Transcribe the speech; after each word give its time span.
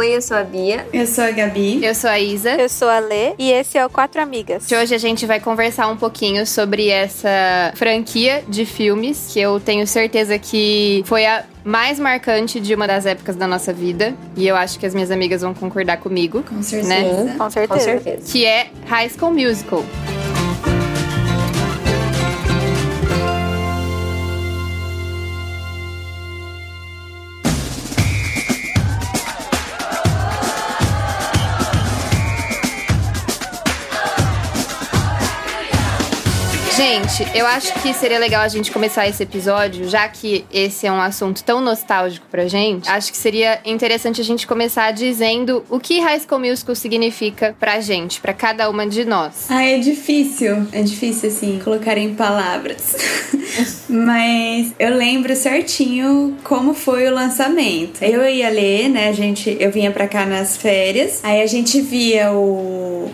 Oi, 0.00 0.16
eu 0.16 0.22
sou 0.22 0.34
a 0.34 0.42
Bia. 0.42 0.86
Eu 0.94 1.06
sou 1.06 1.24
a 1.24 1.30
Gabi. 1.30 1.84
Eu 1.84 1.94
sou 1.94 2.08
a 2.08 2.18
Isa. 2.18 2.52
Eu 2.52 2.70
sou 2.70 2.88
a 2.88 3.00
Lê. 3.00 3.34
E 3.38 3.52
esse 3.52 3.76
é 3.76 3.84
o 3.84 3.90
Quatro 3.90 4.22
Amigas. 4.22 4.66
De 4.66 4.74
hoje 4.74 4.94
a 4.94 4.98
gente 4.98 5.26
vai 5.26 5.38
conversar 5.38 5.88
um 5.88 5.96
pouquinho 5.98 6.46
sobre 6.46 6.88
essa 6.88 7.28
franquia 7.74 8.42
de 8.48 8.64
filmes 8.64 9.28
que 9.30 9.38
eu 9.38 9.60
tenho 9.60 9.86
certeza 9.86 10.38
que 10.38 11.02
foi 11.04 11.26
a 11.26 11.44
mais 11.62 12.00
marcante 12.00 12.58
de 12.58 12.74
uma 12.74 12.86
das 12.86 13.04
épocas 13.04 13.36
da 13.36 13.46
nossa 13.46 13.74
vida. 13.74 14.14
E 14.38 14.48
eu 14.48 14.56
acho 14.56 14.78
que 14.78 14.86
as 14.86 14.94
minhas 14.94 15.10
amigas 15.10 15.42
vão 15.42 15.52
concordar 15.52 15.98
comigo. 15.98 16.42
Com 16.44 16.62
certeza. 16.62 16.88
Né? 16.88 17.34
Com 17.36 17.50
certeza. 17.50 17.78
Com 17.78 17.84
certeza. 17.84 18.32
Que 18.32 18.46
é 18.46 18.70
High 18.86 19.10
School 19.10 19.34
Musical. 19.34 19.84
Gente, 37.00 37.34
eu 37.34 37.46
acho 37.46 37.72
que 37.80 37.94
seria 37.94 38.18
legal 38.18 38.42
a 38.42 38.48
gente 38.48 38.70
começar 38.70 39.08
esse 39.08 39.22
episódio, 39.22 39.88
já 39.88 40.06
que 40.06 40.44
esse 40.52 40.86
é 40.86 40.92
um 40.92 41.00
assunto 41.00 41.42
tão 41.42 41.58
nostálgico 41.60 42.26
pra 42.30 42.46
gente. 42.46 42.90
Acho 42.90 43.10
que 43.10 43.16
seria 43.16 43.58
interessante 43.64 44.20
a 44.20 44.24
gente 44.24 44.46
começar 44.46 44.90
dizendo 44.90 45.64
o 45.70 45.80
que 45.80 45.98
High 45.98 46.20
School 46.20 46.40
Musical 46.40 46.74
significa 46.74 47.56
pra 47.58 47.80
gente, 47.80 48.20
pra 48.20 48.34
cada 48.34 48.68
uma 48.68 48.86
de 48.86 49.06
nós. 49.06 49.46
Ah, 49.48 49.64
é 49.64 49.78
difícil. 49.78 50.66
É 50.72 50.82
difícil, 50.82 51.30
assim, 51.30 51.58
colocar 51.64 51.96
em 51.96 52.14
palavras. 52.14 52.94
Mas 53.88 54.74
eu 54.78 54.94
lembro 54.94 55.34
certinho 55.34 56.36
como 56.44 56.74
foi 56.74 57.08
o 57.08 57.14
lançamento. 57.14 58.02
Eu 58.02 58.28
ia 58.28 58.50
ler, 58.50 58.90
né? 58.90 59.08
A 59.08 59.12
gente, 59.12 59.56
eu 59.58 59.70
vinha 59.70 59.90
pra 59.90 60.06
cá 60.06 60.26
nas 60.26 60.56
férias. 60.56 61.20
Aí 61.22 61.40
a 61.40 61.46
gente 61.46 61.80
via 61.80 62.30
o. 62.32 63.10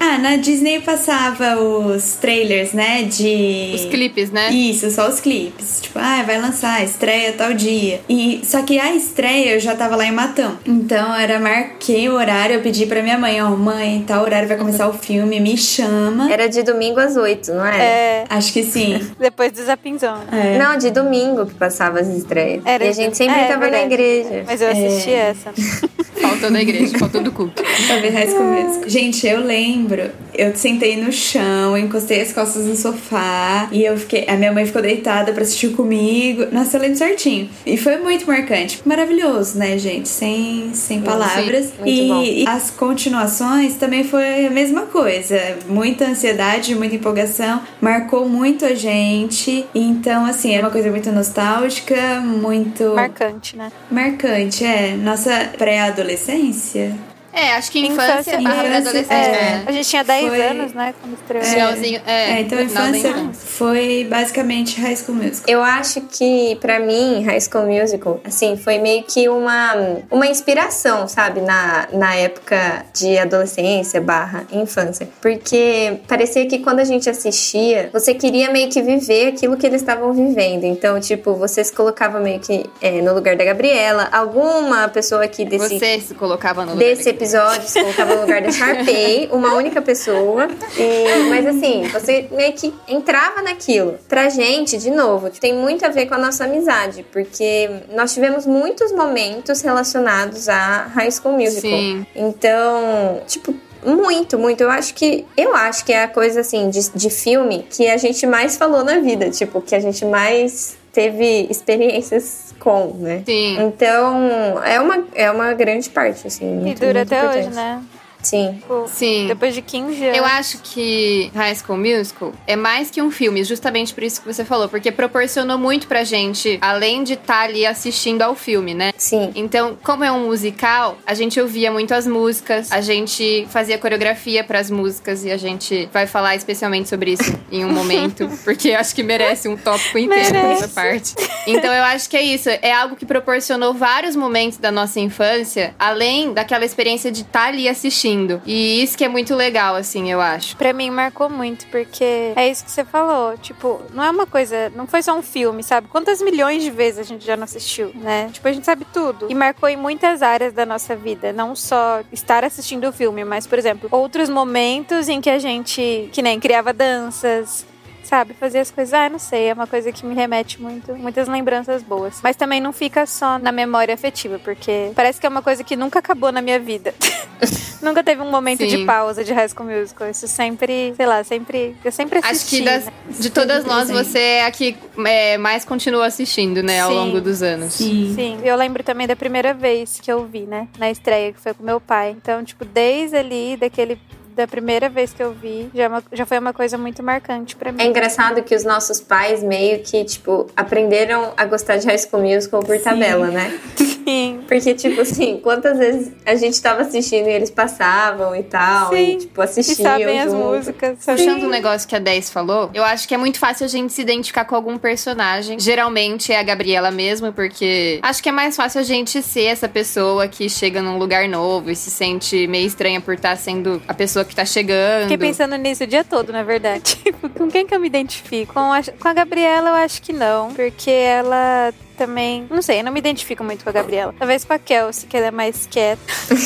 Ah, 0.00 0.16
na 0.18 0.36
Disney 0.36 0.80
passava 0.80 1.56
os 1.60 2.14
trailers, 2.14 2.72
né? 2.72 3.02
De. 3.02 3.72
Os 3.74 3.84
clipes, 3.86 4.30
né? 4.30 4.50
Isso, 4.50 4.90
só 4.90 5.08
os 5.08 5.18
clipes. 5.20 5.80
Tipo, 5.82 5.98
ah, 5.98 6.22
vai 6.24 6.40
lançar, 6.40 6.82
estreia 6.84 7.32
tal 7.32 7.52
dia. 7.52 8.00
E 8.08 8.40
só 8.44 8.62
que 8.62 8.78
a 8.78 8.94
estreia 8.94 9.54
eu 9.54 9.60
já 9.60 9.74
tava 9.74 9.96
lá 9.96 10.04
em 10.06 10.12
Matão. 10.12 10.56
Então 10.64 11.14
era 11.14 11.38
marquei 11.40 12.08
o 12.08 12.14
horário, 12.14 12.56
eu 12.56 12.60
pedi 12.62 12.86
pra 12.86 13.02
minha 13.02 13.18
mãe, 13.18 13.42
ó, 13.42 13.50
mãe, 13.50 14.04
tal 14.06 14.22
horário 14.22 14.46
vai 14.46 14.56
começar 14.56 14.88
o 14.88 14.92
filme, 14.92 15.40
me 15.40 15.56
chama. 15.56 16.32
Era 16.32 16.48
de 16.48 16.62
domingo 16.62 17.00
às 17.00 17.16
oito, 17.16 17.52
não 17.52 17.66
era? 17.66 17.82
É. 17.82 18.24
Acho 18.28 18.52
que 18.52 18.62
sim. 18.62 19.00
Depois 19.18 19.50
do 19.52 19.64
Zapinzão. 19.64 20.18
É. 20.30 20.58
Não, 20.58 20.76
de 20.78 20.90
domingo 20.90 21.44
que 21.46 21.54
passava 21.54 21.98
as 22.00 22.08
estreias. 22.08 22.62
Era 22.64 22.84
e 22.84 22.88
a 22.88 22.90
de- 22.90 22.96
gente 22.96 23.16
sempre 23.16 23.40
é, 23.40 23.48
tava 23.48 23.68
na 23.68 23.82
igreja. 23.82 24.44
Mas 24.46 24.60
eu 24.62 24.70
assisti 24.70 25.10
essa. 25.10 25.50
Faltou 26.18 26.50
da 26.50 26.60
igreja, 26.60 26.98
faltou 26.98 27.22
do 27.22 27.30
culto. 27.32 27.62
Pra 27.62 27.96
ver 28.00 28.10
High 28.10 28.28
School 28.28 28.44
Musical. 28.44 28.88
Gente, 28.90 29.26
eu 29.26 29.40
lembro. 29.40 29.87
Eu 30.34 30.54
sentei 30.56 30.96
no 30.96 31.10
chão, 31.10 31.76
encostei 31.76 32.20
as 32.22 32.32
costas 32.32 32.64
no 32.64 32.76
sofá 32.76 33.68
e 33.72 33.84
eu 33.84 33.96
fiquei. 33.96 34.24
A 34.28 34.36
minha 34.36 34.52
mãe 34.52 34.66
ficou 34.66 34.82
deitada 34.82 35.32
pra 35.32 35.42
assistir 35.42 35.70
comigo. 35.70 36.46
Nossa, 36.52 36.76
eu 36.76 36.82
lembro 36.82 36.96
certinho. 36.96 37.48
E 37.66 37.76
foi 37.76 37.98
muito 37.98 38.26
marcante. 38.26 38.80
Maravilhoso, 38.84 39.58
né, 39.58 39.78
gente? 39.78 40.08
Sem, 40.08 40.70
sem 40.74 41.00
palavras. 41.00 41.72
e, 41.84 42.42
e 42.42 42.48
as 42.48 42.70
continuações 42.70 43.74
também 43.74 44.04
foi 44.04 44.46
a 44.46 44.50
mesma 44.50 44.82
coisa. 44.82 45.58
Muita 45.68 46.06
ansiedade, 46.06 46.74
muita 46.74 46.94
empolgação. 46.96 47.60
Marcou 47.80 48.28
muito 48.28 48.64
a 48.64 48.74
gente. 48.74 49.66
Então, 49.74 50.24
assim, 50.26 50.54
é 50.54 50.60
uma 50.60 50.70
coisa 50.70 50.90
muito 50.90 51.10
nostálgica, 51.10 52.20
muito 52.20 52.94
Marcante, 52.94 53.56
né? 53.56 53.70
marcante. 53.90 54.64
É, 54.64 54.96
nossa 54.96 55.50
pré-adolescência. 55.56 56.96
É, 57.38 57.52
acho 57.54 57.70
que 57.70 57.78
infância, 57.86 58.18
Infância, 58.20 58.40
barra 58.40 58.56
infância, 58.66 58.78
adolescente, 58.78 59.12
é. 59.28 59.30
né? 59.30 59.64
A 59.66 59.72
gente 59.72 59.88
tinha 59.88 60.02
10 60.04 60.28
Foi- 60.28 60.42
anos, 60.42 60.72
né? 60.72 60.94
Quando 61.00 61.14
estreou. 61.14 61.44
Finalzinho, 61.44 62.00
é, 62.04 62.30
É, 62.32 62.40
então 62.40 62.58
a 62.58 62.66
final 62.68 62.90
da 62.90 62.98
infância 62.98 63.32
foi 63.34 64.06
basicamente 64.10 64.80
High 64.80 64.96
School 64.96 65.16
Musical. 65.18 65.44
Eu 65.46 65.62
acho 65.62 66.00
que, 66.02 66.56
pra 66.60 66.80
mim, 66.80 67.22
High 67.24 67.40
School 67.40 67.66
Musical, 67.66 68.20
assim, 68.24 68.56
foi 68.56 68.78
meio 68.78 69.04
que 69.04 69.28
uma, 69.28 69.74
uma 70.10 70.26
inspiração, 70.26 71.06
sabe? 71.06 71.40
Na, 71.40 71.86
na 71.92 72.14
época 72.16 72.84
de 72.92 73.16
adolescência 73.18 74.00
barra 74.00 74.44
infância. 74.52 75.08
Porque 75.22 76.00
parecia 76.08 76.44
que 76.46 76.58
quando 76.58 76.80
a 76.80 76.84
gente 76.84 77.08
assistia, 77.08 77.88
você 77.92 78.14
queria 78.14 78.50
meio 78.50 78.68
que 78.68 78.82
viver 78.82 79.28
aquilo 79.28 79.56
que 79.56 79.66
eles 79.66 79.80
estavam 79.80 80.12
vivendo. 80.12 80.64
Então, 80.64 80.98
tipo, 81.00 81.34
você 81.34 81.62
se 81.62 81.72
colocava 81.72 82.18
meio 82.18 82.40
que 82.40 82.64
é, 82.82 83.00
no 83.00 83.14
lugar 83.14 83.36
da 83.36 83.44
Gabriela. 83.44 84.08
Alguma 84.10 84.88
pessoa 84.88 85.22
aqui 85.24 85.44
desse, 85.44 85.78
Você 85.78 86.00
se 86.00 86.14
colocava 86.14 86.64
no 86.64 86.72
lugar 86.72 86.84
desse 86.84 87.08
episódio 87.08 87.27
se 87.64 87.80
colocava 87.80 88.14
no 88.14 88.20
lugar 88.22 88.40
da 88.42 88.50
Sharpay, 88.50 89.28
uma 89.32 89.54
única 89.54 89.80
pessoa. 89.82 90.48
E- 90.76 91.28
mas 91.28 91.46
assim, 91.46 91.82
você 91.92 92.26
meio 92.30 92.52
que 92.52 92.72
entrava 92.88 93.42
naquilo. 93.42 93.98
Pra 94.08 94.28
gente, 94.28 94.76
de 94.78 94.90
novo, 94.90 95.30
tem 95.30 95.54
muito 95.54 95.84
a 95.84 95.88
ver 95.88 96.06
com 96.06 96.14
a 96.14 96.18
nossa 96.18 96.44
amizade, 96.44 97.04
porque 97.12 97.70
nós 97.92 98.12
tivemos 98.14 98.46
muitos 98.46 98.92
momentos 98.92 99.60
relacionados 99.60 100.48
a 100.48 100.88
High 100.94 101.10
School 101.10 101.34
Musical. 101.34 101.70
Sim. 101.70 102.06
Então, 102.14 103.20
tipo, 103.26 103.54
muito, 103.84 104.38
muito. 104.38 104.60
Eu 104.60 104.70
acho 104.70 104.94
que 104.94 105.24
eu 105.36 105.54
acho 105.54 105.84
que 105.84 105.92
é 105.92 106.02
a 106.04 106.08
coisa 106.08 106.40
assim 106.40 106.68
de, 106.70 106.90
de 106.90 107.10
filme 107.10 107.66
que 107.70 107.88
a 107.88 107.96
gente 107.96 108.26
mais 108.26 108.56
falou 108.56 108.82
na 108.84 108.98
vida, 108.98 109.30
tipo, 109.30 109.60
que 109.60 109.74
a 109.74 109.80
gente 109.80 110.04
mais 110.04 110.76
teve 110.98 111.46
experiências 111.48 112.52
com, 112.58 112.92
né? 112.98 113.22
Sim. 113.24 113.56
Então, 113.60 114.60
é 114.64 114.80
uma, 114.80 115.04
é 115.14 115.30
uma 115.30 115.54
grande 115.54 115.88
parte, 115.88 116.26
assim. 116.26 116.44
E 116.44 116.54
muito, 116.54 116.80
dura 116.80 116.94
muito 116.94 117.14
até 117.14 117.20
importante. 117.20 117.46
hoje, 117.46 117.54
né? 117.54 117.82
Sim. 118.22 118.60
Sim. 118.88 119.26
Depois 119.28 119.54
de 119.54 119.62
15 119.62 120.04
anos. 120.04 120.18
Eu 120.18 120.24
acho 120.24 120.58
que 120.58 121.30
High 121.34 121.54
School 121.54 121.78
Musical 121.78 122.32
é 122.46 122.56
mais 122.56 122.90
que 122.90 123.00
um 123.00 123.10
filme, 123.10 123.44
justamente 123.44 123.94
por 123.94 124.02
isso 124.02 124.20
que 124.20 124.26
você 124.26 124.44
falou, 124.44 124.68
porque 124.68 124.90
proporcionou 124.90 125.58
muito 125.58 125.86
pra 125.86 126.04
gente, 126.04 126.58
além 126.60 127.04
de 127.04 127.14
estar 127.14 127.42
ali 127.42 127.64
assistindo 127.64 128.22
ao 128.22 128.34
filme, 128.34 128.74
né? 128.74 128.92
Sim. 128.96 129.32
Então, 129.34 129.76
como 129.82 130.04
é 130.04 130.10
um 130.10 130.26
musical, 130.26 130.98
a 131.06 131.14
gente 131.14 131.40
ouvia 131.40 131.70
muito 131.70 131.94
as 131.94 132.06
músicas, 132.06 132.70
a 132.72 132.80
gente 132.80 133.46
fazia 133.50 133.78
coreografia 133.78 134.42
pras 134.42 134.70
músicas 134.70 135.24
e 135.24 135.30
a 135.30 135.36
gente 135.36 135.88
vai 135.92 136.06
falar 136.06 136.34
especialmente 136.34 136.88
sobre 136.88 137.12
isso 137.12 137.38
em 137.50 137.64
um 137.64 137.72
momento, 137.72 138.28
porque 138.44 138.72
acho 138.72 138.94
que 138.94 139.02
merece 139.02 139.48
um 139.48 139.56
tópico 139.56 139.98
inteiro 139.98 140.32
Merece. 140.32 140.64
essa 140.64 140.68
parte. 140.68 141.14
Então, 141.46 141.72
eu 141.72 141.84
acho 141.84 142.10
que 142.10 142.16
é 142.16 142.22
isso, 142.22 142.48
é 142.50 142.72
algo 142.72 142.96
que 142.96 143.06
proporcionou 143.06 143.72
vários 143.72 144.16
momentos 144.16 144.58
da 144.58 144.70
nossa 144.70 145.00
infância, 145.00 145.74
além 145.78 146.32
daquela 146.32 146.64
experiência 146.64 147.10
de 147.10 147.22
estar 147.22 147.48
ali 147.48 147.68
assistindo. 147.68 148.17
E 148.44 148.82
isso 148.82 148.96
que 148.96 149.04
é 149.04 149.08
muito 149.08 149.34
legal, 149.34 149.74
assim, 149.74 150.10
eu 150.10 150.20
acho. 150.20 150.56
Pra 150.56 150.72
mim 150.72 150.90
marcou 150.90 151.28
muito, 151.28 151.66
porque 151.68 152.32
é 152.34 152.48
isso 152.48 152.64
que 152.64 152.70
você 152.70 152.84
falou. 152.84 153.36
Tipo, 153.38 153.80
não 153.92 154.02
é 154.02 154.10
uma 154.10 154.26
coisa. 154.26 154.70
Não 154.74 154.86
foi 154.86 155.02
só 155.02 155.16
um 155.16 155.22
filme, 155.22 155.62
sabe? 155.62 155.88
Quantas 155.88 156.20
milhões 156.22 156.62
de 156.62 156.70
vezes 156.70 157.00
a 157.00 157.02
gente 157.02 157.24
já 157.24 157.36
não 157.36 157.44
assistiu, 157.44 157.92
né? 157.94 158.30
Tipo, 158.32 158.48
a 158.48 158.52
gente 158.52 158.64
sabe 158.64 158.86
tudo. 158.92 159.26
E 159.28 159.34
marcou 159.34 159.68
em 159.68 159.76
muitas 159.76 160.22
áreas 160.22 160.52
da 160.52 160.64
nossa 160.64 160.96
vida. 160.96 161.32
Não 161.32 161.54
só 161.54 162.00
estar 162.12 162.44
assistindo 162.44 162.88
o 162.88 162.92
filme, 162.92 163.24
mas, 163.24 163.46
por 163.46 163.58
exemplo, 163.58 163.88
outros 163.92 164.28
momentos 164.28 165.08
em 165.08 165.20
que 165.20 165.30
a 165.30 165.38
gente, 165.38 166.08
que 166.12 166.22
nem 166.22 166.40
criava 166.40 166.72
danças. 166.72 167.66
Sabe, 168.08 168.32
fazer 168.32 168.60
as 168.60 168.70
coisas, 168.70 168.94
ah, 168.94 169.06
não 169.10 169.18
sei, 169.18 169.48
é 169.48 169.52
uma 169.52 169.66
coisa 169.66 169.92
que 169.92 170.06
me 170.06 170.14
remete 170.14 170.62
muito, 170.62 170.94
muitas 170.96 171.28
lembranças 171.28 171.82
boas. 171.82 172.20
Mas 172.22 172.36
também 172.36 172.58
não 172.58 172.72
fica 172.72 173.04
só 173.04 173.38
na 173.38 173.52
memória 173.52 173.92
afetiva, 173.92 174.38
porque 174.38 174.92
parece 174.94 175.20
que 175.20 175.26
é 175.26 175.28
uma 175.28 175.42
coisa 175.42 175.62
que 175.62 175.76
nunca 175.76 175.98
acabou 175.98 176.32
na 176.32 176.40
minha 176.40 176.58
vida. 176.58 176.94
nunca 177.82 178.02
teve 178.02 178.22
um 178.22 178.30
momento 178.30 178.66
de 178.66 178.78
Sim. 178.78 178.86
pausa 178.86 179.22
de 179.22 179.30
High 179.34 179.50
School 179.50 179.68
Musical. 179.68 180.08
Isso 180.08 180.26
sempre, 180.26 180.94
sei 180.96 181.04
lá, 181.04 181.22
sempre. 181.22 181.76
Eu 181.84 181.92
sempre 181.92 182.18
Acho 182.20 182.30
assisti. 182.30 182.56
que 182.60 182.64
das- 182.64 182.86
né? 182.86 182.92
de 183.10 183.28
todas 183.28 183.66
nós, 183.66 183.88
presente. 183.88 184.06
você 184.10 184.18
é 184.18 184.46
a 184.46 184.50
que 184.50 184.74
é, 185.06 185.36
mais 185.36 185.66
continua 185.66 186.06
assistindo, 186.06 186.62
né, 186.62 186.80
ao 186.80 186.88
Sim. 186.90 186.96
longo 186.96 187.20
dos 187.20 187.42
anos. 187.42 187.74
Sim. 187.74 188.14
Sim, 188.14 188.38
eu 188.42 188.56
lembro 188.56 188.82
também 188.82 189.06
da 189.06 189.16
primeira 189.16 189.52
vez 189.52 190.00
que 190.00 190.10
eu 190.10 190.24
vi, 190.24 190.46
né? 190.46 190.66
Na 190.78 190.90
estreia, 190.90 191.30
que 191.30 191.40
foi 191.40 191.52
com 191.52 191.62
meu 191.62 191.78
pai. 191.78 192.12
Então, 192.16 192.42
tipo, 192.42 192.64
desde 192.64 193.18
ali, 193.18 193.54
daquele. 193.58 193.98
Da 194.38 194.46
primeira 194.46 194.88
vez 194.88 195.12
que 195.12 195.20
eu 195.20 195.32
vi, 195.32 195.68
já, 195.74 195.82
é 195.82 195.88
uma- 195.88 196.04
já 196.12 196.24
foi 196.24 196.38
uma 196.38 196.52
coisa 196.52 196.78
muito 196.78 197.02
marcante 197.02 197.56
pra 197.56 197.72
mim. 197.72 197.82
É 197.82 197.86
engraçado 197.86 198.40
que 198.44 198.54
os 198.54 198.62
nossos 198.62 199.00
pais 199.00 199.42
meio 199.42 199.80
que, 199.80 200.04
tipo, 200.04 200.46
aprenderam 200.56 201.32
a 201.36 201.44
gostar 201.44 201.76
de 201.76 201.84
High 201.88 201.98
School 201.98 202.22
Musical 202.22 202.60
por 202.62 202.78
tabela, 202.78 203.26
né? 203.32 203.58
Sim. 203.76 204.40
Porque, 204.46 204.74
tipo 204.74 205.00
assim, 205.00 205.38
quantas 205.42 205.76
vezes 205.76 206.12
a 206.24 206.36
gente 206.36 206.62
tava 206.62 206.82
assistindo 206.82 207.26
e 207.26 207.32
eles 207.32 207.50
passavam 207.50 208.34
e 208.36 208.44
tal, 208.44 208.94
e, 208.96 209.06
Sim. 209.12 209.18
tipo, 209.18 209.40
E 209.40 209.44
assistiam 209.44 209.90
sabem 209.90 210.20
as 210.20 210.30
junto. 210.30 210.44
músicas. 210.44 210.98
Puxando 211.04 211.42
um 211.42 211.48
negócio 211.50 211.86
que 211.88 211.96
a 211.96 211.98
10 211.98 212.30
falou, 212.30 212.70
eu 212.72 212.84
acho 212.84 213.08
que 213.08 213.14
é 213.14 213.18
muito 213.18 213.40
fácil 213.40 213.64
a 213.66 213.68
gente 213.68 213.92
se 213.92 214.00
identificar 214.00 214.44
com 214.44 214.54
algum 214.54 214.78
personagem. 214.78 215.58
Geralmente 215.58 216.32
é 216.32 216.38
a 216.38 216.42
Gabriela 216.44 216.92
mesmo, 216.92 217.32
porque 217.32 217.98
acho 218.02 218.22
que 218.22 218.28
é 218.28 218.32
mais 218.32 218.54
fácil 218.54 218.80
a 218.80 218.84
gente 218.84 219.20
ser 219.20 219.46
essa 219.46 219.68
pessoa 219.68 220.28
que 220.28 220.48
chega 220.48 220.80
num 220.80 220.96
lugar 220.96 221.28
novo 221.28 221.70
e 221.72 221.74
se 221.76 221.90
sente 221.90 222.46
meio 222.46 222.66
estranha 222.68 223.00
por 223.00 223.14
estar 223.14 223.36
sendo 223.36 223.82
a 223.88 223.92
pessoa 223.92 224.24
que 224.28 224.36
tá 224.36 224.44
chegando. 224.44 225.02
Fiquei 225.02 225.18
pensando 225.18 225.56
nisso 225.56 225.84
o 225.84 225.86
dia 225.86 226.04
todo, 226.04 226.32
na 226.32 226.42
verdade. 226.42 226.98
Tipo, 227.08 227.28
com 227.30 227.48
quem 227.48 227.66
que 227.66 227.74
eu 227.74 227.80
me 227.80 227.86
identifico? 227.86 228.52
Com 228.52 228.72
a, 228.72 228.82
com 228.82 229.08
a 229.08 229.12
Gabriela, 229.12 229.70
eu 229.70 229.74
acho 229.74 230.02
que 230.02 230.12
não. 230.12 230.52
Porque 230.52 230.90
ela 230.90 231.72
também. 231.96 232.46
Não 232.50 232.62
sei, 232.62 232.80
eu 232.80 232.84
não 232.84 232.92
me 232.92 232.98
identifico 232.98 233.42
muito 233.42 233.64
com 233.64 233.70
a 233.70 233.72
Gabriela. 233.72 234.14
Talvez 234.18 234.44
com 234.44 234.52
a 234.52 234.58
Kelsey, 234.58 235.08
que 235.08 235.16
ela 235.16 235.26
é 235.26 235.30
mais 235.30 235.66
quieta. 235.66 236.00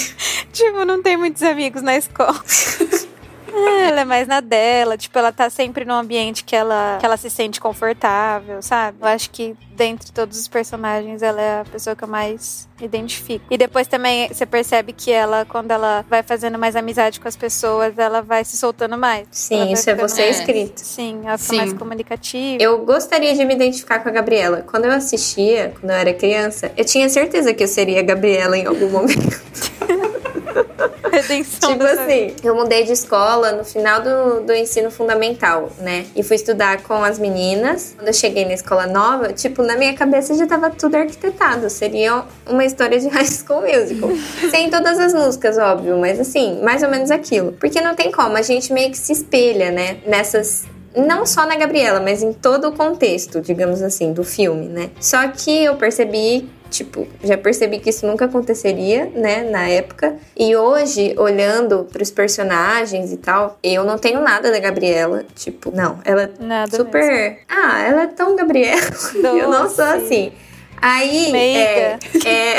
tipo, 0.52 0.84
não 0.84 1.02
tem 1.02 1.16
muitos 1.16 1.42
amigos 1.42 1.82
na 1.82 1.96
escola. 1.96 2.42
É, 3.52 3.88
ela 3.88 4.00
é 4.00 4.04
mais 4.04 4.26
na 4.26 4.40
dela, 4.40 4.96
tipo, 4.96 5.18
ela 5.18 5.32
tá 5.32 5.50
sempre 5.50 5.84
num 5.84 5.94
ambiente 5.94 6.44
que 6.44 6.56
ela, 6.56 6.96
que 6.98 7.06
ela 7.06 7.16
se 7.16 7.28
sente 7.28 7.60
confortável, 7.60 8.62
sabe? 8.62 8.98
Eu 9.00 9.08
acho 9.08 9.30
que 9.30 9.56
dentre 9.74 10.12
todos 10.12 10.38
os 10.38 10.48
personagens, 10.48 11.22
ela 11.22 11.40
é 11.40 11.60
a 11.60 11.64
pessoa 11.64 11.96
que 11.96 12.04
eu 12.04 12.08
mais 12.08 12.68
identifico. 12.80 13.44
E 13.50 13.58
depois 13.58 13.86
também 13.86 14.28
você 14.28 14.46
percebe 14.46 14.92
que 14.92 15.10
ela, 15.10 15.44
quando 15.44 15.70
ela 15.70 16.04
vai 16.08 16.22
fazendo 16.22 16.58
mais 16.58 16.76
amizade 16.76 17.20
com 17.20 17.28
as 17.28 17.36
pessoas, 17.36 17.96
ela 17.98 18.22
vai 18.22 18.44
se 18.44 18.56
soltando 18.56 18.96
mais. 18.96 19.26
Sim, 19.30 19.72
isso 19.72 19.88
é 19.90 19.94
você 19.94 20.22
mais... 20.22 20.38
escrito. 20.38 20.78
Sim, 20.78 21.22
ela 21.24 21.38
fica 21.38 21.50
Sim. 21.50 21.56
mais 21.56 21.72
comunicativa. 21.72 22.62
Eu 22.62 22.84
gostaria 22.84 23.34
de 23.34 23.44
me 23.44 23.54
identificar 23.54 24.00
com 24.00 24.08
a 24.08 24.12
Gabriela. 24.12 24.62
Quando 24.62 24.84
eu 24.84 24.92
assistia, 24.92 25.72
quando 25.78 25.90
eu 25.90 25.96
era 25.96 26.12
criança, 26.14 26.72
eu 26.76 26.84
tinha 26.84 27.08
certeza 27.08 27.52
que 27.54 27.62
eu 27.62 27.68
seria 27.68 28.00
a 28.00 28.02
Gabriela 28.02 28.56
em 28.56 28.66
algum 28.66 28.88
momento. 28.88 29.42
Redenção 31.10 31.72
tipo 31.72 31.84
assim, 31.84 32.34
eu 32.42 32.54
mudei 32.54 32.84
de 32.84 32.92
escola 32.92 33.52
no 33.52 33.64
final 33.64 34.00
do, 34.00 34.40
do 34.40 34.52
ensino 34.52 34.90
fundamental, 34.90 35.70
né? 35.78 36.06
E 36.14 36.22
fui 36.22 36.36
estudar 36.36 36.82
com 36.82 37.02
as 37.02 37.18
meninas. 37.18 37.94
Quando 37.96 38.08
eu 38.08 38.14
cheguei 38.14 38.44
na 38.44 38.54
escola 38.54 38.86
nova, 38.86 39.32
tipo, 39.32 39.62
na 39.62 39.76
minha 39.76 39.94
cabeça 39.94 40.34
já 40.34 40.46
tava 40.46 40.70
tudo 40.70 40.96
arquitetado. 40.96 41.68
Seria 41.70 42.24
uma 42.48 42.64
história 42.64 42.98
de 42.98 43.08
High 43.10 43.26
School 43.26 43.62
Musical. 43.62 44.10
Sem 44.50 44.70
todas 44.70 44.98
as 44.98 45.12
músicas, 45.12 45.58
óbvio, 45.58 45.98
mas 45.98 46.20
assim, 46.20 46.60
mais 46.62 46.82
ou 46.82 46.88
menos 46.88 47.10
aquilo. 47.10 47.52
Porque 47.52 47.80
não 47.80 47.94
tem 47.94 48.10
como, 48.10 48.36
a 48.36 48.42
gente 48.42 48.72
meio 48.72 48.90
que 48.90 48.98
se 48.98 49.12
espelha, 49.12 49.70
né? 49.70 49.98
Nessas 50.06 50.64
não 50.94 51.24
só 51.24 51.46
na 51.46 51.56
Gabriela, 51.56 52.00
mas 52.00 52.22
em 52.22 52.32
todo 52.32 52.68
o 52.68 52.72
contexto, 52.72 53.40
digamos 53.40 53.82
assim, 53.82 54.12
do 54.12 54.22
filme, 54.22 54.66
né? 54.66 54.90
Só 55.00 55.26
que 55.28 55.64
eu 55.64 55.74
percebi 55.76 56.48
Tipo, 56.72 57.06
já 57.22 57.36
percebi 57.36 57.78
que 57.78 57.90
isso 57.90 58.06
nunca 58.06 58.24
aconteceria, 58.24 59.04
né, 59.14 59.42
na 59.42 59.68
época. 59.68 60.16
E 60.34 60.56
hoje, 60.56 61.14
olhando 61.18 61.86
para 61.92 62.02
os 62.02 62.10
personagens 62.10 63.12
e 63.12 63.18
tal, 63.18 63.58
eu 63.62 63.84
não 63.84 63.98
tenho 63.98 64.22
nada 64.22 64.50
da 64.50 64.58
Gabriela. 64.58 65.22
Tipo, 65.34 65.70
não, 65.70 65.98
ela 66.02 66.30
nada 66.40 66.74
super. 66.74 67.04
Mesmo. 67.04 67.36
Ah, 67.46 67.82
ela 67.82 68.02
é 68.04 68.06
tão 68.06 68.34
Gabriela. 68.34 68.80
Doce. 68.90 69.18
Eu 69.22 69.50
não 69.50 69.68
sou 69.68 69.84
assim. 69.84 70.32
Aí. 70.80 71.30
Meiga. 71.30 71.98
É. 72.24 72.56
é... 72.56 72.58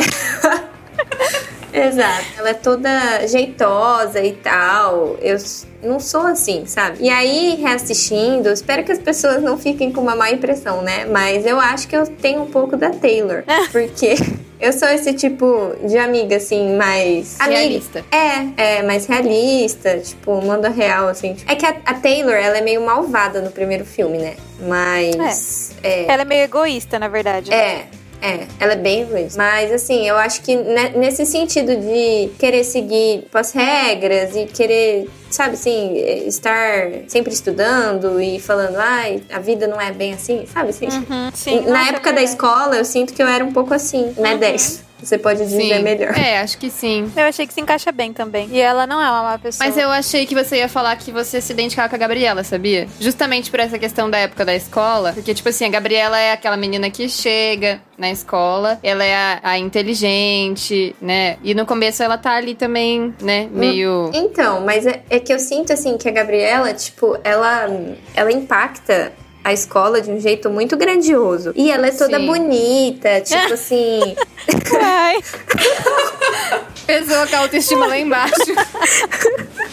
Exato. 1.74 2.26
Ela 2.38 2.50
é 2.50 2.54
toda 2.54 3.28
jeitosa 3.28 4.22
e 4.22 4.34
tal. 4.34 5.18
Eu 5.22 5.38
não 5.82 6.00
sou 6.00 6.22
assim, 6.22 6.66
sabe? 6.66 6.98
E 7.02 7.10
aí, 7.10 7.56
reassistindo, 7.56 8.50
espero 8.50 8.84
que 8.84 8.92
as 8.92 9.00
pessoas 9.00 9.42
não 9.42 9.58
fiquem 9.58 9.92
com 9.92 10.02
uma 10.02 10.16
má 10.16 10.32
impressão, 10.32 10.82
né? 10.82 11.06
Mas 11.06 11.46
eu 11.46 11.60
acho 11.60 11.88
que 11.88 11.96
eu 11.96 12.06
tenho 12.06 12.44
um 12.44 12.48
pouco 12.48 12.78
da 12.78 12.92
Taylor. 12.92 13.44
porque. 13.72 14.16
Eu 14.64 14.72
sou 14.72 14.88
esse 14.88 15.12
tipo 15.12 15.76
de 15.86 15.98
amiga, 15.98 16.38
assim, 16.38 16.78
mais. 16.78 17.38
Realista. 17.38 18.00
Amiga. 18.00 18.54
É, 18.58 18.78
é, 18.78 18.84
mais 18.84 19.06
realista, 19.06 20.00
tipo, 20.00 20.42
manda 20.42 20.70
real, 20.70 21.10
assim. 21.10 21.36
É 21.46 21.54
que 21.54 21.66
a, 21.66 21.76
a, 21.86 21.94
Taylor, 21.96 22.34
ela 22.34 22.60
é 22.60 22.62
meio 22.62 22.80
malvada 22.80 23.42
no 23.42 23.52
primeiro 23.52 23.84
filme, 23.84 24.18
né? 24.18 24.36
Mas. 24.62 25.76
É. 25.84 26.04
é. 26.04 26.06
Ela 26.08 26.22
é 26.22 26.26
meio 26.26 26.44
egoísta, 26.44 26.98
na 26.98 27.10
verdade. 27.10 27.50
Né? 27.50 27.88
É. 28.24 28.34
É, 28.34 28.48
ela 28.58 28.74
é 28.74 28.78
bem 28.78 29.02
egoísta. 29.02 29.38
Mas, 29.38 29.72
assim, 29.72 30.08
eu 30.08 30.16
acho 30.16 30.42
que 30.42 30.56
nesse 30.56 31.26
sentido 31.26 31.76
de 31.76 32.30
querer 32.40 32.64
seguir 32.64 33.26
as 33.34 33.52
regras 33.52 34.36
e 34.36 34.46
querer 34.46 35.10
sabe 35.30 35.56
assim, 35.56 35.96
estar 36.28 36.90
sempre 37.08 37.34
estudando 37.34 38.22
e 38.22 38.40
falando, 38.40 38.78
ai, 38.78 39.24
a 39.32 39.40
vida 39.40 39.66
não 39.66 39.82
é 39.82 39.92
bem 39.92 40.14
assim, 40.14 40.46
sabe 40.46 40.70
assim? 40.70 40.86
Uhum, 40.86 41.32
sim, 41.34 41.62
Na 41.62 41.80
nossa, 41.80 41.90
época 41.90 42.10
é 42.12 42.14
da 42.14 42.22
escola, 42.22 42.76
eu 42.76 42.86
sinto 42.86 43.14
que 43.14 43.22
eu 43.22 43.28
era 43.28 43.44
um 43.44 43.52
pouco 43.52 43.74
assim, 43.74 44.14
né, 44.16 44.34
uhum. 44.34 44.40
10. 44.40 44.84
Você 45.04 45.18
pode 45.18 45.44
dizer 45.44 45.62
sim. 45.62 45.84
melhor. 45.84 46.18
É, 46.18 46.40
acho 46.40 46.58
que 46.58 46.70
sim. 46.70 47.12
Eu 47.16 47.24
achei 47.24 47.46
que 47.46 47.54
se 47.54 47.62
encaixa 47.62 47.92
bem 47.92 48.14
também. 48.14 48.48
E 48.52 48.60
ela 48.60 48.88
não 48.88 49.02
é 49.02 49.10
uma 49.10 49.24
má 49.24 49.38
pessoa. 49.38 49.68
Mas 49.68 49.78
eu 49.78 49.90
achei 49.90 50.26
que 50.26 50.34
você 50.34 50.58
ia 50.58 50.70
falar 50.70 50.96
que 50.96 51.12
você 51.12 51.42
se 51.42 51.52
identificava 51.52 51.90
com 51.90 51.96
a 51.96 52.00
Gabriela, 52.00 52.44
sabia? 52.44 52.88
Justamente 53.00 53.52
por 53.52 53.60
essa 53.60 53.78
questão 53.78 54.10
da 54.10 54.18
época 54.18 54.46
da 54.46 54.56
escola. 54.56 55.14
Porque, 55.14 55.34
tipo 55.34 55.50
assim, 55.50 55.66
a 55.66 55.70
Gabriela 55.70 56.20
é 56.20 56.32
aquela 56.32 56.58
menina 56.58 56.90
que 56.90 57.10
chega 57.10 57.82
na 57.98 58.10
escola, 58.10 58.80
ela 58.82 59.04
é 59.04 59.16
a, 59.16 59.40
a 59.44 59.58
inteligente, 59.58 60.96
né? 61.02 61.38
E 61.44 61.54
no 61.54 61.66
começo 61.66 62.02
ela 62.02 62.18
tá 62.18 62.36
ali 62.36 62.56
também, 62.56 63.14
né? 63.22 63.48
Meio. 63.52 64.10
Então, 64.14 64.62
mas 64.62 64.86
é, 64.86 65.04
é 65.10 65.20
que 65.20 65.34
eu 65.34 65.40
sinto, 65.40 65.72
assim, 65.72 65.98
que 65.98 66.10
a 66.10 66.12
Gabriela, 66.12 66.74
tipo, 66.74 67.18
ela, 67.24 67.68
ela 68.16 68.32
impacta 68.32 69.12
a 69.44 69.52
escola 69.52 70.02
de 70.02 70.10
um 70.10 70.20
jeito 70.20 70.50
muito 70.50 70.78
grandioso. 70.78 71.52
E 71.56 71.72
ela 71.72 71.88
é 71.88 71.92
toda 71.92 72.18
Sim. 72.18 72.26
bonita, 72.26 73.22
tipo 73.22 73.52
assim. 73.54 74.16
Pesou 76.86 77.28
com 77.28 77.36
a 77.36 77.40
autoestima 77.40 77.88
lá 77.88 77.98
embaixo. 77.98 78.34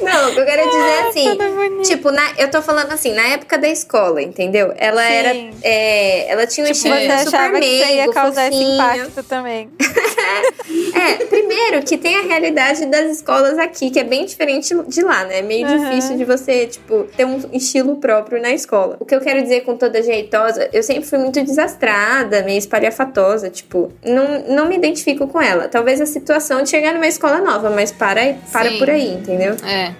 Não, 0.00 0.30
o 0.30 0.34
que 0.34 0.40
eu 0.40 0.44
quero 0.44 0.68
dizer 0.68 0.78
é 0.78 1.08
assim. 1.08 1.38
Tipo, 1.82 2.10
na, 2.10 2.32
eu 2.38 2.50
tô 2.50 2.62
falando 2.62 2.92
assim, 2.92 3.12
na 3.12 3.22
época 3.28 3.58
da 3.58 3.68
escola, 3.68 4.22
entendeu? 4.22 4.72
Ela 4.76 5.02
Sim. 5.02 5.12
era. 5.12 5.36
É, 5.62 6.30
ela 6.30 6.46
tinha 6.46 6.66
um 6.66 6.72
tipo, 6.72 6.88
estilo 6.88 7.12
é. 7.12 7.18
super 7.24 7.52
meigo, 7.52 7.86
que 7.86 7.94
ia 7.94 8.12
causar 8.12 8.44
fofinho. 8.50 8.62
esse 8.62 8.74
impacto 8.74 9.22
também. 9.24 9.70
é, 10.94 11.24
primeiro 11.24 11.82
que 11.82 11.96
tem 11.96 12.16
a 12.16 12.22
realidade 12.22 12.86
das 12.86 13.10
escolas 13.10 13.58
aqui, 13.58 13.90
que 13.90 13.98
é 13.98 14.04
bem 14.04 14.24
diferente 14.24 14.74
de 14.86 15.02
lá, 15.02 15.24
né? 15.24 15.38
É 15.38 15.42
meio 15.42 15.66
uhum. 15.66 15.78
difícil 15.78 16.16
de 16.16 16.24
você, 16.24 16.66
tipo, 16.66 17.04
ter 17.16 17.24
um 17.24 17.40
estilo 17.52 17.96
próprio 17.96 18.40
na 18.40 18.50
escola. 18.50 18.96
O 19.00 19.04
que 19.04 19.14
eu 19.14 19.20
quero 19.20 19.42
dizer 19.42 19.62
com 19.62 19.76
toda 19.76 20.02
jeitosa, 20.02 20.68
eu 20.72 20.82
sempre 20.82 21.04
fui 21.04 21.18
muito 21.18 21.42
desastrada, 21.42 22.42
meio 22.42 22.58
espalhafatosa, 22.58 23.50
tipo, 23.50 23.92
não, 24.04 24.44
não 24.48 24.66
me 24.66 24.76
identifico 24.76 25.26
com 25.26 25.40
ela. 25.40 25.68
Talvez 25.68 26.00
a 26.00 26.06
situação 26.06 26.55
de 26.62 26.70
chegar 26.70 26.94
numa 26.94 27.06
escola 27.06 27.40
nova, 27.40 27.70
mas 27.70 27.92
para, 27.92 28.34
para 28.52 28.72
por 28.72 28.90
aí, 28.90 29.14
entendeu? 29.14 29.56
É. 29.64 29.92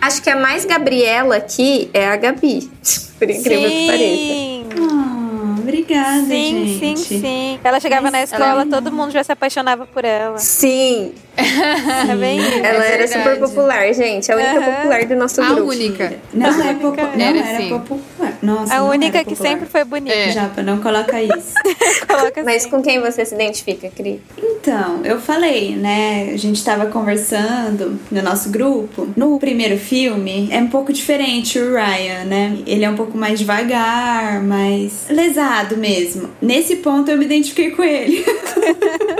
Acho 0.00 0.22
que 0.22 0.28
a 0.28 0.36
mais 0.36 0.64
Gabriela 0.64 1.36
aqui 1.36 1.90
é 1.94 2.06
a 2.06 2.16
Gabi, 2.16 2.70
por 3.18 3.30
incrível 3.30 3.68
Sim. 3.68 3.76
que 3.76 3.86
pareça. 3.86 4.54
Oh, 4.80 5.60
obrigada, 5.60 6.26
sim, 6.26 6.78
gente. 6.78 6.98
Sim, 7.00 7.20
sim, 7.20 7.60
Ela 7.64 7.80
chegava 7.80 8.02
Mas 8.02 8.12
na 8.12 8.22
escola, 8.22 8.62
é... 8.62 8.66
todo 8.66 8.92
mundo 8.92 9.12
já 9.12 9.24
se 9.24 9.32
apaixonava 9.32 9.86
por 9.86 10.04
ela. 10.04 10.38
Sim. 10.38 11.14
É 11.36 12.14
bem 12.16 12.38
Ela 12.38 12.84
é 12.84 12.92
era 12.94 13.08
super 13.08 13.38
popular, 13.38 13.92
gente. 13.92 14.30
A 14.30 14.36
única 14.36 14.60
uhum. 14.60 14.74
popular 14.74 15.04
do 15.06 15.16
nosso 15.16 15.40
a 15.40 15.46
grupo. 15.46 15.62
A 15.62 15.64
única. 15.64 16.14
Não, 16.32 16.62
é 16.62 16.74
popular. 16.74 17.16
Não, 17.16 17.24
era, 17.24 17.38
era 17.38 17.66
popular. 17.68 18.23
Nossa, 18.44 18.74
a 18.74 18.84
única 18.84 19.24
que 19.24 19.34
sempre 19.34 19.66
foi 19.66 19.84
bonita. 19.84 20.14
É. 20.14 20.30
Japa, 20.30 20.62
não 20.62 20.78
coloca 20.80 21.20
isso. 21.22 21.54
coloca 22.06 22.42
Mas 22.44 22.62
assim. 22.62 22.70
com 22.70 22.82
quem 22.82 23.00
você 23.00 23.24
se 23.24 23.34
identifica, 23.34 23.88
Cri? 23.88 24.20
Então, 24.38 25.00
eu 25.04 25.20
falei, 25.20 25.74
né? 25.76 26.30
A 26.32 26.36
gente 26.36 26.62
tava 26.62 26.86
conversando 26.86 27.98
no 28.10 28.22
nosso 28.22 28.50
grupo. 28.50 29.08
No 29.16 29.38
primeiro 29.38 29.78
filme, 29.78 30.48
é 30.50 30.58
um 30.58 30.68
pouco 30.68 30.92
diferente 30.92 31.58
o 31.58 31.72
Ryan, 31.74 32.24
né? 32.24 32.58
Ele 32.66 32.84
é 32.84 32.90
um 32.90 32.96
pouco 32.96 33.16
mais 33.16 33.38
devagar, 33.38 34.42
mais 34.42 35.06
lesado 35.08 35.76
mesmo. 35.76 36.30
Nesse 36.40 36.76
ponto, 36.76 37.10
eu 37.10 37.18
me 37.18 37.24
identifiquei 37.24 37.70
com 37.70 37.82
ele. 37.82 38.24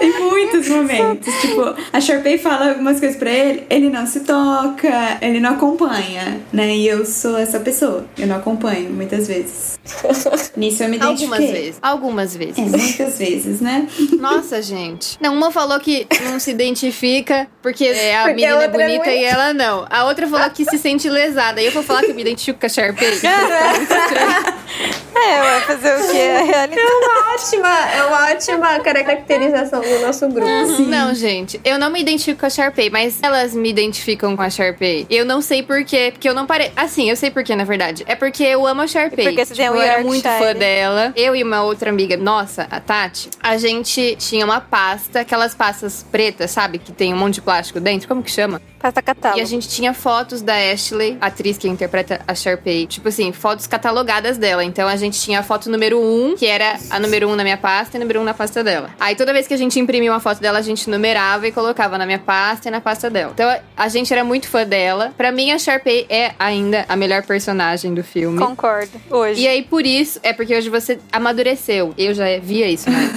em 0.00 0.20
muitos 0.20 0.68
momentos. 0.68 1.32
Tipo, 1.40 1.74
a 1.92 2.00
Sharpay 2.00 2.38
fala 2.38 2.70
algumas 2.70 2.98
coisas 2.98 3.16
pra 3.16 3.30
ele, 3.30 3.64
ele 3.68 3.88
não 3.88 4.06
se 4.06 4.20
toca, 4.20 5.18
ele 5.20 5.40
não 5.40 5.50
acompanha, 5.50 6.40
né? 6.52 6.76
E 6.76 6.86
eu 6.86 7.04
sou 7.04 7.36
essa 7.36 7.60
pessoa. 7.60 8.04
Eu 8.18 8.26
não 8.26 8.36
acompanho 8.36 8.59
muitas 8.90 9.26
vezes. 9.26 9.78
Nisso 10.56 10.82
eu 10.82 10.88
me 10.88 10.96
identifiquei. 10.96 11.26
Algumas 11.26 11.50
vezes. 11.50 11.78
Algumas 11.80 12.36
vezes. 12.36 12.58
É, 12.58 12.62
muitas 12.62 13.18
vezes, 13.18 13.60
né? 13.60 13.88
Nossa, 14.18 14.60
gente. 14.62 15.18
Não, 15.20 15.34
uma 15.34 15.50
falou 15.50 15.78
que 15.80 16.06
não 16.24 16.38
se 16.38 16.50
identifica 16.50 17.48
porque 17.62 17.84
é 17.84 18.16
a 18.16 18.22
porque 18.22 18.36
menina 18.36 18.58
a 18.58 18.62
é 18.62 18.68
bonita 18.68 18.92
é 18.92 18.96
muito... 18.96 19.10
e 19.10 19.24
ela 19.24 19.52
não. 19.52 19.86
A 19.90 20.04
outra 20.04 20.26
falou 20.26 20.48
que 20.50 20.64
se 20.64 20.78
sente 20.78 21.08
lesada. 21.08 21.60
E 21.60 21.66
eu 21.66 21.72
vou 21.72 21.82
falar 21.82 22.00
que 22.00 22.10
eu 22.10 22.14
me 22.14 22.22
identifico 22.22 22.58
com 22.58 22.66
a 22.66 22.68
Sharpay. 22.68 23.20
é, 25.14 25.40
vai 25.40 25.60
fazer 25.62 25.94
o 25.96 26.10
que? 26.10 26.18
É 26.18 26.38
a 26.38 26.42
realidade. 26.42 26.80
É 26.80 26.86
uma 26.86 27.34
ótima, 27.34 27.68
é 27.68 28.04
uma 28.04 28.30
ótima 28.30 28.80
caracterização 28.80 29.80
do 29.80 29.98
nosso 30.00 30.28
grupo. 30.28 30.48
Uhum. 30.48 30.86
Não, 30.86 31.14
gente, 31.14 31.60
eu 31.64 31.78
não 31.78 31.90
me 31.90 32.00
identifico 32.00 32.40
com 32.40 32.46
a 32.46 32.50
Sharpay, 32.50 32.90
mas 32.90 33.18
elas 33.22 33.54
me 33.54 33.68
identificam 33.68 34.36
com 34.36 34.42
a 34.42 34.50
Sharpay. 34.50 35.06
Eu 35.10 35.24
não 35.24 35.40
sei 35.42 35.62
porquê, 35.62 36.10
porque 36.12 36.28
eu 36.28 36.34
não 36.34 36.46
parei. 36.46 36.72
Assim, 36.76 37.10
eu 37.10 37.16
sei 37.16 37.30
porquê, 37.30 37.54
na 37.54 37.64
verdade. 37.64 38.04
É 38.06 38.14
porque 38.14 38.49
eu 38.50 38.66
amo 38.66 38.82
a 38.82 38.86
Sharpay. 38.86 39.24
Porque 39.24 39.46
tipo, 39.46 39.60
um 39.60 39.76
eu 39.76 39.80
era 39.80 40.02
muito 40.02 40.22
fã 40.22 40.54
dela. 40.54 41.12
Eu 41.16 41.34
e 41.34 41.42
uma 41.42 41.62
outra 41.62 41.90
amiga 41.90 42.16
nossa, 42.16 42.66
a 42.70 42.80
Tati, 42.80 43.30
a 43.42 43.56
gente 43.56 44.16
tinha 44.16 44.44
uma 44.44 44.60
pasta, 44.60 45.20
aquelas 45.20 45.54
pastas 45.54 46.04
pretas, 46.10 46.50
sabe? 46.50 46.78
Que 46.78 46.92
tem 46.92 47.14
um 47.14 47.16
monte 47.16 47.34
de 47.34 47.42
plástico 47.42 47.80
dentro. 47.80 48.08
Como 48.08 48.22
que 48.22 48.30
chama? 48.30 48.60
Pasta 48.80 49.02
catálogo. 49.02 49.38
E 49.38 49.42
a 49.42 49.46
gente 49.46 49.68
tinha 49.68 49.92
fotos 49.92 50.40
da 50.40 50.54
Ashley, 50.54 51.18
atriz 51.20 51.58
que 51.58 51.68
interpreta 51.68 52.22
a 52.26 52.34
Sharpay. 52.34 52.86
Tipo 52.86 53.08
assim, 53.08 53.30
fotos 53.30 53.66
catalogadas 53.66 54.38
dela. 54.38 54.64
Então 54.64 54.88
a 54.88 54.96
gente 54.96 55.20
tinha 55.20 55.40
a 55.40 55.42
foto 55.42 55.70
número 55.70 56.00
1, 56.00 56.02
um, 56.02 56.34
que 56.34 56.46
era 56.46 56.78
a 56.88 56.98
número 56.98 57.28
1 57.28 57.32
um 57.32 57.36
na 57.36 57.42
minha 57.42 57.58
pasta 57.58 57.96
e 57.96 57.98
a 57.98 58.00
número 58.00 58.20
1 58.20 58.22
um 58.22 58.24
na 58.24 58.32
pasta 58.32 58.64
dela. 58.64 58.90
Aí 58.98 59.14
toda 59.14 59.34
vez 59.34 59.46
que 59.46 59.52
a 59.52 59.56
gente 59.56 59.78
imprimia 59.78 60.10
uma 60.10 60.20
foto 60.20 60.40
dela, 60.40 60.58
a 60.58 60.62
gente 60.62 60.88
numerava 60.88 61.46
e 61.46 61.52
colocava 61.52 61.98
na 61.98 62.06
minha 62.06 62.18
pasta 62.18 62.68
e 62.68 62.70
na 62.70 62.80
pasta 62.80 63.10
dela. 63.10 63.32
Então 63.34 63.54
a 63.76 63.88
gente 63.88 64.12
era 64.12 64.24
muito 64.24 64.48
fã 64.48 64.66
dela. 64.66 65.12
Pra 65.16 65.30
mim, 65.30 65.50
a 65.50 65.58
Sharpay 65.58 66.06
é 66.08 66.32
ainda 66.38 66.86
a 66.88 66.96
melhor 66.96 67.22
personagem 67.22 67.92
do 67.92 68.02
filme. 68.02 68.38
Concordo. 68.46 69.00
Hoje. 69.10 69.42
E 69.42 69.48
aí, 69.48 69.62
por 69.62 69.86
isso, 69.86 70.18
é 70.22 70.32
porque 70.32 70.54
hoje 70.54 70.68
você 70.68 70.98
amadureceu. 71.12 71.94
Eu 71.96 72.14
já 72.14 72.24
via 72.40 72.68
isso, 72.68 72.90
né? 72.90 73.10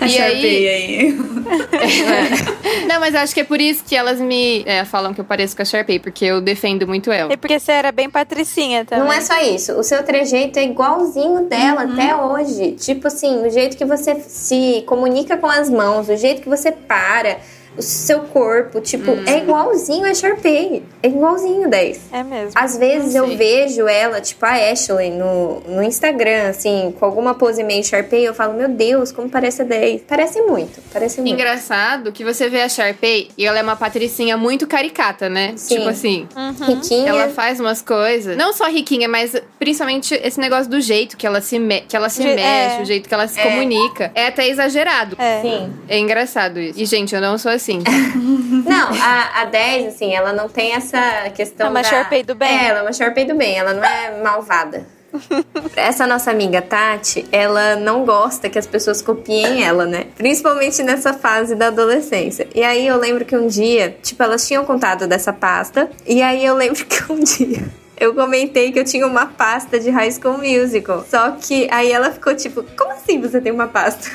A 0.00 0.06
E 0.06 0.08
Sharpay 0.08 0.68
aí. 0.68 1.12
Não, 2.86 3.00
mas 3.00 3.14
acho 3.14 3.34
que 3.34 3.40
é 3.40 3.44
por 3.44 3.60
isso 3.60 3.84
que 3.84 3.94
elas 3.94 4.20
me 4.20 4.62
é, 4.66 4.84
falam 4.84 5.12
que 5.12 5.20
eu 5.20 5.24
pareço 5.24 5.54
com 5.54 5.62
a 5.62 5.64
Sharpay, 5.64 5.98
porque 5.98 6.24
eu 6.24 6.40
defendo 6.40 6.86
muito 6.86 7.10
ela. 7.10 7.32
E 7.32 7.36
porque 7.36 7.58
você 7.58 7.72
era 7.72 7.92
bem 7.92 8.08
patricinha 8.08 8.84
também. 8.84 9.04
Não 9.04 9.12
é 9.12 9.20
só 9.20 9.40
isso. 9.42 9.72
O 9.74 9.82
seu 9.82 10.02
trejeito 10.02 10.58
é 10.58 10.64
igualzinho 10.64 11.48
dela 11.48 11.82
até 11.82 12.14
hoje. 12.16 12.72
Tipo 12.72 13.08
assim, 13.08 13.46
o 13.46 13.50
jeito 13.50 13.76
que 13.76 13.84
você 13.84 14.14
se 14.20 14.82
comunica 14.86 15.36
com 15.36 15.46
as 15.46 15.68
mãos, 15.68 16.08
o 16.08 16.16
jeito 16.16 16.42
que 16.42 16.48
você 16.48 16.72
para, 16.72 17.38
o 17.80 17.82
seu 17.82 18.20
corpo, 18.20 18.80
tipo, 18.80 19.10
é 19.26 19.38
igualzinho 19.38 20.04
a 20.04 20.14
Sharpay. 20.14 20.82
É 21.02 21.08
igualzinho 21.08 21.68
10. 21.68 22.00
É 22.12 22.22
mesmo. 22.22 22.52
Às 22.54 22.76
vezes 22.76 23.14
eu 23.14 23.26
vejo 23.36 23.88
ela, 23.88 24.20
tipo 24.20 24.44
a 24.44 24.52
Ashley, 24.70 25.10
no, 25.10 25.60
no 25.60 25.82
Instagram, 25.82 26.48
assim, 26.48 26.94
com 26.98 27.04
alguma 27.04 27.34
pose 27.34 27.62
meio 27.62 27.82
Sharpay, 27.82 28.24
eu 28.26 28.34
falo, 28.34 28.54
meu 28.54 28.68
Deus, 28.68 29.10
como 29.12 29.28
parece 29.28 29.62
a 29.62 29.64
10. 29.64 30.02
Parece 30.06 30.40
muito, 30.42 30.80
parece 30.92 31.20
muito. 31.20 31.32
Engraçado 31.32 32.12
que 32.12 32.24
você 32.24 32.48
vê 32.48 32.62
a 32.62 32.68
Sharpay 32.68 33.28
e 33.36 33.46
ela 33.46 33.58
é 33.58 33.62
uma 33.62 33.76
patricinha 33.76 34.36
muito 34.36 34.66
caricata, 34.66 35.28
né? 35.28 35.54
Sim. 35.56 35.76
Tipo 35.76 35.88
assim, 35.88 36.28
Riquinha. 36.66 37.08
ela 37.08 37.28
faz 37.28 37.58
umas 37.60 37.80
coisas, 37.82 38.36
não 38.36 38.52
só 38.52 38.66
riquinha, 38.68 39.08
mas 39.08 39.34
principalmente 39.58 40.14
esse 40.22 40.38
negócio 40.38 40.70
do 40.70 40.80
jeito 40.80 41.16
que 41.16 41.26
ela 41.26 41.40
se, 41.40 41.58
me 41.58 41.80
que 41.82 41.96
ela 41.96 42.08
se 42.08 42.22
Je- 42.22 42.34
mexe, 42.34 42.78
é. 42.78 42.82
o 42.82 42.84
jeito 42.84 43.08
que 43.08 43.14
ela 43.14 43.26
se 43.26 43.40
comunica. 43.40 44.10
É 44.14 44.26
até 44.26 44.48
exagerado. 44.48 45.16
É. 45.18 45.40
Sim. 45.42 45.72
É 45.88 45.98
engraçado 45.98 46.58
isso. 46.60 46.78
E, 46.80 46.84
gente, 46.86 47.14
eu 47.14 47.20
não 47.20 47.38
sou 47.38 47.50
assim. 47.50 47.69
Não, 48.66 48.88
a, 49.00 49.42
a 49.42 49.44
10, 49.44 49.94
assim, 49.94 50.14
ela 50.14 50.32
não 50.32 50.48
tem 50.48 50.74
essa 50.74 51.30
questão. 51.34 51.66
É 51.66 51.70
uma 51.70 51.82
da... 51.82 51.88
Sharpay 51.88 52.22
do 52.22 52.34
bem. 52.34 52.48
É, 52.48 52.68
ela 52.68 52.80
é 52.80 52.82
uma 52.82 52.92
Sharpay 52.92 53.24
do 53.24 53.34
bem, 53.34 53.56
ela 53.56 53.72
não 53.72 53.84
é 53.84 54.20
malvada. 54.22 54.86
Essa 55.76 56.06
nossa 56.06 56.30
amiga 56.30 56.62
Tati, 56.62 57.26
ela 57.32 57.76
não 57.76 58.04
gosta 58.04 58.48
que 58.48 58.58
as 58.58 58.66
pessoas 58.66 59.02
copiem 59.02 59.64
ela, 59.64 59.86
né? 59.86 60.06
Principalmente 60.16 60.82
nessa 60.82 61.12
fase 61.12 61.54
da 61.54 61.68
adolescência. 61.68 62.48
E 62.54 62.62
aí 62.62 62.86
eu 62.86 62.96
lembro 62.96 63.24
que 63.24 63.36
um 63.36 63.46
dia, 63.46 63.96
tipo, 64.02 64.22
elas 64.22 64.46
tinham 64.46 64.64
contado 64.64 65.06
dessa 65.06 65.32
pasta, 65.32 65.90
e 66.06 66.22
aí 66.22 66.44
eu 66.44 66.54
lembro 66.54 66.84
que 66.86 67.12
um 67.12 67.20
dia. 67.20 67.64
Eu 67.96 68.14
comentei 68.14 68.72
que 68.72 68.78
eu 68.78 68.84
tinha 68.84 69.06
uma 69.06 69.26
pasta 69.26 69.78
de 69.78 69.90
High 69.90 70.12
School 70.12 70.38
Musical. 70.38 71.04
Só 71.06 71.32
que 71.32 71.68
aí 71.70 71.92
ela 71.92 72.10
ficou 72.10 72.34
tipo, 72.34 72.64
como 72.74 72.92
assim 72.92 73.20
você 73.20 73.42
tem 73.42 73.52
uma 73.52 73.68
pasta? 73.68 74.08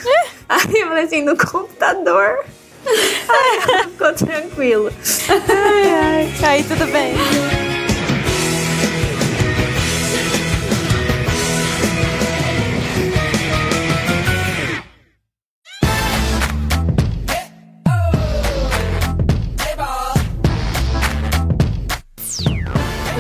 aí 0.50 0.82
eu 0.82 0.88
falei 0.88 1.04
assim, 1.04 1.22
no 1.22 1.38
computador. 1.38 2.44
Ficou 3.84 4.14
tranquilo. 4.14 4.92
Ai, 5.30 5.90
ai. 5.92 6.34
Aí 6.44 6.64
tudo 6.64 6.86
bem. 6.88 7.65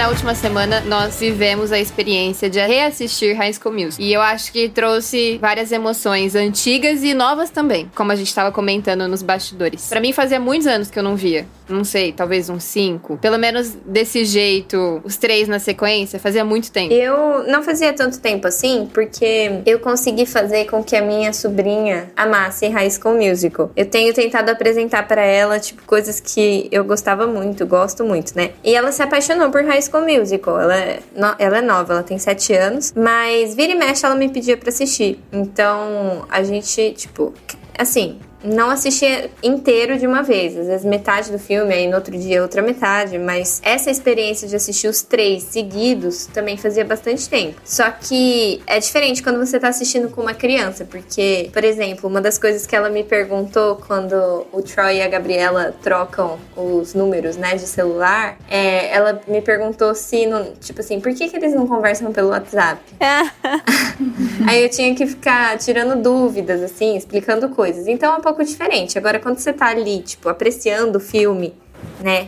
Na 0.05 0.11
última 0.11 0.35
semana, 0.35 0.81
nós 0.81 1.19
vivemos 1.19 1.71
a 1.71 1.79
experiência 1.79 2.47
de 2.47 2.59
reassistir 2.59 3.35
High 3.35 3.53
School 3.53 3.73
Music. 3.73 4.03
E 4.03 4.13
eu 4.13 4.21
acho 4.21 4.51
que 4.51 4.69
trouxe 4.69 5.39
várias 5.39 5.71
emoções 5.71 6.35
antigas 6.35 7.03
e 7.03 7.15
novas 7.15 7.49
também, 7.49 7.89
como 7.95 8.11
a 8.11 8.15
gente 8.15 8.27
estava 8.27 8.51
comentando 8.51 9.07
nos 9.07 9.23
bastidores. 9.23 9.89
Pra 9.89 9.99
mim, 9.99 10.13
fazia 10.13 10.39
muitos 10.39 10.67
anos 10.67 10.91
que 10.91 10.99
eu 10.99 11.01
não 11.01 11.15
via. 11.15 11.47
Não 11.67 11.83
sei, 11.83 12.11
talvez 12.11 12.49
uns 12.49 12.63
cinco. 12.63 13.17
Pelo 13.17 13.37
menos 13.39 13.69
desse 13.85 14.23
jeito, 14.23 15.01
os 15.03 15.17
três 15.17 15.47
na 15.47 15.57
sequência, 15.59 16.19
fazia 16.19 16.45
muito 16.45 16.71
tempo. 16.71 16.93
Eu 16.93 17.43
não 17.47 17.63
fazia 17.63 17.91
tanto 17.93 18.19
tempo 18.19 18.47
assim, 18.47 18.87
porque 18.93 19.61
eu 19.65 19.79
consegui 19.79 20.25
fazer 20.25 20.65
com 20.65 20.83
que 20.83 20.95
a 20.95 21.01
minha 21.01 21.33
sobrinha 21.33 22.11
amasse 22.15 22.67
High 22.67 22.91
School 22.91 23.15
Musical. 23.17 23.71
Eu 23.75 23.85
tenho 23.85 24.13
tentado 24.13 24.49
apresentar 24.51 25.07
pra 25.07 25.23
ela, 25.23 25.59
tipo, 25.59 25.83
coisas 25.85 26.19
que 26.19 26.67
eu 26.71 26.83
gostava 26.83 27.25
muito, 27.25 27.65
gosto 27.65 28.03
muito, 28.03 28.35
né? 28.35 28.51
E 28.63 28.75
ela 28.75 28.91
se 28.91 29.01
apaixonou 29.01 29.49
por 29.49 29.63
High 29.63 29.81
School 29.81 30.05
Musical. 30.05 30.59
Ela 30.59 30.75
é, 30.77 30.99
no- 31.15 31.35
ela 31.39 31.57
é 31.57 31.61
nova, 31.61 31.93
ela 31.93 32.03
tem 32.03 32.19
sete 32.19 32.53
anos, 32.53 32.93
mas 32.95 33.55
vira 33.55 33.71
e 33.71 33.75
mexe 33.75 34.05
ela 34.05 34.15
me 34.15 34.29
pedia 34.29 34.55
pra 34.55 34.69
assistir. 34.69 35.19
Então, 35.33 36.25
a 36.29 36.43
gente, 36.43 36.91
tipo, 36.93 37.33
assim, 37.77 38.19
não 38.45 38.69
assistia 38.69 39.29
inteiro 39.43 39.97
de 39.97 40.07
uma 40.07 40.21
vez, 40.21 40.57
às 40.57 40.67
vezes 40.67 40.85
metade 40.85 41.31
do 41.31 41.39
filme, 41.39 41.73
aí 41.73 41.87
no 41.87 41.95
outro 41.95 42.17
dia 42.17 42.41
outra 42.41 42.61
metade, 42.61 43.17
mas 43.17 43.61
essa 43.63 43.89
experiência 43.89 44.47
de 44.47 44.55
assistir 44.55 44.87
os 44.87 45.01
três 45.01 45.43
seguidos 45.43 46.27
também 46.27 46.57
fazia 46.57 46.85
bastante 46.85 47.27
tempo. 47.27 47.59
Só 47.63 47.89
que 47.89 48.61
é 48.67 48.79
diferente 48.79 49.21
quando 49.21 49.37
você 49.37 49.59
tá 49.59 49.69
assistindo 49.69 50.09
com 50.09 50.21
uma 50.21 50.33
criança, 50.33 50.85
porque, 50.85 51.49
por 51.51 51.63
exemplo, 51.63 52.09
uma 52.09 52.21
das 52.21 52.37
coisas 52.37 52.65
que 52.65 52.75
ela 52.75 52.89
me 52.89 53.03
perguntou 53.03 53.77
quando 53.87 54.45
o 54.51 54.61
Troy 54.61 54.97
e 54.97 55.01
a 55.01 55.07
Gabriela 55.07 55.73
trocam 55.81 56.39
os 56.55 56.93
números, 56.93 57.37
né, 57.37 57.55
de 57.55 57.67
celular, 57.67 58.37
é, 58.49 58.93
ela 58.93 59.21
me 59.27 59.41
perguntou 59.41 59.93
se, 59.95 60.25
não, 60.25 60.53
tipo 60.53 60.81
assim, 60.81 60.99
por 60.99 61.13
que, 61.13 61.29
que 61.29 61.35
eles 61.35 61.53
não 61.53 61.67
conversam 61.67 62.11
pelo 62.11 62.29
WhatsApp? 62.29 62.81
Aí 64.47 64.63
eu 64.63 64.69
tinha 64.69 64.93
que 64.93 65.05
ficar 65.07 65.57
tirando 65.57 66.01
dúvidas, 66.01 66.61
assim, 66.61 66.95
explicando 66.95 67.49
coisas. 67.49 67.87
Então 67.87 68.13
é 68.13 68.17
um 68.17 68.21
pouco 68.35 68.43
diferente. 68.43 68.97
Agora, 68.97 69.19
quando 69.19 69.39
você 69.39 69.53
tá 69.53 69.67
ali, 69.67 70.01
tipo, 70.01 70.27
apreciando 70.27 70.97
o 70.97 71.01
filme, 71.01 71.55
né, 72.01 72.27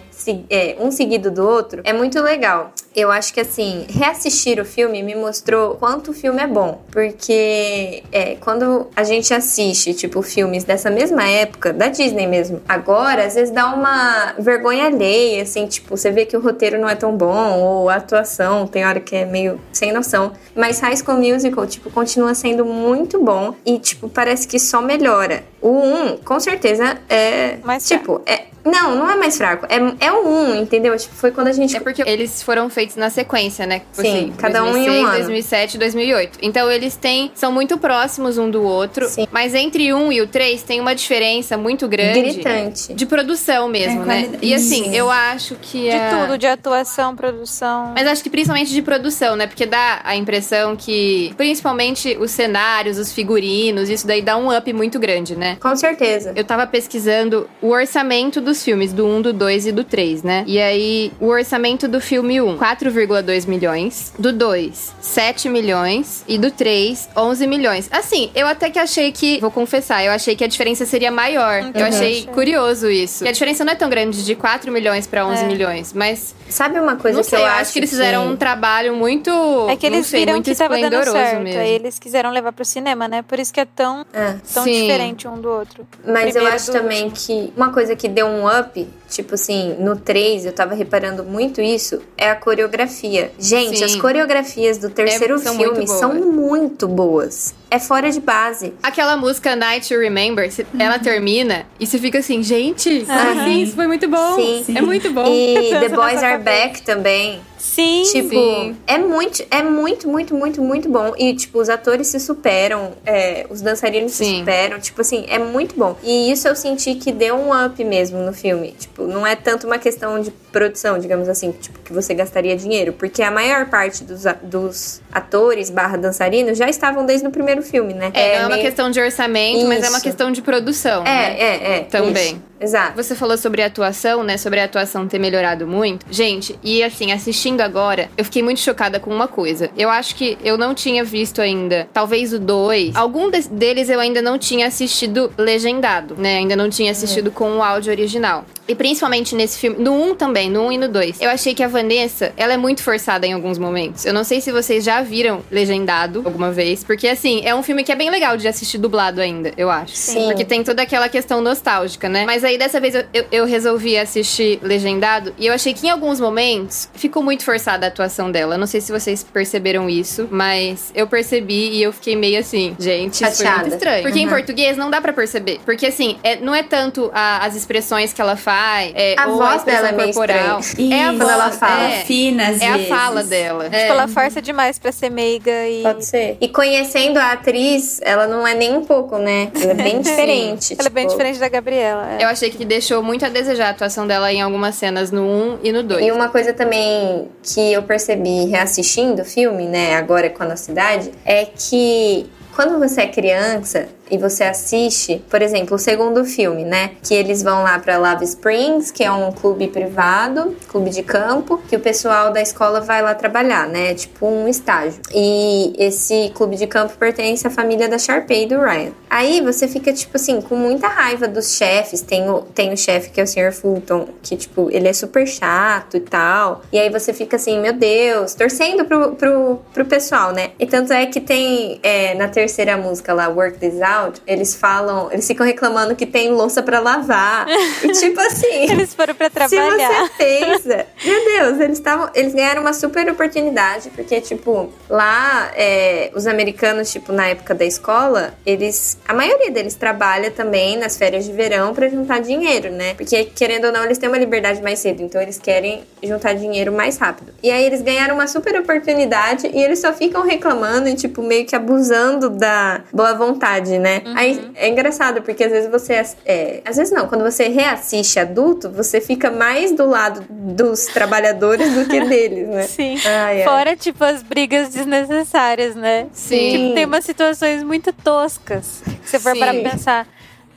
é, 0.49 0.75
um 0.79 0.91
seguido 0.91 1.29
do 1.31 1.47
outro, 1.47 1.81
é 1.83 1.93
muito 1.93 2.21
legal. 2.21 2.71
Eu 2.95 3.11
acho 3.11 3.31
que, 3.31 3.39
assim, 3.39 3.85
reassistir 3.89 4.59
o 4.59 4.65
filme 4.65 5.03
me 5.03 5.13
mostrou 5.13 5.75
quanto 5.75 6.11
o 6.11 6.13
filme 6.13 6.41
é 6.41 6.47
bom. 6.47 6.81
Porque 6.91 8.03
é, 8.11 8.35
quando 8.39 8.87
a 8.95 9.03
gente 9.03 9.33
assiste, 9.33 9.93
tipo, 9.93 10.21
filmes 10.23 10.63
dessa 10.63 10.89
mesma 10.89 11.23
época, 11.23 11.71
da 11.71 11.89
Disney 11.89 12.25
mesmo, 12.25 12.59
agora, 12.67 13.25
às 13.25 13.35
vezes 13.35 13.53
dá 13.53 13.67
uma 13.67 14.33
vergonha 14.39 14.85
alheia, 14.85 15.43
assim, 15.43 15.67
tipo, 15.67 15.95
você 15.95 16.09
vê 16.09 16.25
que 16.25 16.35
o 16.35 16.41
roteiro 16.41 16.79
não 16.79 16.89
é 16.89 16.95
tão 16.95 17.15
bom, 17.15 17.59
ou 17.59 17.89
a 17.89 17.95
atuação 17.95 18.65
tem 18.65 18.83
hora 18.83 18.99
que 18.99 19.15
é 19.15 19.25
meio 19.25 19.59
sem 19.71 19.91
noção. 19.91 20.31
Mas 20.55 20.79
High 20.79 20.97
School 20.97 21.19
Musical, 21.19 21.67
tipo, 21.67 21.91
continua 21.91 22.33
sendo 22.33 22.65
muito 22.65 23.23
bom 23.23 23.53
e, 23.63 23.77
tipo, 23.77 24.09
parece 24.09 24.47
que 24.47 24.59
só 24.59 24.81
melhora. 24.81 25.43
O 25.61 25.69
1, 25.69 26.17
com 26.17 26.39
certeza, 26.39 26.97
é. 27.09 27.57
Mais 27.63 27.87
tipo, 27.87 28.21
é. 28.25 28.45
Não, 28.63 28.95
não 28.95 29.09
é 29.09 29.15
mais 29.15 29.37
fraco. 29.37 29.65
É, 29.69 30.07
é 30.07 30.11
o 30.11 30.16
1, 30.25 30.55
entendeu? 30.61 30.95
Tipo, 30.97 31.15
foi 31.15 31.31
quando 31.31 31.47
a 31.47 31.51
gente. 31.51 31.75
É 31.75 31.79
porque 31.79 32.01
eles 32.05 32.41
foram 32.41 32.69
feitos 32.69 32.95
na 32.95 33.09
sequência, 33.09 33.65
né? 33.65 33.79
Tipo 33.79 34.01
Sim, 34.01 34.17
assim, 34.17 34.33
cada 34.37 34.63
um 34.63 34.69
em 34.69 34.85
2006, 34.85 35.03
um 35.03 35.07
ano. 35.07 35.17
2007 35.17 35.73
e 35.73 35.77
2008. 35.77 36.39
Então 36.41 36.71
eles 36.71 36.95
têm, 36.95 37.31
são 37.35 37.51
muito 37.51 37.77
próximos 37.77 38.37
um 38.37 38.49
do 38.49 38.63
outro. 38.63 39.07
Sim. 39.07 39.27
Mas 39.31 39.53
entre 39.53 39.93
um 39.93 40.11
e 40.11 40.21
o 40.21 40.27
três 40.27 40.63
tem 40.63 40.79
uma 40.79 40.95
diferença 40.95 41.57
muito 41.57 41.87
grande. 41.87 42.21
Gritante. 42.21 42.93
De 42.93 43.05
produção 43.05 43.67
mesmo, 43.67 44.03
É, 44.03 44.05
né? 44.05 44.29
E 44.41 44.53
assim, 44.53 44.85
Sim. 44.85 44.95
eu 44.95 45.09
acho 45.09 45.55
que 45.61 45.81
De 45.83 45.89
é... 45.89 46.09
tudo, 46.09 46.37
de 46.37 46.47
atuação, 46.47 47.15
produção. 47.15 47.93
Mas 47.95 48.07
acho 48.07 48.23
que 48.23 48.29
principalmente 48.29 48.71
de 48.71 48.81
produção, 48.81 49.35
né? 49.35 49.47
Porque 49.47 49.65
dá 49.65 50.01
a 50.03 50.15
impressão 50.15 50.75
que, 50.75 51.33
principalmente 51.37 52.17
os 52.19 52.31
cenários, 52.31 52.97
os 52.97 53.11
figurinos, 53.11 53.89
isso 53.89 54.05
daí 54.07 54.21
dá 54.21 54.37
um 54.37 54.55
up 54.55 54.71
muito 54.73 54.99
grande, 54.99 55.35
né? 55.35 55.57
Com 55.59 55.75
certeza. 55.75 56.33
Eu 56.35 56.43
tava 56.43 56.65
pesquisando 56.67 57.49
o 57.61 57.69
orçamento 57.69 58.39
dos 58.41 58.63
filmes, 58.63 58.93
do 58.93 59.05
1, 59.05 59.21
do 59.21 59.33
2 59.33 59.67
e 59.67 59.71
do 59.71 59.83
3, 59.83 59.96
né? 60.23 60.43
E 60.45 60.59
aí, 60.61 61.11
o 61.19 61.27
orçamento 61.27 61.87
do 61.87 61.99
filme 61.99 62.39
1, 62.41 62.57
4,2 62.57 63.47
milhões. 63.47 64.13
Do 64.17 64.31
2, 64.31 64.93
7 65.01 65.49
milhões. 65.49 66.23
E 66.27 66.37
do 66.37 66.51
3, 66.51 67.09
11 67.15 67.47
milhões. 67.47 67.89
Assim, 67.91 68.29
eu 68.35 68.45
até 68.47 68.69
que 68.69 68.77
achei 68.79 69.11
que... 69.11 69.39
Vou 69.39 69.49
confessar, 69.51 70.03
eu 70.03 70.11
achei 70.11 70.35
que 70.35 70.43
a 70.43 70.47
diferença 70.47 70.85
seria 70.85 71.11
maior. 71.11 71.71
Eu 71.73 71.85
achei 71.85 72.19
Achei. 72.19 72.27
curioso 72.27 72.89
isso. 72.89 73.23
Que 73.23 73.29
a 73.29 73.31
diferença 73.33 73.65
não 73.65 73.73
é 73.73 73.75
tão 73.75 73.89
grande 73.89 74.23
de 74.23 74.35
4 74.35 74.71
milhões 74.71 75.07
pra 75.07 75.25
11 75.25 75.43
É. 75.43 75.47
milhões. 75.47 75.93
Mas, 75.93 76.35
Sabe 76.49 76.79
uma 76.79 76.95
coisa 76.95 77.17
não 77.17 77.23
que 77.23 77.29
sei, 77.29 77.39
eu, 77.39 77.43
eu 77.43 77.47
acho 77.51 77.73
que 77.73 77.79
eles 77.79 77.89
fizeram 77.89 78.27
um 78.27 78.35
trabalho 78.37 78.95
muito... 78.95 79.29
É 79.69 79.75
que 79.75 79.89
não 79.89 79.97
eles 79.97 80.07
sei, 80.07 80.21
viram 80.21 80.33
muito 80.33 80.49
que 80.49 80.55
tava 80.55 80.75
dando 80.75 80.93
esplendoroso 80.93 81.17
certo. 81.17 81.43
mesmo. 81.43 81.59
Aí 81.61 81.71
eles 81.71 81.99
quiseram 81.99 82.31
levar 82.31 82.51
pro 82.53 82.63
cinema, 82.63 83.07
né? 83.07 83.21
Por 83.21 83.39
isso 83.39 83.53
que 83.53 83.59
é 83.59 83.65
tão, 83.65 84.05
É. 84.13 84.35
tão 84.53 84.63
Sim. 84.63 84.71
diferente 84.81 85.27
um 85.27 85.39
do 85.39 85.49
outro. 85.49 85.85
Mas 86.05 86.27
eu 86.27 86.31
Primeiro 86.33 86.55
acho 86.55 86.67
do 86.67 86.73
também 86.73 87.09
que 87.09 87.51
uma 87.55 87.71
coisa 87.71 87.95
que 87.95 88.07
deu 88.07 88.27
um 88.27 88.45
up, 88.47 88.87
tipo 89.09 89.33
assim, 89.35 89.75
no 89.87 89.95
3, 89.95 90.45
eu 90.45 90.51
tava 90.51 90.75
reparando 90.75 91.23
muito 91.23 91.61
isso, 91.61 92.01
é 92.17 92.29
a 92.29 92.35
coreografia. 92.35 93.31
Gente, 93.39 93.77
Sim. 93.77 93.83
as 93.85 93.95
coreografias 93.95 94.77
do 94.77 94.89
terceiro 94.89 95.35
É, 95.35 95.37
são 95.37 95.55
filme 95.55 95.77
muito 95.77 95.91
são 95.91 96.13
muito 96.13 96.87
boas. 96.87 97.55
É 97.69 97.79
fora 97.79 98.09
de 98.09 98.19
base. 98.21 98.73
Aquela 98.81 99.17
música 99.17 99.55
Night 99.55 99.87
to 99.93 99.99
Remember, 99.99 100.49
se- 100.51 100.65
ela 100.79 100.97
termina 100.99 101.65
e 101.79 101.85
você 101.85 101.97
fica 101.99 102.19
assim, 102.19 102.41
gente, 102.41 103.05
Aham. 103.09 103.43
sim, 103.43 103.61
isso 103.63 103.75
foi 103.75 103.87
muito 103.87 104.07
bom. 104.07 104.35
Sim. 104.35 104.63
É 104.75 104.81
muito 104.81 105.11
bom. 105.11 105.25
E 105.27 105.69
The 105.79 105.89
Boys 105.89 106.23
Are 106.23 106.37
cabeça. 106.37 106.39
Back 106.39 106.81
também. 106.83 107.41
Sim. 107.57 108.03
Tipo, 108.11 108.29
Sim. 108.29 108.77
é 108.87 108.97
muito, 108.99 109.43
é 109.51 109.61
muito, 109.63 110.07
muito, 110.07 110.33
muito, 110.33 110.61
muito 110.61 110.89
bom. 110.89 111.13
E, 111.17 111.35
tipo, 111.35 111.59
os 111.59 111.69
atores 111.69 112.07
se 112.07 112.19
superam, 112.19 112.93
é, 113.05 113.45
os 113.49 113.61
dançarinos 113.61 114.13
se 114.13 114.23
Sim. 114.23 114.39
superam. 114.39 114.79
Tipo 114.79 115.01
assim, 115.01 115.25
é 115.27 115.37
muito 115.39 115.75
bom. 115.75 115.97
E 116.03 116.31
isso 116.31 116.47
eu 116.47 116.55
senti 116.55 116.95
que 116.95 117.11
deu 117.11 117.35
um 117.35 117.49
up 117.65 117.83
mesmo 117.83 118.19
no 118.19 118.31
filme. 118.31 118.73
Tipo, 118.79 119.03
não 119.07 119.25
é 119.27 119.35
tanto 119.35 119.67
uma 119.67 119.77
questão 119.79 120.19
de 120.21 120.31
produção, 120.51 120.97
digamos 120.99 121.27
assim, 121.27 121.51
tipo, 121.51 121.79
que 121.79 121.91
você 121.91 122.13
gastaria 122.13 122.55
dinheiro. 122.55 122.93
Porque 122.93 123.21
a 123.21 123.31
maior 123.31 123.65
parte 123.69 124.03
dos, 124.03 124.23
dos 124.43 125.01
atores 125.11 125.69
barra 125.69 125.97
dançarinos 125.97 126.57
já 126.57 126.69
estavam 126.69 127.05
desde 127.05 127.27
o 127.27 127.31
primeiro 127.31 127.56
filme, 127.61 127.93
né? 127.93 128.11
É, 128.13 128.35
não 128.35 128.35
é 128.35 128.39
uma 128.47 128.49
meio- 128.55 128.61
questão 128.61 128.89
de 128.89 128.99
orçamento, 128.99 129.65
mas 129.67 129.83
é 129.83 129.89
uma 129.89 129.97
Isso. 129.97 130.01
questão 130.03 130.31
de 130.31 130.41
produção. 130.41 131.03
né? 131.03 131.35
É, 131.39 131.43
é, 131.43 131.77
é. 131.77 131.79
Também. 131.81 132.33
isso. 132.33 132.47
Exato. 132.59 132.95
Você 132.95 133.13
falou 133.13 133.37
sobre 133.37 133.61
a 133.61 133.67
atuação, 133.67 134.23
né? 134.23 134.35
Sobre 134.35 134.59
a 134.59 134.63
atuação 134.63 135.07
ter 135.07 135.19
melhorado 135.19 135.67
muito. 135.67 136.05
Gente, 136.09 136.57
e 136.63 136.81
assim, 136.81 137.11
assistindo 137.11 137.61
agora, 137.61 138.09
eu 138.17 138.25
fiquei 138.25 138.41
muito 138.41 138.59
chocada 138.59 138.99
com 138.99 139.11
uma 139.13 139.27
coisa. 139.27 139.69
Eu 139.77 139.89
acho 139.91 140.15
que 140.15 140.37
eu 140.43 140.57
não 140.57 140.73
tinha 140.73 141.03
visto 141.03 141.39
ainda, 141.39 141.87
talvez 141.93 142.33
o 142.33 142.39
2. 142.39 142.95
Algum 142.95 143.29
des- 143.29 143.45
deles 143.45 143.89
eu 143.89 143.99
ainda 143.99 144.23
não 144.23 144.39
tinha 144.39 144.65
assistido 144.65 145.31
legendado, 145.37 146.15
né? 146.17 146.37
Ainda 146.37 146.55
não 146.55 146.67
tinha 146.67 146.91
assistido 146.91 147.29
com 147.29 147.57
o 147.57 147.61
áudio 147.63 147.91
original. 147.91 148.43
E 148.67 148.75
principalmente 148.75 149.33
nesse 149.35 149.57
filme, 149.59 149.77
no 149.81 149.93
1 150.11 150.15
também, 150.15 150.49
no 150.49 150.65
1 150.67 150.71
e 150.73 150.77
no 150.77 150.87
2. 150.89 151.21
Eu 151.21 151.29
achei 151.29 151.53
que 151.55 151.63
a 151.63 151.67
Vanessa, 151.67 152.33
ela 152.35 152.53
é 152.53 152.57
muito 152.57 152.83
forçada 152.83 153.25
em 153.25 153.33
alguns 153.33 153.57
momentos. 153.57 154.05
Eu 154.05 154.13
não 154.13 154.23
sei 154.23 154.41
se 154.41 154.51
vocês 154.51 154.83
já 154.83 155.01
viram 155.01 155.41
legendado 155.49 156.21
alguma 156.25 156.51
vez, 156.51 156.83
porque 156.83 157.07
assim, 157.07 157.41
é 157.45 157.55
um 157.55 157.63
filme 157.63 157.83
que 157.83 157.91
é 157.91 157.95
bem 157.95 158.09
legal 158.09 158.35
de 158.35 158.47
assistir 158.47 158.77
dublado 158.77 159.21
ainda, 159.21 159.53
eu 159.57 159.69
acho. 159.69 159.95
Sim. 159.95 160.25
Porque 160.25 160.43
tem 160.43 160.63
toda 160.63 160.81
aquela 160.81 161.07
questão 161.07 161.39
nostálgica, 161.41 162.09
né? 162.09 162.25
Mas 162.25 162.43
aí 162.43 162.57
dessa 162.57 162.79
vez 162.79 162.93
eu, 162.95 163.03
eu, 163.13 163.25
eu 163.31 163.45
resolvi 163.45 163.97
assistir 163.97 164.59
legendado 164.61 165.33
e 165.37 165.45
eu 165.47 165.53
achei 165.53 165.73
que 165.73 165.87
em 165.87 165.89
alguns 165.89 166.19
momentos 166.19 166.89
ficou 166.93 167.23
muito 167.23 167.43
forçada 167.45 167.85
a 167.85 167.89
atuação 167.89 168.29
dela. 168.31 168.55
Eu 168.55 168.59
Não 168.59 168.67
sei 168.67 168.81
se 168.81 168.91
vocês 168.91 169.23
perceberam 169.23 169.89
isso, 169.89 170.27
mas 170.29 170.91
eu 170.93 171.07
percebi 171.07 171.69
e 171.71 171.83
eu 171.83 171.93
fiquei 171.93 172.15
meio 172.15 172.39
assim, 172.39 172.75
gente, 172.79 173.23
isso 173.23 173.43
foi 173.43 173.49
muito 173.51 173.73
estranho. 173.73 174.03
Porque 174.03 174.19
em 174.19 174.25
Uhum. 174.25 174.29
português 174.33 174.75
não 174.77 174.89
dá 174.89 174.99
pra 174.99 175.13
perceber. 175.13 175.59
Porque 175.63 175.85
assim, 175.85 176.17
é- 176.23 176.35
não 176.37 176.53
é 176.53 176.63
tanto 176.63 177.09
a- 177.13 177.45
as 177.45 177.55
expressões 177.55 178.11
que 178.11 178.21
ela 178.21 178.35
faz, 178.35 178.56
é, 178.95 179.15
A 179.17 179.27
voz 179.27 179.61
a 179.61 179.65
dela 179.65 179.89
é 179.89 179.91
meio 179.91 180.13
corporal. 180.13 180.59
estranha. 180.59 180.95
É 180.95 181.03
a 181.05 181.09
Isso, 181.13 181.17
voz, 181.19 181.31
ela 181.31 181.51
fala. 181.51 181.83
é, 181.83 181.91
Fina, 182.05 182.47
às 182.49 182.61
é 182.61 182.67
a 182.67 182.71
vezes. 182.73 182.87
fala 182.89 183.23
dela. 183.23 183.63
Tipo, 183.65 183.75
É. 183.75 183.87
ela 183.87 184.07
força 184.07 184.41
demais 184.41 184.79
pra 184.79 184.91
ser 184.91 185.09
meiga 185.09 185.51
e. 185.67 185.83
Pode 185.83 186.05
ser. 186.05 186.37
E 186.41 186.47
conhecendo 186.47 187.17
a 187.17 187.31
atriz, 187.33 187.99
ela 188.03 188.27
não 188.27 188.45
é 188.47 188.53
nem 188.53 188.75
um 188.75 188.83
pouco, 188.85 189.17
né? 189.17 189.51
Ela 189.55 189.71
é 189.71 189.75
bem 189.75 189.99
diferente. 190.01 190.75
Ela 190.77 190.87
é 190.87 190.89
bem 190.91 191.05
tipo. 191.05 191.17
diferente 191.17 191.39
da 191.39 191.49
Gabriela. 191.49 192.17
é. 192.19 192.23
Eu 192.23 192.27
achei 192.27 192.49
que 192.49 192.63
deixou 192.65 193.01
muito 193.03 193.25
a 193.25 193.29
desejar 193.29 193.67
a 193.67 193.69
atuação 193.71 194.05
dela 194.07 194.31
em 194.31 194.41
algumas 194.41 194.75
cenas 194.75 195.11
no 195.11 195.21
1 195.23 195.59
e 195.63 195.71
no 195.71 195.83
2. 195.83 196.05
E 196.05 196.11
uma 196.11 196.29
coisa 196.29 196.53
também 196.53 197.27
que 197.43 197.73
eu 197.73 197.83
percebi 197.83 198.45
reassistindo 198.45 199.21
o 199.21 199.25
filme, 199.25 199.65
né, 199.65 199.95
agora 199.95 200.29
com 200.29 200.43
a 200.43 200.45
nossa 200.47 200.71
idade, 200.71 201.11
é 201.25 201.45
que 201.45 202.25
quando 202.57 202.79
você 202.79 203.01
é 203.01 203.07
criança 203.07 203.87
e 204.09 204.17
você 204.17 204.43
assiste, 204.43 205.23
por 205.29 205.43
exemplo, 205.43 205.75
o 205.75 205.77
segundo 205.77 206.25
filme, 206.25 206.63
né, 206.63 206.91
que 207.03 207.13
eles 207.13 207.43
vão 207.43 207.61
lá 207.61 207.77
para 207.77 207.97
Love 207.97 208.23
Springs, 208.25 208.89
que 208.89 209.03
é 209.03 209.11
um 209.11 209.31
clube 209.31 209.67
privado, 209.67 210.55
clube 210.67 210.89
de 210.89 211.03
campo, 211.03 211.61
que 211.69 211.75
o 211.75 211.79
pessoal 211.79 212.31
da 212.31 212.41
escola 212.41 212.81
vai 212.81 213.01
lá 213.01 213.13
trabalhar, 213.13 213.67
né, 213.67 213.93
tipo 213.93 214.25
um 214.25 214.47
estágio. 214.47 214.99
E 215.13 215.73
esse 215.77 216.31
clube 216.33 216.55
de 216.55 216.65
campo 216.65 216.97
pertence 216.97 217.45
à 217.45 217.51
família 217.51 217.87
da 217.87 217.99
Sharpay 217.99 218.43
e 218.43 218.47
do 218.47 218.59
Ryan. 218.59 218.91
Aí 219.07 219.39
você 219.41 219.67
fica 219.67 219.93
tipo 219.93 220.17
assim 220.17 220.41
com 220.41 220.55
muita 220.55 220.87
raiva 220.87 221.27
dos 221.27 221.55
chefes. 221.55 222.01
Tem 222.01 222.29
o 222.29 222.41
tem 222.41 222.73
o 222.73 222.77
chefe 222.77 223.09
que 223.09 223.21
é 223.21 223.23
o 223.23 223.27
Sr. 223.27 223.51
Fulton, 223.51 224.07
que 224.21 224.35
tipo 224.35 224.69
ele 224.71 224.87
é 224.87 224.93
super 224.93 225.27
chato 225.27 225.97
e 225.97 226.01
tal. 226.01 226.61
E 226.71 226.79
aí 226.79 226.89
você 226.89 227.13
fica 227.13 227.35
assim, 227.35 227.59
meu 227.59 227.73
Deus, 227.73 228.33
torcendo 228.33 228.85
pro, 228.85 229.15
pro, 229.15 229.59
pro 229.73 229.85
pessoal, 229.85 230.33
né? 230.33 230.51
E 230.59 230.65
tanto 230.65 230.91
é 230.91 231.05
que 231.05 231.21
tem 231.21 231.79
é, 231.83 232.13
na 232.15 232.27
terceira 232.27 232.46
música 232.77 233.13
lá, 233.13 233.27
Work 233.27 233.57
This 233.59 233.81
Out, 233.81 234.21
eles 234.25 234.55
falam, 234.55 235.09
eles 235.11 235.25
ficam 235.27 235.45
reclamando 235.45 235.95
que 235.95 236.05
tem 236.05 236.31
louça 236.31 236.61
pra 236.61 236.79
lavar. 236.79 237.47
e 237.83 237.87
tipo 237.89 238.19
assim. 238.19 238.71
Eles 238.71 238.93
foram 238.93 239.15
pra 239.15 239.29
Se 239.29 239.55
trabalhar. 239.55 240.07
você 240.07 240.13
pensa, 240.17 240.85
meu 241.03 241.25
Deus, 241.25 241.59
eles 241.59 241.77
estavam, 241.77 242.09
eles 242.13 242.33
ganharam 242.33 242.61
uma 242.61 242.73
super 242.73 243.09
oportunidade 243.09 243.89
porque 243.95 244.21
tipo 244.21 244.71
lá 244.89 245.51
é, 245.55 246.11
os 246.15 246.27
americanos 246.27 246.91
tipo 246.91 247.11
na 247.11 247.27
época 247.27 247.53
da 247.53 247.65
escola 247.65 248.33
eles, 248.45 248.97
a 249.07 249.13
maioria 249.13 249.51
deles 249.51 249.75
trabalha 249.75 250.31
também 250.31 250.77
nas 250.77 250.97
férias 250.97 251.25
de 251.25 251.31
verão 251.31 251.73
pra 251.73 251.87
juntar 251.89 252.19
dinheiro, 252.19 252.71
né? 252.71 252.93
Porque 252.93 253.25
querendo 253.25 253.65
ou 253.65 253.71
não 253.71 253.83
eles 253.83 253.97
têm 253.97 254.09
uma 254.09 254.17
liberdade 254.17 254.61
mais 254.61 254.79
cedo, 254.79 255.01
então 255.01 255.21
eles 255.21 255.37
querem 255.37 255.83
juntar 256.03 256.33
dinheiro 256.33 256.71
mais 256.71 256.97
rápido. 256.97 257.33
E 257.41 257.51
aí 257.51 257.63
eles 257.65 257.81
ganharam 257.81 258.15
uma 258.15 258.27
super 258.27 258.59
oportunidade 258.59 259.47
e 259.47 259.61
eles 259.61 259.79
só 259.79 259.93
ficam 259.93 260.23
reclamando 260.23 260.87
e 260.89 260.95
tipo 260.95 261.21
meio 261.21 261.45
que 261.45 261.55
abusando 261.55 262.29
da 262.37 262.81
boa 262.93 263.13
vontade, 263.13 263.77
né? 263.77 264.01
Aí 264.15 264.51
é 264.55 264.69
engraçado 264.69 265.21
porque 265.21 265.43
às 265.43 265.51
vezes 265.51 265.69
você 265.69 265.93
é, 266.25 266.61
às 266.65 266.77
vezes 266.77 266.93
não, 266.93 267.07
quando 267.07 267.23
você 267.23 267.47
reassiste 267.47 268.19
adulto, 268.19 268.69
você 268.69 269.01
fica 269.01 269.29
mais 269.31 269.71
do 269.71 269.87
lado 269.87 270.23
dos 270.29 270.85
trabalhadores 270.85 271.73
do 271.73 271.85
que 271.85 271.99
deles, 272.05 272.47
né? 272.47 272.63
Sim. 272.63 272.97
Ai, 273.05 273.41
ai. 273.41 273.43
Fora, 273.43 273.75
tipo, 273.75 274.03
as 274.03 274.21
brigas 274.21 274.69
desnecessárias, 274.69 275.75
né? 275.75 276.07
Sim. 276.13 276.51
Tipo, 276.51 276.73
tem 276.75 276.85
umas 276.85 277.05
situações 277.05 277.63
muito 277.63 277.91
toscas. 277.91 278.81
Se 279.03 279.11
você 279.11 279.19
for 279.19 279.37
para 279.37 279.53
pensar. 279.53 280.07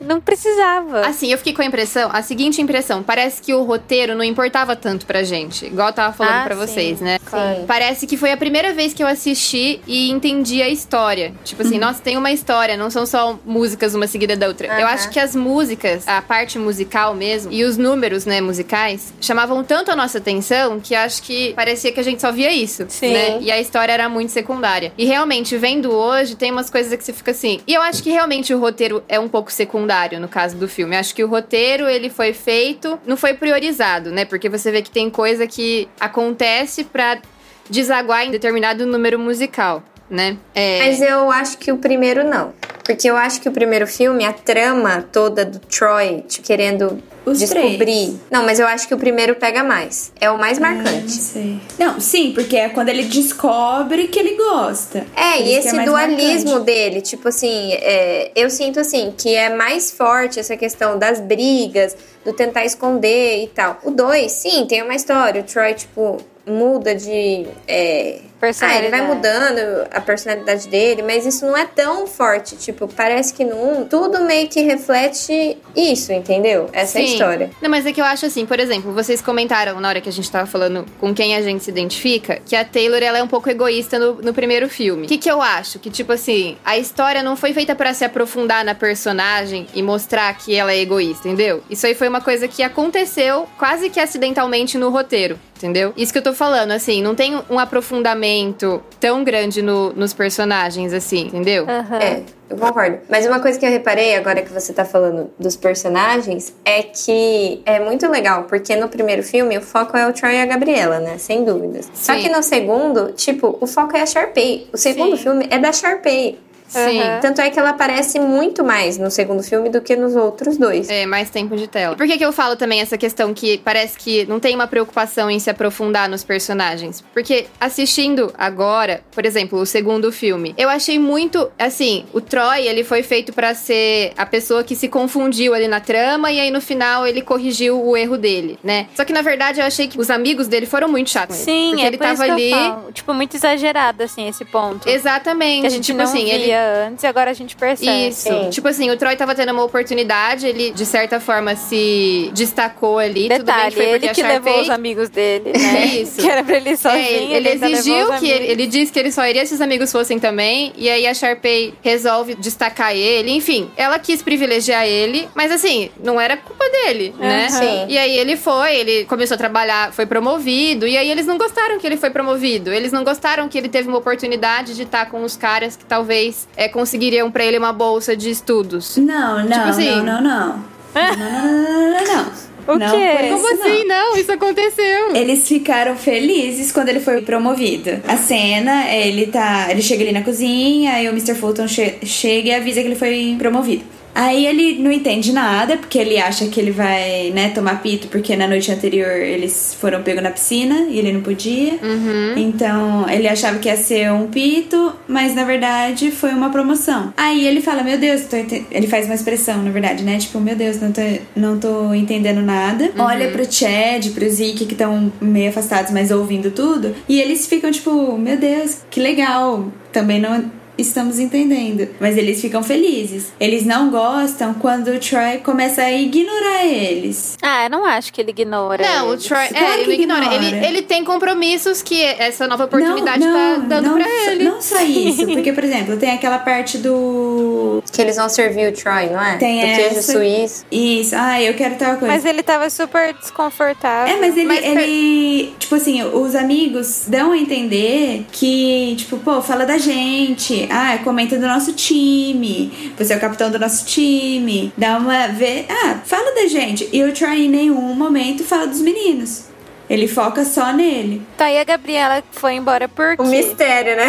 Não 0.01 0.21
precisava. 0.21 1.01
Assim, 1.07 1.31
eu 1.31 1.37
fiquei 1.39 1.53
com 1.53 1.63
a 1.63 1.65
impressão, 1.65 2.09
a 2.13 2.23
seguinte 2.23 2.61
impressão, 2.63 3.03
parece 3.03 3.43
que 3.43 3.53
o 3.53 3.63
roteiro 3.63 4.15
não 4.15 4.25
importava 4.25 4.75
tanto 4.75 5.05
pra 5.05 5.23
gente, 5.23 5.67
igual 5.67 5.89
eu 5.89 5.93
tava 5.93 6.13
falando 6.15 6.35
Ah, 6.37 6.45
pra 6.45 6.55
sim. 6.57 6.61
vocês, 6.67 7.01
né? 7.01 7.19
Sim. 7.19 7.65
Parece 7.67 8.07
que 8.07 8.17
foi 8.17 8.33
a 8.33 8.37
primeira 8.37 8.73
vez 8.73 8.95
que 8.95 9.03
eu 9.03 9.07
assisti 9.07 9.81
e 9.87 10.11
entendi 10.11 10.63
a 10.63 10.69
história. 10.69 11.35
Tipo 11.45 11.63
assim, 11.63 11.79
nossa, 11.79 12.01
tem 12.01 12.17
uma 12.17 12.33
história, 12.33 12.77
não 12.77 12.91
são 12.91 13.05
só 13.05 13.39
músicas 13.45 13.95
uma 13.95 14.07
seguida 14.07 14.37
da 14.37 14.49
outra. 14.49 14.67
Eu 14.69 14.87
Aham. 14.87 14.95
acho 14.95 15.11
que 15.11 15.21
as 15.21 15.37
músicas, 15.37 16.09
a 16.09 16.23
parte 16.23 16.59
musical 16.59 17.15
mesmo, 17.15 17.53
e 17.53 17.63
os 17.63 17.77
números, 17.77 18.25
né, 18.25 18.41
musicais, 18.41 19.13
chamavam 19.21 19.63
tanto 19.63 19.91
a 19.91 19.97
nossa 19.97 20.17
atenção 20.19 20.81
que 20.81 20.95
eu 20.95 20.99
acho 21.01 21.23
que 21.23 21.53
parecia 21.53 21.93
que 21.93 22.01
a 22.01 22.05
gente 22.05 22.21
só 22.23 22.33
via 22.33 22.51
isso, 22.53 22.87
Sim. 22.89 23.13
né? 23.13 23.39
E 23.43 23.51
a 23.53 23.61
história 23.61 23.93
era 23.93 24.09
muito 24.09 24.33
secundária. 24.33 24.93
E 24.97 25.05
realmente, 25.05 25.57
vendo 25.59 25.91
hoje, 25.93 26.37
tem 26.37 26.51
umas 26.51 26.71
coisas 26.71 26.97
que 26.97 27.05
você 27.05 27.13
fica 27.13 27.33
assim. 27.33 27.61
E 27.67 27.75
eu 27.75 27.83
acho 27.83 28.03
que 28.03 28.11
realmente 28.11 28.55
o 28.55 28.59
roteiro 28.59 29.03
é 29.07 29.21
um 29.21 29.29
pouco 29.29 29.53
secundário 29.53 29.90
no 30.19 30.29
caso 30.29 30.57
do 30.57 30.69
filme. 30.69 30.97
Acho 30.97 31.15
que 31.15 31.25
o 31.25 31.29
roteiro, 31.29 31.89
ele 31.89 32.09
foi 32.09 32.33
feito, 32.33 32.99
não 33.07 33.17
foi 33.17 33.35
priorizado, 33.35 34.11
né? 34.11 34.25
Porque 34.25 34.49
você 34.49 34.71
vê 34.71 34.83
que 34.83 34.91
tem 34.91 35.11
coisa 35.11 35.47
que 35.47 35.89
acontece 35.99 36.85
pra 36.85 37.21
desaguar 37.69 38.25
em 38.25 38.31
determinado 38.31 38.87
número 38.87 39.19
musical, 39.19 39.83
né? 40.11 40.37
É... 40.55 40.79
Mas 40.81 41.01
eu 41.01 41.31
acho 41.31 41.57
que 41.59 41.71
o 41.73 41.79
primeiro 41.79 42.25
não. 42.25 42.53
Porque 42.85 43.09
eu 43.09 43.17
acho 43.17 43.41
que 43.41 43.49
o 43.49 43.53
primeiro 43.53 43.87
filme, 43.87 44.25
a 44.25 44.33
trama 44.33 45.07
toda 45.13 45.45
do 45.45 45.61
Troy 45.61 46.25
querendo 46.43 47.01
Os 47.25 47.39
descobrir. 47.39 47.79
três. 47.79 48.15
Não, 48.29 48.45
mas 48.45 48.59
eu 48.59 48.67
acho 48.67 48.89
que 48.89 48.95
o 48.95 48.99
primeiro 48.99 49.37
pega 49.37 49.63
mais. 49.63 50.11
É 50.21 50.29
o 50.29 50.37
mais 50.37 50.59
Ah, 50.59 50.61
Não 50.73 50.83
marcante. 50.83 51.13
sei. 51.13 51.61
Não, 51.79 52.01
sim, 52.01 52.33
porque 52.35 52.57
é 52.57 52.69
quando 52.69 52.89
ele 52.89 53.05
descobre 53.05 54.09
que 54.09 54.19
ele 54.19 54.35
gosta. 54.35 55.07
É, 55.15 55.39
e 55.41 55.45
que 55.45 55.51
esse 55.55 55.77
mais 55.77 55.89
dualismo 55.89 56.51
marcante. 56.51 56.67
dele, 56.67 57.01
tipo 57.01 57.29
assim, 57.29 57.75
é, 57.75 58.33
eu 58.35 58.51
sinto 58.51 58.81
assim 58.81 59.15
que 59.17 59.37
é 59.37 59.55
mais 59.55 59.93
forte 59.93 60.41
essa 60.41 60.57
questão 60.57 60.99
das 60.99 61.21
brigas, 61.21 61.97
do 62.25 62.33
tentar 62.33 62.65
esconder 62.65 63.45
e 63.45 63.47
tal. 63.49 63.79
O 63.85 63.93
2, 63.93 64.33
sim, 64.33 64.67
tem 64.67 64.83
uma 64.83 64.97
história. 64.97 65.43
O 65.43 65.45
Troy, 65.45 65.75
tipo, 65.75 66.17
muda 66.45 66.93
de. 66.93 67.47
É, 67.69 68.19
ah, 68.43 68.47
ele 68.79 68.89
vai 68.89 69.01
Personalidade. 69.01 69.07
mudando 69.07 69.89
a 69.93 70.01
personalidade 70.01 70.69
dele, 70.69 71.03
mas 71.03 71.27
isso 71.27 71.45
não 71.45 71.57
é 71.57 71.67
tão 71.67 72.07
forte. 72.07 72.57
Tipo, 72.57 72.89
parece 72.89 73.35
que 73.35 73.45
1, 73.45 73.87
tudo 73.89 74.23
meio 74.23 74.49
que 74.49 74.63
reflete 74.63 75.59
isso, 75.77 76.13
entendeu? 76.13 76.69
Essa 76.73 76.99
é 76.99 77.03
a 77.03 77.07
Sim. 77.07 77.13
história. 77.13 77.51
Não, 77.61 77.69
mas 77.71 77.85
é 77.87 77.93
que 77.93 78.01
eu 78.01 78.05
acho 78.05 78.27
assim, 78.27 78.47
por 78.47 78.59
exemplo, 78.59 78.93
vocês 78.93 79.21
comentaram 79.21 79.81
na 79.81 79.89
hora 79.89 80.01
que 80.01 80.09
a 80.09 80.13
gente 80.13 80.31
tava 80.31 80.47
falando 80.47 80.87
com 80.99 81.15
quem 81.15 81.37
a 81.37 81.43
gente 81.43 81.63
se 81.65 81.71
identifica, 81.71 82.41
que 82.45 82.57
a 82.57 82.65
Taylor 82.65 83.03
ela 83.03 83.19
é 83.19 83.23
um 83.23 83.29
pouco 83.29 83.51
egoísta 83.51 83.99
no, 83.99 84.15
no 84.23 84.33
primeiro 84.33 84.69
filme. 84.69 85.05
O 85.05 85.09
que, 85.09 85.19
que 85.19 85.31
eu 85.31 85.43
acho? 85.43 85.79
Que, 85.79 85.91
tipo 85.91 86.13
assim, 86.13 86.57
a 86.65 86.79
história 86.79 87.23
não 87.23 87.37
foi 87.37 87.53
feita 87.53 87.75
pra 87.75 87.93
se 87.93 88.05
aprofundar 88.05 88.65
na 88.65 88.75
personagem 88.75 89.67
e 89.75 89.83
mostrar 89.83 90.33
que 90.35 90.55
ela 90.55 90.73
é 90.73 90.81
egoísta, 90.81 91.29
entendeu? 91.29 91.63
Isso 91.69 91.87
aí 91.87 91.95
foi 91.95 92.09
uma 92.09 92.21
coisa 92.21 92.49
que 92.49 92.63
aconteceu 92.63 93.47
quase 93.59 93.91
que 93.91 94.01
acidentalmente 94.01 94.79
no 94.79 94.89
roteiro. 94.91 95.39
Entendeu? 95.59 95.93
Isso 95.95 96.11
que 96.11 96.19
eu 96.19 96.23
tô 96.23 96.33
falando, 96.33 96.71
assim, 96.71 97.03
não 97.03 97.15
tem 97.15 97.39
um 97.51 97.59
aprofundamento 97.59 98.30
aprofundamento 98.31 98.83
tão 98.99 99.25
grande 99.25 99.63
no- 99.63 99.93
nos 99.93 100.13
personagens, 100.13 100.93
assim, 100.93 101.27
entendeu? 101.27 101.65
Aham. 101.69 101.99
É, 101.99 102.23
eu 102.49 102.57
concordo. 102.57 102.99
Mas 103.09 103.27
uma 103.27 103.41
coisa 103.41 103.59
que 103.59 103.65
eu 103.67 103.71
reparei 103.71 104.15
agora 104.15 104.43
que 104.43 104.53
você 104.53 104.73
tá 104.73 104.85
falando 104.85 105.31
dos 105.39 105.57
personagens 105.57 106.55
é 106.65 106.83
que 106.83 107.63
é 107.65 107.81
muito 107.81 108.09
legal, 108.09 108.45
porque 108.45 108.75
no 108.77 108.89
primeiro 108.89 109.23
filme 109.23 109.57
o 109.59 109.61
foco 109.63 109.97
é 109.97 110.07
o 110.07 110.13
Troy 110.13 110.35
e 110.35 110.41
a 110.41 110.47
Gabriela, 110.47 111.01
né? 111.01 111.17
Sem 111.19 111.45
dúvidas. 111.45 111.91
Só 111.95 112.15
Sim. 112.15 112.21
que 112.23 112.29
no 112.29 112.43
segundo, 112.43 113.13
tipo, 113.13 113.57
o 113.61 113.67
foco 113.67 113.97
é 113.97 114.03
a 114.03 114.07
Sharpay. 114.07 114.69
O 114.73 114.77
segundo 114.77 115.17
Sim. 115.17 115.23
filme 115.23 115.47
é 115.51 115.59
da 115.59 115.73
Sharpay. 115.73 116.39
Sim. 116.71 117.01
Aham. 117.01 117.21
Tanto 117.21 117.41
é 117.41 117.51
que 117.51 117.59
ela 117.59 117.71
aparece 117.71 118.19
muito 118.21 118.63
mais 118.65 118.97
no 118.97 119.11
segundo 119.11 119.43
filme 119.43 119.69
do 119.69 119.81
que 119.81 119.97
nos 119.97 120.15
outros 120.15 120.57
dois. 120.57 120.89
É, 120.89 121.05
mais 121.05 121.29
tempo 121.31 121.57
de 121.57 121.67
tela. 121.67 121.97
Por 121.97 122.07
que, 122.07 122.17
que 122.17 122.25
eu 122.25 122.33
falo 122.33 122.57
também 122.57 122.81
essa 122.81 122.97
questão 122.97 123.35
que 123.35 123.59
parece 123.59 123.99
que 123.99 124.25
não 124.27 124.39
tem 124.39 124.55
uma 124.55 124.67
preocupação 124.67 125.31
em 125.31 125.39
se 125.39 125.51
aprofundar 125.51 126.09
nos 126.09 126.23
personagens? 126.25 127.03
Porque 127.13 127.47
assistindo 127.61 128.33
agora, 128.39 129.03
por 129.13 129.27
exemplo, 129.27 129.59
o 129.59 129.67
segundo 129.67 130.13
filme, 130.13 130.55
eu 130.57 130.69
achei 130.69 130.99
muito. 130.99 131.51
Assim, 131.59 132.05
o 132.13 132.21
Troy, 132.21 132.67
ele 132.67 132.85
foi 132.85 133.03
feito 133.03 133.33
pra 133.33 133.55
ser 133.55 134.13
a 134.17 134.25
pessoa 134.25 134.63
que 134.63 134.75
se 134.77 134.89
confundiu 134.89 135.55
ali 135.55 135.67
na 135.69 135.81
trama 135.81 136.31
e 136.31 136.39
aí 136.41 136.51
no 136.51 136.61
final 136.61 137.07
ele 137.07 137.21
corrigiu 137.23 137.83
o 137.85 137.97
erro 137.97 138.17
dele, 138.17 138.59
né? 138.63 138.87
Só 138.95 139.05
que 139.05 139.13
na 139.13 139.23
verdade 139.23 139.61
eu 139.61 139.67
achei 139.67 139.89
que 139.89 139.99
os 139.99 140.11
amigos 140.11 140.47
dele 140.49 140.67
foram 140.67 140.89
muito 140.89 141.11
chatos. 141.11 141.37
com 141.45 141.51
ele. 141.51 141.59
Sim, 141.61 141.69
porque 141.71 141.83
é 141.83 141.87
ele 141.87 141.97
por 141.99 142.05
tava 142.05 142.25
isso 142.25 142.33
ali. 142.33 142.49
que 142.49 142.53
eu 142.55 142.59
falo. 142.59 142.93
Tipo, 142.93 143.15
muito 143.15 143.37
exagerado, 143.37 144.03
assim, 144.03 144.29
esse 144.29 144.45
ponto. 144.45 144.89
Exatamente. 144.89 145.61
Que 145.63 145.67
a 145.67 145.71
gente 145.71 145.85
tipo 145.85 145.99
não 145.99 146.05
assim, 146.05 146.25
via 146.25 146.35
ele 146.35 146.53
antes 146.87 147.05
e 147.05 147.07
agora 147.07 147.31
a 147.31 147.35
gente 147.35 147.57
percebe. 147.57 148.09
Isso. 148.09 148.23
Sim. 148.29 148.51
Tipo 148.51 148.69
assim, 148.69 148.91
o 148.91 148.97
Troy 148.97 149.17
tava 149.17 149.35
tendo 149.35 149.53
uma 149.53 149.65
oportunidade, 149.65 150.47
ele 150.47 150.71
de 150.71 150.87
certa 150.87 151.19
forma 151.21 151.55
se 151.57 152.31
destacou 152.35 152.99
ali. 152.99 153.29
Tudo 153.29 153.29
bem 153.29 153.39
Detalhe, 153.39 153.71
que 153.71 153.77
foi 153.77 153.87
porque 153.87 154.05
ele 154.07 154.11
a 154.11 154.15
que 154.15 154.23
levou 154.23 154.43
Sharpay- 154.53 154.63
os 154.63 154.71
amigos 154.71 155.09
dele, 155.09 155.53
né? 155.57 155.87
Isso. 156.03 156.21
Que 156.21 156.29
era 156.29 156.45
pra 156.45 156.57
ele 156.57 156.71
ir 156.71 156.77
sozinho. 156.77 157.01
É, 157.03 157.37
ele 157.37 157.49
levou 157.51 157.69
exigiu 157.69 158.13
que 158.19 158.29
ele, 158.31 158.47
ele 158.47 158.67
disse 158.67 158.93
que 158.93 158.99
ele 158.99 159.13
só 159.13 159.27
iria 159.27 159.45
se 159.47 159.55
os 159.55 159.61
amigos 159.61 159.91
fossem 159.91 160.19
também, 160.19 160.73
e 160.77 160.89
aí 160.89 161.07
a 161.07 161.15
Sharpay 161.15 161.75
resolve 161.83 162.35
destacar 162.35 162.95
ele. 162.95 163.31
Enfim, 163.33 163.71
ela 163.77 163.99
quis 163.99 164.23
privilegiar 164.23 164.87
ele, 164.87 165.29
mas 165.35 165.51
assim, 165.53 165.91
não 166.03 166.21
era 166.21 166.37
culpa 166.37 166.65
dele, 166.71 167.15
né? 167.19 167.47
Aham. 167.51 167.59
Sim. 167.61 167.87
E 167.89 167.99
aí 167.99 168.17
ele 168.19 168.37
foi, 168.37 168.75
ele 168.77 169.05
começou 169.05 169.35
a 169.35 169.39
trabalhar, 169.39 169.93
foi 169.93 170.07
promovido, 170.07 170.87
e 170.87 170.97
aí 170.97 171.11
eles 171.11 171.27
não 171.27 171.39
gostaram 171.39 171.79
que 171.79 171.87
ele 171.87 171.97
foi 171.97 172.11
promovido. 172.11 172.73
Eles 172.73 172.93
não 172.93 173.05
gostaram 173.05 173.49
que 173.49 173.57
ele 173.59 173.69
teve 173.69 173.89
uma 173.89 173.99
oportunidade 173.99 174.75
de 174.75 174.83
estar 174.83 175.07
com 175.11 175.23
os 175.23 175.37
caras 175.37 175.77
que 175.77 175.85
talvez 175.85 176.47
é, 176.57 176.69
conseguiriam 176.69 177.31
pra 177.31 177.45
ele 177.45 177.59
uma 177.59 177.73
bolsa 177.73 178.17
de 178.17 178.31
estudos. 178.31 178.97
Não, 178.97 179.39
não, 179.39 179.49
Tipo 179.49 179.69
assim- 179.69 179.97
não, 180.03 180.05
não, 180.05 180.23
não. 180.23 180.71
Não, 180.95 181.17
não, 181.17 181.43
não, 181.43 181.53
não, 181.53 181.93
não, 181.93 182.15
não. 182.17 182.51
O 182.67 182.79
Não 182.79 182.91
quê? 182.91 183.29
Como 183.31 183.49
isso, 183.53 183.63
assim? 183.63 183.85
Não, 183.85 184.17
isso 184.17 184.31
aconteceu. 184.33 185.17
Eles 185.17 185.49
ficaram 185.49 185.97
felizes 185.97 186.71
quando 186.71 186.89
ele 186.91 187.01
foi 187.01 187.23
promovido. 187.23 188.01
A 188.07 188.17
cena, 188.17 188.87
ele 188.89 189.27
tá. 189.27 189.69
Ele 189.71 189.81
chega 189.83 190.03
ali 190.05 190.13
na 190.13 190.23
cozinha, 190.23 190.93
aí 190.93 191.09
o 191.09 191.13
Mr. 191.13 191.35
Fulton 191.35 191.67
che- 191.67 191.99
chega 192.05 192.51
e 192.51 192.55
avisa 192.55 192.81
que 192.81 192.87
ele 192.87 192.95
foi 192.97 193.35
promovido. 193.39 193.83
Aí 194.15 194.47
ele 194.47 194.83
não 194.83 194.91
entende 194.91 195.33
nada, 195.33 195.77
porque 195.77 195.99
ele 195.99 196.19
acha 196.19 196.47
que 196.47 196.61
ele 196.61 196.71
vai, 196.71 197.31
né, 197.35 197.51
tomar 197.51 197.83
pito, 197.83 198.09
porque 198.09 198.37
na 198.37 198.47
noite 198.47 198.71
anterior 198.71 199.11
eles 199.11 199.77
foram 199.81 200.03
pegos 200.03 200.23
na 200.23 200.31
piscina 200.31 200.87
e 200.89 200.99
ele 200.99 201.13
não 201.13 201.21
podia. 201.21 201.75
Uhum. 201.83 202.35
Então, 202.37 203.09
ele 203.09 203.29
achava 203.29 203.59
que 203.59 203.69
ia 203.69 203.77
ser 203.77 204.11
um 204.13 204.27
pito, 204.27 204.93
mas 205.09 205.35
na 205.35 205.45
verdade 205.45 206.11
foi 206.11 206.31
uma 206.31 206.51
promoção. 206.51 207.13
Aí 207.17 207.47
ele 207.47 207.61
fala: 207.61 207.83
Meu 207.83 207.99
Deus, 207.99 208.23
tô 208.23 208.37
ente-" 208.37 208.67
ele 208.71 208.87
faz 208.87 209.07
uma 209.07 209.15
expressão, 209.15 209.63
na 209.63 209.71
verdade, 209.71 210.03
né? 210.03 210.19
Tipo, 210.19 210.41
meu 210.41 210.57
Deus, 210.57 210.81
não 210.81 210.93
tô, 210.93 211.03
não 211.37 211.59
tô 211.59 211.95
entendendo 211.95 212.41
nada. 212.41 212.91
Olha 212.99 213.31
pro 213.31 213.51
Chad, 213.51 214.11
pro 214.15 214.29
Zeke, 214.29 214.67
que 214.67 214.73
estão 214.73 215.13
meio 215.21 215.51
afastados, 215.51 215.93
mas 215.93 216.11
ouvindo 216.11 216.51
tudo. 216.51 216.95
E 217.09 217.21
eles 217.21 217.47
ficam 217.47 217.71
tipo: 217.71 218.17
Meu 218.19 218.37
Deus, 218.37 218.83
que 218.91 219.01
legal. 219.01 219.71
Também 219.93 220.21
não. 220.21 220.60
Estamos 220.81 221.19
entendendo. 221.19 221.89
Mas 222.01 222.17
eles 222.17 222.41
ficam 222.41 222.63
felizes. 222.63 223.33
Eles 223.39 223.65
não 223.65 223.91
gostam 223.91 224.55
quando 224.55 224.89
o 224.89 224.99
Troy 224.99 225.39
começa 225.39 225.83
a 225.83 225.93
ignorar 225.93 226.65
eles. 226.65 227.37
Ah, 227.43 227.65
eu 227.65 227.71
não 227.71 227.85
acho 227.85 228.13
que 228.13 228.21
ele 228.21 228.31
ignora. 228.31 228.83
Não, 228.83 229.09
o 229.09 229.13
eles. 229.13 229.25
Troy. 229.25 229.49
Claro 229.49 229.67
É, 229.67 229.81
ele 229.83 229.95
ignora. 229.95 230.25
ignora. 230.25 230.45
Ele, 230.57 230.67
ele 230.67 230.83
tem 230.83 231.05
compromissos 231.05 231.83
que 231.83 232.03
essa 232.03 232.47
nova 232.47 232.65
oportunidade 232.65 233.19
não, 233.25 233.33
tá 233.33 233.59
não, 233.59 233.69
dando 233.69 233.87
não, 233.91 233.95
pra 233.97 234.05
só- 234.05 234.31
ele. 234.31 234.45
Não 234.45 234.63
só 234.63 234.81
isso. 234.83 235.27
Porque, 235.31 235.53
por 235.53 235.65
exemplo, 235.65 235.97
tem 235.97 236.11
aquela 236.11 236.39
parte 236.39 236.79
do. 236.79 237.83
Que 237.93 238.01
eles 238.03 238.17
vão 238.17 238.29
servir 238.29 238.69
o 238.69 238.73
Troy, 238.73 239.07
não 239.11 239.23
é? 239.23 239.37
Tem 239.37 239.61
do 239.61 239.67
queijo 239.77 239.97
essa. 239.99 240.13
suíço. 240.13 240.65
Isso, 240.71 241.15
ah, 241.17 241.41
eu 241.43 241.55
quero 241.55 241.75
tal 241.77 241.97
coisa. 241.97 242.13
Mas 242.15 242.25
ele 242.25 242.43
tava 242.43 242.69
super 242.71 243.13
desconfortável. 243.15 244.15
É, 244.15 244.19
mas 244.21 244.37
ele, 244.37 244.47
Mas 244.47 244.61
per- 244.61 244.79
ele. 244.79 245.55
Tipo 245.59 245.75
assim, 245.75 246.03
os 246.03 246.35
amigos 246.35 247.05
dão 247.07 247.33
a 247.33 247.39
entender 247.39 248.25
que, 248.33 248.95
tipo, 248.97 249.17
pô, 249.19 249.41
fala 249.43 249.65
da 249.65 249.79
gente. 249.79 250.67
Ah, 250.71 250.99
comenta 251.03 251.37
do 251.39 251.47
nosso 251.47 251.73
time. 251.73 252.93
Você 252.97 253.13
é 253.13 253.17
o 253.17 253.21
capitão 253.21 253.51
do 253.51 253.59
nosso 253.59 253.85
time. 253.85 254.73
Dá 254.77 254.97
uma. 254.99 255.29
Vê, 255.29 255.67
ah, 255.69 255.99
fala 256.05 256.35
da 256.35 256.47
gente. 256.47 256.89
E 256.93 257.03
o 257.03 257.13
Troy 257.13 257.47
em 257.47 257.49
nenhum 257.49 257.95
momento 257.95 258.45
fala 258.45 258.67
dos 258.67 258.81
meninos. 258.81 259.45
Ele 259.89 260.07
foca 260.07 260.45
só 260.45 260.73
nele. 260.73 261.21
Tá, 261.37 261.51
e 261.51 261.59
a 261.59 261.65
Gabriela 261.65 262.23
foi 262.31 262.55
embora 262.55 262.89
por 262.89 263.17
quê? 263.17 263.23
O 263.23 263.27
mistério, 263.27 263.97
né? 263.97 264.09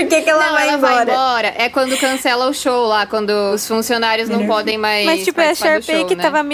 Por 0.00 0.08
que, 0.08 0.22
que 0.22 0.30
ela 0.30 0.46
não, 0.46 0.52
vai 0.52 0.68
ela 0.68 0.76
embora? 0.78 0.94
vai 0.94 1.14
embora. 1.14 1.54
É 1.56 1.68
quando 1.68 1.96
cancela 1.98 2.48
o 2.48 2.54
show 2.54 2.86
lá, 2.86 3.06
quando 3.06 3.30
os 3.54 3.66
funcionários 3.66 4.28
não 4.28 4.40
Melhor. 4.40 4.56
podem 4.56 4.76
mais. 4.78 5.06
Mas, 5.06 5.24
tipo, 5.24 5.40
é 5.40 5.50
a 5.50 5.54
Sharpay 5.54 5.98
show, 6.00 6.06
que 6.06 6.16
né? 6.16 6.22
tava 6.22 6.44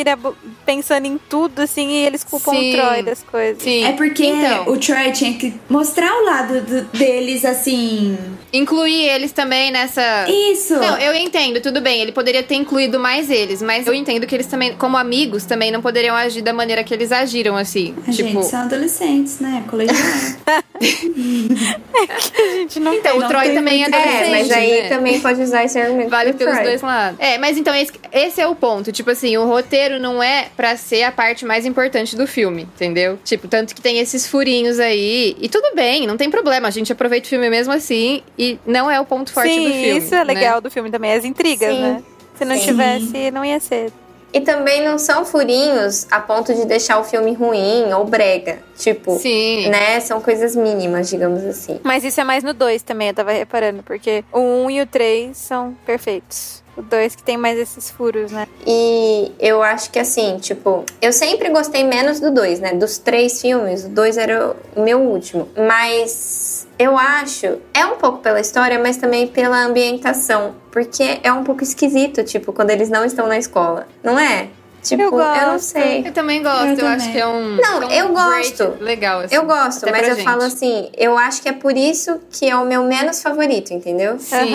pensando 0.67 1.07
em 1.07 1.19
tudo, 1.29 1.61
assim, 1.63 1.89
e 1.89 2.07
eles 2.07 2.23
culpam 2.23 2.53
Sim. 2.53 2.71
o 2.75 2.77
Troy 2.77 3.03
das 3.03 3.23
coisas. 3.23 3.63
Sim. 3.63 3.85
É 3.85 3.93
porque 3.93 4.25
Então, 4.27 4.69
o 4.73 4.77
Troy 4.79 5.11
tinha 5.13 5.35
que 5.35 5.55
mostrar 5.69 6.13
o 6.13 6.25
lado 6.25 6.61
do- 6.61 6.83
deles 6.99 7.45
assim. 7.45 8.17
incluir 8.53 9.09
eles 9.09 9.33
também 9.33 9.71
nessa. 9.71 10.27
Isso! 10.29 10.75
Não, 10.77 10.99
eu 10.99 11.15
entendo, 11.15 11.61
tudo 11.61 11.81
bem. 11.81 12.01
Ele 12.01 12.13
poderia 12.13 12.43
ter 12.43 12.55
incluído 12.57 12.99
mais 13.01 13.31
eles, 13.31 13.63
mas 13.63 13.87
eu 13.87 13.95
entendo 13.95 14.27
que 14.27 14.35
eles 14.35 14.47
também, 14.47 14.75
como 14.77 14.97
amigos, 14.97 15.45
também 15.45 15.71
não 15.71 15.81
poderiam 15.81 16.15
agir 16.15 16.43
da 16.43 16.53
maneira 16.53 16.85
que 16.85 16.93
eles 16.95 17.11
agiram, 17.13 17.57
assim. 17.57 17.95
A 18.07 18.11
tipo. 18.11 18.29
gente 18.29 18.47
são 18.47 18.61
adolescentes, 18.61 19.41
né? 19.41 19.65
Colegial. 19.69 19.97
A 20.81 22.57
gente 22.57 22.81
não 22.81 22.95
Então, 22.95 23.17
o 23.17 23.21
não 23.21 23.29
Troy 23.29 23.47
tem 23.47 23.55
também 23.55 23.83
é 23.83 23.87
adolescente. 23.87 24.25
É, 24.25 24.31
mas 24.31 24.51
aí 24.51 24.83
né? 24.83 24.89
também 24.89 25.21
pode 25.21 25.43
usar 25.43 25.65
esse 25.65 25.79
argumento 25.79 26.09
Vale 26.11 26.33
pelos 26.33 26.55
Troy. 26.55 26.65
dois 26.65 26.83
lados. 26.83 27.21
É, 27.21 27.39
mas 27.39 27.59
então 27.59 27.75
esse, 27.75 27.93
esse 28.13 28.41
é 28.41 28.47
o 28.47 28.55
ponto. 28.55 28.91
Tipo 28.91 29.11
assim, 29.11 29.37
o 29.37 29.45
roteiro 29.47 29.99
não 29.99 30.23
é 30.23 30.49
pra 30.57 30.77
ser 30.77 31.03
a 31.03 31.13
parte 31.13 31.45
mais 31.45 31.67
importante 31.67 32.17
do 32.17 32.27
filme, 32.27 32.63
entendeu? 32.63 33.19
Tipo, 33.25 33.47
tanto 33.49 33.75
que 33.75 33.81
tem 33.81 33.99
esses 33.99 34.27
furinhos 34.27 34.81
aí. 34.81 35.37
E 35.39 35.49
tudo 35.49 35.75
bem, 35.75 36.07
não 36.07 36.17
tem 36.17 36.31
problema. 36.31 36.69
A 36.69 36.71
gente 36.71 36.91
aproveita 36.93 37.27
o 37.27 37.31
filme 37.31 37.51
mesmo 37.51 37.73
assim. 37.73 38.23
E 38.39 38.59
não 38.67 38.91
é 38.91 38.99
o 39.01 39.05
ponto 39.05 39.33
forte 39.33 39.53
Sim, 39.53 39.65
do 39.67 39.73
filme. 39.73 39.99
isso 39.99 40.15
é 40.15 40.19
né? 40.25 40.35
legal 40.35 40.61
do 40.61 40.71
filme 40.71 40.91
também, 40.91 41.13
as 41.13 41.25
intrigas, 41.25 41.75
Sim. 41.75 41.83
né? 41.83 42.03
Se 42.37 42.45
não 42.45 42.57
Sim. 42.57 42.65
tivesse, 42.65 43.31
não 43.31 43.45
ia 43.45 43.61
ser. 43.61 43.93
E 44.33 44.41
também 44.41 44.85
não 44.85 44.99
são 44.99 45.25
furinhos 45.25 46.07
a 46.11 46.21
ponto 46.21 46.55
de 46.55 46.65
deixar 46.65 46.99
o 46.99 47.05
filme 47.05 47.33
ruim 47.35 47.93
ou 47.93 48.05
brega. 48.05 48.61
Tipo, 48.77 49.19
Sim. 49.19 49.69
né? 49.69 50.01
São 50.01 50.21
coisas 50.21 50.55
mínimas, 50.55 51.09
digamos 51.09 51.45
assim. 51.45 51.81
Mas 51.83 52.05
isso 52.05 52.21
é 52.21 52.25
mais 52.25 52.45
no 52.45 52.55
2 52.55 52.83
também, 52.83 53.09
eu 53.09 53.15
tava 53.15 53.33
reparando, 53.33 53.83
porque 53.83 54.25
o 54.33 54.39
1 54.39 54.65
um 54.65 54.71
e 54.71 54.81
o 54.81 54.87
3 54.87 55.37
são 55.37 55.77
perfeitos. 55.85 56.60
O 56.81 56.83
2 56.83 57.15
que 57.15 57.23
tem 57.23 57.37
mais 57.37 57.59
esses 57.59 57.91
furos, 57.91 58.33
né? 58.33 58.49
E 58.67 59.33
eu 59.39 59.63
acho 59.63 59.91
que 59.91 59.99
assim, 59.99 60.39
tipo, 60.39 60.85
eu 61.01 61.13
sempre 61.13 61.51
gostei 61.51 61.85
menos 61.85 62.21
do 62.21 62.31
2, 62.33 62.61
né? 62.61 62.73
Dos 62.73 62.97
três 62.97 63.39
filmes, 63.41 63.85
o 63.85 63.91
2 63.91 64.17
era 64.17 64.57
o 64.75 64.81
meu 64.81 64.99
último. 64.99 65.47
Mas 65.55 66.67
eu 66.79 66.97
acho, 66.97 67.59
é 67.75 67.85
um 67.85 67.97
pouco 67.97 68.19
pela 68.19 68.41
história, 68.41 68.79
mas 68.79 68.97
também 68.97 69.27
pela 69.27 69.63
ambientação. 69.63 70.55
Porque 70.71 71.21
é 71.23 71.31
um 71.31 71.45
pouco 71.45 71.63
esquisito, 71.63 72.25
tipo, 72.25 72.51
quando 72.53 72.71
eles 72.71 72.89
não 72.89 73.05
estão 73.05 73.27
na 73.27 73.37
escola. 73.37 73.87
Não 74.03 74.19
é? 74.19 74.49
Tipo, 74.83 75.03
Eu 75.03 75.07
eu, 75.07 75.11
não 75.19 75.19
gosto. 75.53 75.61
sei. 75.67 76.07
Eu 76.07 76.13
também 76.13 76.43
gosto, 76.43 76.65
Eu 76.65 76.71
eu, 76.71 76.77
também. 76.77 76.93
acho 76.95 77.13
que 77.13 77.19
é 77.19 77.27
um. 77.27 77.57
Não, 77.57 77.83
é 77.83 77.87
um 77.87 78.09
eu 78.09 78.09
gosto. 78.15 78.77
Legal, 78.81 79.21
assim, 79.21 79.35
Eu 79.35 79.45
gosto, 79.45 79.83
até 79.85 79.91
mas 79.93 80.09
eu 80.09 80.15
gente. 80.15 80.25
falo 80.25 80.43
assim, 80.43 80.91
eu 80.97 81.19
acho 81.19 81.43
que 81.43 81.49
é 81.49 81.53
por 81.53 81.77
isso 81.77 82.21
que 82.31 82.49
é 82.49 82.57
o 82.57 82.65
meu 82.65 82.85
menos 82.85 83.23
favorito, 83.23 83.73
entendeu? 83.73 84.19
Sim. 84.19 84.53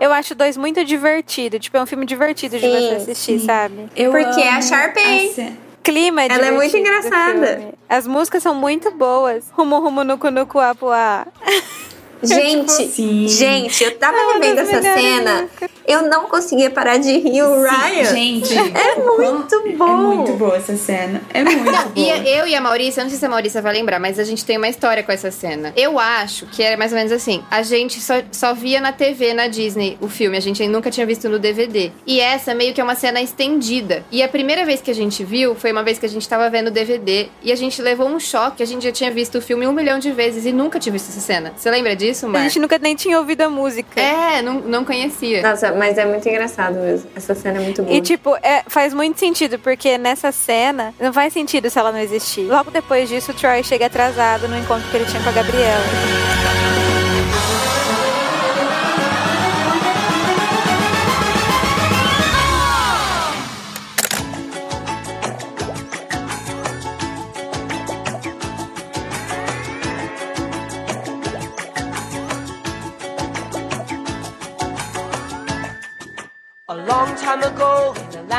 Eu 0.00 0.12
acho 0.12 0.34
o 0.34 0.36
2 0.36 0.56
muito 0.56 0.84
divertido. 0.84 1.58
Tipo, 1.58 1.76
é 1.76 1.82
um 1.82 1.86
filme 1.86 2.04
divertido 2.06 2.58
de 2.58 2.64
Sim, 2.66 2.72
você 2.88 2.94
assistir, 2.96 3.38
sim. 3.40 3.46
sabe? 3.46 3.88
Eu 3.94 4.10
Porque 4.10 4.40
é 4.40 4.50
a 4.54 4.60
Sharpay. 4.60 5.34
a 5.58 5.82
Clima 5.82 6.22
é 6.22 6.26
Ela 6.26 6.46
é 6.46 6.50
muito 6.52 6.72
divertido 6.76 7.02
do 7.02 7.08
engraçada. 7.08 7.74
As 7.88 8.06
músicas 8.06 8.42
são 8.42 8.54
muito 8.54 8.90
boas. 8.92 9.44
Rumo, 9.52 9.80
rumo, 9.80 10.04
nucu, 10.04 10.30
nucu, 10.30 10.58
apuá. 10.60 11.26
Gente, 12.32 12.88
Sim. 12.88 13.26
gente, 13.26 13.82
eu 13.82 13.98
tava 13.98 14.16
É 14.16 14.32
revendo 14.34 14.56
das 14.56 14.68
essa 14.68 14.82
cena. 14.82 15.48
Eu 15.86 16.02
não 16.02 16.26
conseguia 16.26 16.70
parar 16.70 16.96
de 16.98 17.18
rir 17.18 17.42
o 17.42 17.62
Ryan. 17.62 18.04
Gente, 18.04 18.54
É 18.56 18.94
muito 18.96 19.62
bom. 19.76 19.88
É 19.88 20.16
muito 20.16 20.32
boa 20.34 20.56
essa 20.56 20.76
cena. 20.76 21.20
É 21.34 21.42
muito 21.42 21.64
boa. 21.64 21.92
E 21.96 22.08
eu 22.28 22.46
e 22.46 22.54
a 22.54 22.60
Maurícia, 22.60 23.00
eu 23.00 23.04
não 23.04 23.10
sei 23.10 23.18
se 23.18 23.26
a 23.26 23.28
Maurícia 23.28 23.60
vai 23.60 23.72
lembrar, 23.72 23.98
mas 23.98 24.18
a 24.18 24.24
gente 24.24 24.44
tem 24.44 24.56
uma 24.56 24.68
história 24.68 25.02
com 25.02 25.10
essa 25.10 25.30
cena. 25.32 25.72
Eu 25.76 25.98
acho 25.98 26.46
que 26.46 26.62
era 26.62 26.76
mais 26.76 26.92
ou 26.92 26.98
menos 26.98 27.10
assim: 27.12 27.42
a 27.50 27.62
gente 27.62 28.00
só, 28.00 28.14
só 28.30 28.54
via 28.54 28.80
na 28.80 28.92
TV, 28.92 29.34
na 29.34 29.48
Disney, 29.48 29.98
o 30.00 30.08
filme, 30.08 30.36
a 30.36 30.40
gente 30.40 30.66
nunca 30.68 30.90
tinha 30.90 31.04
visto 31.04 31.28
no 31.28 31.38
DVD. 31.38 31.90
E 32.06 32.20
essa 32.20 32.54
meio 32.54 32.72
que 32.72 32.80
é 32.80 32.84
uma 32.84 32.94
cena 32.94 33.20
estendida. 33.20 34.04
E 34.12 34.22
a 34.22 34.28
primeira 34.28 34.64
vez 34.64 34.80
que 34.80 34.90
a 34.90 34.94
gente 34.94 35.24
viu 35.24 35.54
foi 35.56 35.72
uma 35.72 35.82
vez 35.82 35.98
que 35.98 36.06
a 36.06 36.08
gente 36.08 36.28
tava 36.28 36.48
vendo 36.48 36.68
o 36.68 36.70
DVD 36.70 37.28
e 37.42 37.50
a 37.50 37.56
gente 37.56 37.82
levou 37.82 38.06
um 38.06 38.20
choque. 38.20 38.62
A 38.62 38.66
gente 38.66 38.84
já 38.84 38.92
tinha 38.92 39.10
visto 39.10 39.38
o 39.38 39.42
filme 39.42 39.66
um 39.66 39.72
milhão 39.72 39.98
de 39.98 40.12
vezes 40.12 40.46
e 40.46 40.52
nunca 40.52 40.78
tinha 40.78 40.92
visto 40.92 41.08
essa 41.10 41.20
cena. 41.20 41.52
Você 41.56 41.70
lembra 41.70 41.96
disso, 41.96 42.11
A 42.26 42.28
Mar? 42.28 42.42
gente 42.42 42.58
nunca 42.58 42.78
nem 42.78 42.94
tinha 42.94 43.18
ouvido 43.18 43.42
a 43.42 43.50
música. 43.50 44.00
É, 44.00 44.42
não, 44.42 44.54
não 44.54 44.84
conhecia. 44.84 45.42
Nossa, 45.42 45.72
mas 45.72 45.98
é 45.98 46.04
muito 46.04 46.28
engraçado 46.28 46.74
mesmo. 46.74 47.10
Essa 47.14 47.34
cena 47.34 47.58
é 47.58 47.62
muito 47.62 47.82
boa. 47.82 47.94
E, 47.96 48.00
tipo, 48.00 48.36
é, 48.42 48.62
faz 48.66 48.92
muito 48.94 49.18
sentido, 49.18 49.58
porque 49.58 49.98
nessa 49.98 50.32
cena 50.32 50.94
não 51.00 51.12
faz 51.12 51.32
sentido 51.32 51.70
se 51.70 51.78
ela 51.78 51.92
não 51.92 51.98
existir. 52.00 52.42
Logo 52.42 52.70
depois 52.70 53.08
disso, 53.08 53.32
o 53.32 53.34
Troy 53.34 53.62
chega 53.62 53.86
atrasado 53.86 54.48
no 54.48 54.58
encontro 54.58 54.88
que 54.90 54.96
ele 54.96 55.06
tinha 55.06 55.22
com 55.22 55.28
a 55.28 55.32
Gabriela. 55.32 56.71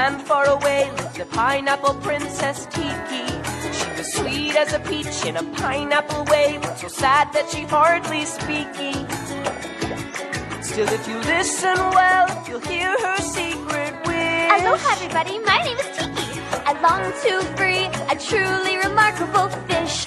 Land 0.04 0.22
far 0.24 0.46
away, 0.58 0.82
lived 0.98 1.20
a 1.20 1.26
pineapple 1.26 1.96
princess 2.06 2.60
Tiki. 2.76 3.26
She 3.78 3.90
was 3.98 4.08
sweet 4.18 4.56
as 4.64 4.74
a 4.80 4.82
peach 4.90 5.18
in 5.30 5.36
a 5.38 5.46
pineapple 5.60 6.24
way, 6.34 6.60
but 6.62 6.74
so 6.78 6.90
sad 7.04 7.26
that 7.36 7.46
she 7.52 7.62
hardly 7.76 8.24
speaky. 8.38 8.96
Still, 10.70 10.90
if 10.98 11.04
you 11.12 11.18
listen 11.36 11.78
well, 12.00 12.26
you'll 12.48 12.68
hear 12.74 12.92
her 13.06 13.18
secret 13.38 13.94
wish. 14.08 14.52
Aloha, 14.56 14.90
everybody. 14.98 15.36
My 15.52 15.60
name 15.68 15.80
is 15.84 15.90
Tiki. 15.98 16.28
I 16.70 16.72
long 16.86 17.04
to 17.24 17.34
free 17.58 17.86
a 18.14 18.16
truly 18.30 18.76
remarkable 18.88 19.48
fish. 19.70 19.98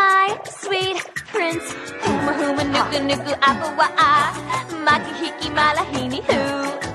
My 0.00 0.24
sweet 0.60 0.98
prince. 1.32 1.66
Huma 2.04 2.32
huma 2.40 2.64
nuku 2.74 2.98
nuku 3.08 3.32
apawa'a. 3.50 4.10
Ah. 4.10 4.32
Makihiki 4.86 5.48
malahini 5.58 6.20
hu. 6.28 6.85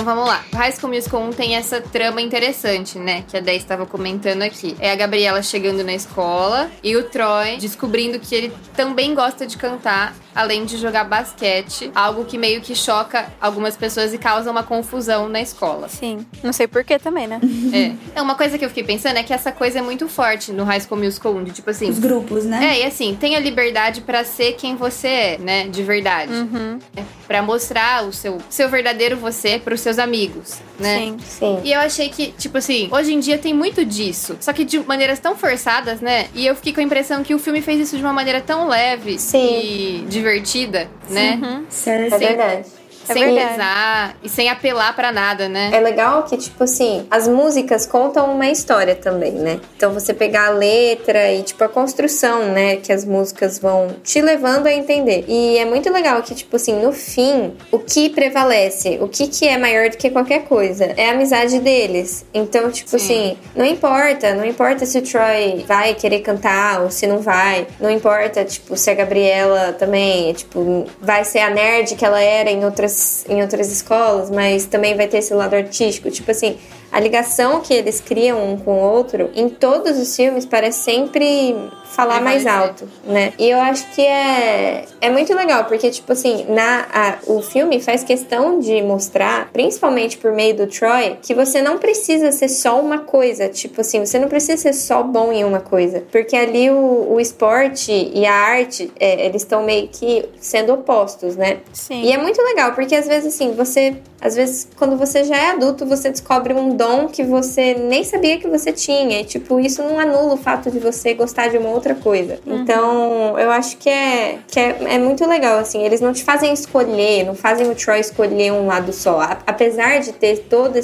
Então 0.00 0.14
vamos 0.14 0.30
lá. 0.30 0.42
High 0.54 0.72
School 0.72 0.94
Musical 0.94 1.20
1 1.24 1.30
tem 1.32 1.56
essa 1.56 1.78
trama 1.78 2.22
interessante, 2.22 2.98
né? 2.98 3.22
Que 3.28 3.36
a 3.36 3.40
10 3.40 3.60
estava 3.60 3.84
comentando 3.84 4.40
aqui. 4.40 4.74
É 4.80 4.90
a 4.90 4.96
Gabriela 4.96 5.42
chegando 5.42 5.84
na 5.84 5.92
escola 5.92 6.70
e 6.82 6.96
o 6.96 7.02
Troy 7.04 7.58
descobrindo 7.58 8.18
que 8.18 8.34
ele 8.34 8.52
também 8.74 9.14
gosta 9.14 9.46
de 9.46 9.58
cantar, 9.58 10.14
além 10.34 10.64
de 10.64 10.78
jogar 10.78 11.04
basquete. 11.04 11.90
Algo 11.94 12.24
que 12.24 12.38
meio 12.38 12.62
que 12.62 12.74
choca 12.74 13.30
algumas 13.38 13.76
pessoas 13.76 14.14
e 14.14 14.16
causa 14.16 14.50
uma 14.50 14.62
confusão 14.62 15.28
na 15.28 15.42
escola. 15.42 15.86
Sim. 15.90 16.24
Não 16.42 16.54
sei 16.54 16.66
porquê 16.66 16.98
também, 16.98 17.26
né? 17.26 17.38
É. 17.70 18.18
é. 18.18 18.22
Uma 18.22 18.34
coisa 18.36 18.56
que 18.56 18.64
eu 18.64 18.70
fiquei 18.70 18.82
pensando 18.84 19.18
é 19.18 19.22
que 19.22 19.34
essa 19.34 19.52
coisa 19.52 19.80
é 19.80 19.82
muito 19.82 20.08
forte 20.08 20.50
no 20.50 20.64
High 20.64 20.80
School 20.80 20.98
Musical 20.98 21.34
1. 21.34 21.44
De 21.44 21.50
tipo 21.52 21.68
assim. 21.68 21.90
Os 21.90 21.98
grupos, 21.98 22.46
né? 22.46 22.70
É, 22.70 22.80
e 22.80 22.86
assim, 22.86 23.14
tenha 23.20 23.38
liberdade 23.38 24.00
pra 24.00 24.24
ser 24.24 24.54
quem 24.54 24.76
você 24.76 25.08
é, 25.08 25.38
né? 25.38 25.68
De 25.68 25.82
verdade. 25.82 26.32
Uhum. 26.32 26.78
É, 26.96 27.02
Pra 27.30 27.42
mostrar 27.42 28.04
o 28.08 28.12
seu, 28.12 28.38
seu 28.50 28.68
verdadeiro 28.68 29.16
você 29.16 29.56
pros 29.56 29.80
seus 29.90 29.98
amigos, 29.98 30.58
né? 30.78 30.98
Sim. 30.98 31.16
Sim. 31.18 31.60
E 31.64 31.72
eu 31.72 31.80
achei 31.80 32.08
que, 32.08 32.32
tipo 32.32 32.56
assim, 32.56 32.88
hoje 32.92 33.12
em 33.12 33.18
dia 33.18 33.36
tem 33.36 33.52
muito 33.52 33.84
disso. 33.84 34.36
Só 34.40 34.52
que 34.52 34.64
de 34.64 34.78
maneiras 34.80 35.18
tão 35.18 35.36
forçadas, 35.36 36.00
né? 36.00 36.28
E 36.34 36.46
eu 36.46 36.54
fiquei 36.54 36.72
com 36.72 36.80
a 36.80 36.84
impressão 36.84 37.22
que 37.22 37.34
o 37.34 37.38
filme 37.38 37.60
fez 37.60 37.80
isso 37.80 37.96
de 37.96 38.02
uma 38.02 38.12
maneira 38.12 38.40
tão 38.40 38.68
leve 38.68 39.18
Sim. 39.18 39.38
e 39.38 40.06
divertida, 40.08 40.88
né? 41.08 41.38
Uhum. 41.42 41.64
Certo. 41.68 42.14
É 42.14 42.18
verdade. 42.18 42.66
É 43.08 43.12
sem 43.12 43.24
verdade. 43.24 43.50
pesar 43.50 44.16
e 44.22 44.28
sem 44.28 44.48
apelar 44.48 44.94
pra 44.94 45.12
nada, 45.12 45.48
né? 45.48 45.70
É 45.72 45.80
legal 45.80 46.22
que, 46.24 46.36
tipo 46.36 46.64
assim, 46.64 47.06
as 47.10 47.26
músicas 47.26 47.86
contam 47.86 48.32
uma 48.32 48.48
história 48.48 48.94
também, 48.94 49.32
né? 49.32 49.60
Então 49.76 49.92
você 49.92 50.12
pegar 50.14 50.46
a 50.48 50.50
letra 50.50 51.32
e, 51.32 51.42
tipo, 51.42 51.62
a 51.64 51.68
construção, 51.68 52.52
né? 52.52 52.76
Que 52.76 52.92
as 52.92 53.04
músicas 53.04 53.58
vão 53.58 53.96
te 54.02 54.20
levando 54.20 54.66
a 54.66 54.72
entender. 54.72 55.24
E 55.28 55.58
é 55.58 55.64
muito 55.64 55.90
legal 55.92 56.22
que, 56.22 56.34
tipo 56.34 56.56
assim, 56.56 56.80
no 56.80 56.92
fim, 56.92 57.54
o 57.70 57.78
que 57.78 58.08
prevalece, 58.10 58.98
o 59.00 59.08
que, 59.08 59.26
que 59.26 59.46
é 59.46 59.58
maior 59.58 59.90
do 59.90 59.96
que 59.96 60.10
qualquer 60.10 60.44
coisa, 60.44 60.84
é 60.96 61.08
a 61.08 61.12
amizade 61.12 61.58
deles. 61.58 62.24
Então, 62.32 62.70
tipo 62.70 62.90
Sim. 62.90 62.96
assim, 62.96 63.38
não 63.54 63.64
importa, 63.64 64.34
não 64.34 64.44
importa 64.44 64.86
se 64.86 64.98
o 64.98 65.02
Troy 65.02 65.64
vai 65.66 65.94
querer 65.94 66.20
cantar 66.20 66.82
ou 66.82 66.90
se 66.90 67.06
não 67.06 67.18
vai. 67.18 67.66
Não 67.80 67.90
importa, 67.90 68.44
tipo, 68.44 68.76
se 68.76 68.90
a 68.90 68.94
Gabriela 68.94 69.72
também, 69.72 70.32
tipo, 70.32 70.86
vai 71.00 71.24
ser 71.24 71.40
a 71.40 71.50
nerd 71.50 71.94
que 71.94 72.04
ela 72.04 72.20
era 72.20 72.50
em 72.50 72.64
outras, 72.64 72.89
em 73.28 73.42
outras 73.42 73.70
escolas, 73.70 74.30
mas 74.30 74.66
também 74.66 74.96
vai 74.96 75.06
ter 75.06 75.18
esse 75.18 75.34
lado 75.34 75.54
artístico. 75.54 76.10
Tipo 76.10 76.30
assim, 76.30 76.58
a 76.90 76.98
ligação 77.00 77.60
que 77.60 77.72
eles 77.72 78.00
criam 78.00 78.52
um 78.52 78.56
com 78.56 78.72
o 78.72 78.80
outro, 78.80 79.30
em 79.34 79.48
todos 79.48 79.98
os 79.98 80.14
filmes, 80.14 80.44
parece 80.44 80.84
sempre 80.84 81.54
falar 81.90 82.20
mais 82.20 82.46
alto, 82.46 82.88
né? 83.04 83.32
E 83.38 83.48
eu 83.50 83.58
acho 83.60 83.90
que 83.92 84.00
é, 84.02 84.84
é 85.00 85.10
muito 85.10 85.34
legal, 85.34 85.64
porque, 85.64 85.90
tipo 85.90 86.12
assim, 86.12 86.46
na, 86.48 86.86
a- 86.92 87.18
o 87.26 87.42
filme 87.42 87.80
faz 87.80 88.04
questão 88.04 88.60
de 88.60 88.80
mostrar, 88.82 89.50
principalmente 89.52 90.16
por 90.16 90.32
meio 90.32 90.54
do 90.54 90.66
Troy, 90.66 91.16
que 91.22 91.34
você 91.34 91.60
não 91.60 91.78
precisa 91.78 92.30
ser 92.32 92.48
só 92.48 92.80
uma 92.80 92.98
coisa. 92.98 93.48
Tipo 93.48 93.80
assim, 93.80 94.04
você 94.04 94.18
não 94.18 94.28
precisa 94.28 94.56
ser 94.56 94.72
só 94.72 95.02
bom 95.02 95.32
em 95.32 95.44
uma 95.44 95.60
coisa. 95.60 96.04
Porque 96.12 96.36
ali 96.36 96.70
o, 96.70 97.14
o 97.14 97.20
esporte 97.20 97.90
e 97.92 98.24
a 98.24 98.32
arte, 98.34 98.90
é, 98.98 99.26
eles 99.26 99.42
estão 99.42 99.62
meio 99.64 99.88
que 99.88 100.24
sendo 100.40 100.72
opostos, 100.72 101.36
né? 101.36 101.58
Sim. 101.72 102.02
E 102.02 102.12
é 102.12 102.18
muito 102.18 102.40
legal, 102.42 102.72
porque 102.72 102.94
às 102.94 103.06
vezes 103.06 103.34
assim, 103.34 103.52
você. 103.52 103.96
Às 104.22 104.36
vezes, 104.36 104.68
quando 104.76 104.98
você 104.98 105.24
já 105.24 105.34
é 105.34 105.50
adulto, 105.52 105.86
você 105.86 106.10
descobre 106.10 106.52
um 106.52 106.76
dom 106.76 107.08
que 107.08 107.22
você 107.24 107.72
nem 107.72 108.04
sabia 108.04 108.38
que 108.38 108.46
você 108.46 108.70
tinha. 108.70 109.18
E, 109.22 109.24
tipo, 109.24 109.58
isso 109.58 109.82
não 109.82 109.98
anula 109.98 110.34
o 110.34 110.36
fato 110.36 110.70
de 110.70 110.78
você 110.78 111.14
gostar 111.14 111.48
de 111.48 111.56
uma 111.56 111.70
outra 111.70 111.79
coisa. 111.94 112.38
Então, 112.46 113.38
eu 113.38 113.50
acho 113.50 113.76
que 113.76 113.88
é, 113.88 114.38
que 114.46 114.58
é, 114.60 114.76
é 114.94 114.98
muito 114.98 115.26
legal, 115.26 115.58
assim. 115.58 115.82
Eles 115.84 116.00
não 116.00 116.12
te 116.12 116.22
fazem 116.22 116.52
escolher, 116.52 117.24
não 117.24 117.34
fazem 117.34 117.68
o 117.70 117.74
Troy 117.74 118.00
escolher 118.00 118.52
um 118.52 118.66
lado 118.66 118.92
só. 118.92 119.20
A- 119.20 119.38
apesar 119.46 120.00
de 120.00 120.12
ter 120.12 120.38
toda 120.48 120.78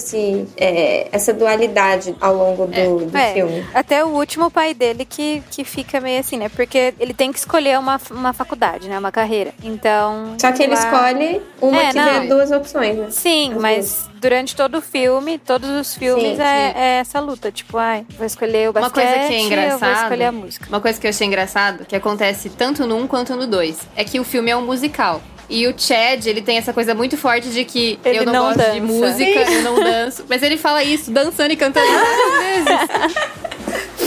é, 0.56 1.08
essa 1.12 1.32
dualidade 1.32 2.14
ao 2.20 2.34
longo 2.34 2.66
do, 2.66 3.06
do 3.06 3.16
É, 3.16 3.32
filme. 3.32 3.64
até 3.74 4.04
o 4.04 4.08
último 4.08 4.50
pai 4.50 4.74
dele 4.74 5.04
que, 5.04 5.42
que 5.50 5.64
fica 5.64 6.00
meio 6.00 6.20
assim, 6.20 6.36
né? 6.36 6.48
Porque 6.48 6.94
ele 6.98 7.14
tem 7.14 7.32
que 7.32 7.38
escolher 7.38 7.78
uma, 7.78 8.00
uma 8.10 8.32
faculdade, 8.32 8.88
né? 8.88 8.98
Uma 8.98 9.12
carreira. 9.12 9.52
Então. 9.62 10.34
Só 10.40 10.52
que 10.52 10.62
ele 10.62 10.74
escolhe 10.74 11.40
uma 11.60 11.82
É, 11.82 11.88
que 11.92 11.94
não. 11.98 12.20
dê 12.20 12.26
duas 12.28 12.50
opções, 12.50 12.96
né? 12.96 13.06
Sim, 13.10 13.52
Às 13.54 13.60
mas 13.60 14.10
durante 14.20 14.54
todo 14.56 14.78
o 14.78 14.80
filme, 14.80 15.38
todos 15.38 15.68
os 15.68 15.94
filmes 15.94 16.36
Sim, 16.36 16.42
é, 16.42 16.72
sim. 16.72 16.78
é 16.78 16.98
essa 17.00 17.20
luta. 17.20 17.50
Tipo, 17.52 17.78
ai, 17.78 18.04
vou 18.16 18.26
escolher 18.26 18.68
o 18.68 18.72
Uma 18.72 18.80
basquete, 18.82 19.04
coisa 19.04 19.18
que 19.18 19.20
é 19.20 19.36
eu 19.36 19.38
vou 19.38 19.46
engraçado- 19.46 20.02
escolher 20.02 20.24
a 20.24 20.32
música. 20.32 20.66
Uma 20.68 20.80
coisa 20.80 21.00
que 21.00 21.06
eu 21.06 21.10
achei 21.10 21.26
engraçado, 21.26 21.84
que 21.84 21.94
acontece 21.96 22.48
tanto 22.50 22.86
no 22.86 22.96
1 22.96 23.06
quanto 23.06 23.34
no 23.36 23.46
2, 23.46 23.78
é 23.96 24.04
que 24.04 24.18
o 24.20 24.24
filme 24.24 24.50
é 24.50 24.56
um 24.56 24.62
musical. 24.64 25.22
E 25.48 25.64
o 25.68 25.74
Chad, 25.78 26.26
ele 26.26 26.42
tem 26.42 26.56
essa 26.58 26.72
coisa 26.72 26.92
muito 26.92 27.16
forte 27.16 27.48
de 27.50 27.64
que 27.64 28.00
Ele 28.04 28.18
eu 28.18 28.24
não, 28.24 28.32
não 28.32 28.42
gosto 28.46 28.58
de 28.72 28.80
dança. 28.80 28.80
música, 28.80 29.40
eu 29.52 29.62
não 29.62 29.76
danço. 29.76 30.24
Mas 30.28 30.42
ele 30.42 30.56
fala 30.56 30.82
isso, 30.82 31.08
dançando 31.12 31.52
e 31.52 31.56
cantando 31.56 31.86
várias 31.86 32.64
vezes. 32.66 33.16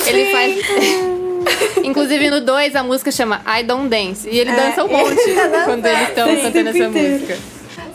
Ele 0.05 0.31
faz. 0.33 0.65
Inclusive 1.83 2.29
no 2.29 2.41
2 2.41 2.75
a 2.75 2.83
música 2.83 3.09
chama 3.09 3.41
I 3.47 3.63
Don't 3.63 3.87
Dance. 3.87 4.27
E 4.29 4.37
ele 4.37 4.51
dança 4.51 4.83
um 4.83 4.89
monte 4.89 5.15
quando 5.63 5.85
eles 5.85 6.09
estão 6.09 6.27
Sim, 6.27 6.41
cantando 6.41 6.69
essa 6.69 6.77
inteiro. 6.77 7.13
música. 7.13 7.37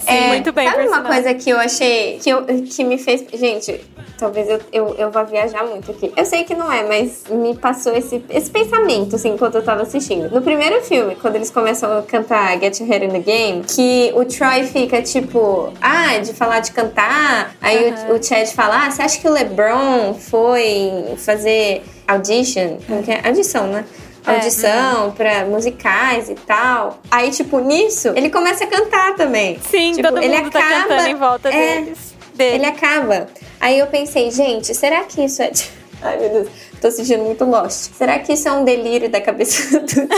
Sim, 0.04 0.28
muito 0.28 0.52
bem, 0.52 0.66
É, 0.66 0.70
Sabe 0.70 0.88
uma 0.88 1.02
coisa 1.02 1.34
que 1.34 1.50
eu 1.50 1.58
achei 1.58 2.18
que, 2.18 2.30
eu, 2.30 2.44
que 2.44 2.84
me 2.84 2.98
fez. 2.98 3.24
Gente, 3.32 3.80
talvez 4.18 4.48
eu, 4.48 4.60
eu, 4.72 4.94
eu 4.96 5.10
vá 5.10 5.22
viajar 5.22 5.64
muito 5.64 5.90
aqui. 5.90 6.12
Eu 6.16 6.24
sei 6.24 6.44
que 6.44 6.54
não 6.54 6.70
é, 6.72 6.82
mas 6.84 7.24
me 7.30 7.56
passou 7.56 7.94
esse, 7.94 8.22
esse 8.30 8.50
pensamento, 8.50 9.16
assim, 9.16 9.30
enquanto 9.30 9.56
eu 9.56 9.62
tava 9.62 9.82
assistindo. 9.82 10.30
No 10.30 10.42
primeiro 10.42 10.80
filme, 10.82 11.16
quando 11.16 11.36
eles 11.36 11.50
começam 11.50 11.98
a 11.98 12.02
cantar 12.02 12.58
Get 12.60 12.80
Your 12.80 12.88
Head 12.88 13.06
in 13.06 13.10
the 13.10 13.18
Game, 13.18 13.64
que 13.64 14.12
o 14.14 14.24
Troy 14.24 14.64
fica 14.64 15.02
tipo, 15.02 15.72
ah, 15.80 16.18
de 16.18 16.32
falar 16.32 16.60
de 16.60 16.72
cantar, 16.72 17.54
aí 17.60 17.94
o, 18.08 18.14
o 18.14 18.22
Chad 18.22 18.46
fala, 18.48 18.86
ah, 18.86 18.90
você 18.90 19.02
acha 19.02 19.20
que 19.20 19.28
o 19.28 19.32
LeBron 19.32 20.14
foi 20.14 21.14
fazer 21.18 21.82
audition? 22.06 22.78
Como 22.86 23.02
que 23.02 23.10
é? 23.10 23.26
Audição, 23.26 23.66
né? 23.68 23.84
Audição 24.26 25.10
pra 25.12 25.44
musicais 25.44 26.28
e 26.30 26.34
tal. 26.34 27.00
Aí, 27.10 27.30
tipo, 27.30 27.58
nisso, 27.60 28.08
ele 28.16 28.30
começa 28.30 28.64
a 28.64 28.66
cantar 28.66 29.14
também. 29.16 29.58
Sim, 29.70 29.92
Tipo, 29.92 30.08
todo 30.08 30.22
ele 30.22 30.36
mundo 30.38 30.50
tá 30.50 30.58
acaba- 30.60 30.82
cantando 30.88 31.08
em 31.08 31.14
volta 31.14 31.48
é, 31.50 31.80
deles. 31.80 32.14
Dele. 32.34 32.54
Ele 32.56 32.66
acaba. 32.66 33.26
Aí 33.60 33.78
eu 33.78 33.86
pensei, 33.86 34.30
gente, 34.30 34.74
será 34.74 35.04
que 35.04 35.24
isso 35.24 35.42
é. 35.42 35.50
Ai, 36.02 36.18
meu 36.18 36.28
Deus, 36.28 36.48
tô 36.82 36.90
sentindo 36.90 37.22
muito 37.24 37.44
Lost. 37.46 37.92
Será 37.96 38.18
que 38.18 38.32
isso 38.34 38.46
é 38.46 38.52
um 38.52 38.62
delírio 38.64 39.08
da 39.08 39.20
cabeça 39.22 39.78
do 39.80 39.86
Troy? 39.86 40.10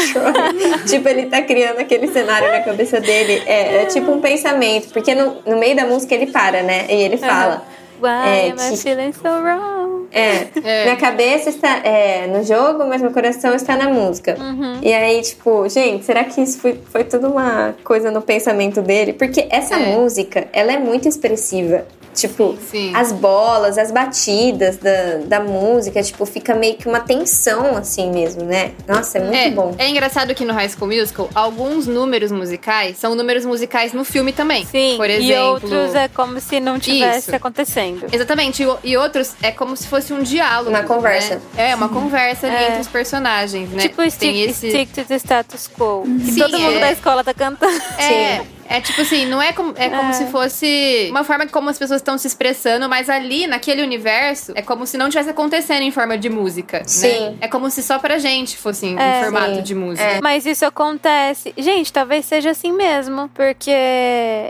tipo, 0.88 1.08
ele 1.08 1.26
tá 1.26 1.42
criando 1.42 1.78
aquele 1.78 2.08
cenário 2.12 2.50
na 2.50 2.60
cabeça 2.60 3.00
dele. 3.00 3.42
É, 3.46 3.82
é 3.82 3.84
tipo 3.86 4.10
um 4.10 4.20
pensamento. 4.20 4.88
Porque 4.92 5.14
no, 5.14 5.36
no 5.46 5.56
meio 5.58 5.76
da 5.76 5.84
música 5.86 6.14
ele 6.14 6.26
para, 6.26 6.62
né? 6.62 6.86
E 6.88 6.94
ele 6.94 7.16
fala. 7.16 7.62
Why 8.00 8.08
É, 8.08 8.50
am 8.50 8.58
I 8.58 8.70
que- 8.70 8.76
feeling 8.76 9.12
so 9.12 9.28
wrong? 9.28 10.06
É, 10.12 10.46
É. 10.64 10.84
minha 10.84 10.96
cabeça 10.96 11.48
está 11.50 11.78
é, 11.84 12.26
no 12.28 12.42
jogo, 12.44 12.84
mas 12.86 13.02
meu 13.02 13.10
coração 13.10 13.54
está 13.54 13.76
na 13.76 13.88
música. 13.88 14.36
Uhum. 14.38 14.78
E 14.82 14.92
aí, 14.92 15.20
tipo, 15.22 15.68
gente, 15.68 16.04
será 16.04 16.24
que 16.24 16.40
isso 16.40 16.58
foi, 16.58 16.78
foi 16.90 17.04
tudo 17.04 17.28
uma 17.28 17.74
coisa 17.82 18.10
no 18.10 18.22
pensamento 18.22 18.80
dele? 18.80 19.12
Porque 19.12 19.46
essa 19.50 19.74
É. 19.74 19.96
música, 19.96 20.46
ela 20.52 20.72
é 20.72 20.78
muito 20.78 21.08
expressiva. 21.08 21.86
Tipo, 22.16 22.56
Sim. 22.70 22.92
as 22.96 23.12
bolas, 23.12 23.76
as 23.76 23.90
batidas 23.90 24.78
da, 24.78 25.18
da 25.26 25.40
música, 25.40 26.02
tipo, 26.02 26.24
fica 26.24 26.54
meio 26.54 26.76
que 26.76 26.88
uma 26.88 26.98
tensão, 27.00 27.76
assim 27.76 28.10
mesmo, 28.10 28.42
né? 28.42 28.72
Nossa, 28.88 29.18
é 29.18 29.20
muito 29.20 29.36
É, 29.36 29.50
bom. 29.50 29.74
é 29.76 29.88
engraçado 29.88 30.34
que 30.34 30.44
no 30.44 30.54
High 30.54 30.70
School 30.70 30.88
Musical, 30.90 31.28
alguns 31.34 31.86
números 31.86 32.32
musicais 32.32 32.96
são 32.96 33.14
números 33.14 33.44
musicais 33.44 33.92
no 33.92 34.02
filme 34.04 34.32
também. 34.32 34.64
Sim, 34.64 34.94
Por 34.96 35.10
exemplo. 35.10 35.30
e 35.30 35.36
outros 35.38 35.94
é 35.94 36.08
como 36.08 36.40
se 36.40 36.58
não 36.58 36.78
tivesse 36.78 37.18
Isso. 37.28 37.36
acontecendo. 37.36 38.06
Exatamente, 38.10 38.62
e 38.62 38.66
e 38.82 38.96
outros 38.96 39.34
é 39.42 39.50
como 39.50 39.76
se 39.76 39.86
fosse 39.86 40.12
um 40.12 40.22
diálogo. 40.22 40.70
Uma 40.70 40.82
conversa. 40.84 41.34
né? 41.54 41.70
É, 41.70 41.74
uma 41.74 41.88
conversa 41.90 42.46
É. 42.46 42.68
entre 42.68 42.80
os 42.80 42.88
personagens, 42.88 43.68
né? 43.70 43.82
Tipo 43.82 44.02
stick, 44.10 44.18
Tem 44.20 44.42
esse... 44.42 44.68
stick 44.70 44.90
to 44.94 45.04
the 45.04 45.16
status 45.18 45.68
quo. 45.68 46.02
Que 46.24 46.32
Sim, 46.32 46.40
todo 46.40 46.58
mundo 46.58 46.76
é. 46.78 46.80
da 46.80 46.92
escola 46.92 47.22
tá 47.22 47.34
cantando. 47.34 47.76
É, 47.98 48.40
é 48.68 48.80
tipo 48.80 49.00
assim, 49.00 49.26
não 49.26 49.40
é 49.42 49.52
como, 49.52 49.74
é 49.76 49.88
como 49.88 50.12
se 50.14 50.26
fosse 50.26 51.08
uma 51.10 51.24
forma 51.24 51.46
como 51.46 51.68
as 51.70 51.78
pessoas 51.78 52.00
estão 52.00 52.16
se 52.18 52.26
expressando, 52.26 52.88
mas 52.88 53.08
ali, 53.08 53.46
naquele 53.46 53.82
universo, 53.82 54.52
é 54.54 54.62
como 54.62 54.86
se 54.86 54.96
não 54.96 55.08
tivesse 55.08 55.30
acontecendo 55.30 55.82
em 55.82 55.90
forma 55.90 56.16
de 56.18 56.28
música, 56.28 56.82
Sim. 56.86 57.08
né? 57.30 57.34
É 57.42 57.48
como 57.48 57.70
se 57.70 57.82
só 57.82 57.98
pra 57.98 58.18
gente 58.18 58.56
fosse 58.56 58.86
em 58.86 58.98
É. 58.98 59.22
formato 59.22 59.56
Sim. 59.56 59.62
de 59.62 59.74
música. 59.74 60.02
É. 60.08 60.20
Mas 60.22 60.46
isso 60.46 60.64
acontece. 60.64 61.52
Gente, 61.56 61.92
talvez 61.92 62.24
seja 62.24 62.50
assim 62.50 62.72
mesmo. 62.72 63.30
Porque 63.34 63.72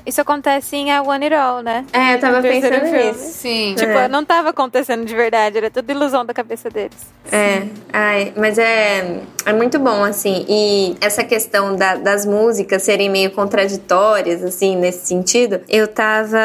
isso 0.06 0.20
acontece 0.20 0.76
em 0.76 0.90
I 0.90 1.00
Want 1.00 1.22
It 1.22 1.34
All, 1.34 1.62
né? 1.62 1.84
É, 1.92 2.14
eu 2.14 2.20
tava 2.20 2.40
pensando 2.42 2.80
filme. 2.80 3.04
nisso. 3.04 3.18
Sim. 3.32 3.74
Tipo, 3.76 3.92
É. 3.92 4.08
não 4.08 4.24
tava 4.24 4.50
acontecendo 4.50 5.04
de 5.04 5.14
verdade, 5.14 5.58
era 5.58 5.70
tudo 5.70 5.90
ilusão 5.90 6.24
da 6.24 6.32
cabeça 6.34 6.68
deles. 6.70 6.96
É, 7.32 7.62
ai, 7.92 8.32
mas 8.36 8.58
é, 8.58 9.20
é 9.44 9.52
muito 9.52 9.78
bom, 9.78 10.04
assim. 10.04 10.44
E 10.48 10.96
essa 11.00 11.24
questão 11.24 11.74
da- 11.76 11.96
das 11.96 12.24
músicas 12.24 12.82
serem 12.82 13.08
meio 13.10 13.30
contraditórias, 13.32 14.05
assim, 14.42 14.76
nesse 14.76 15.06
sentido, 15.06 15.60
eu 15.68 15.88
tava 15.88 16.38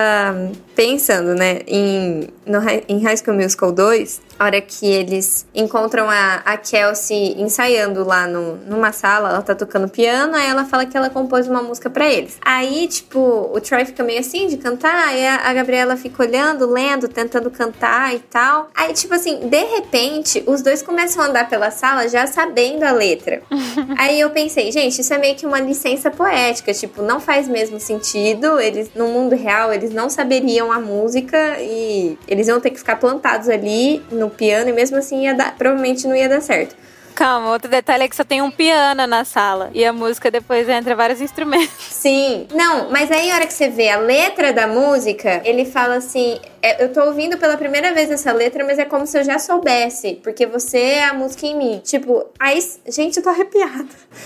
pensando, 0.76 1.34
né, 1.36 1.62
em, 1.68 2.28
no, 2.46 2.60
em 2.88 3.04
High 3.04 3.18
School 3.18 3.36
Musical 3.38 3.72
2, 3.72 4.22
a 4.42 4.46
hora 4.46 4.60
que 4.60 4.88
eles 4.88 5.46
encontram 5.54 6.10
a, 6.10 6.42
a 6.44 6.58
Kelsey 6.58 7.40
ensaiando 7.40 8.04
lá 8.04 8.26
no, 8.26 8.56
numa 8.56 8.92
sala, 8.92 9.30
ela 9.30 9.42
tá 9.42 9.54
tocando 9.54 9.88
piano, 9.88 10.36
aí 10.36 10.48
ela 10.48 10.66
fala 10.66 10.86
que 10.86 10.98
ela 10.98 11.10
compôs 11.10 11.48
uma 11.48 11.62
música 11.62 11.90
pra 11.90 12.10
eles. 12.10 12.40
Aí, 12.44 12.88
tipo, 12.88 13.20
o 13.54 13.62
Troy 13.62 13.86
fica 13.86 14.04
meio 14.04 14.20
assim 14.20 14.48
de 14.48 14.58
cantar, 14.58 15.10
aí 15.10 15.28
a, 15.28 15.48
a 15.48 15.54
Gabriela 15.54 15.96
fica 15.96 16.24
olhando, 16.24 16.66
lendo, 16.68 17.08
tentando 17.08 17.52
cantar 17.52 18.16
e 18.16 18.20
tal. 18.20 18.70
Aí, 18.74 18.94
tipo 18.94 19.14
assim, 19.14 19.48
de 19.48 19.64
repente, 19.64 20.44
os 20.48 20.62
dois 20.62 20.82
começam 20.82 21.24
a 21.24 21.28
andar 21.28 21.48
pela 21.48 21.70
sala 21.70 22.08
já 22.08 22.26
sabendo 22.26 22.84
a 22.84 22.92
letra. 22.92 23.44
aí 23.98 24.20
eu 24.20 24.30
pensei, 24.32 24.72
gente, 24.72 25.02
isso 25.02 25.14
é 25.14 25.18
meio 25.18 25.36
que 25.36 25.46
uma 25.46 25.60
licença 25.60 26.10
poética, 26.10 26.74
tipo, 26.74 27.04
não 27.04 27.20
faz 27.20 27.48
mesmo 27.48 27.80
sentido, 27.80 28.60
eles, 28.60 28.90
no 28.96 29.08
mundo 29.08 29.36
real, 29.36 29.72
eles 29.72 29.94
não 29.94 30.10
saberiam 30.10 30.61
a 30.70 30.82
música 30.82 31.58
e 31.62 32.18
eles 32.28 32.50
iam 32.50 32.60
ter 32.60 32.72
que 32.72 32.78
ficar 32.78 32.98
plantados 32.98 33.48
ali 33.48 34.04
no 34.12 34.30
piano 34.30 34.70
e 34.70 34.74
mesmo 34.74 34.98
assim 34.98 35.24
ia 35.24 35.34
dar, 35.34 35.56
provavelmente 35.56 36.06
não 36.06 36.14
ia 36.14 36.28
dar 36.28 36.42
certo. 36.42 36.76
Calma, 37.16 37.52
outro 37.52 37.70
detalhe 37.70 38.04
é 38.04 38.08
que 38.08 38.16
só 38.16 38.24
tem 38.24 38.42
um 38.42 38.52
piano 38.52 39.06
na 39.06 39.24
sala. 39.24 39.70
E 39.74 39.86
a 39.86 39.94
música 39.94 40.32
depois 40.32 40.68
entra 40.68 40.96
vários 40.96 41.22
instrumentos. 41.22 41.72
Sim. 41.78 42.48
Não, 42.54 42.90
mas 42.90 43.12
aí 43.12 43.32
a 43.32 43.36
hora 43.36 43.48
que 43.48 43.54
você 43.54 43.70
vê 43.70 43.90
a 43.90 44.00
letra 44.00 44.52
da 44.52 44.68
música, 44.68 45.42
ele 45.46 45.66
fala 45.66 45.96
assim: 45.96 46.40
é, 46.62 46.84
eu 46.84 46.92
tô 46.94 47.02
ouvindo 47.06 47.38
pela 47.38 47.58
primeira 47.58 47.94
vez 47.94 48.10
essa 48.12 48.32
letra, 48.32 48.64
mas 48.64 48.78
é 48.80 48.86
como 48.86 49.06
se 49.08 49.18
eu 49.18 49.24
já 49.24 49.40
soubesse, 49.40 50.20
porque 50.24 50.46
você 50.46 50.78
é 50.80 51.06
a 51.06 51.14
música 51.14 51.46
em 51.46 51.56
mim. 51.58 51.82
Tipo, 51.84 52.26
aí, 52.40 52.60
gente, 52.88 53.18
eu 53.18 53.24
tô 53.24 53.30
arrepiada. 53.30 53.86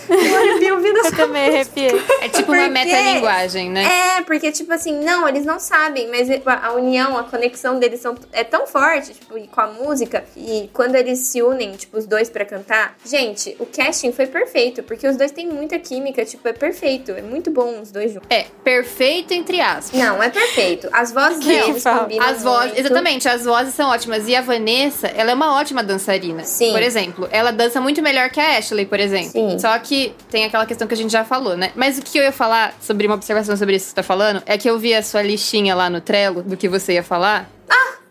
Eu 0.10 0.36
arrepio 0.38 0.76
ouvindo 0.76 0.98
essa 1.06 1.10
Eu 1.10 1.16
também 1.16 1.48
arrepiei. 1.50 2.02
É 2.22 2.30
tipo 2.30 2.52
uma 2.52 2.58
Porque- 2.64 2.70
metalinguagem, 2.70 3.70
né? 3.70 4.18
É, 4.18 4.22
porque, 4.24 4.52
tipo 4.52 4.72
assim, 4.74 5.00
não, 5.04 5.28
eles 5.28 5.46
não 5.46 5.60
sabem, 5.60 6.08
mas 6.10 6.28
a 6.46 6.74
união, 6.74 7.18
a 7.18 7.24
conexão 7.24 7.80
deles 7.80 8.00
são, 8.02 8.16
é 8.32 8.44
tão 8.44 8.66
forte, 8.68 9.14
tipo, 9.14 9.38
e 9.38 9.48
com 9.48 9.62
a 9.62 9.68
música, 9.68 10.24
e 10.36 10.70
quando 10.74 10.96
eles 10.96 11.20
se 11.20 11.42
unem, 11.42 11.72
tipo, 11.74 11.98
os 11.98 12.06
dois 12.06 12.30
pra 12.30 12.44
cantar, 12.46 12.98
gente, 13.06 13.56
o 13.60 13.66
casting 13.66 14.12
foi 14.12 14.28
perfeito, 14.28 14.84
porque 14.84 15.08
os 15.08 15.16
dois 15.18 15.32
têm 15.32 15.48
muita 15.48 15.78
química, 15.80 16.26
tipo, 16.26 16.48
é 16.48 16.54
perfeito, 16.54 17.12
é 17.12 17.22
muito 17.22 17.52
bom 17.52 17.80
os 17.82 17.92
dois 17.92 18.12
juntos. 18.14 18.28
É, 18.30 18.46
perfeito 18.64 19.34
entre 19.34 19.62
aspas. 19.62 20.00
Não, 20.00 20.22
é 20.22 20.30
perfeito. 20.30 20.90
As 20.92 21.12
vozes 21.12 21.46
deles 21.46 21.84
combinam 21.84 22.25
As 22.30 22.44
vozes, 22.44 22.78
exatamente, 22.78 23.28
as 23.28 23.46
vozes 23.46 23.74
são 23.74 23.90
ótimas. 23.90 24.28
E 24.28 24.36
a 24.36 24.42
Vanessa, 24.42 25.08
ela 25.08 25.32
é 25.32 25.34
uma 25.34 25.56
ótima 25.56 25.84
dançarina. 25.84 26.44
Sim. 26.44 26.72
Por 26.72 26.82
exemplo, 26.82 27.28
ela 27.32 27.52
dança 27.52 27.80
muito 27.82 28.02
melhor 28.02 28.30
que 28.30 28.40
a 28.40 28.58
Ashley, 28.58 28.86
por 28.86 29.00
exemplo. 29.00 29.32
Sim. 29.32 29.60
Só 29.60 29.78
que 29.80 30.14
tem 30.30 30.46
aquela 30.46 30.66
questão 30.66 30.88
que 30.88 30.94
a 30.94 30.98
gente 30.98 31.12
já 31.12 31.24
falou, 31.24 31.56
né? 31.56 31.72
Mas 31.76 31.98
o 31.98 32.02
que 32.02 32.18
eu 32.18 32.24
ia 32.24 32.32
falar 32.32 32.74
sobre 32.82 33.08
uma 33.08 33.16
observação 33.16 33.56
sobre 33.56 33.76
isso 33.76 33.86
que 33.86 33.90
você 33.92 33.96
tá 33.96 34.04
falando 34.04 34.42
é 34.46 34.58
que 34.58 34.70
eu 34.70 34.78
vi 34.78 34.94
a 34.94 35.04
sua 35.04 35.22
listinha 35.22 35.76
lá 35.76 35.90
no 35.90 36.02
Trello 36.02 36.42
do 36.44 36.58
que 36.58 36.68
você 36.68 36.94
ia 36.94 37.04
falar. 37.04 37.50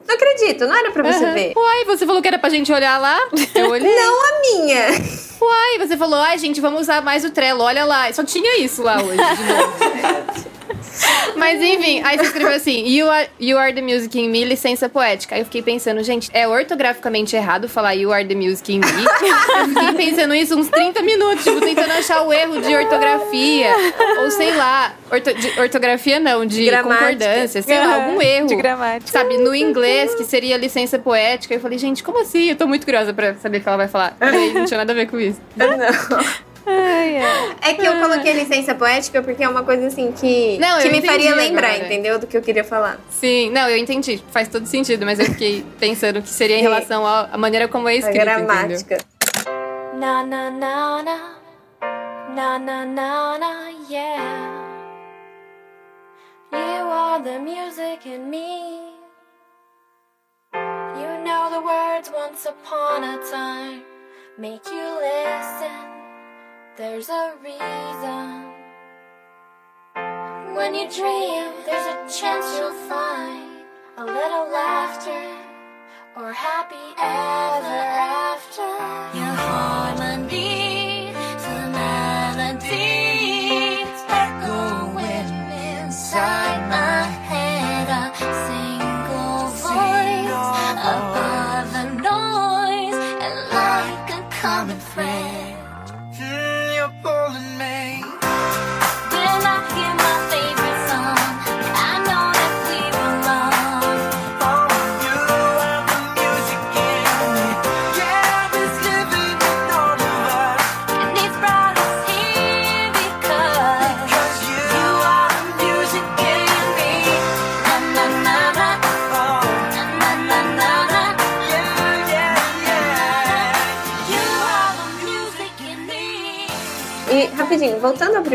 Não 0.07 0.15
acredito, 0.17 0.67
não 0.67 0.77
era 0.77 0.91
pra 0.91 1.03
você 1.03 1.25
Aham. 1.25 1.35
ver. 1.35 1.53
Uai, 1.57 1.85
você 1.87 2.07
falou 2.07 2.21
que 2.21 2.29
era 2.29 2.39
pra 2.39 2.51
gente 2.51 2.71
olhar 2.71 3.01
lá? 3.01 3.19
Eu 3.55 3.71
olhei. 3.71 3.91
Não 3.97 4.21
a 4.21 4.41
minha. 4.41 4.87
Uai, 5.41 5.79
você 5.79 5.97
falou, 5.97 6.19
ai, 6.21 6.39
gente, 6.39 6.61
vamos 6.61 6.83
usar 6.83 7.03
mais 7.03 7.25
o 7.25 7.31
Trello, 7.31 7.63
olha 7.63 7.85
lá. 7.85 8.13
Só 8.13 8.23
tinha 8.23 8.59
isso 8.61 8.83
lá 8.83 8.97
hoje, 9.03 9.17
de 9.17 9.45
novo. 9.45 10.45
Mas 11.37 11.61
enfim, 11.61 12.01
aí 12.05 12.17
você 12.17 12.25
escreveu 12.25 12.55
assim: 12.55 12.87
you 12.87 13.09
are, 13.11 13.29
you 13.41 13.59
are 13.59 13.73
the 13.73 13.81
music 13.83 14.19
in 14.19 14.29
me, 14.29 14.45
licença 14.45 14.89
poética. 14.89 15.35
Aí 15.35 15.41
eu 15.41 15.45
fiquei 15.45 15.63
pensando, 15.63 16.03
gente, 16.03 16.31
é 16.33 16.47
ortograficamente 16.47 17.35
errado 17.37 17.69
falar 17.69 17.95
You 17.95 18.13
are 18.13 18.25
the 18.27 18.35
music 18.35 18.73
in 18.73 18.79
me? 18.81 18.87
eu 18.87 19.69
fiquei 19.69 19.93
pensando 20.11 20.35
isso 20.35 20.57
uns 20.59 20.69
30 20.69 21.03
minutos, 21.03 21.45
tipo, 21.45 21.61
tentando 21.61 21.93
achar 21.93 22.23
o 22.23 22.33
erro 22.33 22.61
de 22.61 22.75
ortografia. 22.75 23.73
Ou 24.23 24.31
sei 24.31 24.55
lá, 24.55 24.95
orto- 25.11 25.35
de 25.35 25.61
ortografia 25.61 26.21
não, 26.21 26.45
de 26.47 26.65
Gramática. 26.65 26.95
concordância, 27.01 27.63
sei 27.63 27.79
lá, 27.79 27.95
algum 28.07 28.21
erro. 28.23 28.47
De 28.47 28.57
gramática. 28.57 29.11
Sabe, 29.11 29.39
no 29.39 29.55
inglês, 29.55 30.15
que 30.15 30.25
seria 30.25 30.57
licença 30.57 30.99
poética. 30.99 31.55
Eu 31.55 31.61
falei, 31.61 31.79
gente, 31.79 32.03
como 32.03 32.21
assim? 32.21 32.51
Eu 32.51 32.57
tô 32.57 32.67
muito 32.67 32.85
curiosa 32.85 33.13
pra 33.13 33.35
saber 33.35 33.59
o 33.59 33.61
que 33.61 33.69
ela 33.69 33.77
vai 33.77 33.89
falar. 33.89 34.17
Aí, 34.21 34.53
não 34.55 34.65
tinha 34.65 34.79
nada 34.79 34.93
a 34.93 34.97
ver 34.97 35.07
com 35.09 35.19
isso. 35.19 35.41
Não. 35.57 35.67
Ai, 36.67 37.19
ai. 37.19 37.57
É 37.63 37.75
que 37.75 37.85
eu 37.85 37.93
coloquei 38.01 38.33
licença 38.33 38.75
poética 38.75 39.23
porque 39.23 39.45
é 39.45 39.49
uma 39.49 39.63
coisa 39.65 39.87
assim 39.89 40.13
que, 40.13 40.59
Não, 40.59 40.81
que 40.81 40.89
me 40.89 41.03
faria 41.05 41.35
lembrar, 41.35 41.71
agora. 41.73 41.85
entendeu? 41.87 42.19
Do 42.19 42.27
que 42.27 42.37
eu 42.37 42.43
queria 42.43 42.65
falar. 42.65 42.99
Sim, 43.11 43.51
não, 43.51 43.69
eu 43.69 43.77
entendi. 43.77 44.23
Faz 44.31 44.49
todo 44.49 44.67
sentido, 44.67 45.05
mas 45.05 45.19
eu 45.19 45.27
fiquei 45.27 45.65
pensando 45.79 46.23
que 46.23 46.29
seria 46.29 46.57
em 46.57 46.61
É. 46.61 46.63
relação 46.63 47.07
à 47.07 47.37
maneira 47.37 47.69
como 47.69 47.89
é 47.89 47.93
A 47.93 47.97
escrito, 47.97 48.17
entendeu? 48.23 48.47
gramática. 48.47 48.99
Na 49.99 50.25
na 50.25 50.51
na 50.51 51.03
na. 51.03 51.35
Na 52.35 52.59
na 52.59 52.85
na 52.85 53.39
na, 53.39 53.69
yeah. 53.89 54.65
You 56.53 56.89
are 56.91 57.23
the 57.23 57.39
music 57.39 58.07
in 58.09 58.29
me. 58.31 58.95
You 60.55 61.25
know 61.25 61.51
the 61.51 61.61
words 61.61 62.11
once 62.13 62.47
upon 62.47 63.05
a 63.05 63.19
time. 63.31 63.83
Make 64.39 64.69
you 64.69 64.83
listen. 65.01 65.94
There's 66.77 67.09
a 67.09 67.35
reason. 67.41 68.51
When 70.57 70.75
you 70.75 70.91
dream, 70.91 71.53
there's 71.65 71.87
a 71.87 72.19
chance 72.19 72.47
you'll 72.59 72.73
find 72.89 73.63
a 73.97 74.05
little 74.05 74.51
laughter 74.51 75.25
or 76.17 76.33
happy 76.33 76.75
ever 76.99 77.81
after. 78.35 78.67
Your 79.17 79.35
harmony, 79.47 80.64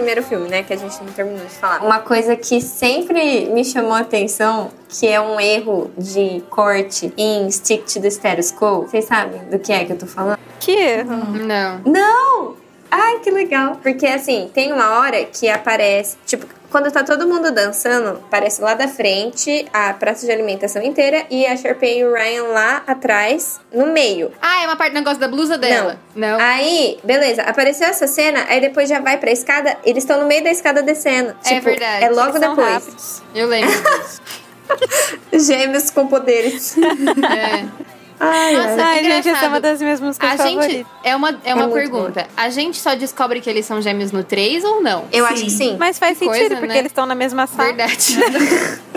primeiro 0.10 0.24
filme, 0.24 0.50
né, 0.50 0.64
que 0.64 0.74
a 0.74 0.76
gente 0.76 0.98
não 1.04 1.12
terminou 1.12 1.46
de 1.46 1.54
falar. 1.54 1.84
Uma 1.84 2.00
coisa 2.00 2.36
que 2.36 2.60
sempre 2.62 3.48
me 3.48 3.64
chamou 3.64 3.94
a 3.94 4.00
atenção, 4.00 4.72
que 4.88 5.08
é 5.08 5.22
um 5.22 5.40
erro 5.40 5.92
de 5.98 6.42
corte 6.50 7.14
em 7.16 7.50
Stick 7.52 7.86
to 7.86 8.02
the 8.02 8.10
Status 8.10 8.52
Quo. 8.52 8.88
Vocês 8.88 9.06
sabem 9.06 9.42
do 9.46 9.60
que 9.60 9.72
é 9.72 9.86
que 9.86 9.94
eu 9.94 9.98
tô 9.98 10.08
falando? 10.08 10.40
Que 10.60 10.72
erro. 10.72 11.16
Não. 11.16 11.82
Não! 11.86 12.56
Ai, 12.90 13.20
que 13.20 13.30
legal! 13.30 13.78
Porque 13.84 14.08
assim, 14.08 14.50
tem 14.52 14.74
uma 14.74 15.00
hora 15.00 15.24
que 15.26 15.48
aparece, 15.48 16.18
tipo, 16.26 16.48
quando 16.72 16.92
tá 16.92 17.04
todo 17.04 17.28
mundo 17.28 17.52
dançando, 17.52 18.10
aparece 18.12 18.62
lá 18.62 18.74
da 18.74 18.88
frente 18.88 19.66
a 19.74 19.94
praça 19.94 20.26
de 20.26 20.32
alimentação 20.32 20.82
inteira 20.82 21.26
e 21.30 21.46
a 21.46 21.56
Sharpay 21.58 22.00
e 22.00 22.06
o 22.06 22.14
Ryan 22.14 22.44
lá 22.44 22.84
atrás, 22.86 23.60
no 23.74 23.88
meio. 23.88 24.32
Ah, 24.42 24.64
é 24.64 24.66
uma 24.68 24.76
parte 24.76 24.92
do 24.92 24.96
negócio 25.00 25.20
da 25.20 25.28
blusa 25.28 25.58
dela. 25.58 26.00
Não. 26.16 26.38
Aí, 26.40 27.00
beleza, 27.04 27.42
apareceu 27.44 27.88
essa 27.88 28.08
cena, 28.08 28.46
aí 28.48 28.62
depois 28.62 28.88
já 28.88 29.00
vai 29.00 29.18
pra 29.18 29.32
escada, 29.32 29.78
eles 29.84 30.04
estão 30.04 30.20
no 30.20 30.28
meio 30.28 30.44
da 30.44 30.52
escada 30.52 30.82
descendo. 30.82 31.36
É 31.46 31.50
Tipo, 31.56 31.66
verdade. 31.66 32.06
É 32.06 32.10
logo 32.10 32.38
depois. 32.40 32.68
rápidos. 32.74 33.22
Eu 33.34 33.48
lembro 33.48 33.70
disso. 35.32 35.48
Gêmeos 35.52 35.90
com 35.90 36.08
poderes. 36.08 36.76
É. 37.30 37.99
Ai, 38.20 38.54
Nossa, 38.56 38.70
ai. 38.84 39.00
Ai, 39.00 39.04
gente, 39.04 39.30
essa 39.30 39.46
é 39.46 39.48
uma 39.48 39.62
das 39.62 39.82
minhas 39.82 40.00
músicas 40.02 40.30
A 40.40 40.44
gente. 40.44 40.56
favoritas. 40.56 40.86
É 41.04 41.16
uma, 41.16 41.40
é 41.46 41.54
uma 41.54 41.68
muito 41.68 41.74
pergunta. 41.80 42.28
A 42.36 42.50
gente 42.50 42.78
só 42.78 42.94
descobre 42.96 43.40
que 43.42 43.50
eles 43.50 43.66
são 43.66 43.82
gêmeos 43.82 44.12
no 44.12 44.24
3 44.24 44.64
ou 44.66 44.82
não? 44.82 45.06
Eu 45.12 45.26
Sim. 45.28 45.34
acho 45.34 45.44
que 45.46 45.52
sim. 45.52 45.78
Mas 45.80 45.98
faz 45.98 46.18
Que 46.18 46.26
sentido, 46.26 46.40
coisa, 46.40 46.56
porque 46.58 46.68
né? 46.74 46.78
eles 46.80 46.92
estão 46.92 47.06
na 47.06 47.16
mesma 47.16 47.48
sala. 47.48 47.66
Verdade. 47.74 48.18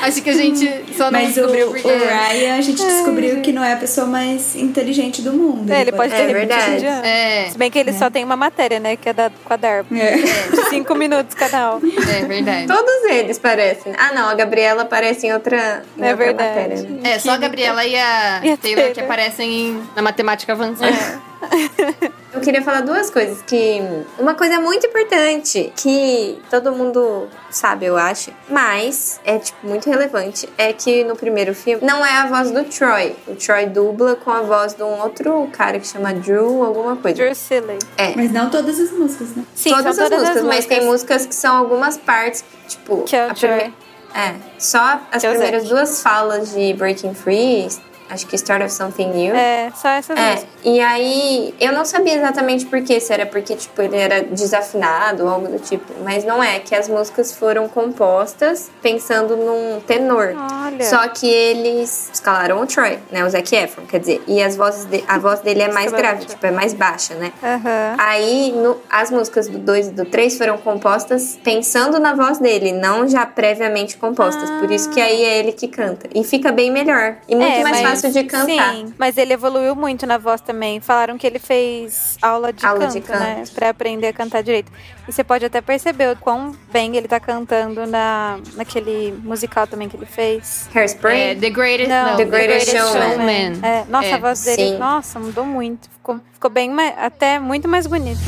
Acho 0.00 0.22
que 0.22 0.30
a 0.30 0.34
gente 0.34 0.64
só 0.96 1.10
não 1.10 1.20
Mas 1.20 1.30
o, 1.32 1.34
descobriu 1.34 1.68
o 1.68 1.72
porque. 1.72 1.88
Ryan, 1.88 2.56
a 2.56 2.60
gente 2.60 2.82
descobriu 2.82 3.40
que 3.42 3.52
não 3.52 3.62
é 3.64 3.72
a 3.72 3.76
pessoa 3.76 4.06
mais 4.06 4.54
inteligente 4.54 5.20
do 5.22 5.32
mundo. 5.32 5.70
É, 5.72 5.80
ele 5.82 5.92
pode 5.92 6.10
ter 6.10 6.20
É 6.22 6.26
repetido 6.26 6.48
verdade. 6.56 6.86
É, 7.06 7.48
Se 7.50 7.58
bem 7.58 7.70
que 7.70 7.78
ele 7.78 7.92
só 7.92 8.08
tem 8.08 8.24
uma 8.24 8.36
matéria, 8.36 8.78
né? 8.78 8.96
Que 8.96 9.08
é 9.08 9.12
da, 9.12 9.30
com 9.44 9.52
a 9.52 9.56
Darby. 9.56 10.00
É. 10.00 10.16
De 10.16 10.68
cinco 10.70 10.94
minutos 10.94 11.34
cada 11.34 11.74
um. 11.76 11.80
é 12.16 12.24
verdade. 12.24 12.66
Todos 12.68 13.04
eles 13.10 13.38
parecem. 13.38 13.92
Ah, 13.98 14.12
não, 14.14 14.28
a 14.28 14.34
Gabriela 14.34 14.82
aparece 14.82 15.26
em 15.26 15.32
outra, 15.32 15.82
em 15.98 16.02
É 16.04 16.10
outra 16.12 16.24
verdade. 16.24 16.48
matéria. 16.48 16.82
né? 16.90 17.10
É, 17.14 17.18
só 17.18 17.32
a 17.32 17.36
Gabriela 17.36 17.84
e 17.84 17.96
a 17.96 18.07
E 18.44 18.52
a 18.52 18.56
Taylor 18.56 18.84
que 18.88 18.94
Taylor. 18.94 19.04
aparecem 19.04 19.50
em- 19.70 19.88
na 19.96 20.02
matemática 20.02 20.52
avançada. 20.52 20.92
Eu 22.32 22.40
queria 22.40 22.62
falar 22.62 22.82
duas 22.82 23.10
coisas. 23.10 23.40
Que 23.42 23.80
uma 24.18 24.34
coisa 24.34 24.60
muito 24.60 24.86
importante 24.86 25.72
que 25.76 26.38
todo 26.50 26.72
mundo 26.72 27.26
sabe, 27.50 27.86
eu 27.86 27.96
acho, 27.96 28.30
mas 28.48 29.18
é 29.24 29.38
tipo 29.38 29.66
muito 29.66 29.88
relevante 29.88 30.48
é 30.58 30.72
que 30.72 31.04
no 31.04 31.16
primeiro 31.16 31.54
filme 31.54 31.84
não 31.84 32.04
é 32.04 32.12
a 32.18 32.26
voz 32.26 32.50
do 32.50 32.64
Troy. 32.64 33.16
O 33.26 33.34
Troy 33.34 33.66
dubla 33.66 34.14
com 34.16 34.30
a 34.30 34.42
voz 34.42 34.74
de 34.74 34.82
um 34.82 35.00
outro 35.00 35.48
cara 35.52 35.78
que 35.80 35.86
chama 35.86 36.12
Drew 36.12 36.62
alguma 36.64 36.96
coisa. 36.96 37.16
Drew 37.16 37.34
Silly. 37.34 37.78
É. 37.96 38.12
Mas 38.14 38.30
não 38.30 38.50
todas 38.50 38.78
as 38.78 38.90
músicas, 38.92 39.34
né? 39.34 39.44
Sim, 39.54 39.70
todas, 39.70 39.96
são 39.96 40.04
as 40.04 40.10
todas 40.10 40.18
músicas, 40.28 40.36
as 40.36 40.42
mas 40.48 40.66
tem 40.66 40.84
músicas 40.84 41.26
que 41.26 41.34
são 41.34 41.56
algumas 41.56 41.96
partes, 41.96 42.44
tipo, 42.68 43.02
Que 43.04 43.16
é 43.16 43.26
o 43.26 43.30
a 43.30 43.34
prime- 43.34 43.56
Troy. 43.58 43.72
É, 44.14 44.34
só 44.58 45.00
as 45.10 45.20
Que 45.22 45.26
é 45.26 45.30
primeiras 45.30 45.68
duas 45.68 46.02
falas 46.02 46.52
de 46.52 46.72
Breaking 46.74 47.14
Free, 47.14 47.68
acho 48.10 48.26
que 48.26 48.36
Start 48.36 48.62
of 48.62 48.72
Something 48.72 49.08
New. 49.08 49.34
É, 49.34 49.70
só 49.74 49.88
essas 49.88 50.18
É, 50.18 50.42
e 50.64 50.80
aí 50.80 51.54
eu 51.60 51.72
não 51.72 51.84
sabia 51.84 52.14
exatamente 52.16 52.66
por 52.66 52.80
quê, 52.82 52.98
se 53.00 53.12
era 53.12 53.26
porque 53.26 53.54
tipo 53.54 53.80
ele 53.82 53.96
era 53.96 54.22
desafinado 54.22 55.24
ou 55.24 55.28
algo 55.30 55.48
do 55.48 55.58
tipo, 55.58 55.92
mas 56.04 56.24
não 56.24 56.42
é, 56.42 56.58
que 56.60 56.74
as 56.74 56.88
músicas 56.88 57.32
foram 57.32 57.68
compostas 57.68 58.70
pensando 58.82 59.36
num 59.36 59.80
tenor. 59.80 60.34
Olha. 60.64 60.84
Só 60.84 61.06
que 61.08 61.26
eles 61.28 62.10
escalaram 62.12 62.60
o 62.60 62.66
Troy, 62.66 62.98
né, 63.10 63.24
o 63.24 63.30
Zac 63.30 63.54
Efron, 63.54 63.84
quer 63.86 64.00
dizer, 64.00 64.22
e 64.26 64.42
as 64.42 64.56
vozes 64.56 64.84
de- 64.84 65.04
a 65.08 65.18
voz 65.18 65.40
dele 65.40 65.62
é 65.62 65.72
mais 65.72 65.90
grave, 65.92 66.24
tipo, 66.24 66.44
é 66.46 66.50
mais 66.50 66.72
baixa, 66.74 67.14
né? 67.14 67.32
Aham. 67.42 67.96
Aí, 67.98 68.52
no- 68.52 68.78
as 68.90 69.10
músicas 69.10 69.48
do 69.48 69.58
2 69.58 69.88
e 69.88 69.90
do 69.90 70.04
3 70.04 70.36
foram 70.38 70.56
compostas 70.58 71.38
pensando 71.42 71.98
na 71.98 72.14
voz 72.14 72.38
dele, 72.38 72.72
não 72.72 73.06
já 73.08 73.26
previamente 73.26 73.96
compostas. 73.96 74.48
Por 74.60 74.70
isso 74.70 74.90
que 74.90 75.00
aí 75.00 75.22
é 75.24 75.38
ele 75.38 75.52
que 75.52 75.68
canta. 75.68 76.08
E 76.14 76.22
fica 76.24 76.52
bem 76.52 76.70
melhor. 76.70 77.16
E 77.28 77.34
muito 77.34 77.48
É, 77.52 77.62
mais 77.62 77.80
mas- 77.82 77.97
fácil 78.02 78.22
de 78.22 78.24
cantar. 78.28 78.74
Sim, 78.74 78.94
mas 78.98 79.16
ele 79.16 79.32
evoluiu 79.32 79.74
muito 79.74 80.06
na 80.06 80.18
voz 80.18 80.40
também. 80.40 80.80
Falaram 80.80 81.16
que 81.18 81.26
ele 81.26 81.38
fez 81.38 82.16
aula 82.22 82.52
de, 82.52 82.64
Aula 82.64 82.80
canto, 82.80 82.92
de 82.92 83.00
canto. 83.00 83.18
né? 83.20 83.44
Pra 83.54 83.70
aprender 83.70 84.08
a 84.08 84.12
cantar 84.12 84.42
direito. 84.42 84.70
E 85.06 85.12
você 85.12 85.24
pode 85.24 85.44
até 85.44 85.60
perceber 85.60 86.12
o 86.12 86.16
quão 86.16 86.54
bem 86.72 86.96
ele 86.96 87.08
tá 87.08 87.18
cantando 87.18 87.86
na, 87.86 88.38
naquele 88.54 89.12
musical 89.22 89.66
também 89.66 89.88
que 89.88 89.96
ele 89.96 90.06
fez. 90.06 90.68
Hairspray? 90.74 91.20
É, 91.20 91.34
The 91.34 91.50
Greatest, 91.50 91.88
Não, 91.88 92.10
não, 92.10 92.16
The 92.16 92.24
Greatest 92.24 92.70
Showman. 92.70 93.58
É, 93.62 93.84
nossa, 93.88 94.08
É, 94.08 94.14
a 94.14 94.18
voz 94.18 94.44
dele, 94.44 94.56
sim. 94.72 94.78
nossa, 94.78 95.18
mudou 95.18 95.44
muito. 95.46 95.88
Ficou, 95.90 96.20
ficou 96.34 96.50
bem, 96.50 96.70
até 96.98 97.38
muito 97.38 97.66
mais 97.66 97.86
bonito. 97.86 98.20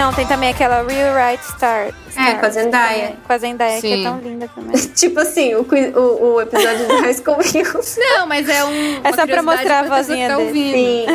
Não, 0.00 0.14
tem 0.14 0.26
também 0.26 0.48
aquela 0.48 0.82
Real 0.82 1.14
Right 1.14 1.44
Star. 1.44 1.88
É, 2.16 2.34
com 2.34 2.46
a 2.46 2.48
Zendaya. 2.48 3.16
Com 3.22 3.32
a 3.34 3.36
Zendaya, 3.36 3.80
que 3.82 4.00
é 4.00 4.02
tão 4.02 4.18
linda 4.18 4.48
também. 4.54 4.74
tipo 4.96 5.20
assim, 5.20 5.54
o, 5.54 5.60
o, 5.60 6.34
o 6.36 6.40
episódio 6.40 6.86
de 6.86 6.94
High 7.02 7.12
School 7.12 7.36
Musical. 7.36 7.82
Não, 7.98 8.26
mas 8.26 8.48
é 8.48 8.64
um. 8.64 9.00
É 9.04 9.12
só 9.12 9.26
pra 9.26 9.42
mostrar 9.42 9.80
a 9.80 9.96
vozinha 9.96 10.30
tá 10.30 10.36
dele. 10.38 10.48
ouvindo. 10.48 10.74
Sim, 10.74 11.06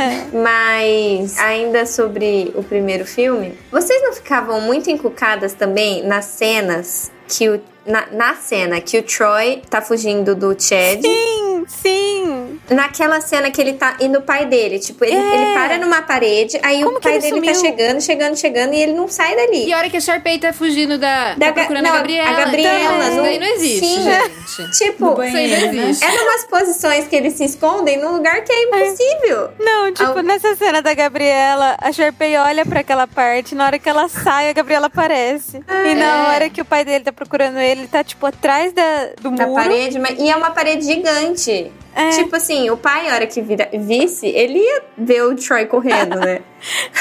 mas 0.43 1.39
ainda 1.39 1.87
sobre 1.87 2.53
o 2.53 2.61
primeiro 2.61 3.05
filme, 3.05 3.57
vocês 3.71 4.03
não 4.03 4.13
ficavam 4.13 4.61
muito 4.61 4.87
encucadas 4.91 5.53
também 5.53 6.03
nas 6.03 6.25
cenas 6.25 7.11
que 7.27 7.49
o. 7.49 7.59
Na, 7.87 8.05
na 8.11 8.35
cena 8.35 8.81
que 8.81 8.99
o 8.99 9.03
Troy 9.03 9.63
tá 9.67 9.81
fugindo 9.81 10.35
do 10.35 10.49
Chad. 10.59 11.01
Sim, 11.01 11.54
sim. 11.67 12.59
Naquela 12.69 13.21
cena 13.21 13.49
que 13.51 13.61
ele 13.61 13.73
tá 13.73 13.97
indo 13.99 14.19
o 14.19 14.21
pai 14.21 14.45
dele. 14.45 14.79
Tipo, 14.79 15.03
ele, 15.05 15.15
É. 15.15 15.35
ele 15.35 15.53
para 15.53 15.77
numa 15.77 16.01
parede, 16.01 16.59
aí 16.63 16.83
Como 16.83 16.97
o 16.97 17.01
pai 17.01 17.13
ele 17.13 17.21
dele 17.21 17.41
tá 17.47 17.53
sumiu? 17.53 17.55
chegando, 17.71 18.01
chegando, 18.01 18.35
chegando, 18.37 18.73
e 18.73 18.79
ele 18.81 18.93
não 18.93 19.07
sai 19.07 19.35
dali. 19.35 19.65
E 19.67 19.73
a 19.73 19.77
hora 19.77 19.89
que 19.89 19.97
a 19.97 20.01
Sharpay 20.01 20.39
tá 20.39 20.51
fugindo 20.53 20.97
da. 20.97 21.35
Da 21.35 21.47
tá 21.47 21.53
procurando 21.53 21.83
não, 21.83 21.91
a 21.91 21.93
a 21.93 21.97
Gabriela. 21.97 22.31
Gabriela, 22.31 22.79
Então, 22.79 23.01
isso 23.07 23.15
não- 23.17 23.23
daí 23.23 23.39
não 23.39 23.47
existe, 23.47 23.85
Sim. 23.85 24.03
gente. 24.03 24.71
Tipo, 24.77 25.11
Isso 25.13 25.21
aí 25.21 25.31
banheiro, 25.31 25.65
não 25.67 25.73
né? 25.73 25.89
existe. 25.89 26.05
é 26.05 26.17
numas 26.17 26.43
posições 26.45 27.07
que 27.07 27.15
eles 27.15 27.33
se 27.33 27.43
escondem 27.45 27.97
num 27.97 28.13
lugar 28.13 28.43
que 28.43 28.51
é 28.51 28.63
impossível. 28.63 29.49
Não, 29.59 29.91
tipo, 29.91 30.09
Al- 30.17 30.23
nessa 30.23 30.55
cena 30.55 30.81
da 30.81 30.93
Gabriela, 30.93 31.75
a 31.81 31.91
Sharpay 31.91 32.37
olha 32.37 32.65
pra 32.65 32.79
aquela 32.81 33.07
parte, 33.07 33.55
na 33.55 33.65
hora 33.65 33.79
que 33.79 33.89
ela 33.89 34.07
sai, 34.07 34.49
a 34.49 34.53
Gabriela 34.53 34.87
aparece. 34.87 35.57
E 35.57 35.95
na 35.95 36.05
É. 36.05 36.35
hora 36.35 36.49
que 36.49 36.61
o 36.61 36.65
pai 36.65 36.83
dele 36.85 37.03
tá 37.03 37.11
procurando 37.11 37.57
ele, 37.59 37.81
ele 37.81 37.87
tá, 37.87 38.03
tipo, 38.03 38.25
atrás 38.25 38.71
da, 38.73 39.07
do 39.21 39.31
Da 39.31 39.47
muro. 39.47 39.61
parede, 39.63 39.99
mas, 39.99 40.17
e 40.19 40.29
é 40.29 40.35
uma 40.35 40.51
parede 40.51 40.85
gigante. 40.85 41.54
É. 41.95 42.09
Tipo 42.09 42.35
assim, 42.35 42.69
o 42.69 42.77
pai, 42.77 43.09
a 43.09 43.15
hora 43.15 43.27
que 43.27 43.41
vira, 43.41 43.69
visse, 43.73 44.27
ele 44.27 44.59
ia 44.59 44.83
ver 44.97 45.23
o 45.23 45.35
Troy 45.35 45.65
correndo, 45.65 46.19
né? 46.19 46.41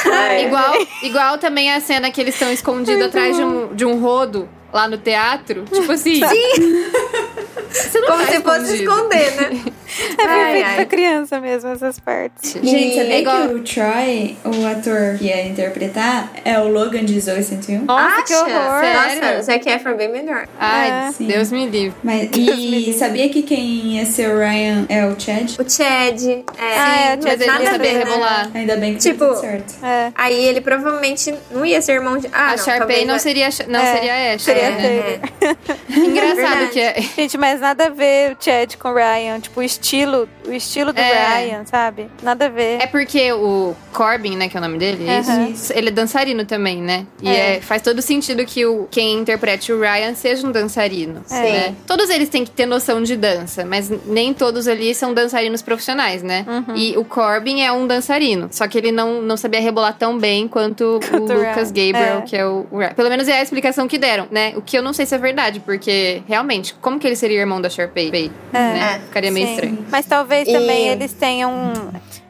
Ai. 0.04 0.46
Igual, 0.46 0.74
igual 1.02 1.38
também 1.38 1.72
a 1.72 1.80
cena 1.80 2.10
que 2.10 2.20
eles 2.20 2.34
estão 2.34 2.52
escondidos 2.52 3.02
atrás 3.06 3.36
de 3.36 3.42
um, 3.42 3.74
de 3.74 3.84
um 3.84 4.00
rodo 4.00 4.48
lá 4.72 4.86
no 4.88 4.98
teatro. 4.98 5.64
Tipo 5.64 5.92
assim. 5.92 6.20
Não 6.20 6.28
Como 7.54 8.24
tá 8.24 8.32
se 8.32 8.40
fosse 8.40 8.74
esconder, 8.82 9.30
né? 9.36 9.62
É 10.18 10.26
perfeito 10.26 10.66
ai. 10.66 10.74
pra 10.74 10.84
criança 10.86 11.40
mesmo, 11.40 11.70
essas 11.70 12.00
partes. 12.00 12.52
Gente, 12.54 12.66
E- 12.74 12.94
sabia 12.96 13.18
igual- 13.20 13.48
que 13.48 13.54
o 13.54 13.62
Troy, 13.62 14.36
o 14.44 14.66
ator 14.66 15.16
que 15.18 15.26
ia 15.26 15.46
interpretar, 15.46 16.32
é 16.44 16.58
o 16.58 16.66
Logan 16.66 17.04
de 17.04 17.20
Zoe 17.20 17.40
101? 17.44 17.84
Nossa, 17.84 18.22
que 18.24 18.34
horror. 18.34 18.80
Sério? 18.80 19.20
Nossa, 19.22 19.38
o 19.38 19.42
Zac 19.44 19.68
Efron 19.68 19.94
bem 19.96 20.08
melhor. 20.10 20.48
Ai, 20.58 21.08
É. 21.08 21.12
Sim. 21.12 21.26
Deus 21.26 21.52
me 21.52 21.66
livre. 21.66 21.94
Mas, 22.02 22.28
e 22.36 22.92
sabia 22.98 23.28
que 23.28 23.42
quem 23.42 23.96
ia 23.96 24.04
ser 24.04 24.30
o 24.34 24.38
Ryan 24.38 24.84
é 24.88 25.06
o 25.06 25.14
Chad? 25.20 25.52
O 25.60 25.70
Chad, 25.70 26.22
é. 26.28 26.42
Ah, 26.58 26.96
é, 27.12 27.14
o 27.14 27.16
Mas 27.18 27.24
Chad 27.24 27.40
ele 27.40 27.46
não 27.46 27.52
nada 27.54 27.68
a 27.68 27.72
sabia 27.72 27.92
ver, 27.92 27.98
né? 27.98 28.04
rebolar. 28.04 28.50
Ainda 28.52 28.76
bem 28.76 28.94
que 28.94 28.98
Tipo, 29.00 29.26
tudo 29.26 29.40
certo. 29.40 29.74
É. 29.84 30.10
Aí 30.16 30.44
ele 30.44 30.60
provavelmente 30.60 31.32
não 31.52 31.64
ia 31.64 31.80
ser 31.80 31.92
irmão 31.92 32.18
de. 32.18 32.26
Ah, 32.32 32.48
a 32.48 32.56
não, 32.56 32.58
Sharpay 32.64 33.04
não 33.04 33.14
é- 33.14 33.18
seria, 33.20 33.48
não 33.68 33.78
É, 33.78 33.94
seria 33.94 34.12
a 34.12 34.34
Ash. 34.34 34.42
seria 34.42 34.70
né? 34.70 34.76
Taylor. 34.82 35.54
É. 35.92 35.94
Engraçado 36.00 36.36
Verdade. 36.36 36.70
que 36.72 36.80
é. 36.80 36.94
Gente, 37.16 37.38
mas 37.44 37.60
nada 37.60 37.86
a 37.86 37.90
ver 37.90 38.32
o 38.32 38.36
Chad 38.42 38.74
com 38.76 38.88
o 38.88 38.94
Ryan. 38.94 39.38
Tipo, 39.38 39.60
o 39.60 39.62
estilo, 39.62 40.26
o 40.46 40.52
estilo 40.52 40.92
do 40.94 40.98
É. 40.98 41.36
Ryan, 41.42 41.64
sabe? 41.66 42.08
Nada 42.22 42.46
a 42.46 42.48
ver. 42.48 42.80
É 42.80 42.86
porque 42.86 43.30
o 43.32 43.74
Corbin, 43.92 44.34
né, 44.36 44.48
que 44.48 44.56
é 44.56 44.60
o 44.60 44.62
nome 44.62 44.78
dele, 44.78 45.06
é 45.06 45.18
Aham. 45.18 45.48
isso? 45.48 45.72
ele 45.76 45.88
é 45.88 45.92
dançarino 45.92 46.44
também, 46.46 46.80
né? 46.80 47.06
E 47.20 47.28
É. 47.28 47.56
é, 47.56 47.60
faz 47.60 47.82
todo 47.82 48.00
sentido 48.00 48.44
que 48.46 48.64
o, 48.64 48.88
quem 48.90 49.14
interprete 49.18 49.72
o 49.72 49.78
Ryan 49.80 50.14
seja 50.14 50.46
um 50.46 50.50
dançarino. 50.50 51.22
Sim. 51.26 51.42
né? 51.42 51.74
Todos 51.86 52.08
eles 52.08 52.28
têm 52.30 52.44
que 52.44 52.50
ter 52.50 52.64
noção 52.66 53.02
de 53.02 53.14
dança, 53.14 53.64
mas 53.64 53.90
nem 54.06 54.32
todos 54.32 54.66
ali 54.66 54.94
são 54.94 55.12
dançarinos 55.12 55.60
profissionais, 55.60 56.22
né? 56.22 56.46
Uhum. 56.48 56.74
E 56.76 56.96
o 56.96 57.04
Corbin 57.04 57.60
é 57.60 57.70
um 57.70 57.86
dançarino, 57.86 58.48
só 58.50 58.66
que 58.66 58.78
ele 58.78 58.90
não, 58.90 59.20
não 59.20 59.36
sabia 59.36 59.60
rebolar 59.60 59.94
tão 59.98 60.16
bem 60.18 60.48
quanto 60.48 60.98
o 61.12 61.16
o 61.16 61.20
Lucas. 61.26 61.70
Gabriel, 61.70 62.18
É. 62.18 62.22
que 62.22 62.36
é 62.36 62.46
o, 62.46 62.66
o 62.70 62.78
Ryan. 62.78 62.94
Pelo 62.94 63.10
menos 63.10 63.28
é 63.28 63.38
a 63.38 63.42
explicação 63.42 63.86
que 63.86 63.98
deram, 63.98 64.26
né? 64.30 64.54
O 64.56 64.62
que 64.62 64.78
eu 64.78 64.82
não 64.82 64.92
sei 64.94 65.04
se 65.04 65.14
é 65.14 65.18
verdade, 65.18 65.60
porque 65.60 66.22
realmente, 66.26 66.74
como 66.80 66.98
que 66.98 67.06
ele 67.06 67.16
seria 67.16 67.33
irmão 67.40 67.60
da 67.60 67.68
Sharpay? 67.70 68.30
Né? 68.52 68.96
É. 68.96 68.98
Ficaria 69.00 69.30
meio 69.30 69.46
Sim. 69.46 69.54
estranho. 69.54 69.86
Mas 69.90 70.06
talvez 70.06 70.48
E- 70.48 70.52
também 70.52 70.88
eles 70.88 71.12
tenham. 71.12 71.72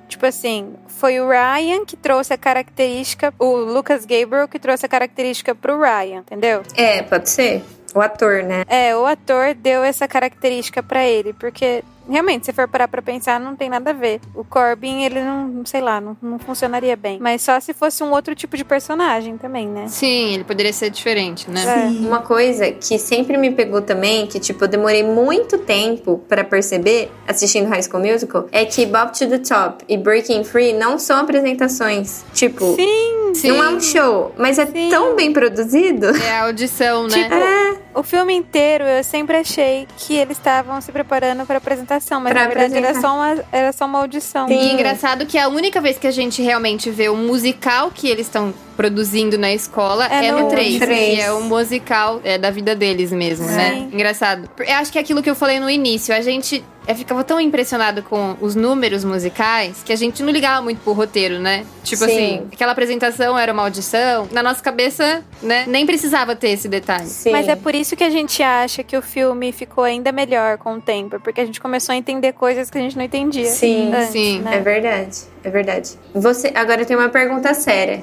Tipo 0.09 0.27
assim, 0.27 0.75
foi 0.87 1.19
o 1.21 1.29
Ryan 1.29 1.85
que 1.85 1.97
trouxe 1.97 2.33
a 2.33 2.39
característica. 2.39 3.33
O 3.39 3.57
Lucas 3.57 4.05
Gabriel 4.05 4.47
que 4.47 4.59
trouxe 4.59 4.87
a 4.87 4.89
característica 4.89 5.55
pro 5.55 5.81
Ryan, 5.81 6.19
entendeu? 6.21 6.63
É, 6.77 7.03
pode 7.03 7.29
ser. 7.31 7.63
O 7.95 8.01
ator, 8.01 8.43
né? 8.43 8.65
É, 8.69 8.97
o 8.97 9.07
ator 9.07 9.55
deu 9.55 9.83
essa 9.85 10.09
característica 10.09 10.83
pra 10.83 11.05
ele, 11.07 11.33
porque 11.33 11.83
realmente, 12.09 12.47
se 12.47 12.53
for 12.53 12.69
parar 12.69 12.89
pra 12.89 13.03
pensar, 13.03 13.41
não 13.41 13.57
tem 13.57 13.69
nada 13.69 13.91
a 13.91 13.93
ver. 13.93 14.21
O 14.35 14.45
Corbin, 14.45 15.03
ele 15.03 15.23
não, 15.23 15.65
sei 15.65 15.81
lá, 15.81 16.01
não, 16.01 16.17
não 16.21 16.39
funcionaria 16.39 16.97
bem. 16.97 17.19
Mas 17.21 17.43
só 17.43 17.59
se 17.61 17.73
fosse 17.73 18.03
um 18.03 18.11
outro 18.11 18.35
tipo 18.35 18.57
de 18.57 18.65
personagem 18.65 19.37
também, 19.37 19.67
né? 19.69 19.87
Sim, 19.89 20.35
ele 20.35 20.45
poderia 20.45 20.73
ser 20.73 20.91
diferente, 20.91 21.51
né? 21.51 21.63
É. 21.65 22.07
Uma 22.07 22.21
coisa 22.21 22.71
que 22.73 22.99
sempre 22.99 23.37
me 23.37 23.51
pegou 23.51 23.83
também, 23.83 24.27
que 24.27 24.39
tipo, 24.39 24.65
eu 24.65 24.69
demorei 24.69 25.03
muito 25.03 25.59
tempo 25.59 26.23
pra 26.29 26.45
perceber 26.45 27.11
assistindo 27.27 27.69
High 27.69 27.83
School 27.83 28.03
Musical, 28.03 28.49
é 28.53 28.65
que 28.65 28.87
Bob 28.87 29.13
to 29.13 29.29
the 29.29 29.39
Top 29.39 29.85
e 29.89 29.97
Breaking 29.97 30.45
Free 30.45 30.73
não 30.73 30.99
são 30.99 31.19
apresentações. 31.19 32.25
Tipo, 32.33 32.75
Sim, 32.75 33.49
não 33.49 33.63
é 33.63 33.69
um 33.71 33.81
show, 33.81 34.33
mas 34.37 34.59
é 34.59 34.67
Sim. 34.67 34.89
tão 34.91 35.17
bem 35.17 35.33
produzido. 35.33 36.07
É 36.07 36.39
a 36.39 36.45
audição, 36.45 37.07
né? 37.07 37.25
Tipo, 37.25 37.84
o 37.95 38.03
filme 38.03 38.35
inteiro 38.35 38.85
eu 38.85 39.03
sempre 39.05 39.37
achei 39.37 39.87
que 39.97 40.15
eles 40.17 40.37
estavam 40.37 40.81
se 40.81 40.91
preparando 40.93 41.47
pra 41.47 41.59
apresentação, 41.59 42.21
mas 42.21 42.33
Pra 42.33 42.43
na 42.43 42.49
verdade 42.49 42.77
era 42.77 43.01
só, 43.01 43.15
uma, 43.15 43.45
era 43.53 43.73
só 43.73 43.87
uma 43.87 44.01
audição. 44.01 44.49
E 44.51 44.73
engraçado 44.73 45.25
que 45.27 45.39
a 45.39 45.49
única 45.49 45.81
vez 45.81 45.99
que 45.99 46.07
a 46.07 46.11
gente 46.11 46.43
realmente 46.43 46.91
vê 46.91 47.09
o 47.09 47.17
musical 47.17 47.91
que 47.95 48.09
eles 48.09 48.27
estão 48.27 48.53
produzindo 48.77 49.39
na 49.39 49.53
escola 49.53 50.07
É 50.09 50.27
é, 50.27 50.33
no 50.33 50.41
no 50.41 50.49
3, 50.49 50.79
três. 50.81 51.15
que 51.15 51.21
é 51.21 51.33
o 51.33 51.43
musical 51.43 52.21
é, 52.25 52.37
da 52.37 52.51
vida 52.51 52.75
deles 52.75 53.13
mesmo, 53.13 53.47
né? 53.47 53.71
Sim. 53.75 53.91
Engraçado. 53.93 54.51
Eu 54.59 54.75
acho 54.75 54.91
que 54.91 54.99
é 54.99 55.01
aquilo 55.01 55.23
que 55.23 55.31
eu 55.31 55.35
falei 55.37 55.61
no 55.61 55.71
início, 55.71 56.15
a 56.15 56.21
gente 56.21 56.65
eu 56.87 56.95
ficava 56.95 57.24
tão 57.24 57.41
impressionado 57.41 58.03
com 58.03 58.37
os 58.41 58.55
números 58.55 59.05
musicais 59.05 59.82
que 59.85 59.93
a 59.93 59.97
gente 59.97 60.22
não 60.22 60.32
ligava 60.32 60.62
muito 60.62 60.80
pro 60.82 60.93
roteiro, 60.93 61.39
né? 61.39 61.64
Tipo 61.82 62.05
Sim. 62.05 62.11
assim, 62.11 62.49
aquela 62.53 62.72
apresentação 62.72 63.39
era 63.39 63.53
uma 63.53 63.62
audição, 63.62 64.28
na 64.30 64.43
nossa 64.43 64.62
cabeça, 64.62 65.24
né, 65.43 65.64
nem 65.66 65.87
precisava 65.87 66.37
ter 66.37 66.51
esse 66.51 66.68
detalhe. 66.68 67.07
Sim. 67.07 67.32
Mas 67.32 67.49
é 67.49 67.57
por 67.57 67.74
isso 67.74 67.97
que 67.97 68.05
a 68.05 68.11
gente 68.11 68.43
acha 68.43 68.82
que 68.82 68.97
o 68.97 69.03
filme 69.03 69.53
ficou 69.53 69.85
ainda 69.85 70.12
melhor 70.12 70.59
com 70.59 70.74
o 70.74 70.80
tempo, 70.80 71.18
porque 71.20 71.41
a 71.41 71.47
gente 71.47 71.61
começou 71.61 71.93
a 71.93 71.97
entender 71.97 72.32
coisas 72.32 72.70
que 72.70 72.78
a 72.78 72.80
gente 72.80 72.97
não 72.97 73.05
entendia. 73.05 73.47
Sim. 73.47 73.93
antes, 73.95 74.11
Sim. 74.11 74.41
né? 74.41 74.57
É 74.57 74.61
verdade, 74.61 75.18
é 75.43 75.51
verdade. 75.51 75.91
Você, 76.14 76.53
agora 76.55 76.82
eu 76.82 76.87
tenho 76.87 76.99
uma 76.99 77.09
pergunta 77.09 77.55
séria 77.55 78.03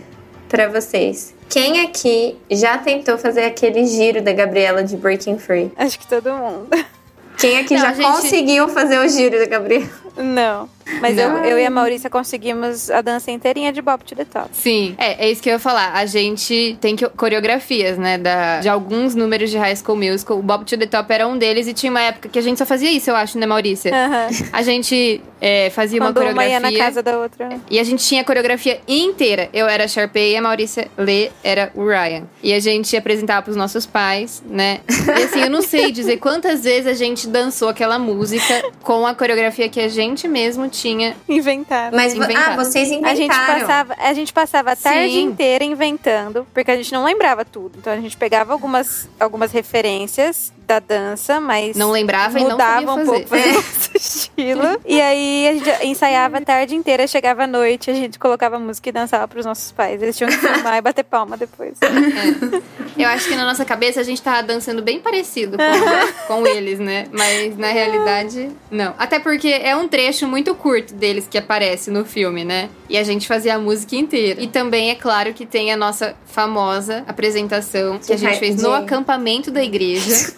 pra 0.49 0.67
vocês. 0.67 1.33
Quem 1.49 1.81
aqui 1.81 2.37
já 2.49 2.77
tentou 2.77 3.17
fazer 3.17 3.43
aquele 3.43 3.85
giro 3.85 4.21
da 4.21 4.33
Gabriela 4.33 4.83
de 4.83 4.95
Breaking 4.95 5.37
Free? 5.37 5.71
Acho 5.77 5.99
que 5.99 6.07
todo 6.07 6.33
mundo. 6.33 6.67
Quem 7.41 7.57
aqui 7.57 7.73
Não, 7.73 7.81
já 7.81 7.93
gente- 7.93 8.05
conseguiu 8.05 8.67
fazer 8.69 8.99
o 8.99 9.07
giro 9.09 9.37
da 9.39 9.45
Gabriela? 9.45 9.89
Não. 10.17 10.69
Mas 10.99 11.15
Não. 11.15 11.37
Eu, 11.37 11.51
eu 11.51 11.59
e 11.59 11.65
a 11.65 11.69
Maurícia 11.69 12.09
conseguimos 12.09 12.89
a 12.89 13.01
dança 13.01 13.31
inteirinha 13.31 13.71
de 13.71 13.81
Bob 13.81 14.03
to 14.03 14.15
the 14.15 14.25
Top. 14.25 14.49
Sim, 14.51 14.93
é, 14.97 15.25
é 15.27 15.31
isso 15.31 15.41
que 15.41 15.47
eu 15.49 15.53
ia 15.53 15.59
falar. 15.59 15.93
A 15.93 16.05
gente 16.05 16.77
tem 16.81 16.95
que- 16.95 17.07
coreografias, 17.09 17.97
né, 17.97 18.17
da, 18.17 18.59
de 18.59 18.67
alguns 18.67 19.15
números 19.15 19.49
de 19.49 19.57
High 19.57 19.75
School 19.77 19.95
Musical. 19.97 20.37
O 20.37 20.41
Bob 20.43 20.65
to 20.65 20.77
the 20.77 20.85
Top 20.87 21.11
era 21.13 21.27
um 21.27 21.37
deles 21.37 21.67
e 21.67 21.73
tinha 21.73 21.89
uma 21.91 22.01
época 22.01 22.27
que 22.29 22.37
a 22.37 22.41
gente 22.41 22.57
só 22.57 22.65
fazia 22.65 22.91
isso, 22.91 23.09
eu 23.09 23.15
acho, 23.15 23.37
né, 23.37 23.45
Maurícia? 23.45 23.91
Aham. 23.93 24.27
A 24.51 24.61
gente 24.63 25.21
é, 25.39 25.69
fazia 25.69 25.99
uma 25.99 26.07
Quando 26.11 26.17
uma 26.17 26.33
coreografia. 26.33 26.71
ia 26.71 26.77
na 26.77 26.85
casa 26.85 27.01
da 27.01 27.17
outra. 27.19 27.47
né? 27.47 27.61
E 27.69 27.79
a 27.79 27.83
gente 27.83 28.03
tinha 28.05 28.21
a 28.21 28.25
coreografia 28.25 28.81
inteira. 28.87 29.49
Eu 29.53 29.67
era 29.67 29.85
a 29.85 29.87
Sharpay 29.87 30.33
e 30.33 30.37
a 30.37 30.41
Maurícia 30.41 30.87
Lê 30.97 31.29
era 31.43 31.71
o 31.73 31.85
Ryan. 31.87 32.23
E 32.43 32.53
a 32.53 32.59
gente 32.59 32.95
apresentava 32.97 33.41
pros 33.43 33.55
nossos 33.55 33.85
pais, 33.85 34.43
né? 34.45 34.81
E 34.89 35.23
assim, 35.23 35.41
eu 35.41 35.49
não 35.49 35.61
sei 35.61 35.91
dizer 35.91 36.17
quantas 36.17 36.63
vezes 36.63 36.87
a 36.87 36.93
gente 36.93 37.27
dançou 37.27 37.69
aquela 37.69 37.97
música 37.97 38.61
com 38.83 39.05
a 39.07 39.13
coreografia 39.15 39.69
que 39.69 39.79
a 39.79 39.87
gente 39.87 40.00
mesmo 40.27 40.67
tinha. 40.69 41.15
Inventaram. 41.27 41.95
Mas 41.95 42.13
ah, 42.13 42.17
Inventaram. 42.17 42.55
vocês 42.55 42.91
A 42.91 42.93
inventaram. 42.95 43.15
gente, 43.17 43.29
passava, 43.29 43.95
a 43.97 44.13
gente 44.13 44.33
passava 44.33 44.71
a 44.71 44.75
tarde 44.75 45.13
Sim. 45.13 45.23
inteira 45.23 45.63
inventando, 45.63 46.47
porque 46.53 46.71
a 46.71 46.75
gente 46.75 46.91
não 46.91 47.03
lembrava 47.03 47.45
tudo. 47.45 47.77
Então 47.77 47.91
a 47.93 47.99
gente 47.99 48.17
pegava 48.17 48.53
algumas, 48.53 49.09
algumas 49.19 49.51
referências 49.51 50.51
da 50.71 50.79
dança, 50.79 51.39
mas 51.41 51.75
Não 51.75 51.91
lembrava 51.91 52.39
e 52.39 52.43
não 52.43 52.51
mudava 52.51 52.93
um 52.93 53.05
pouco 53.05 53.27
fazer 53.27 53.51
nosso 53.53 53.91
estilo. 53.95 54.79
E 54.85 55.01
aí 55.01 55.47
a 55.49 55.53
gente 55.53 55.85
ensaiava 55.87 56.37
a 56.37 56.41
tarde 56.41 56.75
inteira, 56.75 57.05
chegava 57.07 57.43
à 57.43 57.47
noite, 57.47 57.91
a 57.91 57.93
gente 57.93 58.17
colocava 58.17 58.57
música 58.57 58.87
e 58.87 58.91
dançava 58.91 59.27
pros 59.27 59.45
nossos 59.45 59.71
pais. 59.71 60.01
Eles 60.01 60.17
tinham 60.17 60.29
que 60.29 60.37
filmar 60.37 60.77
e 60.77 60.81
bater 60.81 61.03
palma 61.03 61.35
depois. 61.35 61.77
Eu 62.97 63.07
acho 63.07 63.27
que 63.27 63.35
na 63.35 63.45
nossa 63.45 63.65
cabeça 63.65 63.99
a 63.99 64.03
gente 64.03 64.21
tava 64.21 64.43
dançando 64.43 64.81
bem 64.81 64.99
parecido 64.99 65.57
com, 65.57 66.27
com 66.27 66.47
eles, 66.47 66.79
né? 66.79 67.07
Mas 67.11 67.57
na 67.57 67.67
realidade, 67.67 68.49
não. 68.69 68.93
Até 68.97 69.19
porque 69.19 69.47
é 69.49 69.75
um 69.75 69.87
trecho 69.91 70.25
muito 70.25 70.55
curto 70.55 70.93
deles 70.93 71.27
que 71.29 71.37
aparece 71.37 71.91
no 71.91 72.05
filme, 72.05 72.45
né? 72.45 72.69
E 72.89 72.97
a 72.97 73.03
gente 73.03 73.27
fazia 73.27 73.55
a 73.55 73.59
música 73.59 73.95
inteira. 73.95 74.41
E 74.41 74.47
também 74.47 74.89
é 74.89 74.95
claro 74.95 75.33
que 75.33 75.45
tem 75.45 75.71
a 75.71 75.77
nossa 75.77 76.15
famosa 76.25 77.03
apresentação 77.05 77.99
que 77.99 78.13
a 78.13 78.17
gente 78.17 78.39
fez 78.39 78.61
no 78.61 78.73
acampamento 78.73 79.51
da 79.51 79.61
igreja 79.61 80.33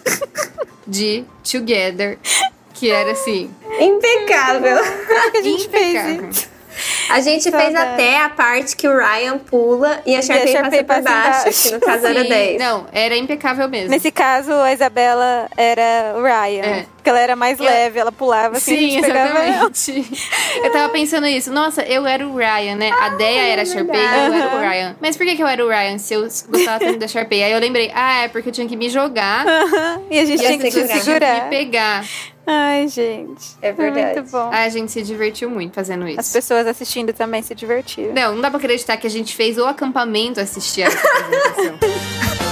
de 0.86 1.24
Together. 1.48 2.18
Que 2.74 2.90
era 2.90 3.12
assim. 3.12 3.48
Impecável. 3.78 4.76
a 5.32 5.40
gente 5.40 5.68
fez 5.68 5.94
impecável. 5.94 6.53
A 7.10 7.20
gente 7.20 7.50
fez 7.50 7.74
até 7.74 8.20
a 8.22 8.28
parte 8.28 8.74
que 8.76 8.86
o 8.88 8.96
Ryan 8.96 9.38
pula 9.38 10.00
e 10.06 10.14
a 10.16 10.22
Sharpay, 10.22 10.52
Sharpay 10.52 10.84
passa 10.84 11.02
por 11.02 11.04
passa 11.10 11.44
baixo, 11.44 11.62
que 11.62 11.74
no 11.74 11.80
caso 11.80 12.06
era 12.06 12.22
Sim, 12.22 12.28
10. 12.28 12.58
Não, 12.60 12.86
era 12.92 13.16
impecável 13.16 13.68
mesmo. 13.68 13.90
Nesse 13.90 14.10
caso, 14.10 14.52
a 14.52 14.72
Isabela 14.72 15.48
era 15.56 16.14
o 16.16 16.22
Ryan. 16.22 16.62
É. 16.64 16.86
Porque 16.94 17.10
ela 17.10 17.20
era 17.20 17.36
mais 17.36 17.58
Eu- 17.58 17.66
leve, 17.66 17.98
ela 17.98 18.10
pulava 18.10 18.56
assim, 18.56 18.74
a 18.74 18.78
Sim, 18.78 18.98
exatamente. 18.98 20.18
eu 20.64 20.72
tava 20.72 20.88
pensando 20.90 21.26
isso. 21.26 21.52
Nossa, 21.52 21.82
eu 21.82 22.06
era 22.06 22.26
o 22.26 22.34
Ryan, 22.34 22.76
né? 22.76 22.90
A 22.98 23.10
Deia 23.10 23.42
era 23.42 23.62
a 23.62 23.64
Sharpay 23.66 24.00
e 24.00 24.26
eu 24.26 24.34
era 24.34 24.56
o 24.56 24.58
Ryan. 24.60 24.96
Mas 25.00 25.14
por 25.16 25.26
que, 25.26 25.36
que 25.36 25.42
eu 25.42 25.46
era 25.46 25.62
o 25.64 25.68
Ryan 25.68 25.98
se 25.98 26.14
eu 26.14 26.22
gostava 26.22 26.78
tanto 26.78 26.98
da 26.98 27.06
Sharpay? 27.06 27.42
Aí 27.44 27.52
eu 27.52 27.58
lembrei, 27.60 27.92
ah, 27.94 28.22
é 28.22 28.28
porque 28.28 28.48
eu 28.48 28.52
tinha 28.54 28.66
que 28.66 28.74
me 28.76 28.88
jogar 28.88 29.44
E 30.10 30.18
a 30.18 30.24
gente 30.24 30.42
E 30.42 30.46
tinha 30.46 30.58
que 30.58 30.70
se 30.70 30.80
segurar. 30.80 31.00
segurar. 31.02 31.46
e 31.46 31.50
pegar. 31.50 32.04
Ai, 32.46 32.88
gente. 32.88 33.56
É 33.62 33.72
verdade. 33.72 34.20
Muito 34.20 34.30
bom. 34.30 34.50
Aí 34.52 34.66
a 34.66 34.68
gente 34.68 34.92
se 34.92 35.02
divertiu 35.02 35.48
muito 35.48 35.74
fazendo 35.74 36.06
isso. 36.06 36.20
As 36.20 36.32
pessoas 36.32 36.66
assistindo 36.66 37.12
também 37.12 37.42
se 37.42 37.54
divertiram. 37.54 38.12
Não, 38.12 38.34
não 38.34 38.40
dá 38.42 38.50
pra 38.50 38.58
acreditar 38.58 38.96
que 38.96 39.06
a 39.06 39.10
gente 39.10 39.34
fez 39.34 39.56
o 39.58 39.64
acampamento 39.64 40.40
assistir 40.40 40.82
a 40.82 40.86
essa 40.86 40.98
apresentação. 40.98 41.78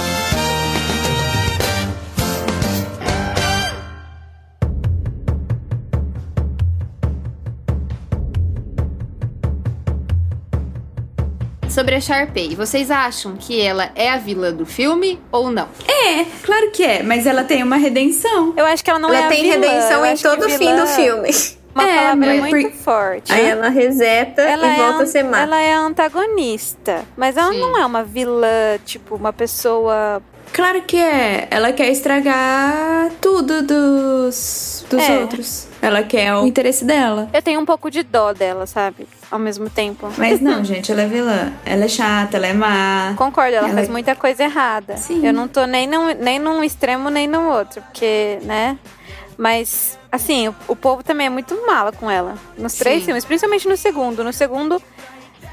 Sobre 11.73 11.95
a 11.95 11.99
Sharpay, 12.01 12.53
vocês 12.55 12.91
acham 12.91 13.35
que 13.35 13.59
ela 13.59 13.89
é 13.95 14.09
a 14.11 14.17
vilã 14.17 14.53
do 14.53 14.63
filme 14.65 15.19
ou 15.31 15.49
não? 15.49 15.67
É, 15.87 16.23
claro 16.43 16.69
que 16.71 16.83
é, 16.83 17.01
mas 17.01 17.25
ela 17.25 17.43
tem 17.43 17.63
uma 17.63 17.77
redenção. 17.77 18.53
Eu 18.55 18.65
acho 18.65 18.83
que 18.83 18.89
ela 18.91 18.99
não 18.99 19.11
é 19.11 19.17
Ela 19.17 19.25
a 19.25 19.29
tem 19.29 19.41
vilã, 19.41 19.53
redenção 19.55 19.99
eu 20.01 20.05
em 20.05 20.09
acho 20.11 20.23
que 20.23 20.29
todo 20.29 20.45
o 20.45 20.49
fim 20.51 20.75
do 20.75 20.85
filme. 20.85 21.29
Uma 21.73 21.89
É, 21.89 21.95
palavra 21.95 22.33
muito 22.35 22.49
por- 22.69 22.71
forte. 22.73 23.33
Aí 23.33 23.45
ela 23.49 23.69
reseta 23.69 24.43
Ela 24.43 24.67
e 24.67 24.69
é 24.69 24.75
volta 24.75 24.99
an- 24.99 25.03
a 25.03 25.05
ser 25.07 25.23
má. 25.23 25.39
Ela 25.41 25.59
é 25.61 25.73
a 25.73 25.79
antagonista. 25.79 27.03
Mas 27.17 27.35
ela 27.35 27.51
Sim. 27.51 27.59
não 27.59 27.75
é 27.75 27.83
uma 27.83 28.03
vilã, 28.03 28.77
tipo, 28.85 29.15
uma 29.15 29.33
pessoa. 29.33 30.21
Claro 30.51 30.83
que 30.83 30.97
é. 30.97 31.47
Ela 31.49 31.73
quer 31.73 31.89
estragar 31.89 33.09
tudo 33.19 33.63
dos, 33.63 34.85
dos 34.87 35.01
É. 35.01 35.17
outros. 35.17 35.67
Ela 35.81 36.03
quer 36.03 36.35
o 36.35 36.45
interesse 36.45 36.85
dela. 36.85 37.27
Eu 37.33 37.41
tenho 37.41 37.59
um 37.59 37.65
pouco 37.65 37.89
de 37.89 38.03
dó 38.03 38.31
dela, 38.33 38.67
sabe? 38.67 39.07
Ao 39.33 39.39
mesmo 39.39 39.67
tempo. 39.67 40.07
Mas 40.15 40.39
não, 40.39 40.61
gente, 40.65 40.91
ela 40.91 41.01
é 41.01 41.07
vilã. 41.07 41.51
Ela 41.65 41.85
é 41.85 41.87
chata, 41.87 42.37
ela 42.37 42.45
é 42.45 42.53
má. 42.53 43.15
Concordo, 43.17 43.55
ela, 43.55 43.65
Ela- 43.67 43.75
faz 43.77 43.89
muita 43.89 44.15
coisa 44.15 44.43
errada. 44.43 44.95
Sim. 44.95 45.25
Eu 45.25 45.33
não 45.33 45.47
tô 45.47 45.65
nem 45.65 45.87
num, 45.87 46.13
nem 46.13 46.37
num 46.37 46.63
extremo 46.63 47.09
nem 47.09 47.25
no 47.27 47.49
outro, 47.49 47.81
porque, 47.81 48.37
né? 48.43 48.77
Mas, 49.35 49.97
assim, 50.11 50.49
o, 50.49 50.55
o 50.67 50.75
povo 50.75 51.01
também 51.03 51.25
é 51.25 51.29
muito 51.31 51.55
mala 51.65 51.91
com 51.91 52.11
ela. 52.11 52.35
Nos 52.55 52.73
três 52.75 52.99
Sim. 52.99 53.05
filmes, 53.07 53.25
principalmente 53.25 53.67
no 53.67 53.75
segundo. 53.75 54.23
No 54.23 54.31
segundo, 54.31 54.79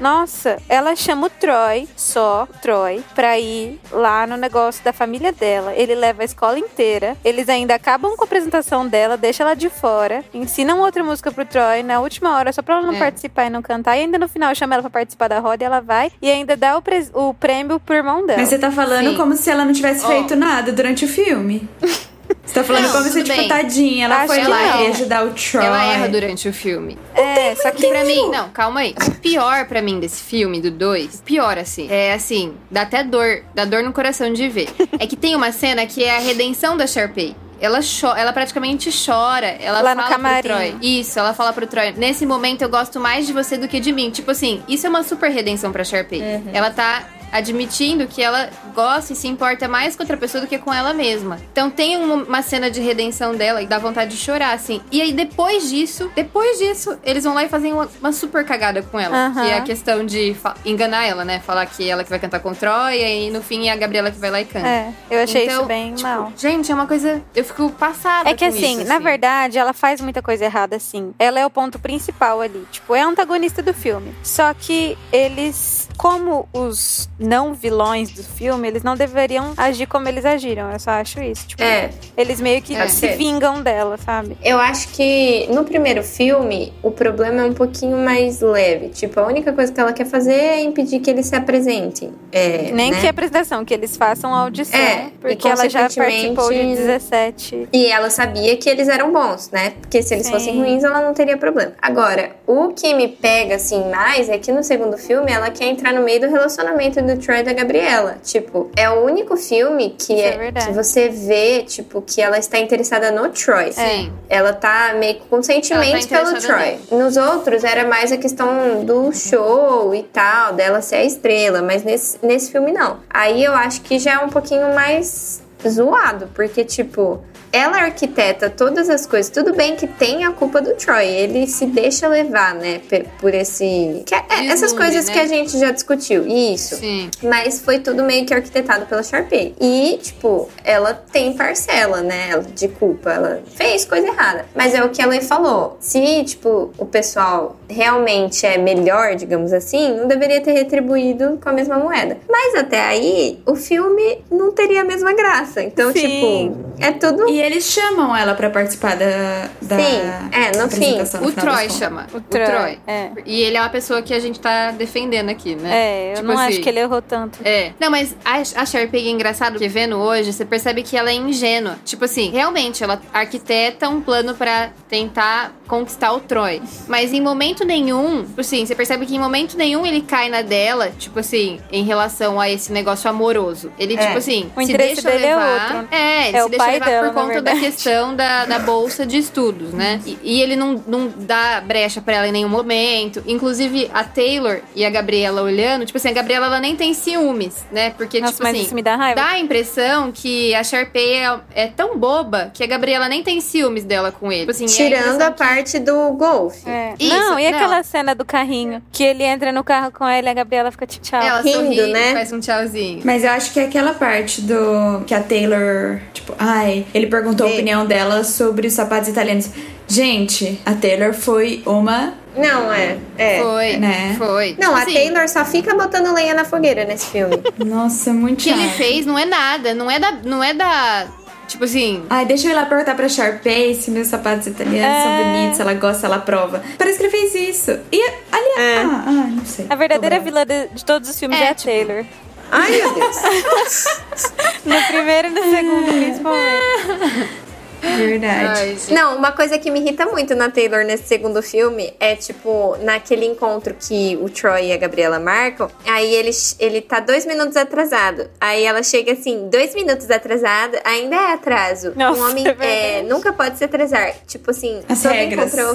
Nossa, 0.01 0.57
ela 0.67 0.95
chama 0.95 1.27
o 1.27 1.29
Troy, 1.29 1.87
só 1.95 2.47
o 2.49 2.59
Troy, 2.59 3.03
pra 3.13 3.37
ir 3.39 3.79
lá 3.91 4.25
no 4.25 4.35
negócio 4.35 4.83
da 4.83 4.91
família 4.91 5.31
dela. 5.31 5.73
Ele 5.75 5.93
leva 5.93 6.23
a 6.23 6.25
escola 6.25 6.57
inteira. 6.57 7.15
Eles 7.23 7.47
ainda 7.47 7.75
acabam 7.75 8.15
com 8.17 8.23
a 8.23 8.25
apresentação 8.25 8.87
dela, 8.87 9.15
deixa 9.15 9.43
ela 9.43 9.53
de 9.53 9.69
fora, 9.69 10.23
ensinam 10.33 10.79
outra 10.79 11.03
música 11.03 11.31
pro 11.31 11.45
Troy 11.45 11.83
na 11.83 11.99
última 11.99 12.35
hora, 12.35 12.51
só 12.51 12.63
pra 12.63 12.77
ela 12.77 12.87
não 12.87 12.95
É. 12.95 12.99
participar 12.99 13.45
e 13.45 13.49
não 13.51 13.61
cantar. 13.61 13.95
E 13.95 14.01
ainda 14.01 14.17
no 14.17 14.27
final 14.27 14.53
chama 14.55 14.73
ela 14.73 14.81
pra 14.81 14.89
participar 14.89 15.27
da 15.27 15.39
roda 15.39 15.63
e 15.63 15.65
ela 15.67 15.79
vai. 15.81 16.11
E 16.21 16.29
ainda 16.31 16.57
dá 16.57 16.75
o, 16.77 16.81
o 17.13 17.33
prêmio 17.35 17.79
pro 17.79 17.95
irmão 17.95 18.25
dela. 18.25 18.39
Mas 18.39 18.49
você 18.49 18.57
tá 18.57 18.71
falando 18.71 19.11
Sim. 19.11 19.17
como 19.17 19.35
se 19.35 19.51
ela 19.51 19.63
não 19.63 19.71
tivesse 19.73 20.03
Ó. 20.03 20.07
feito 20.07 20.35
nada 20.35 20.71
durante 20.71 21.05
o 21.05 21.07
filme. 21.07 21.69
Você 22.45 22.53
tá 22.53 22.63
falando 22.63 22.83
Não, 22.83 22.91
como 22.91 23.03
se, 23.05 23.23
tipo, 23.23 23.37
bem. 23.37 23.47
tadinha, 23.47 24.05
ela 24.05 24.17
Acho 24.17 24.27
foi 24.27 24.43
lá 24.47 24.61
não. 24.77 24.83
e 24.83 24.87
ajudar 24.87 25.25
o 25.25 25.29
Troy. 25.31 25.65
Ela 25.65 25.83
erra 25.85 26.07
durante 26.09 26.47
o 26.49 26.53
filme. 26.53 26.97
É, 27.15 27.55
só 27.55 27.71
que 27.71 27.87
pra 27.87 28.03
mim, 28.03 28.29
não, 28.29 28.49
calma 28.49 28.81
aí. 28.81 28.95
O 29.07 29.11
pior 29.19 29.65
pra 29.65 29.81
mim 29.81 29.99
desse 29.99 30.23
filme, 30.23 30.59
do 30.61 30.71
2, 30.71 31.21
pior 31.25 31.57
assim, 31.57 31.87
é 31.89 32.13
assim, 32.13 32.53
dá 32.69 32.81
até 32.83 33.03
dor, 33.03 33.43
dá 33.53 33.65
dor 33.65 33.83
no 33.83 33.93
coração 33.93 34.31
de 34.33 34.47
ver. 34.49 34.69
É 34.99 35.05
que 35.07 35.15
tem 35.15 35.35
uma 35.35 35.51
cena 35.51 35.85
que 35.85 36.03
é 36.03 36.17
a 36.17 36.19
redenção 36.19 36.75
da 36.77 36.85
Sharpay. 36.87 37.35
Ela, 37.59 37.79
cho 37.83 38.07
ela 38.15 38.33
praticamente 38.33 38.89
chora. 39.05 39.45
Ela 39.45 39.81
Lá 39.81 39.93
no 39.93 40.01
fala 40.01 40.13
camarim. 40.15 40.41
pro 40.41 40.49
Troy. 40.55 40.75
Isso, 40.81 41.19
ela 41.19 41.31
fala 41.31 41.53
pro 41.53 41.67
Troy. 41.67 41.93
Nesse 41.95 42.25
momento 42.25 42.63
eu 42.63 42.69
gosto 42.69 42.99
mais 42.99 43.27
de 43.27 43.33
você 43.33 43.55
do 43.55 43.67
que 43.67 43.79
de 43.79 43.91
mim. 43.93 44.09
Tipo 44.09 44.31
assim, 44.31 44.63
isso 44.67 44.87
é 44.87 44.89
uma 44.89 45.03
super 45.03 45.29
redenção 45.29 45.71
pra 45.71 45.83
Sharpay. 45.83 46.23
Ela 46.51 46.71
tá 46.71 47.03
admitindo 47.31 48.07
que 48.07 48.21
ela 48.21 48.49
gosta 48.73 49.13
e 49.13 49.15
se 49.15 49.27
importa 49.27 49.67
mais 49.67 49.95
com 49.95 50.03
outra 50.03 50.17
pessoa 50.17 50.41
do 50.41 50.47
que 50.47 50.57
com 50.57 50.73
ela 50.73 50.93
mesma. 50.93 51.39
Então 51.51 51.69
tem 51.69 51.97
uma, 51.97 52.41
cena 52.41 52.69
de 52.71 52.81
redenção 52.81 53.35
dela 53.35 53.61
e 53.61 53.67
dá 53.67 53.77
vontade 53.77 54.11
de 54.11 54.17
chorar, 54.17 54.53
assim. 54.53 54.81
E 54.91 55.01
aí 55.01 55.13
depois 55.13 55.69
disso, 55.69 56.11
depois 56.15 56.57
disso, 56.57 56.97
eles 57.03 57.23
vão 57.23 57.33
lá 57.33 57.43
e 57.43 57.49
fazem 57.49 57.71
uma, 57.71 57.87
uma 57.99 58.11
super 58.11 58.45
cagada 58.45 58.81
com 58.81 58.99
ela. 58.99 59.31
Que 59.31 59.49
é 59.49 59.57
a 59.57 59.61
questão 59.61 60.05
de 60.05 60.35
enganar 60.65 61.05
ela, 61.05 61.23
né? 61.23 61.39
Falar 61.39 61.65
que 61.65 61.87
ela 61.87 62.03
que 62.03 62.09
vai 62.09 62.19
cantar 62.19 62.39
com 62.39 62.53
Troy 62.53 63.01
e 63.01 63.29
no 63.29 63.41
fim 63.41 63.67
é 63.67 63.71
a 63.71 63.75
Gabriela 63.75 64.11
que 64.11 64.19
vai 64.19 64.31
lá 64.31 64.41
e 64.41 64.45
canta. 64.45 64.67
É, 64.67 64.93
eu 65.09 65.23
achei 65.23 65.45
Então, 65.45 65.57
isso 65.57 65.65
bem 65.65 65.93
tipo, 65.93 66.07
mal. 66.07 66.33
Gente, 66.35 66.71
é 66.71 66.75
uma 66.75 66.87
coisa. 66.87 67.21
Eu 67.35 67.43
fico 67.43 67.69
passada. 67.71 68.29
É 68.29 68.33
que 68.33 68.45
assim, 68.45 68.81
isso, 68.81 68.87
na 68.87 68.99
verdade, 68.99 69.57
ela 69.57 69.73
faz 69.73 70.01
muita 70.01 70.21
coisa 70.21 70.45
errada, 70.45 70.75
assim. 70.75 71.13
Ela 71.17 71.39
é 71.39 71.45
o 71.45 71.49
ponto 71.49 71.79
principal 71.79 72.41
ali. 72.41 72.65
Tipo, 72.71 72.95
é 72.95 73.01
a 73.01 73.07
antagonista 73.07 73.61
do 73.61 73.73
filme. 73.73 74.13
Só 74.23 74.53
que 74.53 74.97
eles, 75.11 75.87
como 75.97 76.47
os 76.53 77.09
não 77.21 77.53
vilões 77.53 78.11
do 78.11 78.23
filme, 78.23 78.67
eles 78.67 78.83
não 78.83 78.95
deveriam 78.95 79.53
agir 79.55 79.85
como 79.85 80.07
eles 80.07 80.25
agiram. 80.25 80.71
Eu 80.71 80.79
só 80.79 80.91
acho 80.91 81.21
isso. 81.21 81.47
Tipo, 81.47 81.63
É. 81.63 81.89
eles 82.17 82.41
meio 82.41 82.61
que 82.61 82.75
É. 82.75 82.87
se 82.87 83.07
vingam 83.09 83.61
dela, 83.61 83.97
sabe? 83.97 84.37
Eu 84.43 84.59
acho 84.59 84.89
que 84.89 85.47
no 85.51 85.63
primeiro 85.63 86.03
filme 86.03 86.73
o 86.83 86.91
problema 86.91 87.41
é 87.41 87.45
um 87.45 87.53
pouquinho 87.53 87.97
mais 87.97 88.41
leve. 88.41 88.89
Tipo, 88.89 89.19
a 89.19 89.27
única 89.27 89.53
coisa 89.53 89.71
que 89.71 89.79
ela 89.79 89.93
quer 89.93 90.05
fazer 90.05 90.33
é 90.33 90.61
impedir 90.61 90.99
que 90.99 91.09
eles 91.09 91.27
se 91.27 91.35
apresentem. 91.35 92.11
É, 92.31 92.71
Nem 92.71 92.91
né? 92.91 92.99
que 93.01 93.07
a 93.07 93.09
apresentação, 93.11 93.63
que 93.63 93.73
eles 93.73 93.95
façam 93.95 94.33
a 94.33 94.39
audição. 94.39 94.79
É, 94.79 95.07
e 95.07 95.11
porque 95.19 95.47
ela 95.47 95.69
já 95.69 95.89
participou 95.89 96.49
de 96.51 96.75
17. 96.75 97.67
E 97.71 97.85
ela 97.87 98.09
sabia 98.09 98.55
que 98.57 98.69
eles 98.69 98.87
eram 98.87 99.11
bons, 99.11 99.49
né? 99.51 99.73
Porque 99.81 100.01
se 100.01 100.13
eles 100.13 100.25
Sim. 100.27 100.33
fossem 100.33 100.57
ruins, 100.59 100.83
ela 100.83 101.01
não 101.01 101.13
teria 101.13 101.37
problema. 101.37 101.73
Agora, 101.81 102.31
o 102.47 102.69
que 102.69 102.93
me 102.93 103.07
pega, 103.07 103.55
assim, 103.55 103.89
mais 103.89 104.29
é 104.29 104.37
que 104.37 104.51
no 104.51 104.63
segundo 104.63 104.97
filme 104.97 105.31
ela 105.31 105.49
quer 105.49 105.65
entrar 105.65 105.93
no 105.93 106.01
meio 106.01 106.21
do 106.21 106.27
relacionamento 106.29 107.01
do 107.01 107.10
Troy 107.17 107.39
e 107.39 107.43
da 107.43 107.53
Gabriela. 107.53 108.17
Tipo, 108.23 108.69
é 108.75 108.89
o 108.89 109.03
único 109.05 109.35
filme 109.37 109.95
que, 109.97 110.13
é 110.13 110.47
é, 110.47 110.51
que 110.51 110.71
você 110.71 111.09
vê, 111.09 111.63
tipo, 111.63 112.01
que 112.01 112.21
ela 112.21 112.37
está 112.37 112.59
interessada 112.59 113.11
no 113.11 113.29
Troy. 113.29 113.71
Sim. 113.71 114.11
Ela 114.29 114.53
tá 114.53 114.95
meio 114.97 115.15
que 115.15 115.27
com 115.27 115.41
sentimentos 115.41 116.11
Ela 116.11 116.23
tá 116.23 116.31
pelo 116.31 116.41
Troy. 116.41 116.79
Nos 116.91 117.17
outros 117.17 117.63
era 117.63 117.87
mais 117.87 118.11
a 118.11 118.17
questão 118.17 118.83
do 118.85 119.11
show 119.13 119.93
e 119.93 120.03
tal, 120.03 120.53
dela 120.53 120.81
ser 120.81 120.95
a 120.95 121.03
estrela, 121.03 121.61
mas 121.61 121.83
nesse, 121.83 122.17
nesse 122.23 122.51
filme 122.51 122.71
não. 122.71 122.99
Aí 123.09 123.43
eu 123.43 123.53
acho 123.53 123.81
que 123.81 123.99
já 123.99 124.13
é 124.13 124.19
um 124.19 124.29
pouquinho 124.29 124.73
mais 124.73 125.41
zoado, 125.67 126.29
porque, 126.33 126.63
tipo, 126.63 127.21
ela 127.51 127.77
arquiteta 127.77 128.49
todas 128.49 128.89
as 128.89 129.05
coisas. 129.05 129.29
Tudo 129.31 129.53
bem 129.53 129.75
que 129.75 129.87
tem 129.87 130.23
a 130.25 130.31
culpa 130.31 130.61
do 130.61 130.73
Troy, 130.75 131.05
ele 131.07 131.47
se 131.47 131.65
deixa 131.65 132.07
levar, 132.07 132.55
né, 132.55 132.81
por 133.19 133.33
esse. 133.33 134.03
que 134.05 134.15
é- 134.15 134.23
é, 134.29 134.45
essas 134.47 134.71
coisas 134.73 135.05
né? 135.07 135.13
que 135.13 135.19
a 135.19 135.25
gente 135.27 135.57
já 135.57 135.71
discutiu. 135.71 136.25
Isso. 136.27 136.75
Sim. 136.75 137.09
Mas 137.23 137.59
foi 137.61 137.79
tudo 137.79 138.03
meio 138.03 138.25
que 138.25 138.33
arquitetado 138.33 138.85
pela 138.85 139.03
Sharpay. 139.03 139.55
E, 139.59 139.99
tipo, 140.01 140.49
ela 140.63 140.93
tem 140.93 141.33
parcela, 141.33 142.01
né, 142.01 142.39
de 142.55 142.67
culpa. 142.67 143.11
Ela 143.11 143.41
fez 143.55 143.85
coisa 143.85 144.07
errada. 144.07 144.45
Mas 144.55 144.73
é 144.73 144.83
o 144.83 144.89
que 144.89 145.01
ela 145.01 145.19
falou. 145.21 145.77
Se, 145.79 146.23
tipo, 146.23 146.71
o 146.77 146.85
pessoal 146.85 147.57
realmente 147.69 148.45
é 148.45 148.57
melhor, 148.57 149.15
digamos 149.15 149.51
assim, 149.53 149.93
não 149.95 150.07
deveria 150.07 150.41
ter 150.41 150.53
retribuído 150.53 151.37
com 151.41 151.49
a 151.49 151.53
mesma 151.53 151.77
moeda. 151.77 152.17
Mas 152.29 152.55
até 152.55 152.79
aí, 152.81 153.39
o 153.45 153.55
filme 153.55 154.19
não 154.31 154.51
teria 154.51 154.81
a 154.81 154.83
mesma 154.85 155.13
graça. 155.13 155.61
Então, 155.61 155.91
Sim. 155.91 155.99
tipo, 155.99 156.57
é 156.79 156.91
tudo. 156.91 157.27
E 157.29 157.40
eles 157.41 157.65
chamam 157.65 158.15
ela 158.15 158.33
pra 158.33 158.49
participar 158.49 158.95
da, 158.95 159.49
da 159.61 159.77
Sim, 159.77 160.01
é, 160.31 160.57
no 160.57 160.63
apresentação, 160.65 161.21
no 161.21 161.27
O 161.27 161.31
Troy 161.31 161.69
chama. 161.69 162.07
O 162.13 162.17
O 162.17 162.21
Troy, 162.21 162.45
Troy. 162.45 162.79
é. 162.87 163.09
E 163.25 163.41
ele 163.41 163.57
é 163.57 163.59
uma 163.61 163.69
pessoa 163.69 164.01
que 164.01 164.13
a 164.13 164.19
gente 164.19 164.39
tá 164.39 164.71
defendendo 164.71 165.29
aqui, 165.29 165.55
né? 165.55 165.69
É, 165.73 166.11
eu 166.11 166.15
Tipo 166.17 166.27
não 166.27 166.37
acho 166.39 166.51
assim, 166.53 166.61
que 166.61 166.69
ele 166.69 166.79
errou 166.79 167.01
tanto. 167.01 167.39
É. 167.43 167.71
Não, 167.79 167.89
mas 167.89 168.15
a, 168.23 168.61
a 168.61 168.65
Sharpay 168.65 169.07
é 169.07 169.11
engraçado 169.11 169.53
porque 169.53 169.67
vendo 169.67 169.97
hoje, 169.97 170.31
você 170.33 170.45
percebe 170.45 170.83
que 170.83 170.95
ela 170.97 171.09
é 171.09 171.13
ingênua. 171.13 171.77
Tipo 171.85 172.05
assim, 172.05 172.29
realmente, 172.31 172.83
ela 172.83 173.01
arquiteta 173.13 173.89
um 173.89 174.01
plano 174.01 174.33
pra 174.35 174.69
tentar 174.89 175.53
conquistar 175.67 176.11
o 176.13 176.19
Troy. 176.19 176.61
Mas 176.87 177.13
em 177.13 177.21
momento 177.21 177.63
nenhum, 177.65 178.23
tipo 178.25 178.41
assim, 178.41 178.65
você 178.65 178.75
percebe 178.75 179.05
que 179.05 179.15
em 179.15 179.19
momento 179.19 179.57
nenhum 179.57 179.85
ele 179.85 180.01
cai 180.01 180.29
na 180.29 180.41
dela, 180.41 180.91
tipo 180.97 181.19
assim, 181.19 181.59
em 181.71 181.83
relação 181.83 182.39
a 182.39 182.49
esse 182.49 182.71
negócio 182.71 183.09
amoroso. 183.09 183.71
Ele, 183.79 183.95
É. 183.95 184.05
tipo 184.07 184.17
assim, 184.17 184.51
O 184.55 184.65
se 184.65 184.75
deixa 184.77 185.01
dele 185.09 185.25
é 185.25 185.35
levar. 185.35 185.75
outro. 185.75 185.87
É, 185.95 186.27
ele 186.27 186.37
É 186.37 186.39
se 186.41 186.45
o 186.45 186.49
deixa 186.49 186.63
pai 186.65 186.73
levar 186.73 186.85
dela, 186.85 187.07
por 187.07 187.15
na 187.15 187.21
conta 187.39 187.41
da 187.53 187.59
questão 187.59 188.15
da, 188.15 188.45
da 188.45 188.59
bolsa 188.59 189.05
de 189.05 189.17
estudos, 189.17 189.73
né? 189.73 189.99
E, 190.05 190.17
e 190.23 190.41
ele 190.41 190.55
não, 190.55 190.81
não 190.87 191.11
dá 191.15 191.61
brecha 191.61 192.01
pra 192.01 192.15
ela 192.15 192.27
em 192.27 192.31
nenhum 192.31 192.49
momento. 192.49 193.23
Inclusive, 193.25 193.89
a 193.93 194.03
Taylor 194.03 194.59
e 194.75 194.85
a 194.85 194.89
Gabriela 194.89 195.41
olhando, 195.41 195.85
tipo 195.85 195.97
assim, 195.97 196.09
a 196.09 196.13
Gabriela 196.13 196.45
ela 196.47 196.59
nem 196.59 196.75
tem 196.75 196.93
ciúmes, 196.93 197.65
né? 197.71 197.91
Porque, 197.91 198.19
Nossa, 198.19 198.33
tipo 198.33 198.43
mas 198.43 198.55
assim. 198.55 198.65
isso 198.65 198.75
me 198.75 198.81
dá 198.81 198.95
raiva. 198.95 199.21
Dá 199.21 199.27
a 199.29 199.39
impressão 199.39 200.11
que 200.11 200.53
a 200.55 200.63
Sharpay 200.63 201.13
é, 201.15 201.39
é 201.55 201.67
tão 201.67 201.97
boba 201.97 202.51
que 202.53 202.63
a 202.63 202.67
Gabriela 202.67 203.07
nem 203.09 203.23
tem 203.23 203.39
ciúmes 203.41 203.83
dela 203.83 204.11
com 204.11 204.31
ele. 204.31 204.41
Tipo 204.41 204.51
assim, 204.51 204.65
é 204.65 204.67
Tirando 204.67 204.93
a 204.93 205.13
impressão 205.13 205.31
que- 205.31 205.37
parte 205.37 205.79
do 205.79 206.11
golfe. 206.13 206.69
É. 206.69 206.93
Isso, 206.99 207.13
não, 207.15 207.39
e 207.39 207.49
não. 207.49 207.57
aquela 207.57 207.83
cena 207.83 208.13
do 208.15 208.25
carrinho? 208.25 208.81
Que 208.91 209.03
ele 209.03 209.23
entra 209.23 209.51
no 209.51 209.63
carro 209.63 209.91
com 209.91 210.07
ela 210.07 210.27
e 210.27 210.31
a 210.31 210.33
Gabriela 210.33 210.71
fica 210.71 210.85
tipo, 210.85 211.05
tchau. 211.05 211.21
Ela 211.21 211.41
rindo, 211.41 211.75
sorri, 211.75 211.91
né? 211.91 212.13
faz 212.13 212.31
um 212.31 212.39
tchauzinho. 212.39 213.01
Mas 213.03 213.23
eu 213.23 213.31
acho 213.31 213.51
que 213.53 213.59
é 213.59 213.65
aquela 213.65 213.93
parte 213.93 214.41
do. 214.41 215.03
que 215.05 215.13
a 215.13 215.21
Taylor. 215.21 215.99
Tipo, 216.13 216.33
ai, 216.37 216.85
ele 216.93 217.07
perguntou 217.07 217.20
a 217.29 217.47
Sim. 217.47 217.53
opinião 217.53 217.85
dela 217.85 218.23
sobre 218.23 218.67
os 218.67 218.73
sapatos 218.73 219.09
italianos. 219.09 219.49
Gente, 219.87 220.59
a 220.65 220.73
Taylor 220.73 221.13
foi 221.13 221.61
uma. 221.65 222.13
Não, 222.35 222.71
é. 222.71 222.97
É. 223.17 223.41
Foi, 223.41 223.77
né? 223.77 224.15
foi. 224.17 224.55
Não, 224.59 224.69
Tipo 224.69 224.71
a 224.71 224.81
assim, 224.83 224.93
Taylor 224.93 225.27
só 225.27 225.43
fica 225.43 225.75
botando 225.75 226.13
lenha 226.13 226.33
na 226.33 226.45
fogueira 226.45 226.85
nesse 226.85 227.07
filme. 227.07 227.37
Nossa, 227.57 228.13
muito 228.13 228.39
O 228.39 228.43
que 228.43 228.49
ele 228.49 228.69
fez 228.69 229.05
não 229.05 229.19
é 229.19 229.25
nada, 229.25 229.73
não 229.73 229.91
é 229.91 229.99
da. 229.99 230.11
Não 230.23 230.41
é 230.43 230.53
da. 230.53 231.07
Tipo 231.47 231.65
assim. 231.65 232.03
Ai, 232.09 232.25
deixa 232.25 232.47
eu 232.47 232.51
ir 232.51 232.53
lá 232.55 232.65
perguntar 232.65 232.95
pra 232.95 233.09
Sharpay 233.09 233.75
se 233.75 233.91
meus 233.91 234.07
sapatos 234.07 234.47
italianos 234.47 235.03
são 235.03 235.11
É. 235.11 235.23
bonitos, 235.23 235.55
se 235.57 235.61
ela 235.61 235.73
gosta, 235.73 236.07
ela 236.07 236.19
prova. 236.19 236.63
Parece 236.77 236.97
que 236.97 237.03
ele 237.03 237.11
fez 237.11 237.35
isso. 237.35 237.77
E, 237.91 238.01
aliás, 238.31 238.57
É. 238.59 238.77
ah, 238.85 239.03
ah, 239.07 239.11
não 239.29 239.45
sei. 239.45 239.65
A 239.69 239.75
verdadeira 239.75 240.17
vilã 240.21 240.45
de, 240.45 240.67
de 240.69 240.85
todos 240.85 241.09
os 241.09 241.19
filmes 241.19 241.37
é, 241.37 241.43
É, 241.43 241.49
a 241.49 241.53
tipo- 241.53 241.69
Taylor. 241.69 242.05
Ai, 242.51 242.71
meu 242.71 242.93
Deus. 242.93 243.17
No 244.63 244.75
primeiro 244.87 245.29
e 245.29 245.31
no 245.31 245.43
segundo, 245.43 245.91
principalmente. 245.91 247.41
Verdade. 247.81 248.61
Ai. 248.61 248.77
Não, 248.91 249.17
uma 249.17 249.31
coisa 249.31 249.57
que 249.57 249.71
me 249.71 249.79
irrita 249.79 250.05
muito 250.05 250.35
na 250.35 250.49
Taylor 250.51 250.83
nesse 250.85 251.07
segundo 251.07 251.41
filme 251.41 251.93
é, 251.99 252.15
tipo, 252.15 252.77
naquele 252.81 253.25
encontro 253.25 253.75
que 253.79 254.17
o 254.21 254.29
Troy 254.29 254.67
e 254.67 254.73
a 254.73 254.77
Gabriela 254.77 255.19
marcam, 255.19 255.69
aí 255.87 256.13
ele, 256.13 256.31
ele 256.59 256.81
tá 256.81 256.99
dois 256.99 257.25
minutos 257.25 257.57
atrasado. 257.57 258.29
Aí 258.39 258.63
ela 258.63 258.83
chega 258.83 259.13
assim, 259.13 259.49
dois 259.49 259.73
minutos 259.73 260.09
atrasado, 260.11 260.77
ainda 260.83 261.15
é 261.15 261.33
atraso. 261.33 261.93
Nossa, 261.95 262.19
um 262.21 262.29
homem 262.29 262.45
é 262.59 262.99
é, 262.99 263.03
nunca 263.03 263.33
pode 263.33 263.57
se 263.57 263.63
atrasar. 263.63 264.13
Tipo 264.27 264.51
assim, 264.51 264.81
As 264.87 265.01
todo 265.01 265.11
regras. 265.11 265.39
encontro 265.47 265.59
é 265.59 265.67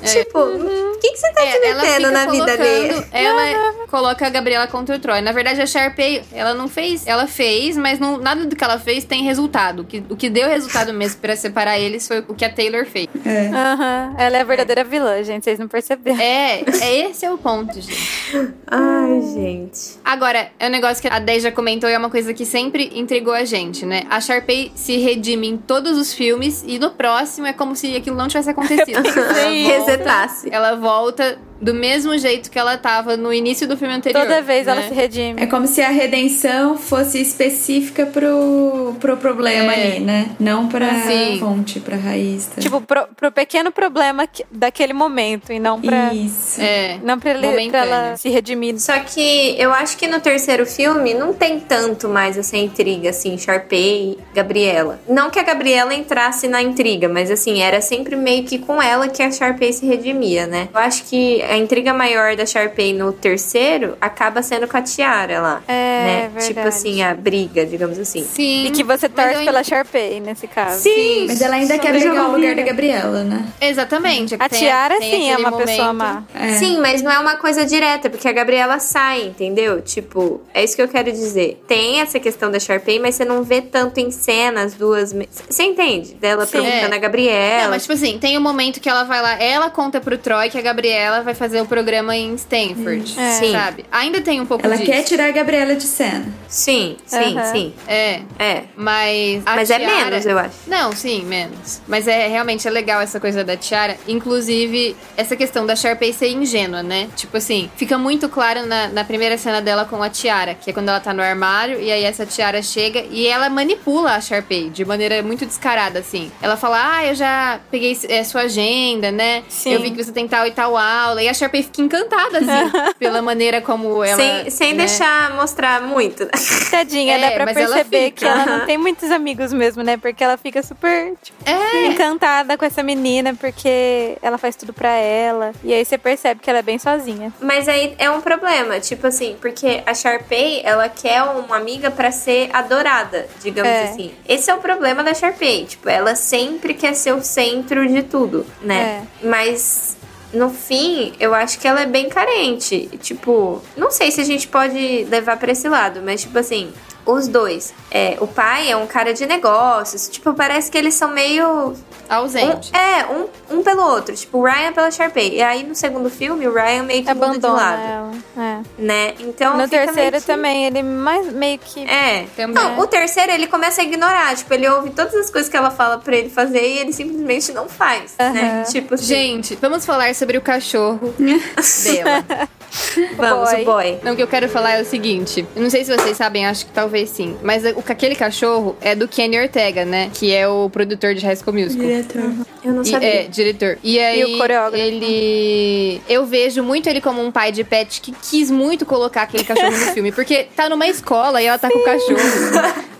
oficial. 0.00 0.24
Tipo, 0.24 0.38
o 0.38 0.98
que, 0.98 1.10
que 1.12 1.16
você 1.18 1.32
tá 1.32 1.40
se 1.40 1.46
É, 1.46 1.68
ela 1.68 1.82
metendo 1.82 2.10
na 2.10 2.26
vida 2.26 2.56
dele? 2.56 3.06
ela 3.12 3.74
coloca 3.90 4.26
a 4.26 4.30
Gabriela 4.30 4.66
contra 4.66 4.96
o 4.96 4.98
Troy. 4.98 5.20
Na 5.20 5.32
verdade, 5.32 5.60
a 5.60 5.66
Sharpay, 5.66 6.22
ela 6.32 6.54
não 6.54 6.68
fez, 6.68 7.06
ela 7.06 7.26
fez, 7.26 7.76
mas 7.76 7.98
não, 7.98 8.18
nada 8.18 8.44
do 8.46 8.56
que 8.56 8.64
ela 8.64 8.78
fez 8.78 9.04
tem 9.04 9.22
resultado. 9.22 9.80
O 9.80 9.84
que, 9.84 10.02
o 10.08 10.16
que 10.16 10.28
deu 10.30 10.48
resultado 10.48 10.92
mesmo 10.92 11.20
pra 11.20 11.36
separar 11.36 11.78
eles 11.78 12.06
foi 12.06 12.20
o 12.20 12.34
que 12.34 12.44
a 12.44 12.50
Taylor 12.52 12.84
fez. 12.86 13.08
É. 13.24 13.48
Aham. 13.48 14.14
Ela 14.18 14.38
é 14.38 14.40
a 14.40 14.44
verdadeira 14.44 14.84
vilã, 14.84 15.22
gente. 15.22 15.44
Vocês 15.44 15.58
não 15.58 15.68
perceberam. 15.68 16.18
É, 16.20 16.62
é 16.80 17.10
esse 17.10 17.24
é 17.24 17.30
o 17.30 17.38
ponto, 17.38 17.74
gente. 17.80 18.54
Ai, 18.66 19.20
gente. 19.34 19.98
Agora, 20.04 20.50
é 20.58 20.66
um 20.66 20.70
negócio 20.70 21.00
que 21.02 21.08
a 21.08 21.18
Dei 21.18 21.40
já 21.40 21.52
comentou 21.52 21.88
e 21.88 21.92
é 21.92 21.98
uma 21.98 22.10
coisa 22.10 22.32
que 22.34 22.44
sempre 22.44 22.90
intrigou 22.94 23.32
a 23.32 23.44
gente, 23.44 23.84
né? 23.86 24.04
A 24.10 24.20
Sharpay 24.20 24.72
se 24.74 24.96
redime 24.96 25.48
em 25.48 25.56
todos 25.56 25.96
os 25.98 26.12
filmes 26.12 26.64
e 26.66 26.78
no 26.78 26.90
próximo 26.90 27.46
é 27.46 27.52
como 27.52 27.76
se 27.76 27.94
aquilo 27.96 28.16
não 28.16 28.28
tivesse 28.28 28.50
acontecido. 28.50 29.02
Sim, 29.04 29.66
resetasse. 29.84 30.48
ela 30.50 30.74
volta 30.76 31.38
do 31.64 31.72
mesmo 31.72 32.16
jeito 32.18 32.50
que 32.50 32.58
ela 32.58 32.76
tava 32.76 33.16
no 33.16 33.32
início 33.32 33.66
do 33.66 33.74
filme 33.76 33.94
anterior. 33.94 34.20
Toda 34.22 34.42
vez 34.42 34.66
ela 34.66 34.82
né? 34.82 34.88
se 34.88 34.94
redime. 34.94 35.42
É 35.42 35.46
como 35.46 35.66
se 35.66 35.80
a 35.80 35.88
redenção 35.88 36.76
fosse 36.76 37.18
específica 37.20 38.04
pro, 38.04 38.94
pro 39.00 39.16
problema 39.16 39.72
É. 39.72 39.92
ali, 39.94 40.00
né? 40.00 40.30
Não 40.38 40.68
pra 40.68 40.94
Sim. 41.06 41.38
fonte, 41.40 41.80
pra 41.80 41.96
raiz. 41.96 42.46
Tá? 42.46 42.60
Tipo, 42.60 42.82
pro, 42.82 43.06
pro 43.16 43.32
pequeno 43.32 43.72
problema 43.72 44.26
que- 44.26 44.44
daquele 44.50 44.92
momento 44.92 45.52
e 45.52 45.58
não 45.58 45.80
pra. 45.80 46.12
Isso. 46.12 46.60
É. 46.60 46.98
Não 47.02 47.18
pra, 47.18 47.30
ele, 47.30 47.70
pra 47.70 47.78
ela 47.80 48.16
se 48.18 48.28
redimir. 48.28 48.78
Só 48.78 48.98
que 49.00 49.54
eu 49.58 49.72
acho 49.72 49.96
que 49.96 50.06
no 50.06 50.20
terceiro 50.20 50.66
filme 50.66 51.14
não 51.14 51.32
tem 51.32 51.58
tanto 51.60 52.08
mais 52.10 52.36
essa 52.36 52.58
intriga, 52.58 53.08
assim, 53.08 53.38
Sharpay 53.38 54.18
e 54.18 54.18
Gabriela. 54.34 55.00
Não 55.08 55.30
que 55.30 55.38
a 55.38 55.42
Gabriela 55.42 55.94
entrasse 55.94 56.46
na 56.46 56.60
intriga, 56.60 57.08
mas 57.08 57.30
assim, 57.30 57.62
era 57.62 57.80
sempre 57.80 58.16
meio 58.16 58.44
que 58.44 58.58
com 58.58 58.82
ela 58.82 59.08
que 59.08 59.22
a 59.22 59.30
Sharpay 59.30 59.72
se 59.72 59.86
redimia, 59.86 60.46
né? 60.46 60.68
Eu 60.74 60.80
acho 60.80 61.04
que 61.04 61.42
a 61.54 61.58
intriga 61.58 61.94
maior 61.94 62.34
da 62.36 62.44
Sharpay 62.44 62.92
no 62.92 63.12
terceiro 63.12 63.96
acaba 64.00 64.42
sendo 64.42 64.66
com 64.66 64.76
a 64.76 64.82
Tiara 64.82 65.40
lá. 65.40 65.62
É, 65.68 65.72
né? 65.72 66.20
verdade. 66.32 66.46
Tipo 66.48 66.60
assim, 66.68 67.02
a 67.02 67.14
briga, 67.14 67.64
digamos 67.64 67.98
assim. 67.98 68.24
Sim. 68.24 68.66
E 68.66 68.70
que 68.70 68.82
você 68.82 69.08
torce 69.08 69.44
pela 69.44 69.62
Sharpay, 69.62 70.20
nesse 70.20 70.46
caso. 70.46 70.82
Sim! 70.82 71.26
Mas 71.28 71.40
ela 71.40 71.54
ainda 71.54 71.78
quer 71.78 71.92
Deixa 71.92 72.08
eu 72.08 72.12
pegar 72.12 72.28
o 72.28 72.32
lugar 72.32 72.54
da 72.56 72.62
Gabriela, 72.62 73.22
né? 73.24 73.46
Exatamente. 73.60 74.34
A 74.38 74.48
Tem- 74.48 74.58
Tiara, 74.58 74.98
tem 74.98 75.10
sim, 75.10 75.30
é 75.30 75.36
uma 75.36 75.52
pessoa 75.52 75.92
momento- 75.92 75.96
má. 75.96 76.22
É. 76.34 76.54
Sim, 76.54 76.80
mas 76.80 77.02
não 77.02 77.10
é 77.12 77.18
uma 77.20 77.36
coisa 77.36 77.64
direta, 77.64 78.10
porque 78.10 78.26
a 78.26 78.32
Gabriela 78.32 78.78
sai, 78.80 79.22
entendeu? 79.22 79.80
Tipo, 79.80 80.42
é 80.52 80.64
isso 80.64 80.74
que 80.74 80.82
eu 80.82 80.88
quero 80.88 81.12
dizer. 81.12 81.62
Tem 81.68 82.00
essa 82.00 82.18
questão 82.18 82.50
da 82.50 82.58
Sharpay, 82.58 82.98
mas 82.98 83.14
você 83.14 83.24
não 83.24 83.44
vê 83.44 83.60
tanto 83.62 84.00
em 84.00 84.10
cena 84.10 84.62
as 84.62 84.74
duas. 84.74 85.14
Você 85.48 85.62
entende? 85.62 86.14
Dela 86.14 86.46
Sim. 86.46 86.52
provocando 86.58 86.92
É. 86.92 86.96
a 86.96 86.98
Gabriela. 86.98 87.62
Não, 87.64 87.70
mas 87.70 87.82
tipo 87.82 87.92
assim, 87.94 88.18
tem 88.18 88.36
um 88.36 88.40
momento 88.40 88.80
que 88.80 88.88
ela 88.88 89.04
vai 89.04 89.22
lá, 89.22 89.40
ela 89.40 89.70
conta 89.70 90.00
pro 90.00 90.18
Troy 90.18 90.50
que 90.50 90.58
a 90.58 90.62
Gabriela 90.62 91.22
vai 91.22 91.32
fazer 91.34 91.43
o 91.60 91.66
programa 91.66 92.16
em 92.16 92.34
Stanford. 92.34 93.14
É. 93.18 93.30
Sim. 93.32 93.52
Sabe? 93.52 93.84
Ainda 93.90 94.20
tem 94.20 94.40
um 94.40 94.46
pouco 94.46 94.64
Ela 94.64 94.76
disso. 94.76 94.90
quer 94.90 95.02
tirar 95.02 95.26
a 95.28 95.30
Gabriela 95.32 95.74
de 95.74 95.84
cena. 95.84 96.26
Sim, 96.48 96.96
sim, 97.04 97.36
Aham. 97.36 97.52
sim. 97.52 97.74
É. 97.88 98.20
É. 98.38 98.62
Mas. 98.76 99.42
a 99.46 99.56
Mas 99.56 99.70
é 99.70 99.78
Tiara- 99.78 100.04
menos, 100.10 100.26
eu 100.26 100.38
acho. 100.38 100.54
Não, 100.66 100.92
sim, 100.92 101.24
menos. 101.24 101.80
Mas 101.88 102.06
é 102.08 102.28
realmente 102.28 102.66
é 102.66 102.70
legal 102.70 103.00
essa 103.00 103.18
coisa 103.18 103.42
da 103.44 103.56
Tiara. 103.56 103.96
Inclusive, 104.06 104.96
essa 105.16 105.36
questão 105.36 105.66
da 105.66 105.76
Sharpay 105.76 106.12
ser 106.12 106.28
ingênua, 106.30 106.82
né? 106.82 107.08
Tipo 107.16 107.36
assim, 107.36 107.70
fica 107.76 107.98
muito 107.98 108.28
claro 108.28 108.66
na, 108.66 108.88
na 108.88 109.04
primeira 109.04 109.36
cena 109.36 109.60
dela 109.60 109.84
com 109.84 110.02
a 110.02 110.08
Tiara, 110.08 110.54
que 110.54 110.70
é 110.70 110.72
quando 110.72 110.88
ela 110.88 111.00
tá 111.00 111.12
no 111.12 111.22
armário, 111.22 111.80
e 111.80 111.90
aí 111.90 112.04
essa 112.04 112.24
Tiara 112.24 112.62
chega 112.62 113.04
e 113.10 113.26
ela 113.26 113.48
manipula 113.50 114.12
a 114.14 114.20
Sharpay 114.20 114.70
de 114.70 114.84
maneira 114.84 115.22
muito 115.22 115.44
descarada, 115.44 115.98
assim. 115.98 116.30
Ela 116.40 116.56
fala: 116.56 116.96
Ah, 116.98 117.06
eu 117.06 117.14
já 117.14 117.60
peguei 117.70 117.98
é, 118.08 118.22
sua 118.24 118.42
agenda, 118.42 119.10
né? 119.10 119.42
Sim. 119.48 119.72
Eu 119.74 119.80
vi 119.80 119.90
que 119.90 120.02
você 120.02 120.12
tem 120.12 120.26
tal 120.28 120.46
e 120.46 120.50
tal 120.50 120.76
aula. 120.76 121.22
E 121.24 121.28
a 121.28 121.34
Sharpay 121.34 121.62
fica 121.62 121.80
encantada, 121.82 122.38
assim, 122.38 122.70
pela 122.98 123.22
maneira 123.22 123.60
como 123.62 124.04
ela. 124.04 124.16
sem 124.16 124.50
sem 124.50 124.72
né? 124.74 124.84
deixar 124.86 125.34
mostrar 125.34 125.80
muito. 125.82 126.26
Tadinha, 126.70 127.16
É, 127.16 127.20
dá 127.20 127.30
pra 127.32 127.42
ela 127.60 127.74
perceber 127.74 128.04
fica. 128.06 128.16
que 128.16 128.24
ela 128.26 128.44
não 128.46 128.66
tem 128.66 128.76
muitos 128.76 129.10
amigos 129.10 129.52
mesmo, 129.52 129.82
né? 129.82 129.96
Porque 129.96 130.22
ela 130.22 130.36
fica 130.36 130.62
super 130.62 131.14
tipo, 131.22 131.38
É. 131.48 131.86
encantada 131.86 132.56
com 132.58 132.64
essa 132.64 132.82
menina, 132.82 133.34
porque 133.34 134.16
ela 134.22 134.36
faz 134.38 134.54
tudo 134.56 134.72
pra 134.72 134.90
ela. 134.90 135.52
E 135.64 135.72
aí 135.72 135.84
você 135.84 135.96
percebe 135.96 136.40
que 136.40 136.50
ela 136.50 136.58
é 136.58 136.62
bem 136.62 136.78
sozinha. 136.78 137.32
Mas 137.40 137.68
aí 137.68 137.94
é 137.98 138.10
um 138.10 138.20
problema, 138.20 138.78
tipo 138.80 139.06
assim, 139.06 139.36
porque 139.40 139.82
a 139.86 139.94
Sharpay, 139.94 140.60
ela 140.64 140.88
quer 140.88 141.22
uma 141.22 141.56
amiga 141.56 141.90
pra 141.90 142.10
ser 142.12 142.50
adorada, 142.52 143.26
digamos 143.42 143.70
É. 143.70 143.84
assim. 143.84 144.12
Esse 144.28 144.50
é 144.50 144.54
o 144.54 144.58
problema 144.58 145.02
da 145.02 145.14
Sharpay, 145.14 145.64
tipo, 145.66 145.88
ela 145.88 146.14
sempre 146.14 146.74
quer 146.74 146.94
ser 146.94 147.12
o 147.14 147.22
centro 147.22 147.86
de 147.88 148.02
tudo, 148.02 148.44
né? 148.60 149.06
Mas 149.22 149.93
no 150.34 150.50
fim, 150.50 151.12
eu 151.18 151.34
acho 151.34 151.58
que 151.58 151.66
ela 151.66 151.82
é 151.82 151.86
bem 151.86 152.08
carente. 152.08 152.88
Tipo, 153.00 153.62
não 153.76 153.90
sei 153.90 154.10
se 154.10 154.20
a 154.20 154.24
gente 154.24 154.48
pode 154.48 155.04
levar 155.04 155.38
pra 155.38 155.52
esse 155.52 155.68
lado, 155.68 156.00
mas 156.02 156.22
tipo 156.22 156.38
assim, 156.38 156.72
os 157.06 157.28
dois. 157.28 157.72
É, 157.90 158.16
o 158.20 158.26
pai 158.26 158.70
é 158.70 158.76
um 158.76 158.86
cara 158.86 159.12
de 159.14 159.26
negócios, 159.26 160.08
tipo, 160.08 160.32
parece 160.34 160.70
que 160.70 160.78
eles 160.78 160.94
são 160.94 161.08
meio 161.10 161.74
Ausente. 162.08 162.70
um- 162.72 162.76
é, 162.76 163.06
um, 163.50 163.58
um 163.58 163.62
pelo 163.62 163.82
outro. 163.82 164.14
Tipo, 164.14 164.38
o 164.38 164.44
Ryan 164.44 164.72
pela 164.72 164.90
Sharpay. 164.90 165.36
E 165.36 165.42
aí, 165.42 165.62
no 165.64 165.74
segundo 165.74 166.10
filme, 166.10 166.46
o 166.46 166.52
Ryan 166.52 166.82
meio 166.84 167.04
que 167.04 167.12
muda 167.14 167.26
de 167.26 167.36
Abandona 167.46 167.54
lado. 167.54 167.82
ela. 167.82 168.12
É. 168.36 168.82
Né? 168.82 169.14
Então, 169.20 169.56
No 169.56 169.68
terceiro 169.68 170.18
que- 170.20 170.26
também, 170.26 170.66
ele 170.66 170.82
mais 170.82 171.32
meio 171.32 171.58
que. 171.58 171.84
É. 171.88 172.26
Também. 172.36 172.54
Não, 172.54 172.78
o 172.78 172.86
terceiro 172.86 173.32
ele 173.32 173.46
começa 173.46 173.80
a 173.80 173.84
ignorar. 173.84 174.34
Tipo, 174.36 174.52
ele 174.54 174.68
ouve 174.68 174.90
todas 174.90 175.14
as 175.14 175.30
coisas 175.30 175.50
que 175.50 175.56
ela 175.56 175.70
fala 175.70 175.98
pra 175.98 176.16
ele 176.16 176.28
fazer 176.30 176.60
e 176.66 176.78
ele 176.78 176.92
simplesmente 176.92 177.52
não 177.52 177.68
faz. 177.68 178.14
Né? 178.18 178.64
Tipo 178.70 178.94
assim, 178.94 179.04
Gente, 179.04 179.54
vamos 179.56 179.84
falar 179.86 180.14
sobre 180.14 180.36
o 180.36 180.40
cachorro 180.42 181.14
dela. 181.18 182.48
vamos, 183.16 183.50
boy. 183.50 183.62
o 183.62 183.64
boy. 183.64 183.98
Não, 184.02 184.12
o 184.12 184.16
que 184.16 184.22
eu 184.22 184.26
quero 184.28 184.48
falar 184.48 184.78
é 184.78 184.82
o 184.82 184.84
seguinte. 184.84 185.46
Eu 185.54 185.62
não 185.62 185.70
sei 185.70 185.84
se 185.84 185.96
vocês 185.96 186.16
sabem, 186.16 186.46
acho 186.46 186.66
que 186.66 186.72
talvez 186.72 187.10
sim. 187.10 187.36
Mas 187.42 187.62
o, 187.64 187.82
aquele 187.88 188.14
cachorro 188.14 188.76
é 188.80 188.94
do 188.94 189.06
Kenny 189.08 189.38
Ortega, 189.38 189.84
né? 189.84 190.10
Que 190.12 190.32
é 190.32 190.48
o 190.48 190.68
produtor 190.70 191.14
de 191.14 191.24
High 191.24 191.36
School 191.36 191.54
Musical. 191.54 191.86
Diretor. 191.86 192.22
Eu 192.64 192.72
não 192.72 192.82
E- 192.82 192.86
sabia. 192.86 193.08
é, 193.08 193.22
diretor. 193.24 193.78
E 193.82 193.98
aí, 193.98 194.24
o 194.34 194.38
coreógrafo. 194.38 194.76
ele... 194.84 196.00
Eu 196.08 196.24
vejo 196.26 196.62
muito 196.62 196.88
ele 196.88 197.00
como 197.00 197.22
um 197.24 197.30
pai 197.30 197.52
de 197.52 197.62
pet 197.64 198.00
que 198.00 198.12
quis 198.12 198.50
muito 198.50 198.84
colocar 198.86 199.22
aquele 199.22 199.44
cachorro 199.44 199.70
no 199.70 199.76
filme. 199.92 200.12
Porque 200.12 200.46
tá 200.56 200.68
numa 200.68 200.86
escola 200.88 201.40
e 201.42 201.46
ela 201.46 201.58
tá 201.58 201.68
com 201.70 201.78
o 201.78 201.84
cachorro. 201.84 202.84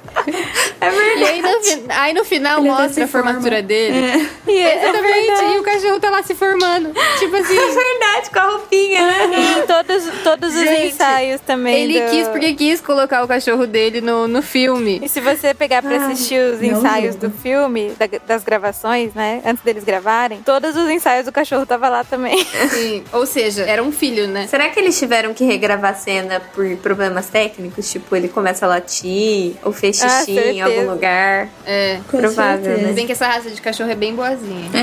É 0.81 0.91
verdade. 0.91 1.21
E 1.21 1.25
aí 1.25 1.43
no, 1.43 1.93
aí 1.93 2.15
no 2.15 2.25
final 2.25 2.59
Ele 2.61 2.69
mostra 2.69 2.87
a 3.05 3.07
se 3.07 3.13
forma. 3.13 3.33
formatura 3.33 3.63
dele. 3.63 4.29
E 4.47 4.59
é 4.59 4.83
Exatamente. 4.89 5.55
e 5.55 5.59
o 5.59 5.63
cachorro 5.63 6.01
tá 6.01 6.11
lá 6.11 6.23
se 6.23 6.35
formando. 6.35 6.93
Tipo 7.19 7.37
assim... 7.37 7.57
É 7.57 7.67
verdade, 7.67 8.31
com 8.33 8.39
a 8.39 8.43
roupinha, 8.51 9.07
né? 9.07 9.31
E 9.59 9.67
todos, 9.67 10.05
todos 10.23 10.55
os 10.55 10.61
Gente, 10.61 10.87
ensaios 10.95 11.41
também. 11.41 11.83
Ele 11.85 12.01
do- 12.01 12.11
quis 12.11 12.29
porque 12.29 12.55
quis 12.55 12.81
colocar 12.81 13.25
o 13.25 13.29
cachorro 13.29 13.67
dele 13.67 14.01
no, 14.01 14.29
no 14.29 14.43
filme. 14.43 15.01
E 15.03 15.09
se 15.09 15.21
você 15.21 15.55
pegar 15.55 15.83
pra 15.83 15.97
assistir 15.97 16.39
os 16.41 16.63
ensaios 16.63 17.17
do 17.17 17.31
filme, 17.31 17.93
da- 17.99 18.09
das 18.27 18.45
gravações, 18.45 19.15
né? 19.15 19.41
Antes 19.45 19.63
deles 19.65 19.85
gravarem, 19.85 20.41
todos 20.45 20.77
os 20.77 20.89
ensaios 20.91 21.25
do 21.25 21.33
cachorro 21.33 21.65
tava 21.67 21.89
lá 21.89 22.05
também. 22.05 22.45
Sim. 22.71 23.05
Ou 23.13 23.25
seja, 23.27 23.63
era 23.65 23.83
um 23.83 23.91
filho, 23.93 24.27
né? 24.29 24.47
Será 24.47 24.69
que 24.69 24.79
eles 24.79 24.99
tiveram 24.99 25.33
que 25.33 25.45
regravar 25.45 25.93
a 25.93 25.95
cena 25.95 26.41
por 26.55 26.65
problemas 26.77 27.29
técnicos? 27.29 27.91
Tipo, 27.91 28.15
ele 28.17 28.29
começa 28.29 28.67
a 28.67 28.69
latir 28.69 29.55
ou 29.63 29.73
Ah, 30.05 30.19
xixi 30.25 30.39
em 30.39 30.63
algum 30.63 30.91
lugar? 30.91 31.49
É. 31.67 31.99
Com 32.11 32.19
Provável, 32.19 32.65
certeza. 32.65 32.87
né? 32.89 32.93
Bem 32.93 33.07
que 33.07 33.13
essa 33.13 33.27
raça 33.27 33.51
de 33.51 33.61
cachorro 33.61 33.91
é 33.91 33.95
bem 33.95 34.15
boazinha. 34.15 34.71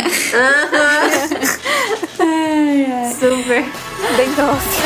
Ai, 2.19 2.86
ai. 2.91 3.13
Super. 3.13 3.63
Bem 4.15 4.30
doce. 4.36 4.82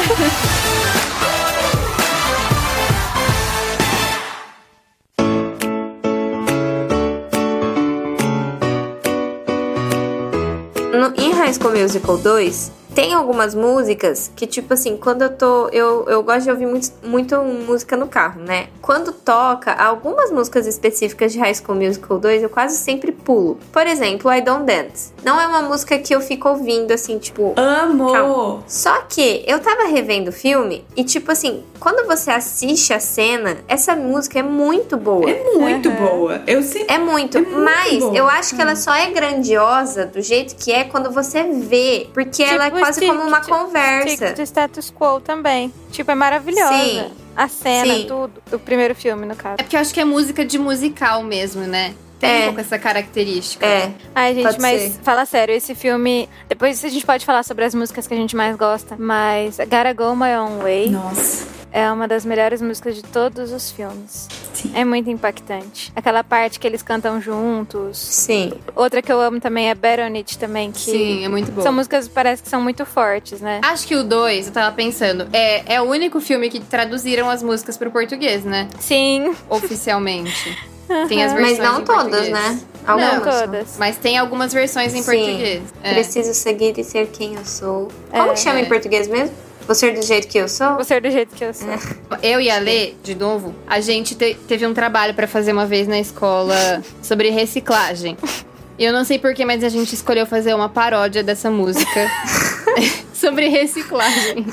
No, 10.93 11.13
em 11.21 11.31
High 11.33 11.53
School 11.53 11.71
Musical 11.77 12.17
2, 12.17 12.71
tem 12.95 13.13
algumas 13.13 13.53
músicas 13.53 14.31
que, 14.35 14.47
tipo 14.47 14.73
assim, 14.73 14.95
quando 14.95 15.23
eu 15.23 15.29
tô. 15.29 15.67
Eu, 15.67 16.05
eu 16.07 16.23
gosto 16.23 16.45
de 16.45 16.49
ouvir 16.49 16.65
muito, 16.65 16.91
muito 17.03 17.35
música 17.43 17.97
no 17.97 18.07
carro, 18.07 18.41
né? 18.41 18.69
Quando 18.81 19.11
toca 19.11 19.73
algumas 19.73 20.31
músicas 20.31 20.65
específicas 20.65 21.33
de 21.33 21.39
High 21.39 21.53
School 21.55 21.77
Musical 21.77 22.17
2, 22.17 22.43
eu 22.43 22.49
quase 22.49 22.77
sempre 22.77 23.11
pulo. 23.11 23.59
Por 23.71 23.85
exemplo, 23.85 24.31
I 24.31 24.41
Don't 24.41 24.63
Dance. 24.63 25.11
Não 25.23 25.39
é 25.39 25.45
uma 25.45 25.61
música 25.61 25.99
que 25.99 26.15
eu 26.15 26.21
fico 26.21 26.47
ouvindo 26.47 26.91
assim, 26.91 27.19
tipo. 27.19 27.53
Amo! 27.57 28.13
Calma. 28.13 28.63
Só 28.65 29.01
que 29.01 29.43
eu 29.45 29.59
tava 29.59 29.89
revendo 29.89 30.29
o 30.29 30.33
filme 30.33 30.85
e, 30.95 31.03
tipo 31.03 31.29
assim, 31.29 31.63
quando 31.79 32.05
você 32.07 32.31
assiste 32.31 32.93
a 32.93 32.99
cena, 32.99 33.57
essa 33.67 33.95
música 33.95 34.39
é 34.39 34.43
muito 34.43 34.97
boa. 34.97 35.29
É 35.29 35.43
muito 35.55 35.89
boa. 35.91 36.41
Eu 36.47 36.61
sempre. 36.63 36.93
É 36.93 36.97
muito, 36.97 37.37
É 37.37 37.41
muito 37.41 37.59
mas 37.59 37.99
boa. 37.99 38.15
eu 38.15 38.27
acho 38.29 38.55
que 38.55 38.61
ela 38.61 38.75
só 38.75 38.93
é 38.93 39.09
grandiosa 39.11 40.05
do 40.05 40.21
jeito 40.21 40.55
que 40.55 40.71
é 40.71 40.83
quando 40.83 41.11
você 41.11 41.43
vê, 41.43 42.07
porque 42.13 42.43
ela 42.43 42.65
é 42.65 42.69
Tipo 42.69 42.79
quase 42.79 42.99
Stick 42.99 43.09
como 43.13 43.27
uma 43.27 43.41
to- 43.41 43.49
conversa. 43.49 44.09
Stick 44.15 44.35
to 44.35 44.41
status 44.41 44.91
quo 44.91 45.19
também. 45.19 45.73
Tipo, 45.91 46.11
é 46.11 46.15
maravilhosa. 46.15 46.73
Sim. 46.73 47.11
A 47.35 47.47
cena, 47.49 47.93
Sim. 47.93 48.05
tudo. 48.07 48.41
O 48.53 48.57
primeiro 48.59 48.95
filme, 48.95 49.25
no 49.25 49.35
caso. 49.35 49.55
É 49.59 49.63
porque 49.63 49.75
eu 49.75 49.79
acho 49.81 49.93
que 49.93 49.99
é 49.99 50.05
música 50.05 50.45
de 50.45 50.57
musical 50.57 51.21
mesmo, 51.21 51.63
né? 51.63 51.93
Tem 52.25 52.35
É. 52.35 52.39
um 52.41 52.45
pouco 52.45 52.61
essa 52.61 52.77
característica. 52.79 53.65
É, 53.65 53.91
Ai, 54.13 54.33
gente, 54.33 54.43
Pode 54.43 54.61
mas 54.61 54.81
ser. 54.81 54.99
fala 55.03 55.25
sério, 55.25 55.53
esse 55.55 55.75
filme. 55.75 56.27
Depois 56.49 56.83
a 56.83 56.89
gente 56.89 57.05
pode 57.05 57.25
falar 57.25 57.43
sobre 57.43 57.65
as 57.65 57.73
músicas 57.75 58.07
que 58.07 58.13
a 58.13 58.17
gente 58.17 58.35
mais 58.35 58.55
gosta. 58.55 58.95
Mas 58.97 59.57
Gotta 59.57 59.93
Go 59.93 60.15
My 60.15 60.35
Own 60.37 60.59
Way 60.63 60.89
Nossa. 60.89 61.47
é 61.71 61.91
uma 61.91 62.07
das 62.07 62.25
melhores 62.25 62.61
músicas 62.61 62.95
de 62.95 63.03
todos 63.03 63.51
os 63.51 63.69
filmes. 63.71 64.27
Sim. 64.53 64.71
É 64.73 64.85
muito 64.85 65.09
impactante. 65.09 65.91
Aquela 65.95 66.23
parte 66.23 66.59
que 66.59 66.65
eles 66.65 66.81
cantam 66.81 67.19
juntos. 67.21 67.97
sim. 67.97 68.53
Outra 68.75 69.01
que 69.01 69.11
eu 69.11 69.19
amo 69.19 69.39
também 69.39 69.69
é 69.69 69.75
Better 69.75 70.05
On 70.09 70.15
It 70.15 70.37
também, 70.37 70.71
que 70.71 70.79
Sim, 70.79 71.25
é 71.25 71.27
muito 71.29 71.51
bom. 71.51 71.61
são 71.61 71.73
músicas 71.73 72.07
que 72.07 72.13
parece 72.13 72.41
que 72.41 72.49
são 72.49 72.61
muito 72.61 72.85
fortes, 72.85 73.41
né? 73.41 73.59
Acho 73.63 73.85
que 73.85 73.95
o 73.95 74.03
2, 74.03 74.47
eu 74.47 74.53
tava 74.53 74.73
pensando, 74.75 75.27
é, 75.33 75.75
é 75.75 75.81
o 75.81 75.85
único 75.85 76.19
filme 76.21 76.49
que 76.49 76.59
traduziram 76.61 77.29
as 77.29 77.43
músicas 77.43 77.77
pro 77.77 77.91
português, 77.91 78.43
né? 78.45 78.67
Sim. 78.79 79.33
Oficialmente. 79.49 80.57
Tem 81.07 81.23
as 81.23 81.33
versões 81.33 81.57
Mas 81.57 81.67
não 81.67 81.81
em 81.81 81.83
todas, 81.85 82.29
né? 82.29 82.59
Não 82.87 82.93
Algumas. 82.93 83.41
todas. 83.41 83.75
Mas 83.79 83.97
tem 83.97 84.17
algumas 84.17 84.53
versões 84.53 84.93
em 84.93 85.01
Sim. 85.01 85.05
português. 85.05 85.63
É. 85.81 85.93
Preciso 85.95 86.33
seguir 86.35 86.77
e 86.77 86.83
ser 86.83 87.07
quem 87.07 87.33
eu 87.35 87.43
sou. 87.45 87.87
Como 88.11 88.29
É. 88.31 88.33
que 88.33 88.39
chama 88.39 88.59
em 88.59 88.65
português 88.65 89.07
mesmo? 89.07 89.33
Você 89.67 89.89
do 89.89 90.03
jeito 90.05 90.27
que 90.27 90.37
eu 90.37 90.47
sou? 90.47 90.75
Você 90.75 90.93
é 90.93 90.99
do 91.01 91.09
jeito 91.09 91.33
que 91.33 91.43
eu 91.43 91.51
sou. 91.51 91.67
Eu 92.21 92.39
e 92.39 92.51
a 92.51 92.59
Lê, 92.59 92.93
de 93.01 93.15
novo, 93.15 93.55
a 93.65 93.79
gente 93.79 94.13
te- 94.13 94.35
teve 94.47 94.67
um 94.67 94.75
trabalho 94.75 95.15
pra 95.15 95.25
fazer 95.27 95.51
uma 95.53 95.65
vez 95.65 95.87
na 95.87 95.99
escola 95.99 96.55
sobre 97.01 97.29
reciclagem. 97.31 98.15
E 98.77 98.83
eu 98.85 98.93
não 98.93 99.03
sei 99.03 99.17
porquê, 99.17 99.43
mas 99.43 99.63
a 99.63 99.69
gente 99.69 99.95
escolheu 99.95 100.27
fazer 100.27 100.53
uma 100.53 100.69
paródia 100.69 101.23
dessa 101.23 101.49
música 101.49 102.07
sobre 103.15 103.47
reciclagem. 103.47 104.45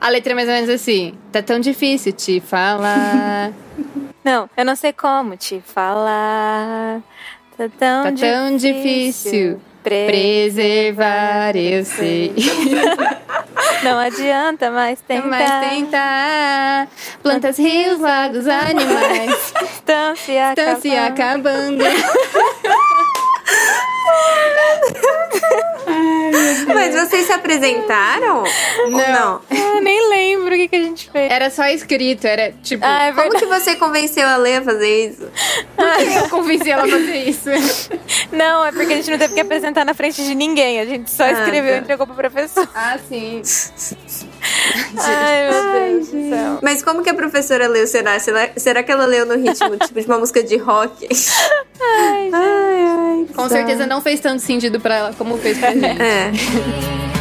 A 0.00 0.08
letra 0.08 0.32
é 0.32 0.34
mais 0.34 0.48
ou 0.48 0.54
menos 0.54 0.70
assim: 0.70 1.14
Tá 1.30 1.40
tão 1.40 1.60
difícil 1.60 2.12
te 2.12 2.40
falar. 2.40 3.52
Não, 4.26 4.50
eu 4.56 4.64
não 4.64 4.74
sei 4.74 4.92
como 4.92 5.36
te 5.36 5.62
falar. 5.64 7.00
Tá 7.56 7.68
tão, 7.78 8.02
Tá 8.02 8.12
tão 8.12 8.56
difícil 8.56 9.60
pre- 9.84 10.06
preservar, 10.06 11.54
eu 11.56 11.84
sei. 11.84 12.34
Não 13.84 13.98
adianta 13.98 14.70
mais 14.70 15.00
tentar. 15.00 15.28
Mas 15.28 15.70
tentar. 15.70 16.88
Plantas, 17.22 17.56
rios, 17.56 18.00
lagos, 18.00 18.48
animais. 18.48 19.52
Estão 19.62 20.16
se 20.16 20.32
Estão 20.32 20.80
se 20.80 20.96
acabando. 20.96 21.84
Mas 26.72 26.94
vocês 26.94 27.26
se 27.26 27.32
apresentaram? 27.32 28.44
Ou 28.84 28.90
não? 28.90 29.40
Ah, 29.50 29.80
nem 29.82 30.08
lembro 30.08 30.54
o 30.54 30.56
que, 30.56 30.68
que 30.68 30.76
a 30.76 30.82
gente 30.82 31.10
fez. 31.10 31.30
Era 31.30 31.50
só 31.50 31.66
escrito, 31.66 32.24
era 32.26 32.52
tipo. 32.62 32.84
Ah, 32.84 33.06
é 33.08 33.12
Como 33.12 33.30
que 33.38 33.46
você 33.46 33.76
convenceu 33.76 34.26
a 34.26 34.36
Lê 34.36 34.56
a 34.56 34.62
fazer 34.62 35.08
isso? 35.10 35.28
Eu 36.16 36.28
convenci 36.28 36.70
ela 36.70 36.84
a 36.84 36.88
fazer 36.88 37.16
isso. 37.28 37.48
Não, 38.32 38.64
é 38.64 38.72
porque 38.72 38.92
a 38.92 38.96
gente 38.96 39.10
não 39.10 39.18
teve 39.18 39.34
que 39.34 39.40
apresentar 39.40 39.84
na 39.84 39.94
frente 39.94 40.22
de 40.24 40.34
ninguém. 40.34 40.80
A 40.80 40.84
gente 40.84 41.10
só 41.10 41.24
Ah, 41.24 41.32
escreveu 41.32 41.72
tá. 41.72 41.76
e 41.78 41.80
entregou 41.80 42.06
pro 42.06 42.16
professor. 42.16 42.68
Ah, 42.74 42.98
sim. 43.08 43.40
Ai, 44.98 45.50
meu 45.50 45.72
Deus 45.72 46.08
do 46.08 46.28
céu. 46.30 46.58
Mas 46.62 46.82
como 46.82 47.02
que 47.02 47.10
a 47.10 47.14
professora 47.14 47.68
leu, 47.68 47.86
será? 47.86 48.18
Será, 48.18 48.50
será 48.56 48.82
que 48.82 48.90
ela 48.92 49.06
leu 49.06 49.26
no 49.26 49.34
ritmo 49.34 49.76
tipo 49.84 50.00
de 50.00 50.06
uma 50.06 50.18
música 50.18 50.42
de 50.42 50.56
rock? 50.56 51.08
Ai, 51.80 52.30
ai, 52.32 53.26
Com 53.34 53.48
certeza 53.48 53.86
não 53.86 54.00
fez 54.00 54.20
tanto 54.20 54.42
sentido 54.42 54.80
pra 54.80 54.94
ela 54.94 55.14
como 55.14 55.36
fez 55.38 55.58
pra 55.58 55.72
gente. 55.72 56.02
É. 56.02 56.30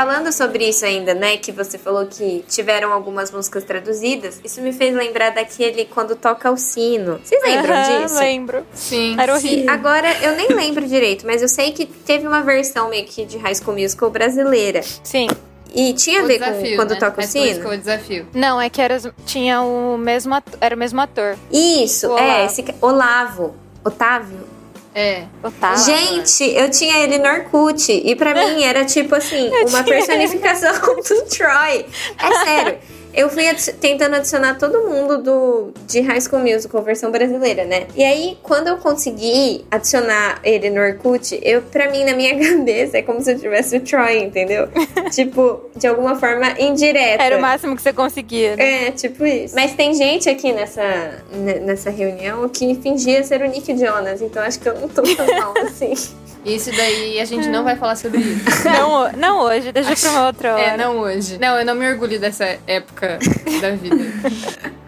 Falando 0.00 0.32
sobre 0.32 0.66
isso 0.66 0.82
ainda, 0.86 1.12
né? 1.12 1.36
Que 1.36 1.52
você 1.52 1.76
falou 1.76 2.06
que 2.06 2.42
tiveram 2.48 2.90
algumas 2.90 3.30
músicas 3.30 3.64
traduzidas. 3.64 4.40
Isso 4.42 4.62
me 4.62 4.72
fez 4.72 4.94
lembrar 4.94 5.28
daquele 5.28 5.84
quando 5.84 6.16
toca 6.16 6.50
o 6.50 6.56
sino. 6.56 7.20
Vocês 7.22 7.42
lembram 7.42 7.74
Aham, 7.74 8.02
disso? 8.02 8.18
Lembro. 8.18 8.66
Sim. 8.72 9.14
Era 9.20 9.34
horrível. 9.34 9.70
agora 9.70 10.08
eu 10.22 10.34
nem 10.36 10.48
lembro 10.54 10.86
direito, 10.86 11.26
mas 11.26 11.42
eu 11.42 11.48
sei 11.48 11.72
que 11.72 11.84
teve 11.84 12.26
uma 12.26 12.40
versão 12.40 12.88
meio 12.88 13.04
que 13.04 13.26
de 13.26 13.36
High 13.36 13.54
School 13.56 13.76
Musical 13.76 14.08
brasileira. 14.08 14.80
Sim. 15.04 15.28
E 15.74 15.92
tinha 15.92 16.20
a 16.20 16.24
O 16.24 16.26
ver 16.26 16.38
desafio, 16.38 16.70
com 16.70 16.76
quando 16.76 16.90
né? 16.92 16.96
toca 16.98 17.20
o 17.20 17.26
sino? 17.26 17.68
O 17.70 17.76
desafio. 17.76 18.26
Não, 18.32 18.58
é 18.58 18.70
que 18.70 18.80
era, 18.80 18.98
tinha 19.26 19.60
o 19.60 19.98
mesmo 19.98 20.34
ator, 20.34 20.56
era 20.62 20.74
o 20.74 20.78
mesmo 20.78 20.98
ator. 20.98 21.36
Isso, 21.52 22.08
O 22.08 22.18
é, 22.18 22.46
esse 22.46 22.62
ca- 22.62 22.74
Olavo. 22.80 23.54
Otávio? 23.84 24.38
É. 24.94 25.24
Otávio. 25.42 25.84
Gente, 25.84 26.44
eu 26.44 26.70
tinha 26.70 26.98
ele 26.98 27.18
no 27.18 27.28
Orkut. 27.28 27.90
E 27.92 28.14
pra 28.16 28.34
mim 28.34 28.62
era 28.62 28.84
tipo 28.84 29.14
assim, 29.14 29.48
uma 29.68 29.84
personificação 29.84 30.72
do 30.96 31.22
Troy. 31.26 31.86
É 32.18 32.44
sério. 32.44 32.78
Eu 33.12 33.28
fui 33.28 33.48
adi- 33.48 33.72
tentando 33.74 34.16
adicionar 34.16 34.54
todo 34.58 34.88
mundo 34.88 35.18
do 35.18 35.72
de 35.86 36.00
High 36.00 36.20
School 36.20 36.42
Musical, 36.42 36.82
versão 36.82 37.10
brasileira, 37.10 37.64
né? 37.64 37.86
E 37.96 38.04
aí, 38.04 38.38
quando 38.42 38.68
eu 38.68 38.76
consegui 38.76 39.64
adicionar 39.70 40.40
ele 40.44 40.70
no 40.70 40.80
Orkut, 40.80 41.38
eu, 41.42 41.60
pra 41.62 41.90
mim, 41.90 42.04
na 42.04 42.14
minha 42.14 42.38
cabeça, 42.38 42.98
é 42.98 43.02
como 43.02 43.20
se 43.20 43.32
eu 43.32 43.38
tivesse 43.38 43.76
o 43.76 43.80
Troy, 43.80 44.18
entendeu? 44.22 44.68
tipo, 45.10 45.60
de 45.76 45.86
alguma 45.86 46.16
forma 46.16 46.54
indireta. 46.60 47.22
Era 47.22 47.36
o 47.38 47.40
máximo 47.40 47.74
que 47.74 47.82
você 47.82 47.92
conseguia. 47.92 48.54
Né? 48.56 48.88
É, 48.88 48.90
tipo 48.92 49.26
isso. 49.26 49.54
Mas 49.54 49.72
tem 49.74 49.92
gente 49.94 50.28
aqui 50.28 50.52
nessa, 50.52 51.22
ne- 51.32 51.60
nessa 51.60 51.90
reunião 51.90 52.48
que 52.48 52.74
fingia 52.76 53.22
ser 53.24 53.42
o 53.42 53.48
Nick 53.48 53.76
Jonas, 53.76 54.22
então 54.22 54.42
acho 54.42 54.60
que 54.60 54.68
eu 54.68 54.78
não 54.80 54.88
tô 54.88 55.02
tão 55.02 55.26
mal 55.26 55.54
assim. 55.66 55.94
Isso 56.44 56.70
daí 56.74 57.20
a 57.20 57.24
gente 57.24 57.48
não 57.48 57.62
vai 57.62 57.76
falar 57.76 57.96
sobre 57.96 58.20
isso. 58.20 58.40
Não, 58.64 59.12
não 59.12 59.40
hoje, 59.40 59.72
deixa 59.72 59.94
pra 59.94 60.10
uma 60.10 60.26
outra 60.26 60.54
hora. 60.54 60.62
É, 60.62 60.76
não 60.76 60.98
hoje. 60.98 61.38
Não, 61.38 61.58
eu 61.58 61.64
não 61.64 61.74
me 61.74 61.88
orgulho 61.90 62.18
dessa 62.18 62.58
época 62.66 63.18
da 63.60 63.70
vida. 63.72 63.96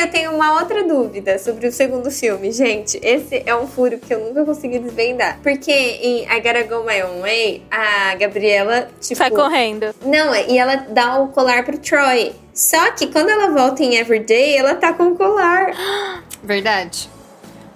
Eu 0.00 0.10
tenho 0.10 0.32
uma 0.32 0.58
outra 0.58 0.82
dúvida 0.84 1.38
sobre 1.38 1.66
o 1.66 1.72
segundo 1.72 2.10
filme. 2.10 2.50
Gente, 2.50 2.98
esse 3.02 3.42
é 3.44 3.54
um 3.54 3.66
furo 3.66 3.98
que 3.98 4.12
eu 4.12 4.20
nunca 4.20 4.44
consegui 4.44 4.78
desvendar. 4.78 5.38
Porque 5.42 5.70
em 5.70 6.22
I 6.22 6.40
Gotta 6.40 6.62
Go 6.62 6.84
My 6.84 7.02
Own 7.02 7.20
Way, 7.20 7.62
a 7.70 8.14
Gabriela, 8.14 8.88
tipo... 9.00 9.16
Sai 9.16 9.30
correndo. 9.30 9.94
Não, 10.02 10.34
e 10.34 10.56
ela 10.56 10.76
dá 10.76 11.20
o 11.20 11.28
colar 11.28 11.64
pro 11.64 11.76
Troy. 11.76 12.32
Só 12.54 12.92
que 12.92 13.08
quando 13.08 13.28
ela 13.28 13.48
volta 13.50 13.82
em 13.82 13.96
Everyday, 13.96 14.56
ela 14.56 14.74
tá 14.74 14.94
com 14.94 15.08
o 15.08 15.16
colar. 15.16 15.72
Verdade. 16.42 17.10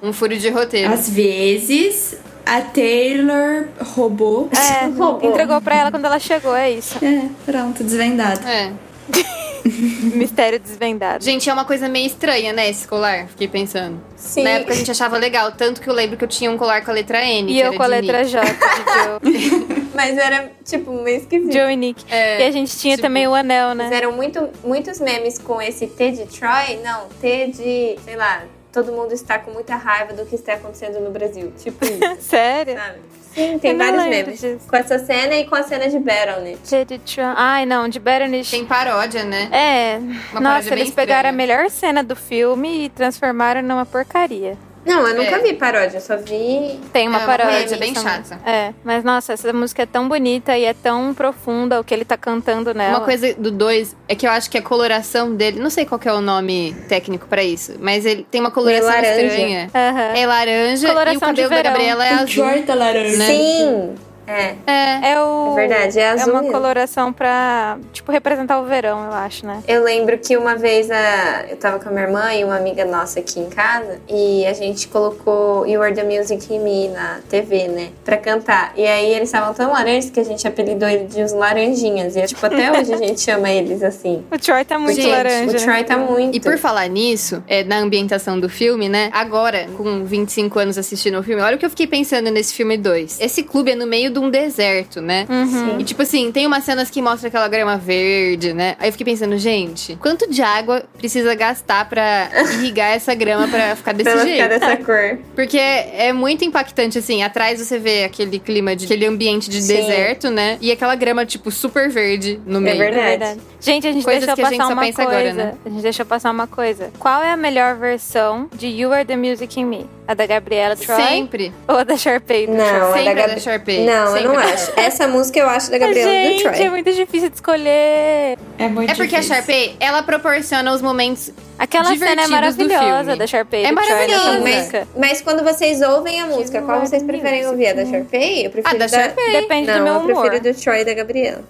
Um 0.03 0.13
furo 0.13 0.37
de 0.37 0.49
roteiro. 0.49 0.93
Às 0.93 1.11
vezes, 1.11 2.17
a 2.47 2.61
Taylor 2.61 3.67
roubou. 3.81 4.49
É, 4.53 4.85
Roubou. 4.97 5.21
entregou 5.31 5.61
pra 5.61 5.77
ela 5.77 5.91
quando 5.91 6.05
ela 6.05 6.19
chegou, 6.19 6.55
é 6.55 6.71
isso. 6.71 7.03
É, 7.05 7.29
pronto, 7.45 7.83
desvendado. 7.83 8.47
É. 8.47 8.73
Mistério 10.15 10.59
desvendado. 10.61 11.25
Gente, 11.25 11.49
é 11.49 11.53
uma 11.53 11.65
coisa 11.65 11.89
meio 11.89 12.07
estranha, 12.07 12.53
né, 12.53 12.69
esse 12.69 12.87
colar? 12.87 13.29
Fiquei 13.29 13.49
pensando. 13.49 13.99
Sim. 14.17 14.43
Na 14.43 14.51
época 14.51 14.73
a 14.73 14.77
gente 14.77 14.91
achava 14.91 15.17
legal, 15.17 15.53
tanto 15.53 15.81
que 15.81 15.89
eu 15.89 15.95
lembro 15.95 16.17
que 16.19 16.25
eu 16.25 16.29
tinha 16.29 16.51
um 16.51 16.59
colar 16.59 16.85
com 16.85 16.91
a 16.91 16.95
letra 16.95 17.25
N. 17.25 17.51
E 17.51 17.55
que 17.55 17.61
eu 17.61 17.67
era 17.69 17.77
com 17.77 17.83
a 17.83 17.87
letra 17.87 18.19
Nick. 18.23 18.31
J 18.31 18.43
de 18.45 19.39
Joe. 19.41 19.85
Mas 19.95 20.19
era, 20.19 20.53
tipo, 20.65 20.93
meio 20.93 21.19
esquisito. 21.19 21.53
Joe 21.53 21.73
e 21.73 21.77
Nick. 21.77 22.05
É, 22.13 22.43
e 22.45 22.47
a 22.47 22.51
gente 22.51 22.77
tinha 22.77 22.97
tipo, 22.97 23.07
também 23.07 23.27
o 23.27 23.35
anel, 23.35 23.75
né? 23.75 23.85
Fizeram 23.85 24.13
muito, 24.13 24.49
muitos 24.63 25.01
memes 25.01 25.39
com 25.39 25.63
esse 25.63 25.87
T 25.87 26.11
de 26.13 26.27
Troy. 26.27 26.81
Não, 26.85 27.09
T 27.21 27.47
de, 27.49 27.97
sei 28.05 28.17
lá, 28.17 28.43
todo 28.75 28.93
mundo 28.93 29.13
está 29.13 29.39
com 29.39 29.53
muita 29.53 29.77
raiva 29.77 30.13
do 30.13 30.27
que 30.27 30.35
está 30.35 30.55
acontecendo 30.55 30.99
no 31.01 31.11
Brasil. 31.11 31.53
Tipo 31.57 31.85
isso, 31.85 32.01
Sério? 32.21 32.75
sabe? 32.77 32.99
Sim, 33.35 33.59
tem 33.59 33.77
vários 33.77 34.05
memes. 34.05 34.41
disso. 34.41 34.69
Com 34.69 34.77
essa 34.77 34.97
cena 34.99 35.35
e 35.35 35.45
com 35.47 35.57
a 35.57 35.63
cena 35.65 35.89
de. 35.89 36.99
Trump. 36.99 37.35
Ai, 37.37 37.67
não, 37.67 37.89
de 37.89 37.99
Berenice. 37.99 38.51
Tem 38.53 38.65
paródia, 38.65 39.25
né? 39.25 39.49
É, 39.51 39.97
Uma 39.99 40.41
nossa, 40.41 40.43
paródia 40.43 40.71
bem 40.71 40.81
eles 40.83 40.95
pegaram 40.95 41.29
a 41.29 41.33
estranha. 41.33 41.47
melhor 41.57 41.71
cena 41.71 42.03
do 42.05 42.15
filme 42.15 42.85
e 42.85 42.89
transformaram 42.91 43.61
numa 43.63 43.85
porcaria. 43.87 44.57
Não, 44.85 45.07
eu 45.09 45.15
nunca 45.15 45.37
É. 45.37 45.43
vi 45.43 45.53
paródia, 45.55 45.97
eu 45.97 46.01
só 46.01 46.17
vi. 46.17 46.79
Tem 46.93 47.09
uma 47.09 47.19
É, 47.19 47.21
uma 47.21 47.27
paródia. 47.27 47.55
paródia 47.55 47.77
bem 47.79 47.95
chata. 47.95 48.39
É, 48.45 48.73
mas 48.85 49.03
nossa, 49.03 49.33
essa 49.33 49.53
música 49.53 49.83
é 49.83 49.87
tão 49.87 50.09
bonita 50.09 50.57
e 50.59 50.65
é 50.65 50.75
tão 50.75 51.15
profunda 51.15 51.81
o 51.81 51.85
que 51.85 51.93
ele 51.95 52.05
tá 52.05 52.17
cantando 52.17 52.75
nela. 52.75 52.99
Uma 52.99 53.05
coisa 53.05 53.33
do 53.35 53.51
2 53.51 53.97
é 54.09 54.15
que 54.15 54.27
eu 54.27 54.31
acho 54.31 54.51
que 54.51 54.59
a 54.59 54.63
coloração 54.63 55.35
dele, 55.35 55.59
não 55.61 55.71
sei 55.71 55.87
qual 55.87 55.99
que 55.99 56.09
é 56.09 56.13
o 56.13 56.21
nome 56.21 56.75
técnico 56.89 57.27
pra 57.27 57.43
isso, 57.43 57.75
mas 57.81 58.05
ele 58.05 58.27
tem 58.31 58.41
uma 58.41 58.51
coloração 58.51 58.89
laranja. 58.91 59.23
estranha. 59.27 59.71
Aham. 59.75 60.17
É 60.19 60.27
laranja 60.27 60.89
Coloração 60.89 61.13
e 61.15 61.17
o 61.17 61.21
cabelo 61.21 61.49
de 61.49 61.55
da. 61.55 61.63
Gabriela 61.63 62.07
é 62.07 62.13
azul. 62.15 62.45
Tá 62.67 62.75
laranja. 62.75 63.17
Né? 63.17 63.27
Sim! 63.27 63.95
É. 64.27 64.55
É. 64.67 65.13
É 65.13 65.23
o. 65.23 65.53
É 65.53 65.67
verdade, 65.69 65.99
é 65.99 66.11
azul 66.11 66.33
uma 66.33 66.43
mesmo. 66.43 66.55
coloração 66.55 67.13
pra, 67.13 67.79
tipo, 67.93 68.11
representar 68.11 68.61
o 68.61 68.65
verão, 68.65 69.05
eu 69.05 69.13
acho, 69.13 69.47
né? 69.47 69.63
Eu 69.67 69.83
lembro 69.83 70.19
que 70.19 70.37
uma 70.37 70.57
vez 70.57 70.91
a... 70.91 71.45
eu 71.49 71.57
tava 71.57 71.79
com 71.79 71.89
a 71.89 71.93
minha 71.93 72.05
irmã 72.05 72.33
e 72.35 72.45
uma 72.45 72.57
amiga 72.57 72.85
nossa 72.85 73.21
aqui 73.21 73.41
em 73.41 73.49
casa 73.49 74.01
e 74.09 74.47
a 74.47 74.53
gente 74.53 74.89
colocou 74.89 75.67
You 75.67 75.83
Are 75.83 75.95
the 75.95 76.05
Music 76.05 76.53
in 76.53 76.61
Me 76.61 76.89
na 76.89 77.21
TV, 77.29 77.69
né? 77.69 77.89
Pra 78.05 78.17
cantar. 78.17 78.73
E 78.77 78.87
aí 78.87 79.13
eles 79.13 79.29
estavam 79.29 79.53
tão 79.55 79.73
laranjas 79.73 80.11
que 80.11 80.21
a 80.21 80.25
gente 80.25 80.47
apelidou 80.47 80.89
ele 80.89 81.05
de 81.05 81.23
os 81.23 81.33
laranjinhas. 81.33 82.17
E 82.17 82.23
tipo, 82.27 82.45
até 82.45 82.71
hoje 82.73 82.93
a 82.93 82.97
gente 82.97 83.21
chama 83.21 83.51
eles 83.51 83.83
assim. 83.83 84.25
O 84.35 84.39
Troy 84.39 84.65
tá 84.65 84.79
muito 84.79 84.97
Gente, 85.01 85.11
laranja. 85.11 85.57
O 85.57 85.61
Troy 85.61 85.85
tá 85.85 85.97
muito. 85.97 86.37
E 86.37 86.41
por 86.41 86.59
falar 86.59 86.89
nisso, 86.89 87.43
é, 87.47 87.63
na 87.63 87.79
ambientação 87.79 88.39
do 88.39 88.49
filme, 88.49 88.89
né? 88.89 89.11
Agora, 89.13 89.67
com 89.77 90.05
25 90.05 90.59
anos 90.59 90.79
assistindo 90.79 91.19
o 91.19 91.23
filme, 91.23 91.41
olha 91.43 91.57
o 91.57 91.59
que 91.59 91.65
eu 91.65 91.71
fiquei 91.71 91.87
pensando 91.87 92.31
nesse 92.31 92.53
filme 92.55 92.77
2. 92.77 93.21
Esse 93.21 93.43
clube 93.43 93.71
é 93.73 93.75
no 93.75 93.87
meio 93.87 94.11
de 94.15 94.19
um 94.21 94.31
deserto, 94.31 95.01
né? 95.01 95.27
Uhum. 95.29 95.81
E 95.81 95.85
tipo 95.85 96.03
assim, 96.03 96.31
tem 96.33 96.47
umas 96.47 96.65
cenas 96.65 96.89
que 96.91 97.03
mostra 97.03 97.29
aquela 97.29 97.49
grama 97.49 97.77
verde, 97.77 98.53
né? 98.53 98.77
Aí 98.79 98.89
eu 98.89 98.93
fiquei 98.93 99.05
pensando, 99.05 99.37
gente, 99.39 99.97
quanto 100.01 100.29
de 100.31 100.41
água 100.43 100.85
precisa 100.97 101.35
gastar 101.35 101.89
pra 101.89 102.29
irrigar 102.55 102.93
essa 102.93 103.15
grama 103.15 103.49
pra 103.49 103.77
ficar 103.77 103.93
desse 103.93 104.05
Pra 104.05 104.13
ela 104.13 104.25
jeito? 104.25 104.43
ficar 104.43 104.49
dessa 104.49 104.77
cor. 104.85 105.19
Porque 105.35 105.59
é 105.59 106.13
muito 106.13 106.45
impactante, 106.45 106.99
assim. 106.99 107.23
Atrás 107.23 107.59
você 107.61 107.79
vê 107.79 108.05
aquele 108.05 108.39
clima 108.39 108.75
de 108.77 108.85
aquele 108.85 109.07
ambiente 109.07 109.51
de 109.51 109.61
Sim. 109.61 109.75
deserto, 109.77 110.31
né? 110.31 110.57
E 110.61 110.71
aquela 110.73 110.95
grama, 110.95 111.27
tipo, 111.27 111.51
super 111.51 111.89
verde 111.91 112.41
no 112.47 112.61
meio. 112.61 112.79
verdade. 112.79 113.01
É 113.05 113.11
verdade. 113.19 113.41
Gente, 113.61 113.87
a 113.87 113.93
gente 113.93 114.05
Coisas 114.05 114.27
deixou 114.27 114.37
que 114.37 114.43
a 114.43 114.51
gente 114.51 114.59
passar 114.59 114.69
só 114.69 114.73
uma 114.75 114.83
pensa 114.83 115.05
coisa. 115.05 115.19
agora, 115.31 115.33
né? 115.33 115.55
A 115.65 115.69
gente 115.71 115.83
deixou 115.83 116.07
passar 116.07 116.31
uma 116.31 116.47
coisa. 116.47 116.91
Qual 116.99 117.23
é 117.23 117.31
a 117.31 117.37
melhor 117.37 117.77
versão 117.77 118.49
de 118.55 118.67
You 118.69 118.93
Are 118.93 119.05
the 119.05 119.17
Music 119.17 119.59
in 119.59 119.65
Me? 119.65 119.87
A 120.07 120.13
da 120.13 120.27
Gabriela 120.27 120.77
Troy 120.77 121.01
Sempre. 121.03 121.51
ou 121.67 121.79
a 121.79 121.83
da 121.85 121.97
Sharpay? 121.97 122.47
Não, 122.47 122.57
Troy? 122.57 122.69
a 122.91 122.93
Sempre 122.93 123.15
da 123.15 123.21
é 123.23 123.29
da. 123.29 123.39
Sharpay. 123.41 123.87
Não, 123.87 124.04
eu 124.07 124.13
Sempre 124.13 124.29
não 124.29 124.41
é 124.41 124.47
da 124.47 124.53
acho. 124.55 124.73
Essa 124.77 125.09
música 125.09 125.39
eu 125.41 125.49
acho 125.49 125.71
da 125.71 125.79
Gabriela 125.79 126.11
do 126.11 126.17
Gente, 126.17 126.43
Troy. 126.43 126.63
é 126.63 126.71
muito 126.71 126.93
difícil 126.93 127.29
de 127.31 127.35
escolher. 127.37 128.39
É 128.59 128.69
muito 128.69 128.91
É 128.91 128.95
porque 128.95 129.15
a 129.17 129.21
difícil. 129.21 129.35
Sharpay, 129.37 129.77
ela 129.81 130.03
proporciona 130.03 130.73
os 130.73 130.81
momentos 130.83 131.31
Aquela 131.59 131.97
cena 131.97 132.23
é 132.23 132.25
do 132.27 132.31
maravilhosa 132.31 133.17
da 133.17 133.27
Sharpay 133.27 133.65
É 133.65 133.69
do 133.71 133.75
Troy 133.75 133.89
nessa 133.89 134.17
maravilhosa. 134.25 134.59
música. 134.59 134.89
Mas 134.97 135.21
quando 135.21 135.43
vocês 135.45 135.81
ouvem 135.83 136.21
a 136.21 136.27
música, 136.27 136.63
qual 136.63 136.81
vocês 136.81 137.03
preferem 137.03 137.47
ouvir? 137.47 137.69
A 137.69 137.73
da 137.75 137.85
Sharpay? 137.87 138.47
Eu 138.47 138.51
prefiro 138.51 138.75
Ah, 138.75 138.79
da 138.79 138.89
Sharpay. 138.89 139.33
Depende 139.33 139.67
Não, 139.69 139.79
do 139.79 139.85
meu 139.85 139.93
eu 139.95 140.01
humor. 140.01 140.31
prefiro 140.31 140.53
do 140.55 140.61
Troy 140.61 140.81
e 140.81 140.85
da 140.85 140.95
Gabriela. 140.95 141.43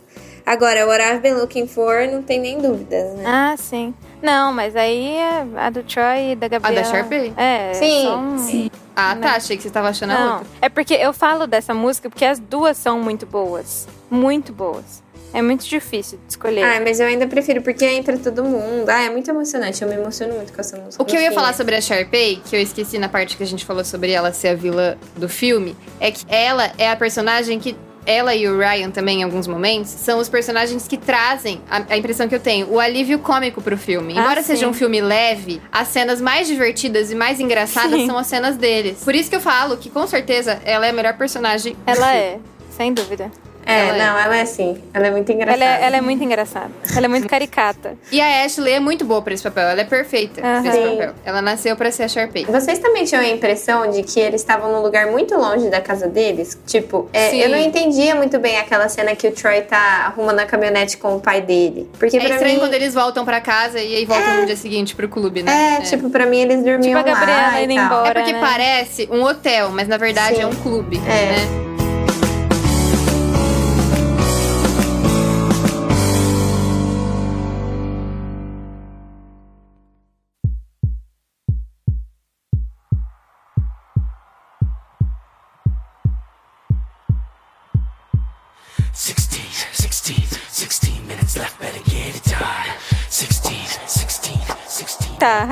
Agora, 0.46 0.86
What 0.86 1.02
I've 1.02 1.20
Been 1.20 1.34
Looking 1.34 1.66
For, 1.66 2.07
não 2.12 2.22
tem 2.22 2.38
nem 2.38 2.59
dúvidas, 2.59 3.14
né? 3.14 3.22
Ah, 3.26 3.55
sim. 3.57 3.94
Não, 4.20 4.52
mas 4.52 4.76
aí 4.76 5.16
é 5.16 5.42
a 5.57 5.70
do 5.70 5.82
Troy 5.82 6.32
e 6.32 6.36
da 6.36 6.48
Gabriela. 6.48 6.84
Sharpay? 6.84 7.32
É, 7.36 7.72
Sim, 7.72 8.02
são- 8.05 8.38
Sim. 8.38 8.70
Ah, 8.97 9.16
tá. 9.16 9.34
Achei 9.34 9.57
que 9.57 9.62
você 9.62 9.70
tava 9.70 9.88
achando 9.88 10.11
a 10.12 10.18
Não, 10.18 10.32
outra. 10.38 10.47
é 10.62 10.68
porque 10.68 10.95
eu 10.95 11.12
falo 11.12 11.47
dessa 11.47 11.74
música 11.74 12.09
porque 12.09 12.24
as 12.24 12.38
duas 12.38 12.76
são 12.76 13.01
muito 13.01 13.26
boas. 13.26 13.88
Muito 14.11 14.53
boas. 14.53 15.03
É 15.32 15.42
muito 15.42 15.66
difícil 15.66 16.16
de 16.24 16.30
escolher. 16.30 16.62
Ah, 16.62 16.80
mas 16.80 17.01
eu 17.01 17.09
ainda 17.09 17.26
prefiro, 17.26 17.61
porque 17.61 17.84
entra 17.84 18.16
todo 18.16 18.45
mundo. 18.45 18.88
Ah, 18.88 19.03
é 19.03 19.11
muito 19.11 19.28
emocionante. 19.28 19.82
Eu 19.82 19.88
me 19.88 19.97
emociono 19.97 20.32
muito 20.34 20.53
com 20.53 20.61
essa 20.61 20.76
música. 20.76 21.03
O 21.03 21.05
que 21.05 21.16
eu 21.16 21.20
ia 21.20 21.32
falar 21.32 21.53
sobre 21.55 21.74
a 21.74 21.80
Sharpay, 21.80 22.40
que 22.49 22.55
eu 22.55 22.61
esqueci 22.61 23.01
na 23.01 23.09
parte 23.09 23.36
que 23.36 23.42
a 23.42 23.47
gente 23.47 23.64
falou 23.64 23.84
sobre 23.84 24.12
ela 24.12 24.32
ser 24.32 24.49
a 24.49 24.55
vilã 24.55 24.97
do 25.16 25.28
filme, 25.28 25.76
é 25.99 26.12
que 26.12 26.24
ela 26.28 26.70
é 26.78 26.88
a 26.88 26.95
personagem 26.95 27.59
que. 27.59 27.76
Ela 28.07 28.34
e 28.34 28.46
o 28.48 28.59
Ryan 28.59 28.90
também, 28.90 29.20
em 29.20 29.22
alguns 29.22 29.46
momentos, 29.46 29.90
são 29.90 30.18
os 30.18 30.28
personagens 30.28 30.86
que 30.86 30.96
trazem, 30.96 31.61
a, 31.70 31.82
a 31.88 31.96
impressão 31.96 32.28
que 32.28 32.34
eu 32.34 32.40
tenho, 32.40 32.70
o 32.70 32.78
alívio 32.78 33.18
cômico 33.18 33.62
pro 33.62 33.76
filme. 33.76 34.14
Ah, 34.16 34.20
Embora 34.20 34.42
sim. 34.42 34.48
seja 34.48 34.68
um 34.68 34.72
filme 34.72 35.00
leve, 35.00 35.61
as 35.72 35.88
cenas 35.88 36.20
mais 36.20 36.46
divertidas 36.46 37.11
e 37.11 37.14
mais 37.14 37.40
engraçadas 37.40 38.00
Sim. 38.00 38.07
são 38.07 38.18
as 38.18 38.26
cenas 38.26 38.57
deles. 38.57 39.02
Por 39.05 39.14
isso 39.14 39.30
que 39.30 39.36
eu 39.36 39.40
falo 39.40 39.76
que, 39.76 39.90
com 39.90 40.07
certeza, 40.07 40.61
ela 40.64 40.86
é 40.86 40.90
a 40.90 40.92
melhor 40.92 41.16
personagem. 41.16 41.76
Ela 41.86 42.14
é, 42.14 42.38
sem 42.70 42.92
dúvida. 42.92 43.30
É, 43.66 43.88
Ela 43.88 43.96
é. 43.96 44.06
não, 44.06 44.18
ela 44.18 44.36
é 44.36 44.42
assim. 44.42 44.82
Ela 44.92 45.06
é 45.06 45.10
muito 45.10 45.30
engraçada. 45.32 45.64
Ela 45.64 45.76
é, 45.82 45.86
ela 45.86 45.96
é 45.96 46.00
muito 46.00 46.22
engraçada. 46.22 46.70
Ela 46.96 47.06
é 47.06 47.08
muito 47.08 47.28
caricata. 47.28 47.96
E 48.12 48.20
a 48.20 48.44
Ashley 48.44 48.74
é 48.74 48.80
muito 48.80 49.04
boa 49.04 49.22
pra 49.22 49.32
esse 49.34 49.42
papel. 49.42 49.68
Ela 49.68 49.80
é 49.80 49.84
perfeita 49.84 50.40
pra 50.40 50.58
esse 50.60 50.78
papel. 50.78 51.14
Ela 51.24 51.40
nasceu 51.42 51.74
pra 51.76 51.90
ser 51.90 52.02
a 52.04 52.08
Sharpay. 52.08 52.44
Vocês 52.46 52.78
também 52.78 53.04
tinham 53.04 53.22
a 53.22 53.28
impressão 53.28 53.90
de 53.90 54.02
que 54.02 54.20
eles 54.20 54.40
estavam 54.40 54.70
num 54.72 54.82
lugar 54.82 55.06
muito 55.06 55.34
longe 55.36 55.68
da 55.70 55.80
casa 55.80 56.06
deles? 56.08 56.58
Tipo, 56.66 57.08
é, 57.12 57.34
eu 57.44 57.48
não 57.48 57.58
entendia 57.58 58.14
muito 58.14 58.38
bem 58.38 58.58
aquela 58.58 58.88
cena 58.88 59.14
que 59.16 59.26
o 59.28 59.32
Troy 59.32 59.62
tá 59.62 60.06
arrumando 60.06 60.40
a 60.40 60.46
caminhonete 60.46 60.96
com 60.98 61.16
o 61.16 61.20
pai 61.20 61.40
dele. 61.40 61.88
Porque 61.98 62.16
É 62.16 62.20
pra 62.20 62.28
estranho 62.30 62.54
mim. 62.54 62.60
quando 62.60 62.74
eles 62.74 62.92
voltam 62.94 63.24
pra 63.24 63.40
casa 63.40 63.80
e 63.80 63.96
aí 63.96 64.04
voltam 64.04 64.40
no 64.40 64.46
dia 64.46 64.56
seguinte 64.56 64.94
pro 64.94 65.08
clube, 65.08 65.42
né? 65.42 65.78
É, 65.78 65.80
tipo, 65.82 66.10
pra 66.10 66.26
mim 66.26 66.40
eles 66.40 66.62
dormiam 66.62 66.82
Tipo 66.82 66.98
a 66.98 67.02
Gabriela 67.02 67.42
lá 67.48 67.60
e 67.60 67.64
indo 67.64 67.74
tal. 67.74 67.84
embora. 67.86 68.08
É 68.20 68.22
porque 68.22 68.32
né? 68.32 68.40
parece 68.40 69.08
um 69.10 69.22
hotel, 69.22 69.70
mas 69.70 69.88
na 69.88 69.96
verdade 69.96 70.36
Sim. 70.36 70.42
é 70.42 70.46
um 70.46 70.54
clube, 70.54 70.96
É. 70.98 71.32
né? 71.32 71.74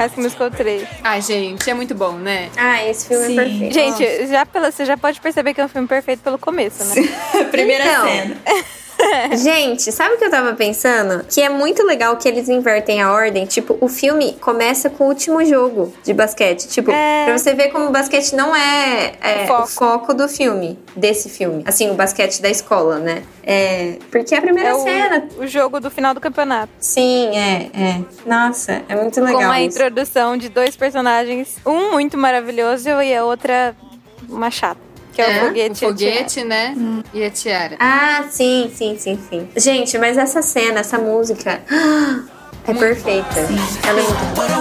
High 0.02 0.08
School 0.10 0.24
Musical 0.24 0.50
3. 0.50 0.88
Ai, 1.04 1.22
gente, 1.22 1.70
é 1.70 1.74
muito 1.74 1.94
bom, 1.94 2.12
né? 2.12 2.50
Ah, 2.56 2.84
esse 2.84 3.06
filme 3.06 3.26
Sim. 3.26 3.38
é 3.38 3.44
perfeito. 3.44 3.74
Gente, 3.74 4.26
já 4.26 4.44
pela, 4.44 4.70
você 4.72 4.84
já 4.84 4.96
pode 4.96 5.20
perceber 5.20 5.54
que 5.54 5.60
é 5.60 5.64
um 5.64 5.68
filme 5.68 5.86
perfeito 5.86 6.20
pelo 6.22 6.38
começo, 6.38 6.84
né? 6.84 7.08
Primeira 7.52 7.84
Então. 7.84 8.08
cena. 8.08 8.36
Gente, 9.36 9.90
sabe 9.92 10.14
o 10.14 10.18
que 10.18 10.24
eu 10.24 10.30
tava 10.30 10.52
pensando? 10.54 11.24
Que 11.28 11.40
é 11.42 11.48
muito 11.48 11.84
legal 11.84 12.16
que 12.16 12.28
eles 12.28 12.48
invertem 12.48 13.02
a 13.02 13.12
ordem. 13.12 13.46
Tipo, 13.46 13.76
o 13.80 13.88
filme 13.88 14.34
começa 14.40 14.88
com 14.90 15.04
o 15.04 15.08
último 15.08 15.44
jogo 15.44 15.92
de 16.04 16.12
basquete. 16.14 16.68
Tipo, 16.68 16.90
É. 16.90 17.24
pra 17.26 17.38
você 17.38 17.54
ver 17.54 17.68
como 17.70 17.86
o 17.86 17.90
basquete 17.90 18.32
não 18.34 18.54
é, 18.54 19.12
é, 19.20 19.44
O 19.44 19.46
foco. 19.46 19.62
o 19.62 19.66
foco 19.66 20.14
do 20.14 20.28
filme, 20.28 20.78
desse 20.96 21.28
filme. 21.28 21.62
Assim, 21.66 21.90
o 21.90 21.94
basquete 21.94 22.40
da 22.40 22.48
escola, 22.50 22.98
né? 22.98 23.22
É. 23.44 23.96
Porque 24.10 24.34
é 24.34 24.38
a 24.38 24.42
primeira 24.42 24.70
É 24.70 24.74
cena. 24.78 25.28
o, 25.38 25.42
o 25.42 25.46
jogo 25.46 25.80
do 25.80 25.90
final 25.90 26.14
do 26.14 26.20
campeonato. 26.20 26.72
Sim, 26.78 27.28
é, 27.36 27.70
é. 27.74 28.00
Nossa, 28.26 28.82
é 28.88 28.94
muito 28.94 29.20
legal. 29.20 29.40
com 29.42 29.50
a 29.50 29.60
isso. 29.60 29.76
introdução 29.76 30.36
de 30.36 30.48
dois 30.48 30.76
personagens, 30.76 31.56
um 31.66 31.92
muito 31.92 32.16
maravilhoso 32.16 32.88
e 33.02 33.14
a 33.14 33.24
outra 33.24 33.74
uma 34.28 34.50
chata. 34.50 34.80
Que 35.12 35.20
é, 35.22 35.30
É, 35.38 35.42
o 35.42 35.46
foguete. 35.46 35.84
o 35.84 35.84
e 35.84 35.86
a 35.86 35.88
foguete, 35.88 36.44
né? 36.44 36.74
E 37.12 37.24
a 37.24 37.30
tiara. 37.30 37.76
Ah, 37.78 38.24
sim, 38.30 38.72
sim, 38.74 38.96
sim, 38.98 39.18
sim. 39.28 39.48
Gente, 39.56 39.98
mas 39.98 40.16
essa 40.16 40.40
cena, 40.42 40.80
essa 40.80 40.98
música. 40.98 41.60
É 42.64 42.72
perfeita. 42.72 43.40
Ela 43.88 43.98
é 43.98 44.02
muito 44.04 44.38
What 44.38 44.52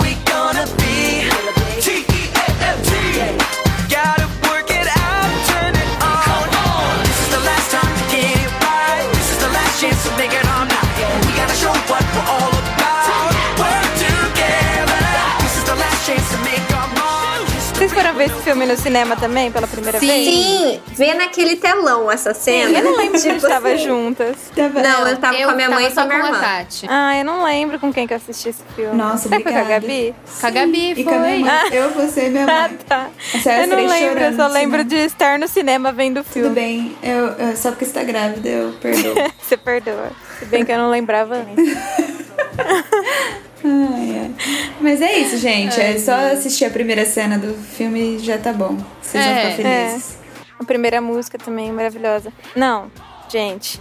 ver 18.28 18.34
esse 18.34 18.44
filme 18.44 18.66
no 18.66 18.78
cinema 18.78 19.16
também, 19.16 19.52
pela 19.52 19.68
primeira 19.68 20.00
vez? 20.00 20.12
Sim, 20.28 20.80
vê 20.96 21.14
naquele 21.14 21.56
telão 21.56 22.12
essa 22.12 22.34
cena. 22.34 22.78
Eu 22.78 22.84
não 22.84 22.98
lembro 22.98 23.18
se 23.18 23.28
a 23.28 23.32
gente 23.34 23.42
Tipo 23.42 23.54
tava 23.54 23.70
assim. 23.70 23.84
juntas. 23.86 24.36
Tava- 24.56 24.82
Não, 24.82 25.08
eu 25.08 25.18
tava 25.18 25.36
eu 25.38 25.48
com 25.48 25.54
a 25.54 25.56
minha 25.56 25.70
mãe 25.70 25.86
e 25.86 25.92
com 25.92 26.00
a 26.00 26.04
só 26.04 26.08
minha 26.10 26.26
irmã. 26.26 26.40
Tati. 26.40 26.86
Ah, 26.90 27.18
eu 27.18 27.26
não 27.26 27.44
lembro 27.44 27.80
com 27.80 27.92
quem 27.94 28.06
que 28.08 28.14
eu 28.14 28.18
assisti 28.18 28.50
esse 28.50 28.64
filme. 28.76 28.96
Nossa, 28.96 29.30
que 29.30 29.40
foi 29.42 29.52
com 29.52 29.60
a. 29.60 29.64
Gabi? 29.64 30.16
Com 30.40 30.48
a 30.48 30.50
Gabi, 30.50 30.92
E 30.98 31.04
com 31.04 31.10
a 31.10 31.14
minha 31.20 31.24
foi. 31.30 31.40
mãe. 31.40 31.62
Eu, 31.74 31.90
você 31.92 32.28
e 32.28 32.30
minha 32.30 32.46
Ah, 32.46 32.68
mãe. 32.68 32.78
tá. 32.88 33.08
Essa 33.34 33.52
é 33.52 33.64
Eu 33.64 33.68
não 33.68 33.76
lembro, 33.88 34.20
eu 34.24 34.36
só 34.36 34.48
lembro 34.48 34.80
cinema. 34.80 34.84
de 34.86 34.96
estar 34.98 35.40
no 35.40 35.48
cinema 35.48 35.92
vendo 35.92 36.20
o 36.20 36.24
Tudo 36.24 36.34
filme. 36.34 36.50
bem, 36.56 36.98
eu, 37.04 37.28
eu- 37.28 37.56
só 37.58 37.70
porque 37.72 37.86
você 37.86 37.94
tá 37.94 38.04
grávida, 38.04 38.48
eu 38.50 38.74
perdoo. 38.82 39.16
Você 39.42 39.58
perdoa. 39.58 40.12
Se 40.40 40.46
bem 40.46 40.64
que 40.64 40.72
eu 40.72 40.78
não 40.78 40.90
lembrava 40.90 41.36
antes. 41.36 41.78
Ai, 43.64 44.20
ai. 44.20 44.32
Mas 44.80 45.02
é 45.02 45.20
isso, 45.20 45.38
gente. 45.38 45.80
É 45.80 45.98
só 46.00 46.14
assistir 46.34 46.66
a 46.66 46.70
primeira 46.70 47.06
cena 47.06 47.38
do 47.38 47.54
filme 47.54 48.16
e 48.16 48.20
já 48.20 48.38
tá 48.38 48.52
bom. 48.54 48.78
Vocês 49.02 49.24
vão 49.24 49.34
É, 49.34 49.52
ficar 49.52 49.64
felizes. 49.70 50.18
A 50.60 50.64
primeira 50.64 51.02
música 51.02 51.38
também 51.38 51.70
é 51.70 51.72
maravilhosa. 51.72 52.32
Não, 52.56 52.92
gente. 53.30 53.80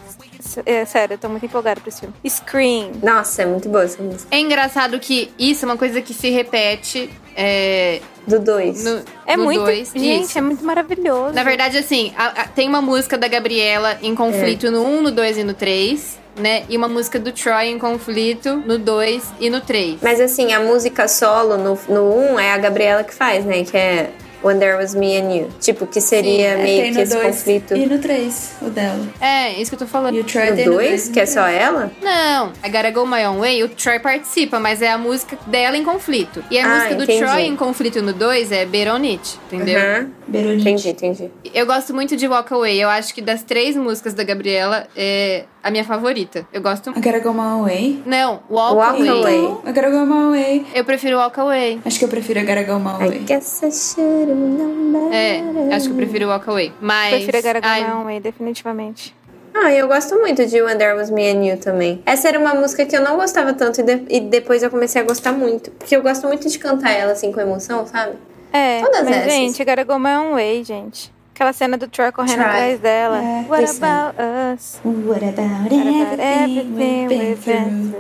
É, 0.65 0.85
sério, 0.87 1.15
eu 1.15 1.19
tô 1.19 1.29
muito 1.29 1.45
empolgada 1.45 1.81
pra 1.81 1.89
esse 1.91 2.01
filme. 2.01 2.15
Scream. 2.27 2.93
Nossa, 3.03 3.43
é 3.43 3.47
muito 3.47 3.69
boa 3.69 3.85
essa 3.85 4.03
música. 4.03 4.27
É 4.31 4.39
engraçado 4.41 4.99
que 4.99 5.31
isso 5.39 5.65
é 5.65 5.69
uma 5.69 5.77
coisa 5.77 6.01
que 6.01 6.15
se 6.15 6.31
repete 6.31 7.11
é, 7.37 8.01
Do 8.27 8.41
2. 8.41 8.85
no, 8.85 9.03
É 9.27 9.37
no 9.37 9.45
muito. 9.45 9.61
dois. 9.65 9.93
gente, 9.95 10.25
Isso. 10.25 10.39
é 10.39 10.41
muito 10.41 10.65
maravilhoso. 10.65 11.35
Na 11.35 11.43
verdade, 11.45 11.77
assim, 11.77 12.13
a- 12.17 12.43
a- 12.43 12.49
tem 12.49 12.67
uma 12.69 12.81
música 12.81 13.17
da 13.19 13.29
Gabriela 13.29 13.99
em 14.03 14.15
conflito 14.15 14.71
no 14.71 14.83
1, 14.83 15.03
no 15.03 15.11
2 15.11 15.37
e 15.39 15.45
no 15.45 15.53
3, 15.55 16.19
né? 16.37 16.65
E 16.69 16.77
uma 16.77 16.89
música 16.89 17.19
do 17.19 17.33
Troy 17.33 17.67
em 17.67 17.79
conflito 17.79 18.57
no 18.67 18.79
2 18.79 19.35
e 19.41 19.51
no 19.51 19.61
3. 19.61 20.01
Mas 20.03 20.21
assim, 20.21 20.53
a 20.53 20.61
música 20.61 21.09
solo 21.09 21.57
no 21.57 21.79
1 21.89 21.93
no 21.93 22.15
um 22.15 22.39
é 22.39 22.53
a 22.53 22.59
Gabriela 22.59 23.05
que 23.05 23.15
faz, 23.15 23.45
né? 23.45 23.65
Que 23.65 23.77
é 23.77 24.11
When 24.43 24.59
There 24.59 24.77
Was 24.77 24.95
Me 24.95 25.17
and 25.19 25.33
You. 25.35 25.49
Tipo, 25.61 25.87
que 25.87 26.01
seria 26.01 26.49
É, 26.51 26.57
meio 26.63 26.93
que 26.95 27.01
esse 27.01 27.15
2 27.15 27.27
conflito. 27.37 27.77
e 27.77 27.87
no 27.87 27.99
3, 27.99 28.53
o 28.63 28.71
dela. 28.71 29.01
É, 29.21 29.53
isso 29.61 29.71
que 29.71 29.75
eu 29.75 29.79
tô 29.81 29.87
falando. 29.87 30.15
E 30.17 30.21
o 30.21 30.25
Troy 30.25 30.51
No 30.51 30.57
tem 30.57 30.67
no 30.67 30.73
2, 30.73 30.89
dois 30.89 31.05
e 31.05 31.09
no 31.09 31.13
que 31.15 31.21
é 31.21 31.23
três. 31.25 31.35
só 31.35 31.47
ela? 31.47 31.91
Não, 32.03 32.53
a 32.63 32.69
Gotta 32.69 32.91
Go 32.91 33.07
My 33.07 33.25
Own 33.27 33.39
Way, 33.41 33.63
o 33.65 33.69
Troy 33.69 33.99
participa, 34.01 34.59
mas 34.59 34.81
é 34.83 34.91
a 34.91 34.99
música 34.99 35.39
dela 35.47 35.77
em 35.77 35.85
conflito. 35.85 36.43
E 36.51 36.59
a 36.59 36.65
Ah, 36.65 36.75
música 36.77 36.95
do 36.97 37.03
entendi. 37.05 37.19
Troy 37.25 37.43
em 37.43 37.57
conflito 37.57 38.03
no 38.03 38.13
2 38.13 38.53
é 38.53 38.65
Bet 38.65 38.89
On 38.89 38.97
It, 39.03 39.39
entendeu? 39.51 39.79
Aham. 39.79 40.09
Berolite. 40.27 40.61
Entendi, 40.69 40.89
entendi. 40.91 41.31
Eu 41.53 41.67
gosto 41.67 41.93
muito 41.93 42.17
de 42.17 42.29
Walk 42.29 42.53
Away. 42.55 42.81
Eu 42.81 42.89
acho 42.89 43.13
que 43.13 43.21
das 43.21 43.43
três 43.43 43.75
músicas 43.77 44.15
da 44.15 44.23
Gabriela 44.23 44.87
é 44.97 45.45
a 45.61 45.71
minha 45.73 45.83
favorita. 45.85 46.47
Eu 46.53 46.63
gosto. 46.63 46.91
I 46.91 47.01
gotta 47.01 47.19
go 47.19 47.33
my 47.35 47.61
way. 47.69 48.03
Não, 48.07 48.41
Walk, 48.49 48.77
Walk 48.77 49.09
Away. 49.09 49.39
Away. 49.39 49.57
I 49.67 49.73
gotta 49.73 49.91
go 49.91 50.07
my 50.07 50.31
way. 50.31 50.67
Eu 50.73 50.85
prefiro 50.85 51.17
Walk 51.19 51.39
Away. 51.41 51.81
Acho 51.85 51.99
que 51.99 52.05
eu 52.05 52.09
prefiro 52.09 52.39
I 52.39 52.45
gotta 52.45 52.63
go 52.63 52.79
my 52.79 53.05
I 53.05 53.09
way. 53.09 53.19
guess 53.27 53.61
I 53.65 53.71
should 53.73 54.30
É, 55.13 55.75
acho 55.75 55.87
que 55.87 55.93
eu 55.93 55.97
prefiro 55.97 56.29
Walk 56.29 56.49
Away. 56.49 56.73
Mas. 56.81 57.25
Prefiro 57.25 57.39
a 57.39 57.41
Gotta 57.41 57.61
Go 57.61 57.67
ai, 57.67 57.85
My 57.85 57.93
Own 57.93 58.05
Way, 58.05 58.21
definitivamente. 58.21 59.15
Ah, 59.53 59.73
eu 59.73 59.89
gosto 59.89 60.15
muito 60.17 60.47
de 60.47 60.63
When 60.63 60.79
There 60.79 60.95
Was 60.97 61.11
Me 61.11 61.29
and 61.29 61.45
You 61.45 61.57
também. 61.59 62.01
Essa 62.07 62.29
era 62.29 62.39
uma 62.39 62.55
música 62.55 62.87
que 62.87 62.97
eu 62.97 63.03
não 63.03 63.17
gostava 63.17 63.53
tanto 63.53 63.81
e, 63.81 63.83
de- 63.85 64.05
e 64.09 64.21
depois 64.21 64.63
eu 64.63 64.71
comecei 64.71 65.03
a 65.03 65.05
gostar 65.05 65.33
muito. 65.33 65.71
Porque 65.73 65.95
eu 65.97 66.03
gosto 66.03 66.27
muito 66.29 66.49
de 66.49 66.59
cantar 66.59 66.93
ela 66.93 67.13
assim 67.13 67.33
com 67.33 67.41
emoção, 67.41 67.85
sabe? 67.87 68.13
É, 68.53 68.81
Todas 68.81 69.03
mas 69.05 69.17
essas. 69.17 69.33
gente, 69.33 69.65
Gotta 69.65 69.83
Go 69.85 69.99
My 69.99 70.11
Own 70.11 70.33
Way, 70.35 70.63
gente. 70.65 71.13
Aquela 71.35 71.53
cena 71.53 71.77
do 71.79 71.89
Troy 71.89 72.13
correndo 72.13 72.41
atrás 72.43 72.79
dela. 72.81 73.17
É, 73.19 73.45
What 73.49 73.63
listen. 73.63 73.85
about 73.85 74.17
us? 74.55 74.79
What 74.85 75.25
about 75.25 75.75
What 75.75 75.75
everything 75.75 76.75
we've 76.77 77.09
been 77.09 77.37
through? 77.37 77.95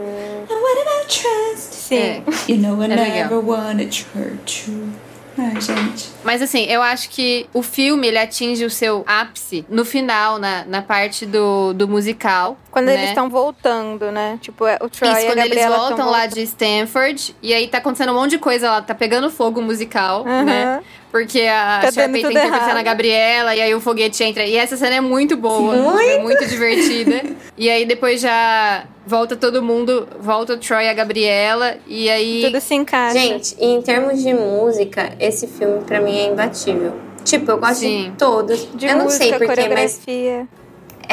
And 0.51 0.61
what 0.61 0.83
about 0.83 1.09
trust? 1.09 1.74
Sim. 1.74 1.97
É. 1.97 2.22
You 2.49 2.59
know 2.59 2.81
I 2.83 2.85
É 2.93 2.97
never 3.22 3.41
wanted 3.41 3.91
to 3.91 4.18
hurt 4.18 4.68
you. 4.68 4.91
Ai, 5.39 5.61
gente. 5.61 6.11
Mas 6.24 6.43
assim, 6.43 6.64
eu 6.64 6.83
acho 6.83 7.09
que 7.11 7.47
o 7.53 7.62
filme 7.62 8.09
ele 8.09 8.18
atinge 8.18 8.64
o 8.64 8.70
seu 8.70 9.05
ápice 9.07 9.64
no 9.68 9.85
final, 9.85 10.39
na, 10.39 10.64
na 10.64 10.83
parte 10.83 11.24
do, 11.26 11.72
do 11.72 11.89
musical. 11.89 12.57
Quando 12.70 12.87
né? 12.87 12.95
eles 12.95 13.09
estão 13.11 13.28
voltando, 13.28 14.11
né? 14.11 14.39
Tipo, 14.41 14.66
é, 14.66 14.76
o 14.81 14.89
Troy 14.89 15.11
Isso, 15.11 15.20
e 15.20 15.24
a 15.24 15.31
quando 15.31 15.39
eles 15.39 15.49
Gabriela 15.51 15.76
voltam 15.76 15.97
tão 15.97 16.11
lá 16.11 16.26
de 16.26 16.43
Stanford, 16.43 17.35
e 17.43 17.55
aí 17.55 17.68
tá 17.68 17.78
acontecendo 17.78 18.12
um 18.12 18.16
monte 18.16 18.33
de 18.33 18.39
coisa 18.39 18.70
lá, 18.70 18.83
tá 18.83 18.95
pegando 18.95 19.31
fogo 19.31 19.61
o 19.61 19.62
musical, 19.62 20.24
né? 20.24 20.81
Porque 21.11 21.40
a 21.42 21.80
Tá 21.82 21.90
dando 21.90 21.94
Sharpay 21.94 22.22
tá 22.22 22.28
tudo 22.28 22.38
interpretando 22.38 22.70
errado. 22.70 22.78
a 22.78 22.82
Gabriela, 22.82 23.56
e 23.56 23.61
aí 23.61 23.74
o 23.74 23.80
foguete 23.80 24.22
entra. 24.22 24.44
E 24.44 24.56
essa 24.56 24.76
cena 24.76 24.96
é 24.96 25.00
muito 25.00 25.36
boa, 25.36 26.02
é 26.02 26.18
muito 26.22 26.46
divertida. 26.46 27.22
E 27.61 27.68
aí 27.68 27.84
depois 27.84 28.22
já 28.22 28.84
volta 29.06 29.36
todo 29.36 29.62
mundo, 29.62 30.08
volta 30.18 30.54
o 30.54 30.56
Troy 30.56 30.84
e 30.84 30.88
a 30.88 30.94
Gabriela, 30.94 31.76
e 31.86 32.08
aí. 32.08 32.40
Tudo 32.46 32.58
se 32.58 32.74
encaixa. 32.74 33.18
Gente, 33.18 33.54
e 33.61 33.66
em 33.66 33.82
termos 33.82 34.22
de 34.22 34.32
música, 34.32 35.12
esse 35.20 35.46
filme 35.46 35.82
pra 35.84 36.00
mim 36.00 36.16
é 36.18 36.26
imbatível. 36.28 36.94
Tipo, 37.22 37.50
eu 37.50 37.58
gosto 37.58 37.80
Sim. 37.80 38.04
de 38.04 38.16
todos. 38.16 38.66
de 38.74 38.86
eu 38.86 38.96
não 38.96 39.04
música, 39.04 39.24
sei 39.38 39.46
porquê, 39.46 39.68
mas 39.68 40.00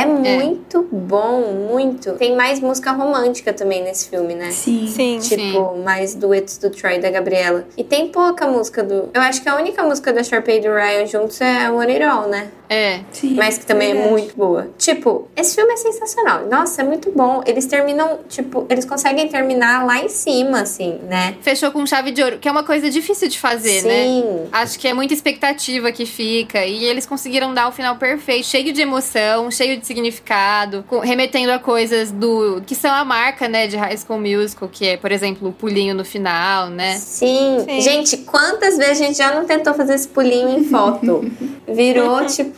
muito 0.08 0.88
bom, 0.92 1.54
muito. 1.70 2.14
Tem 2.14 2.36
mais 2.36 2.60
música 2.60 2.92
romântica 2.92 3.54
também 3.54 3.84
nesse 3.84 4.10
filme, 4.10 4.36
né? 4.36 4.52
Sim. 4.52 4.88
Sim. 4.88 5.20
Tipo, 5.20 5.78
mais 5.78 6.16
duetos 6.16 6.58
do 6.58 6.70
Troy 6.70 6.96
e 6.96 7.00
da 7.00 7.10
Gabriela. 7.10 7.66
E 7.78 7.84
tem 7.84 8.10
pouca 8.10 8.48
música 8.48 8.84
do. 8.84 9.10
Eu 9.14 9.22
acho 9.22 9.42
que 9.42 9.50
a 9.50 9.56
única 9.56 9.84
música 9.84 10.12
da 10.14 10.24
Sharpay 10.24 10.58
e 10.58 10.62
do 10.62 10.74
Ryan 10.74 11.06
juntos 11.06 11.40
é 11.42 11.70
One 11.70 11.92
It 11.92 12.04
All, 12.04 12.28
né? 12.28 12.50
É. 12.70 13.00
Sim. 13.12 13.36
Mas 13.36 13.58
que 13.58 13.66
também 13.66 13.92
é 13.92 14.10
muito 14.10 14.36
boa. 14.36 14.70
Tipo, 14.78 15.28
esse 15.36 15.56
filme 15.56 15.72
é 15.74 15.78
sensacional. 15.78 16.46
Nossa, 16.48 16.82
é 16.82 16.86
muito 16.86 17.12
bom. 17.12 17.42
Eles 17.46 17.66
terminam, 17.66 18.20
tipo, 18.28 18.66
eles 18.70 18.84
conseguem 18.86 19.28
terminar 19.30 19.86
lá 19.86 20.00
em 20.04 20.10
cima, 20.10 20.62
assim, 20.62 21.00
né? 21.08 21.36
Fechou 21.42 21.72
com 21.72 21.86
chave 21.86 22.12
de 22.12 22.22
ouro, 22.22 22.40
que 22.40 22.48
é 22.48 22.52
uma 22.52 22.64
coisa 22.64 22.90
difícil 22.90 23.30
de 23.30 23.40
fazer, 23.40 23.84
né? 23.84 24.04
Sim. 24.04 24.48
Acho 24.52 24.78
que 24.80 24.88
é 24.88 24.94
muita 24.94 25.14
expectativa 25.14 25.92
que 25.92 26.06
fica. 26.06 26.66
E 26.66 26.84
eles 26.84 27.06
conseguiram 27.06 27.54
dar 27.54 27.70
o 27.70 27.72
final 27.72 27.96
perfeito, 27.96 28.46
cheio 28.46 28.74
de 28.74 28.82
emoção, 28.82 29.50
cheio 29.50 29.78
de 29.78 29.86
significado, 29.88 30.84
com- 30.88 31.00
remetendo 31.00 31.52
a 31.52 31.60
coisas 31.60 32.12
do. 32.12 32.62
que 32.66 32.76
são 32.76 32.92
a 32.94 33.06
marca, 33.06 33.48
né, 33.48 33.68
de 33.68 33.78
High 33.78 33.98
School 33.98 34.20
Musical, 34.20 34.68
que 34.70 34.86
é, 34.88 34.98
por 34.98 35.12
exemplo, 35.12 35.50
o 35.50 35.54
pulinho 35.54 35.96
no 35.96 36.04
final, 36.04 36.70
né? 36.70 36.98
Sim. 36.98 37.64
Sim. 37.66 37.82
Gente, 37.82 38.18
quantas 38.18 38.78
vezes 38.78 39.02
a 39.02 39.06
gente 39.06 39.18
já 39.18 39.34
não 39.34 39.46
tentou 39.46 39.74
fazer 39.74 39.94
esse 39.96 40.08
pulinho 40.08 40.50
em 40.50 40.64
foto? 40.66 41.24
Virou, 41.68 42.26
tipo, 42.26 42.57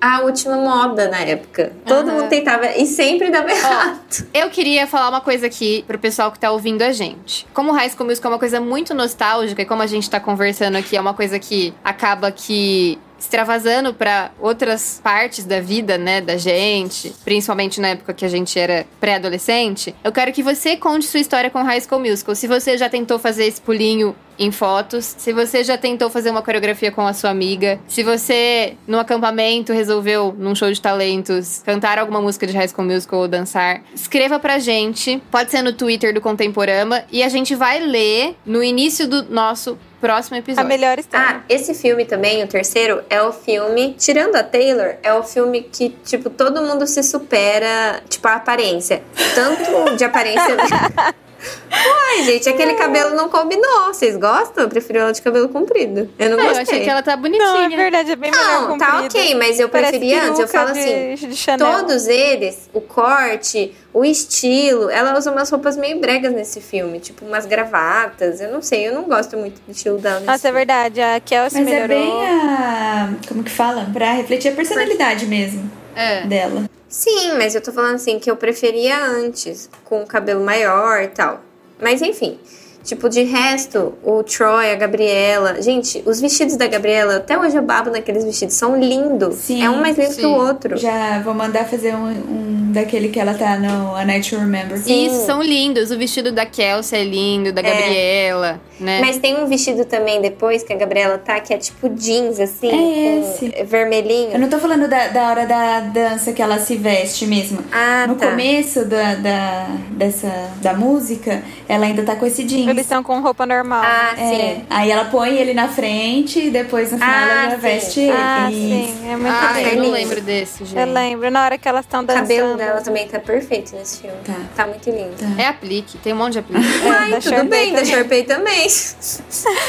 a 0.00 0.20
última 0.20 0.56
moda 0.56 1.08
na 1.08 1.20
época. 1.20 1.72
Todo 1.84 2.08
Aham. 2.08 2.20
mundo 2.20 2.28
tentava 2.28 2.66
e 2.76 2.86
sempre 2.86 3.30
dava 3.30 3.50
errado. 3.50 4.26
Eu 4.32 4.50
queria 4.50 4.86
falar 4.86 5.08
uma 5.08 5.20
coisa 5.20 5.46
aqui 5.46 5.84
pro 5.86 5.98
pessoal 5.98 6.30
que 6.32 6.38
tá 6.38 6.50
ouvindo 6.50 6.82
a 6.82 6.92
gente. 6.92 7.46
Como 7.52 7.72
High 7.72 7.90
School 7.90 8.06
Musical 8.06 8.30
é 8.30 8.34
uma 8.34 8.38
coisa 8.38 8.60
muito 8.60 8.94
nostálgica 8.94 9.62
e 9.62 9.66
como 9.66 9.82
a 9.82 9.86
gente 9.86 10.08
tá 10.08 10.20
conversando 10.20 10.76
aqui, 10.76 10.96
é 10.96 11.00
uma 11.00 11.14
coisa 11.14 11.38
que 11.38 11.74
acaba 11.84 12.30
que 12.30 12.98
extravasando 13.18 13.94
pra 13.94 14.30
outras 14.40 15.00
partes 15.02 15.44
da 15.44 15.60
vida, 15.60 15.98
né, 15.98 16.20
da 16.20 16.36
gente, 16.36 17.14
principalmente 17.24 17.80
na 17.80 17.88
época 17.88 18.14
que 18.14 18.24
a 18.24 18.28
gente 18.28 18.58
era 18.58 18.86
pré-adolescente. 19.00 19.94
Eu 20.02 20.12
quero 20.12 20.32
que 20.32 20.42
você 20.42 20.76
conte 20.76 21.06
sua 21.06 21.20
história 21.20 21.50
com 21.50 21.62
High 21.62 21.80
School 21.80 22.00
Musical. 22.00 22.34
Se 22.34 22.46
você 22.46 22.76
já 22.76 22.88
tentou 22.88 23.18
fazer 23.18 23.46
esse 23.46 23.60
pulinho 23.60 24.14
em 24.38 24.50
fotos, 24.50 25.14
se 25.16 25.32
você 25.32 25.64
já 25.64 25.78
tentou 25.78 26.10
fazer 26.10 26.30
uma 26.30 26.42
coreografia 26.42 26.92
com 26.92 27.06
a 27.06 27.12
sua 27.12 27.30
amiga, 27.30 27.80
se 27.88 28.02
você 28.02 28.76
no 28.86 28.98
acampamento 28.98 29.72
resolveu 29.72 30.34
num 30.38 30.54
show 30.54 30.70
de 30.70 30.80
talentos 30.80 31.62
cantar 31.64 31.98
alguma 31.98 32.20
música 32.20 32.46
de 32.46 32.52
High 32.52 32.68
School 32.68 32.86
Musical 32.86 33.20
ou 33.20 33.28
dançar, 33.28 33.82
escreva 33.94 34.38
pra 34.38 34.58
gente, 34.58 35.22
pode 35.30 35.50
ser 35.50 35.62
no 35.62 35.72
Twitter 35.72 36.12
do 36.12 36.20
Contemporama 36.20 37.04
e 37.10 37.22
a 37.22 37.28
gente 37.28 37.54
vai 37.54 37.80
ler 37.80 38.36
no 38.44 38.62
início 38.62 39.08
do 39.08 39.24
nosso 39.24 39.78
próximo 40.00 40.36
A 40.36 40.38
episódio. 40.38 40.68
melhor 40.68 40.98
história. 40.98 41.38
Ah, 41.38 41.42
esse 41.48 41.74
filme 41.74 42.04
também, 42.04 42.42
o 42.42 42.46
terceiro, 42.46 43.02
é 43.10 43.20
o 43.22 43.32
filme, 43.32 43.94
tirando 43.98 44.36
a 44.36 44.42
Taylor, 44.42 44.94
é 45.02 45.12
o 45.14 45.22
filme 45.22 45.62
que, 45.62 45.90
tipo, 46.04 46.30
todo 46.30 46.62
mundo 46.62 46.86
se 46.86 47.02
supera, 47.02 48.02
tipo, 48.08 48.26
a 48.28 48.34
aparência. 48.34 49.02
Tanto 49.34 49.96
de 49.96 50.04
aparência. 50.04 50.56
Uai, 51.70 52.22
gente, 52.24 52.48
aquele 52.48 52.74
cabelo 52.74 53.14
não 53.14 53.28
combinou. 53.28 53.86
Vocês 53.88 54.16
gostam? 54.16 54.64
Eu 54.64 54.68
prefiro 54.68 54.98
ela 55.00 55.12
de 55.12 55.20
cabelo 55.20 55.48
comprido. 55.48 56.08
Eu 56.18 56.30
não 56.30 56.38
Ah, 56.38 56.42
eu 56.42 56.46
gostei. 56.48 56.62
achei 56.62 56.80
que 56.84 56.90
ela 56.90 57.02
tá 57.02 57.16
bonitinha. 57.16 57.44
Não, 57.46 57.62
é 57.62 57.68
verdade, 57.76 58.10
é 58.12 58.16
bem 58.16 58.30
melhor 58.30 58.68
Não, 58.68 58.78
tá 58.78 59.00
ok, 59.02 59.34
mas 59.34 59.60
eu 59.60 59.68
Parece 59.68 59.90
preferia 59.98 60.22
antes. 60.24 60.40
Eu 60.40 60.48
falo 60.48 60.72
de- 60.72 60.78
assim, 60.80 61.28
de 61.28 61.36
Chanel. 61.36 61.66
todos 61.80 62.06
eles, 62.06 62.70
o 62.72 62.80
corte, 62.80 63.74
o 63.92 64.04
estilo, 64.04 64.88
ela 64.90 65.16
usa 65.18 65.30
umas 65.30 65.50
roupas 65.50 65.76
meio 65.76 66.00
bregas 66.00 66.32
nesse 66.32 66.60
filme, 66.60 66.98
tipo 67.00 67.24
umas 67.24 67.44
gravatas. 67.46 68.40
Eu 68.40 68.50
não 68.52 68.62
sei, 68.62 68.88
eu 68.88 68.94
não 68.94 69.02
gosto 69.04 69.36
muito 69.36 69.60
do 69.66 69.70
estilo 69.72 69.98
dela 69.98 70.16
nesse 70.16 70.26
Nossa, 70.26 70.48
é 70.48 70.50
filme. 70.50 70.58
verdade. 70.58 71.00
A 71.00 71.20
Kel 71.20 71.50
se 71.50 71.58
Mas 71.60 71.66
é 71.68 71.70
melhorou. 71.86 71.98
bem 72.20 72.28
a. 72.28 73.10
Como 73.28 73.42
que 73.42 73.50
fala? 73.50 73.86
Pra 73.92 74.12
refletir 74.12 74.48
a 74.52 74.54
personalidade 74.54 75.26
mesmo 75.26 75.70
É. 75.94 76.22
dela. 76.22 76.64
Sim, 76.88 77.36
mas 77.36 77.54
eu 77.54 77.60
tô 77.60 77.72
falando 77.72 77.96
assim 77.96 78.18
que 78.18 78.30
eu 78.30 78.36
preferia 78.36 79.04
antes, 79.06 79.68
com 79.84 80.02
o 80.02 80.06
cabelo 80.06 80.44
maior 80.44 81.02
e 81.02 81.08
tal. 81.08 81.40
Mas 81.80 82.00
enfim, 82.00 82.38
tipo, 82.86 83.08
de 83.08 83.22
resto, 83.24 83.94
o 84.02 84.22
Troy, 84.22 84.70
a 84.70 84.74
Gabriela. 84.76 85.60
Gente, 85.60 86.02
os 86.06 86.20
vestidos 86.20 86.56
da 86.56 86.66
Gabriela, 86.66 87.16
até 87.16 87.38
hoje 87.38 87.56
eu 87.56 87.62
babo 87.62 87.90
naqueles 87.90 88.24
vestidos, 88.24 88.54
são 88.54 88.78
lindos. 88.78 89.34
Sim, 89.36 89.62
é 89.62 89.68
um 89.68 89.80
mais 89.80 89.98
lindo 89.98 90.08
que 90.10 90.20
sim. 90.20 90.26
o 90.26 90.30
outro. 90.32 90.76
Já 90.76 91.20
vou 91.20 91.34
mandar 91.34 91.64
fazer 91.64 91.94
um, 91.94 92.06
um 92.06 92.72
daquele 92.72 93.08
que 93.08 93.18
ela 93.18 93.34
tá 93.34 93.58
no 93.58 93.94
A 93.96 94.04
Night 94.04 94.30
to 94.30 94.36
Remember. 94.36 94.78
Sim. 94.78 95.06
Isso, 95.06 95.26
são 95.26 95.42
lindos. 95.42 95.90
O 95.90 95.98
vestido 95.98 96.30
da 96.30 96.46
Kelsey 96.46 97.00
é 97.00 97.04
lindo, 97.04 97.52
da 97.52 97.60
Gabriela, 97.62 98.60
né? 98.78 99.00
Mas 99.00 99.18
tem 99.18 99.36
um 99.36 99.46
vestido 99.46 99.84
também 99.84 100.20
depois 100.20 100.62
que 100.62 100.72
a 100.72 100.76
Gabriela 100.76 101.18
tá, 101.18 101.40
que 101.40 101.52
é 101.52 101.58
tipo 101.58 101.88
jeans, 101.88 102.38
assim, 102.38 102.70
É 102.70 103.20
esse. 103.20 103.64
vermelhinho. 103.64 104.32
Eu 104.32 104.38
não 104.38 104.48
tô 104.48 104.58
falando 104.58 104.88
da, 104.88 105.08
da 105.08 105.30
hora 105.30 105.46
da 105.46 105.80
dança 105.80 106.32
que 106.32 106.40
ela 106.40 106.58
se 106.58 106.76
veste 106.76 107.26
mesmo. 107.26 107.58
Ah, 107.72 108.06
no 108.06 108.14
tá. 108.14 108.30
começo 108.30 108.84
da, 108.84 109.14
da, 109.14 109.66
dessa, 109.90 110.30
da 110.60 110.74
música, 110.74 111.42
ela 111.68 111.86
ainda 111.86 112.02
tá 112.02 112.14
com 112.14 112.26
esse 112.26 112.44
jeans. 112.44 112.66
Eles 112.76 112.84
estão 112.86 113.02
com 113.02 113.20
roupa 113.20 113.46
normal. 113.46 113.82
Ah, 113.82 114.12
É, 114.18 114.28
sim. 114.28 114.66
aí 114.68 114.90
ela 114.90 115.06
põe 115.06 115.34
ele 115.36 115.54
na 115.54 115.66
frente 115.68 116.38
e 116.38 116.50
depois 116.50 116.92
no 116.92 116.98
final 116.98 117.10
Ah, 117.14 117.44
ela 117.46 117.56
veste 117.56 118.00
ele. 118.00 118.12
Ah, 118.14 118.48
Isso. 118.50 118.58
sim. 118.60 119.08
É 119.10 119.16
muito 119.16 119.32
Ah, 119.34 119.54
é 119.58 119.62
eu 119.62 119.64
lindo. 119.64 119.76
não 119.76 119.82
lindo. 119.84 119.94
lembro 119.96 120.20
desse, 120.20 120.64
gente. 120.66 120.78
Eu 120.78 120.92
lembro. 120.92 121.30
Na 121.30 121.44
hora 121.44 121.56
que 121.56 121.66
elas 121.66 121.84
estão 121.86 122.00
O 122.00 122.04
dançando. 122.04 122.22
cabelo 122.22 122.56
dela 122.56 122.80
também 122.82 123.08
tá 123.08 123.18
perfeito 123.18 123.74
nesse 123.74 124.02
filme. 124.02 124.16
Tá. 124.24 124.34
Tá 124.54 124.66
muito 124.66 124.90
lindo. 124.90 125.14
É 125.40 125.46
aplique, 125.46 125.96
tem 125.98 126.12
um 126.12 126.16
monte 126.16 126.34
de 126.34 126.38
aplique. 126.40 126.66
Ai, 126.86 127.10
da 127.12 127.16
tudo 127.20 127.30
Sharpay 127.30 127.48
bem, 127.48 127.72
da 127.72 127.78
também. 127.78 127.94
Sharpay 127.94 128.22
também. 128.24 128.66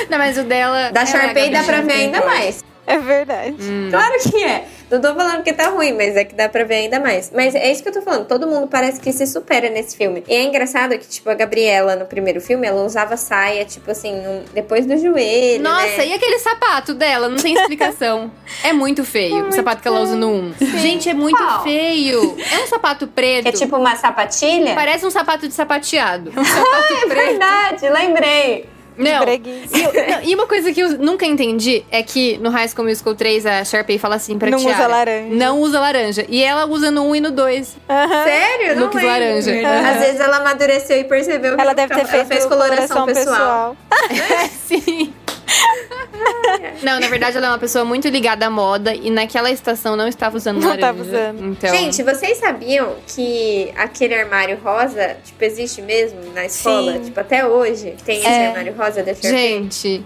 não, 0.09 0.17
mas 0.17 0.37
o 0.37 0.43
dela. 0.43 0.91
Da 0.91 1.01
é 1.01 1.05
Sharpay 1.05 1.49
dá 1.49 1.63
pra 1.63 1.79
ver 1.81 1.93
ainda 1.93 2.25
mais. 2.25 2.63
É 2.87 2.97
verdade. 2.97 3.57
Hum. 3.61 3.89
Claro 3.91 4.13
que 4.21 4.43
é. 4.43 4.65
Não 4.89 5.01
tô 5.01 5.13
falando 5.13 5.43
que 5.43 5.51
tá 5.51 5.67
ruim, 5.67 5.91
mas 5.91 6.15
é 6.15 6.23
que 6.23 6.33
dá 6.33 6.47
pra 6.47 6.63
ver 6.63 6.75
ainda 6.75 6.97
mais. 7.01 7.29
Mas 7.35 7.53
é 7.53 7.69
isso 7.69 7.83
que 7.83 7.89
eu 7.89 7.93
tô 7.93 8.01
falando. 8.01 8.25
Todo 8.25 8.47
mundo 8.47 8.65
parece 8.67 9.01
que 9.01 9.11
se 9.11 9.27
supera 9.27 9.69
nesse 9.69 9.97
filme. 9.97 10.23
E 10.25 10.33
é 10.33 10.43
engraçado 10.43 10.97
que, 10.97 11.05
tipo, 11.05 11.29
a 11.29 11.33
Gabriela, 11.33 11.97
no 11.97 12.05
primeiro 12.05 12.39
filme, 12.39 12.65
ela 12.65 12.81
usava 12.85 13.17
saia, 13.17 13.65
tipo 13.65 13.91
assim, 13.91 14.15
no- 14.21 14.43
depois 14.53 14.85
do 14.85 14.97
joelho. 14.97 15.61
Nossa, 15.61 15.97
né? 15.97 16.07
e 16.07 16.13
aquele 16.13 16.39
sapato 16.39 16.93
dela? 16.93 17.27
Não 17.27 17.35
tem 17.35 17.53
explicação. 17.55 18.31
é 18.63 18.71
muito 18.71 19.03
feio 19.03 19.49
o 19.49 19.51
sapato 19.51 19.81
que 19.81 19.87
ela 19.89 19.99
usa 19.99 20.15
no 20.15 20.29
1. 20.29 20.53
Gente, 20.79 21.09
é 21.09 21.13
muito 21.13 21.37
Qual? 21.37 21.63
feio. 21.63 22.37
É 22.53 22.63
um 22.63 22.67
sapato 22.67 23.05
preto. 23.07 23.47
É 23.49 23.51
tipo 23.51 23.75
uma 23.75 23.97
sapatilha? 23.97 24.73
Parece 24.73 25.05
um 25.05 25.11
sapato 25.11 25.45
de 25.45 25.53
sapateado. 25.53 26.31
É 26.33 26.39
um 26.39 26.45
sapato 26.45 26.93
É 26.93 27.05
preto. 27.07 27.13
verdade, 27.27 27.89
lembrei. 27.89 28.76
Não. 28.97 29.23
E, 29.27 29.83
eu- 29.83 29.93
não, 29.93 30.23
e 30.23 30.35
uma 30.35 30.47
coisa 30.47 30.73
que 30.73 30.79
eu 30.81 30.97
nunca 30.97 31.25
entendi 31.25 31.83
é 31.91 32.01
que 32.01 32.37
no 32.39 32.49
High 32.49 32.67
School 32.69 32.87
Musical 32.87 33.13
3 33.15 33.45
a 33.45 33.63
Sharpay 33.63 33.97
fala 33.97 34.15
assim 34.15 34.37
pra 34.37 34.49
Não 34.49 34.57
Tiara, 34.57 34.75
usa 34.77 34.87
laranja. 34.87 35.35
Não 35.35 35.61
usa 35.61 35.79
laranja. 35.79 36.25
E 36.27 36.43
ela 36.43 36.65
usa 36.65 36.89
no 36.91 37.05
1 37.09 37.15
e 37.15 37.21
no 37.21 37.31
2. 37.31 37.77
Aham. 37.89 38.23
Sério? 38.23 38.75
Não 38.75 38.83
Looks 38.83 38.95
lembro. 38.95 39.11
laranja. 39.11 39.51
Às 39.91 39.99
vezes 39.99 40.19
ela 40.19 40.37
amadureceu 40.37 40.97
e 40.99 41.03
percebeu 41.03 41.55
que 41.55 41.61
Ela 41.61 41.73
deve 41.73 41.93
ter 41.93 41.99
ela 42.01 42.09
feito 42.09 42.27
fez 42.27 42.45
coloração, 42.45 43.05
pessoal. 43.05 43.77
Sim. 44.67 45.13
Não, 46.83 46.99
na 46.99 47.07
verdade 47.07 47.37
ela 47.37 47.47
é 47.47 47.49
uma 47.49 47.57
pessoa 47.57 47.83
muito 47.83 48.07
ligada 48.07 48.45
à 48.45 48.49
moda 48.49 48.93
e 48.93 49.09
naquela 49.09 49.49
estação 49.51 49.95
não 49.95 50.07
estava 50.07 50.37
usando 50.37 50.59
Não 50.59 50.69
laranja. 50.69 50.87
tava 50.87 51.01
usando. 51.01 51.45
Então, 51.51 51.75
Gente, 51.75 52.03
vocês 52.03 52.37
sabiam 52.37 52.95
que 53.07 53.71
aquele 53.75 54.15
armário 54.15 54.57
rosa, 54.63 55.17
tipo, 55.23 55.43
existe 55.43 55.81
mesmo 55.81 56.19
na 56.33 56.45
escola? 56.45 56.93
Sim. 56.93 57.01
Tipo, 57.05 57.19
até 57.19 57.45
hoje 57.45 57.95
tem 58.05 58.17
esse 58.19 58.27
É. 58.27 58.47
armário 58.47 58.73
rosa 58.77 59.03
da 59.03 59.13
Sharpay? 59.13 59.31
gente, 59.31 60.05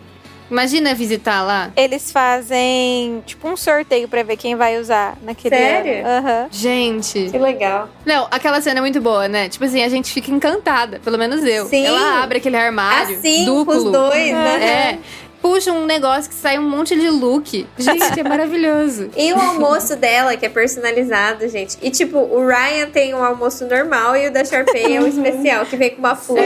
Imagina 0.49 0.93
visitar 0.93 1.43
lá. 1.43 1.72
Eles 1.78 2.12
fazem 2.12 3.24
tipo 3.26 3.47
um 3.47 3.56
sorteio 3.56 4.10
pra 4.10 4.22
ver 4.22 4.36
quem 4.36 4.54
vai 4.54 4.78
usar 4.82 5.18
naquele 5.24 5.56
Sério? 5.56 6.06
Aham. 6.06 6.47
Gente. 6.52 7.30
Que 7.32 7.38
legal. 7.38 7.88
Não, 8.06 8.28
aquela 8.30 8.60
cena 8.60 8.80
é 8.80 8.82
muito 8.82 8.99
boa, 8.99 9.30
né? 9.30 9.47
Tipo 9.47 9.64
assim, 9.64 9.82
a 9.82 9.88
gente 9.88 10.12
fica 10.12 10.30
encantada, 10.30 10.99
pelo 10.99 11.18
menos 11.18 11.41
eu. 11.45 11.68
Sim. 11.68 11.86
Ela 11.86 12.22
abre 12.22 12.39
aquele 12.39 12.58
armário 12.58 13.18
Assim, 13.18 13.45
duplo. 13.45 13.78
os 13.78 13.91
dois, 13.93 14.34
né? 14.34 14.97
É. 14.99 14.99
Puxa 15.42 15.72
um 15.72 15.86
negócio 15.86 16.30
que 16.30 16.36
sai 16.36 16.60
um 16.60 16.70
monte 16.70 16.96
de 16.96 17.10
look. 17.10 17.68
Gente, 17.78 18.20
é 18.20 18.24
maravilhoso. 18.24 19.10
E 19.22 19.34
o 19.34 19.39
almoço 19.39 19.96
dela, 19.96 20.36
que 20.36 20.46
é 20.46 20.50
personalizado, 20.50 21.48
gente. 21.48 21.78
E 21.82 21.89
tipo, 21.89 22.18
o 22.18 22.46
Ryan 22.48 22.89
tem 22.89 23.14
um 23.14 23.24
almoço 23.24 23.66
normal 23.66 24.16
e 24.16 24.28
o 24.28 24.32
da 24.32 24.43
Sharpay 24.43 24.96
é 24.96 25.01
um 25.01 25.08
especial, 25.08 25.66
que 25.66 25.76
vem 25.76 25.92
com 25.92 26.00
uma 26.00 26.16
flor. 26.16 26.39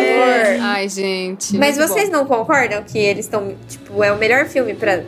Ai, 0.62 0.90
gente. 0.90 1.56
Mas 1.58 1.78
vocês 1.78 2.10
bom. 2.10 2.18
não 2.18 2.26
concordam 2.26 2.84
que 2.84 2.98
eles 2.98 3.26
estão, 3.26 3.56
tipo, 3.68 4.04
é 4.04 4.12
o 4.12 4.18
melhor 4.18 4.46
filme 4.46 4.74
pra, 4.74 5.04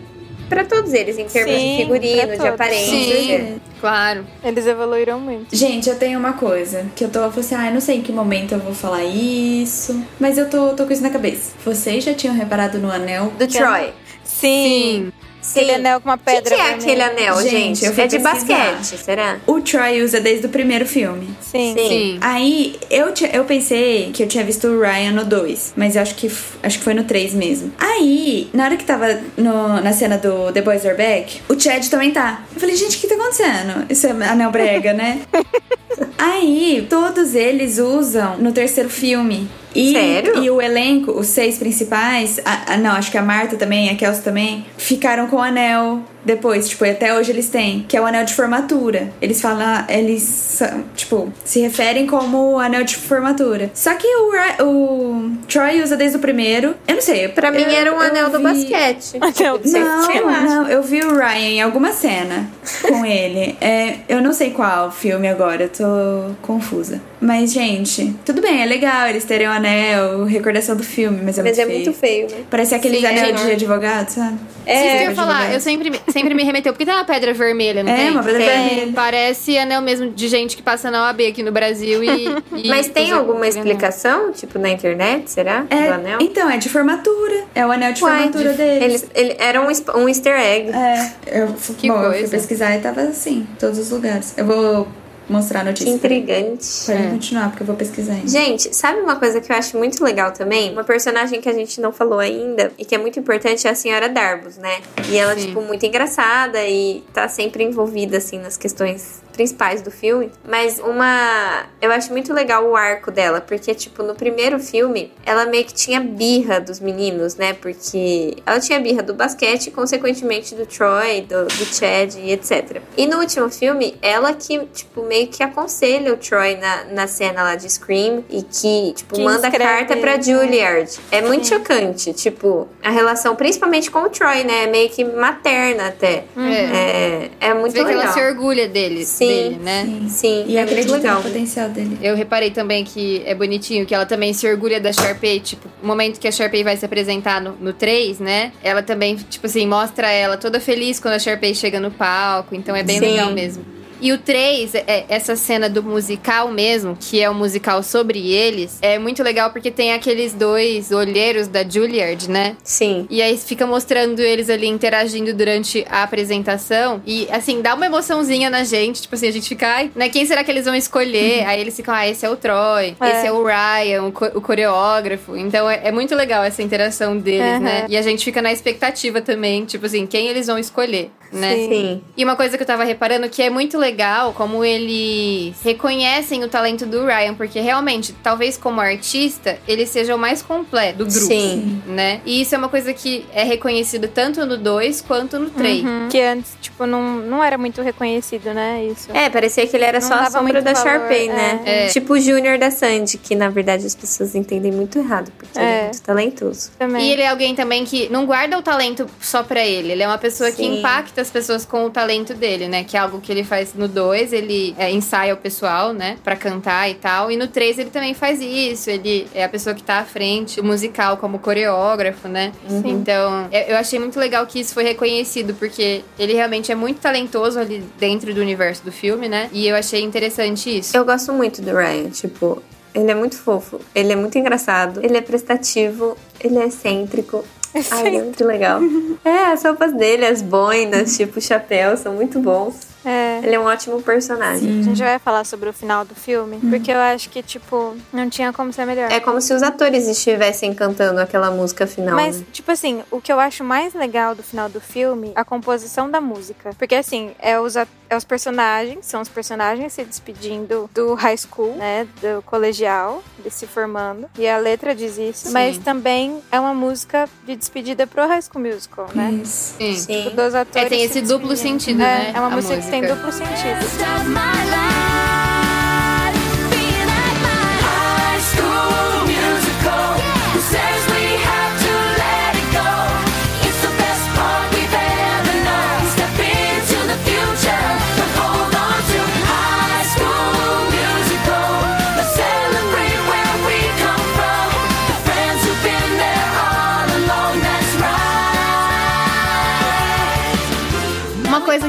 pra 0.49 0.63
todos 0.63 0.93
eles, 0.93 1.17
em 1.17 1.25
termos 1.25 1.53
Sim, 1.53 1.71
de 1.71 1.77
figurino, 1.77 2.37
de 2.37 2.47
aparência? 2.47 3.39
Sim, 3.39 3.61
claro. 3.79 4.25
Eles 4.43 4.65
evoluíram 4.65 5.19
muito. 5.19 5.55
Gente, 5.55 5.89
eu 5.89 5.97
tenho 5.97 6.19
uma 6.19 6.33
coisa 6.33 6.85
que 6.95 7.03
eu 7.03 7.09
tô 7.09 7.19
falando 7.19 7.39
assim, 7.39 7.55
ah, 7.55 7.67
eu 7.67 7.73
não 7.73 7.81
sei 7.81 7.97
em 7.97 8.01
que 8.01 8.11
momento 8.11 8.53
eu 8.53 8.59
vou 8.59 8.73
falar 8.73 9.03
isso, 9.03 10.03
mas 10.19 10.37
eu 10.37 10.49
tô, 10.49 10.73
tô 10.73 10.85
com 10.85 10.93
isso 10.93 11.03
na 11.03 11.09
cabeça. 11.09 11.53
Vocês 11.63 12.03
já 12.03 12.13
tinham 12.13 12.35
reparado 12.35 12.79
no 12.79 12.91
anel? 12.91 13.31
Do 13.37 13.47
Troy. 13.47 13.93
Sim. 14.23 15.11
Sim. 15.11 15.13
Aquele 15.51 15.73
anel 15.73 16.01
com 16.01 16.09
uma 16.09 16.15
O 16.15 16.17
que, 16.17 16.25
pedra. 16.25 16.55
que 16.55 16.61
é 16.61 16.69
aquele 16.73 17.01
anel, 17.01 17.41
Gente, 17.41 17.79
gente? 17.81 17.85
É 17.85 18.07
de 18.07 18.19
pesquisar. 18.19 18.33
basquete, 18.33 18.97
será? 19.03 19.37
O 19.47 19.61
Troy 19.61 20.01
usa 20.03 20.19
desde 20.19 20.45
o 20.45 20.49
primeiro 20.49 20.85
filme. 20.85 21.29
Sim. 21.41 21.73
Sim. 21.77 21.87
Sim. 21.87 22.17
Aí 22.21 22.75
eu, 22.89 23.13
eu 23.33 23.45
pensei 23.45 24.11
que 24.13 24.23
eu 24.23 24.27
tinha 24.27 24.43
visto 24.43 24.67
o 24.67 24.79
Ryan 24.81 25.11
no 25.11 25.25
2, 25.25 25.73
mas 25.75 25.95
eu 25.95 26.01
acho 26.01 26.15
que, 26.15 26.27
acho 26.63 26.77
que 26.77 26.83
foi 26.83 26.93
no 26.93 27.03
3 27.03 27.33
mesmo. 27.33 27.71
Aí, 27.77 28.49
na 28.53 28.65
hora 28.65 28.77
que 28.77 28.83
tava 28.85 29.19
no- 29.37 29.81
na 29.81 29.93
cena 29.93 30.17
do 30.17 30.51
The 30.51 30.61
Boys 30.61 30.85
Are 30.85 30.95
Back, 30.97 31.41
o 31.49 31.59
Chad 31.59 31.85
também 31.87 32.11
tá. 32.11 32.43
Eu 32.53 32.59
falei, 32.59 32.75
gente, 32.75 32.97
o 32.97 32.99
que 32.99 33.07
tá 33.07 33.15
acontecendo? 33.15 33.85
Isso 33.89 34.07
é 34.07 34.11
anel 34.11 34.51
brega, 34.51 34.93
né? 34.93 35.21
Aí, 36.17 36.85
todos 36.89 37.35
eles 37.35 37.77
usam 37.77 38.37
no 38.37 38.51
terceiro 38.51 38.89
filme. 38.89 39.47
E, 39.75 39.91
Sério? 39.91 40.43
E 40.43 40.49
o 40.49 40.61
elenco, 40.61 41.11
os 41.11 41.27
seis 41.27 41.57
principais, 41.57 42.39
a- 42.43 42.73
a- 42.73 42.77
não, 42.77 42.91
acho 42.91 43.11
que 43.11 43.17
a 43.17 43.21
Marta 43.21 43.55
também, 43.57 43.89
a 43.89 43.95
Kelsey 43.95 44.23
também, 44.23 44.65
ficaram 44.77 45.27
com 45.27 45.35
o 45.37 45.41
anel 45.41 46.01
depois, 46.27 46.69
tipo, 46.69 46.83
até 46.85 47.13
hoje 47.13 47.31
eles 47.31 47.49
têm, 47.49 47.85
que 47.87 47.95
é 47.97 48.01
o 48.01 48.05
anel 48.05 48.25
de 48.25 48.33
formatura. 48.35 49.09
Eles 49.21 49.41
falam, 49.41 49.85
eles, 49.89 50.61
tipo, 50.95 51.31
se 51.43 51.59
referem 51.61 52.05
como 52.05 52.53
o 52.53 52.59
anel 52.59 52.83
de 52.83 52.95
formatura. 52.97 53.71
Só 53.73 53.93
que 53.95 54.05
o, 54.07 54.63
o 54.65 55.31
Troy 55.47 55.81
usa 55.81 55.95
desde 55.97 56.17
o 56.17 56.19
primeiro. 56.19 56.75
Eu 56.87 56.95
não 56.95 57.01
sei. 57.01 57.27
Pra 57.29 57.51
mim 57.51 57.63
era 57.63 57.93
um 57.93 57.99
anel 57.99 58.29
do 58.29 58.37
vi- 58.37 58.43
basquete. 58.43 59.17
Anel 59.37 59.57
do 59.57 59.69
Não, 59.71 60.03
sei 60.05 60.21
lá. 60.21 60.41
não, 60.41 60.67
eu 60.69 60.83
vi 60.83 61.01
o 61.01 61.15
Ryan 61.15 61.37
em 61.37 61.61
alguma 61.61 61.91
cena 61.91 62.47
com 62.81 63.05
ele. 63.07 63.55
É, 63.61 63.95
eu 64.09 64.21
não 64.21 64.33
sei 64.33 64.51
qual 64.51 64.91
filme 64.91 65.27
agora, 65.27 65.63
eu 65.63 65.69
tô 65.69 66.33
confusa. 66.41 67.01
Mas, 67.19 67.51
gente, 67.51 68.13
tudo 68.25 68.41
bem, 68.41 68.61
é 68.61 68.65
legal 68.65 69.07
eles 69.07 69.23
terem 69.25 69.47
o 69.47 69.51
anel, 69.51 70.23
recordação 70.25 70.75
do 70.75 70.83
filme, 70.83 71.19
mas 71.23 71.37
é 71.39 71.43
Mas 71.43 71.57
muito 71.57 71.61
é 71.61 71.65
feio. 71.65 71.83
muito 71.85 71.93
feio, 71.99 72.27
né? 72.29 72.37
Parece 72.49 72.75
aqueles 72.75 72.99
Sim, 72.99 73.05
é 73.07 73.09
anel 73.09 73.33
de 73.45 73.51
advogado, 73.51 74.09
sabe? 74.09 74.33
Isso 74.35 74.65
que 74.65 74.71
eu 74.71 74.75
É, 74.75 75.03
ia 75.05 75.15
falar, 75.15 75.53
eu 75.53 75.59
sempre, 75.59 75.91
sempre 76.17 76.33
me 76.33 76.43
remeteu, 76.43 76.73
porque 76.73 76.85
tem 76.85 76.93
uma 76.93 77.05
pedra 77.05 77.33
vermelha, 77.33 77.83
não 77.83 77.91
É, 77.91 77.95
tem? 77.95 78.11
uma 78.11 78.23
pedra 78.23 78.39
Tem. 78.39 78.67
vermelha. 78.69 78.91
Parece 78.93 79.57
anel 79.57 79.81
mesmo 79.81 80.09
de 80.09 80.27
gente 80.27 80.55
que 80.55 80.61
passa 80.63 80.89
na 80.91 81.03
OAB 81.07 81.21
aqui 81.27 81.43
no 81.43 81.51
Brasil 81.51 82.03
e. 82.03 82.25
e 82.63 82.67
Mas 82.67 82.87
tem 82.87 83.11
alguma 83.11 83.45
aquele 83.45 83.59
anel. 83.59 83.63
explicação, 83.73 84.31
tipo, 84.31 84.57
na 84.59 84.69
internet, 84.69 85.29
será? 85.31 85.65
É, 85.69 85.87
do 85.87 85.93
anel? 85.93 86.17
Então, 86.21 86.49
é 86.49 86.57
de 86.57 86.69
formatura. 86.69 87.43
É 87.55 87.65
o 87.65 87.71
anel 87.71 87.93
de 87.93 88.03
Uai, 88.03 88.17
formatura 88.23 88.53
deles. 88.53 88.83
Eles, 88.83 89.07
ele, 89.15 89.35
era 89.39 89.61
um, 89.61 89.67
um 90.01 90.09
easter 90.09 90.37
egg. 90.39 90.71
É, 90.71 91.11
eu, 91.41 91.47
Que 91.77 91.87
bom, 91.87 91.95
eu 91.97 92.01
fui 92.11 92.19
coisa. 92.19 92.31
pesquisar 92.37 92.75
e 92.75 92.79
tava 92.79 93.01
assim, 93.01 93.47
em 93.51 93.55
todos 93.59 93.77
os 93.79 93.89
lugares. 93.91 94.33
Eu 94.37 94.45
vou 94.45 94.87
mostrar 95.29 95.59
a 95.59 95.63
Que 95.63 95.69
notícia. 95.69 95.89
intrigante. 95.89 96.65
Pode 96.85 97.01
É. 97.03 97.09
continuar, 97.11 97.49
porque 97.49 97.63
eu 97.63 97.67
vou 97.67 97.75
pesquisar 97.75 98.13
ainda. 98.13 98.27
Gente, 98.27 98.75
sabe 98.75 98.99
uma 99.01 99.15
coisa 99.17 99.41
que 99.41 99.51
eu 99.51 99.55
acho 99.55 99.77
muito 99.77 100.03
legal 100.03 100.31
também? 100.31 100.71
Uma 100.71 100.83
personagem 100.83 101.41
que 101.41 101.49
a 101.49 101.53
gente 101.53 101.79
não 101.81 101.91
falou 101.91 102.19
ainda 102.19 102.71
e 102.77 102.85
que 102.85 102.95
é 102.95 102.97
muito 102.97 103.19
importante 103.19 103.67
é 103.67 103.71
a 103.71 103.75
senhora 103.75 104.07
Darbus, 104.09 104.57
né? 104.57 104.79
E 105.09 105.17
ela, 105.17 105.35
Sim. 105.35 105.47
tipo, 105.47 105.61
muito 105.61 105.85
engraçada 105.85 106.63
e 106.65 107.03
tá 107.13 107.27
sempre 107.27 107.63
envolvida, 107.63 108.17
assim, 108.17 108.39
nas 108.39 108.57
questões 108.57 109.21
principais 109.37 109.81
do 109.81 109.91
filme. 109.91 110.31
Mas 110.47 110.79
uma. 110.79 111.65
Eu 111.79 111.91
acho 111.91 112.11
muito 112.11 112.33
legal 112.33 112.65
o 112.65 112.75
arco 112.75 113.11
dela, 113.11 113.39
porque, 113.39 113.73
tipo, 113.75 114.01
no 114.03 114.15
primeiro 114.15 114.59
filme, 114.59 115.13
ela 115.25 115.45
meio 115.45 115.63
que 115.63 115.73
tinha 115.73 115.99
birra 116.01 116.59
dos 116.59 116.79
meninos, 116.79 117.35
né? 117.35 117.53
Porque 117.53 118.35
ela 118.45 118.59
tinha 118.59 118.79
birra 118.79 119.03
do 119.03 119.13
basquete 119.13 119.67
e, 119.67 119.71
consequentemente, 119.71 120.55
do 120.55 120.65
Troy, 120.65 121.21
do, 121.21 121.45
do 121.45 121.65
Chad 121.65 122.15
e 122.17 122.31
etc. 122.31 122.81
E 122.97 123.05
no 123.05 123.19
último 123.19 123.49
filme, 123.49 123.95
ela 124.01 124.33
que, 124.33 124.59
tipo, 124.73 125.03
meio 125.03 125.27
que 125.27 125.43
aconselha 125.43 126.13
o 126.13 126.17
Troy 126.17 126.55
na, 126.57 126.85
na 126.85 127.07
cena 127.07 127.43
lá 127.43 127.55
de 127.55 127.69
Scream 127.69 128.25
e 128.29 128.41
que, 128.41 128.93
tipo, 128.95 129.13
Que 129.15 129.23
manda 129.23 129.47
escreve, 129.47 129.63
carta 129.63 129.97
pra 129.97 130.17
né? 130.17 130.23
Juilliard. 130.23 130.89
É 131.11 131.21
muito 131.21 131.47
chocante, 131.47 132.11
tipo, 132.13 132.67
a 132.83 132.89
relação, 132.89 133.35
principalmente 133.35 133.91
com 133.91 133.99
o 133.99 134.09
Troy, 134.09 134.43
né? 134.43 134.63
É 134.63 134.67
meio 134.67 134.89
que 134.89 135.03
materna 135.03 135.87
até. 135.89 136.23
É. 136.35 137.29
É, 137.39 137.49
é 137.49 137.53
muito 137.53 137.73
vê 137.73 137.79
que 137.79 137.85
legal. 137.85 138.03
ela 138.03 138.13
se 138.13 138.19
orgulha 138.19 138.67
dele, 138.67 139.05
Sim. 139.05 139.26
Dele, 139.27 139.55
né? 139.63 139.83
Sim. 139.85 140.09
Sim, 140.09 140.45
E 140.47 140.57
é 140.57 140.61
muito 140.61 140.71
acredita 140.71 140.97
legal. 140.97 141.15
no 141.17 141.23
potencial 141.23 141.69
dele. 141.69 141.97
Eu 142.01 142.15
reparei 142.15 142.51
também 142.51 142.83
que 142.83 143.21
é 143.25 143.33
bonitinho, 143.35 143.85
que 143.85 143.93
ela 143.93 144.05
também 144.05 144.33
se 144.33 144.47
orgulha 144.47 144.79
da 144.79 144.91
Sharpay, 144.91 145.39
tipo, 145.39 145.67
o 145.81 145.87
momento 145.87 146.19
que 146.19 146.27
a 146.27 146.31
Sharpay 146.31 146.63
vai 146.63 146.77
se 146.77 146.85
apresentar 146.85 147.41
no, 147.41 147.51
no 147.59 147.73
3, 147.73 148.19
né? 148.19 148.51
Ela 148.63 148.81
também, 148.83 149.15
tipo 149.15 149.45
assim, 149.47 149.65
mostra 149.67 150.09
ela 150.11 150.37
toda 150.37 150.59
feliz 150.59 150.99
quando 150.99 151.15
a 151.15 151.19
Sharpay 151.19 151.53
chega 151.55 151.79
no 151.79 151.91
palco, 151.91 152.55
então 152.55 152.75
é 152.75 152.83
bem 152.83 152.99
Sim. 152.99 153.05
legal 153.05 153.31
mesmo. 153.31 153.63
E 154.01 154.11
o 154.11 154.17
3, 154.17 154.75
é, 154.75 155.05
essa 155.09 155.35
cena 155.35 155.69
do 155.69 155.81
musical 155.83 156.49
mesmo, 156.51 156.97
que 156.99 157.21
é 157.21 157.29
um 157.29 157.33
musical 157.33 157.81
sobre 157.83 158.31
eles, 158.31 158.77
é 158.81 158.97
muito 158.99 159.23
legal 159.23 159.49
porque 159.51 159.71
tem 159.71 159.93
aqueles 159.93 160.33
dois 160.33 160.91
olheiros 160.91 161.47
da 161.47 161.63
Juilliard, 161.67 162.29
né? 162.29 162.55
Sim. 162.63 163.07
E 163.09 163.21
aí 163.21 163.37
fica 163.37 163.65
mostrando 163.65 164.19
eles 164.19 164.49
ali 164.49 164.67
interagindo 164.67 165.33
durante 165.33 165.85
a 165.89 166.03
apresentação. 166.03 167.01
E 167.05 167.27
assim, 167.31 167.61
dá 167.61 167.73
uma 167.75 167.85
emoçãozinha 167.85 168.49
na 168.49 168.63
gente. 168.63 169.01
Tipo 169.01 169.15
assim, 169.15 169.27
a 169.27 169.31
gente 169.31 169.47
fica, 169.49 169.67
ai, 169.67 169.91
né? 169.95 170.09
Quem 170.09 170.25
será 170.25 170.43
que 170.43 170.51
eles 170.51 170.65
vão 170.65 170.75
escolher? 170.75 171.45
Aí 171.45 171.59
eles 171.59 171.75
ficam, 171.75 171.93
ah, 171.93 172.07
esse 172.07 172.25
é 172.25 172.29
o 172.29 172.35
Troy, 172.35 172.95
É. 172.99 173.09
esse 173.11 173.27
é 173.27 173.31
o 173.31 173.43
Ryan, 173.43 174.03
o, 174.03 174.11
co- 174.11 174.31
o 174.35 174.41
coreógrafo. 174.41 175.35
Então 175.35 175.69
é, 175.69 175.81
é 175.85 175.91
muito 175.91 176.15
legal 176.15 176.43
essa 176.43 176.61
interação 176.61 177.17
deles, 177.17 177.41
Aham. 177.41 177.59
né? 177.59 177.85
E 177.89 177.97
a 177.97 178.01
gente 178.01 178.23
fica 178.23 178.41
na 178.41 178.51
expectativa 178.51 179.21
também, 179.21 179.65
tipo 179.65 179.85
assim, 179.85 180.05
quem 180.05 180.27
eles 180.27 180.47
vão 180.47 180.57
escolher, 180.57 181.09
né? 181.31 181.55
Sim. 181.55 181.67
Sim. 181.69 182.01
E 182.15 182.23
uma 182.23 182.35
coisa 182.35 182.57
que 182.57 182.63
eu 182.63 182.67
tava 182.67 182.83
reparando 182.83 183.29
que 183.29 183.41
é 183.41 183.49
muito 183.49 183.77
legal 183.77 184.33
como 184.33 184.63
eles 184.63 185.55
reconhecem 185.63 186.43
o 186.43 186.47
talento 186.47 186.85
do 186.85 187.05
Ryan, 187.05 187.33
porque 187.33 187.59
realmente, 187.59 188.13
talvez 188.23 188.57
como 188.57 188.79
artista, 188.81 189.57
ele 189.67 189.85
seja 189.85 190.15
o 190.15 190.17
mais 190.17 190.41
completo 190.41 190.99
do 190.99 191.05
grupo, 191.05 191.27
Sim. 191.27 191.81
né? 191.87 192.21
E 192.25 192.41
isso 192.41 192.55
é 192.55 192.57
uma 192.57 192.69
coisa 192.69 192.93
que 192.93 193.25
é 193.33 193.43
reconhecido 193.43 194.07
tanto 194.07 194.45
no 194.45 194.57
2 194.57 195.01
quanto 195.01 195.37
no 195.39 195.49
3. 195.49 195.83
Uhum. 195.83 196.07
Que 196.09 196.21
antes, 196.21 196.55
tipo, 196.61 196.85
não, 196.85 197.17
não 197.17 197.43
era 197.43 197.57
muito 197.57 197.81
reconhecido, 197.81 198.53
né? 198.53 198.85
Isso. 198.85 199.09
É, 199.13 199.29
parecia 199.29 199.65
que 199.67 199.75
ele 199.75 199.85
era 199.85 199.99
Não 199.99 200.07
só 200.07 200.13
a 200.15 200.31
sombra 200.31 200.61
da 200.61 200.73
valor, 200.73 200.87
Sharpay, 200.89 201.27
né? 201.29 201.61
é. 201.65 201.85
É. 201.85 201.87
Tipo 201.87 202.13
o 202.13 202.19
Júnior 202.19 202.57
da 202.57 202.71
Sandy, 202.71 203.17
que 203.17 203.35
na 203.35 203.49
verdade 203.49 203.85
as 203.85 203.95
pessoas 203.95 204.33
entendem 204.35 204.71
muito 204.71 204.97
errado, 204.97 205.31
porque 205.37 205.57
ele 205.57 205.65
é 205.65 205.77
É. 205.79 205.83
muito 205.83 206.01
talentoso. 206.01 206.71
Também. 206.77 207.05
E 207.05 207.11
ele 207.11 207.21
é 207.21 207.27
alguém 207.27 207.53
também 207.55 207.85
que 207.85 208.09
não 208.09 208.25
guarda 208.25 208.57
o 208.57 208.61
talento 208.61 209.07
só 209.19 209.43
pra 209.43 209.65
ele. 209.65 209.91
Ele 209.91 210.03
é 210.03 210.07
uma 210.07 210.17
pessoa 210.17 210.49
que 210.51 210.57
Sim. 210.57 210.81
Impacta 211.17 211.21
as 211.21 211.29
pessoas 211.31 211.65
com 211.65 211.85
o 211.85 211.89
talento 211.89 212.33
dele, 212.33 212.67
né? 212.67 212.83
Que 212.83 212.95
é 212.95 212.99
algo 212.99 213.19
que 213.19 213.31
ele 213.31 213.43
faz 213.43 213.73
no 213.73 213.87
2, 213.87 214.33
ele 214.33 214.75
é, 214.77 214.91
ensaia 214.91 215.33
o 215.33 215.37
pessoal, 215.37 215.93
né? 215.93 216.17
Pra 216.23 216.35
cantar 216.35 216.89
e 216.89 216.95
tal. 216.95 217.31
E 217.31 217.37
no 217.37 217.47
3 217.47 217.79
ele 217.79 217.89
também 217.89 218.13
faz 218.13 218.39
isso. 218.41 218.89
Ele 218.89 219.27
é 219.33 219.43
a 219.43 219.49
pessoa 219.49 219.73
que 219.73 219.83
tá 219.83 219.99
à 219.99 220.05
frente 220.05 220.57
do 220.57 220.63
musical 220.63 221.17
como 221.17 221.39
coreógrafo, 221.39 222.27
né? 222.27 222.51
Então, 222.85 223.47
eu 223.51 223.67
eu 223.67 223.77
achei 223.77 223.99
muito 223.99 224.19
legal 224.19 224.45
que 224.45 224.59
isso 224.59 224.73
foi 224.73 224.83
reconhecido, 224.83 225.53
porque 225.55 226.03
ele 226.17 226.33
realmente 226.33 226.71
é 226.71 226.75
muito 226.75 226.99
talentoso 226.99 227.59
ali 227.59 227.83
dentro 227.99 228.33
do 228.33 228.41
universo 228.41 228.83
do 228.83 228.91
filme, 228.91 229.27
né? 229.27 229.49
E 229.51 229.67
eu 229.67 229.75
achei 229.75 230.01
interessante 230.01 230.79
isso. 230.79 230.95
Eu 230.95 231.03
gosto 231.03 231.33
muito 231.33 231.61
do 231.61 231.75
Ryan, 231.75 232.09
tipo, 232.09 232.61
ele 232.93 233.11
é 233.11 233.15
muito 233.15 233.35
fofo, 233.35 233.79
ele 233.93 234.13
é 234.13 234.15
muito 234.15 234.37
engraçado, 234.37 235.03
ele 235.03 235.17
é 235.17 235.21
prestativo, 235.21 236.17
ele 236.39 236.57
é 236.57 236.67
excêntrico. 236.67 237.43
Ai, 237.91 238.07
ele 238.07 238.17
é 238.17 238.23
muito 238.23 238.45
legal. 238.45 238.81
É, 239.25 239.51
as 239.51 239.63
roupas 239.63 239.93
dele, 239.93 240.25
as 240.25 240.41
boinas, 240.41 241.17
tipo, 241.17 241.39
o 241.39 241.41
chapéu, 241.41 241.97
são 241.97 242.13
muito 242.13 242.39
bons. 242.39 242.75
É. 243.03 243.36
É. 243.41 243.47
Ele 243.47 243.55
é 243.55 243.59
um 243.59 243.65
ótimo 243.65 244.01
personagem. 244.01 244.79
A 244.79 244.83
gente 244.83 245.01
vai 245.01 245.19
falar 245.19 245.43
sobre 245.43 245.69
o 245.69 245.73
final 245.73 246.05
do 246.05 246.15
filme, 246.15 246.59
porque 246.69 246.91
eu 246.91 246.97
acho 246.99 247.29
que, 247.29 247.41
tipo, 247.41 247.95
não 248.11 248.29
tinha 248.29 248.51
como 248.53 248.71
ser 248.73 248.85
melhor. 248.85 249.11
É 249.11 249.19
como 249.19 249.39
se 249.41 249.53
os 249.53 249.63
atores 249.63 250.07
estivessem 250.07 250.73
cantando 250.73 251.19
aquela 251.19 251.51
música 251.51 251.85
final. 251.87 252.15
Mas, 252.15 252.39
né? 252.39 252.45
tipo 252.51 252.71
assim, 252.71 253.03
o 253.11 253.19
que 253.21 253.31
eu 253.31 253.39
acho 253.39 253.63
mais 253.63 253.93
legal 253.93 254.35
do 254.35 254.43
final 254.43 254.69
do 254.69 254.79
filme, 254.81 255.31
a 255.35 255.43
composição 255.43 256.09
da 256.09 256.19
música. 256.21 256.71
Porque, 256.77 256.95
assim, 256.95 257.31
é 257.39 257.59
os, 257.59 257.75
é 257.75 257.87
os 258.15 258.23
personagens, 258.23 259.05
são 259.05 259.21
os 259.21 259.29
personagens 259.29 259.93
se 259.93 260.03
despedindo 260.03 260.89
do 260.93 261.13
high 261.13 261.37
school, 261.37 261.75
né? 261.75 262.07
Do 262.21 262.41
colegial, 262.43 263.23
eles 263.39 263.53
se 263.53 263.67
formando. 263.67 264.29
E 264.37 264.47
a 264.47 264.57
letra 264.57 264.93
diz 264.95 265.17
isso. 265.17 265.47
Sim. 265.47 265.53
Mas 265.53 265.77
também 265.77 266.41
é 266.51 266.59
uma 266.59 266.73
música 266.73 267.27
de 267.45 267.55
despedida 267.55 268.05
pro 268.07 268.27
High 268.27 268.41
School 268.41 268.63
Musical, 268.63 269.07
né? 269.13 269.31
Isso. 269.43 269.75
Sim. 269.77 269.95
Sim. 269.95 270.23
Tipo, 270.23 270.35
dos 270.35 270.55
atores. 270.55 270.85
É, 270.85 270.89
tem 270.89 271.03
esse 271.03 271.13
se 271.15 271.21
duplo 271.21 271.55
sentido, 271.55 272.01
é, 272.01 272.03
né, 272.03 272.31
É 272.35 272.39
uma 272.39 272.47
a 272.47 272.49
música, 272.51 272.77
que 272.77 272.89
tem 272.89 273.01
música. 273.01 273.15
duplo 273.15 273.26
sentido. 273.31 273.77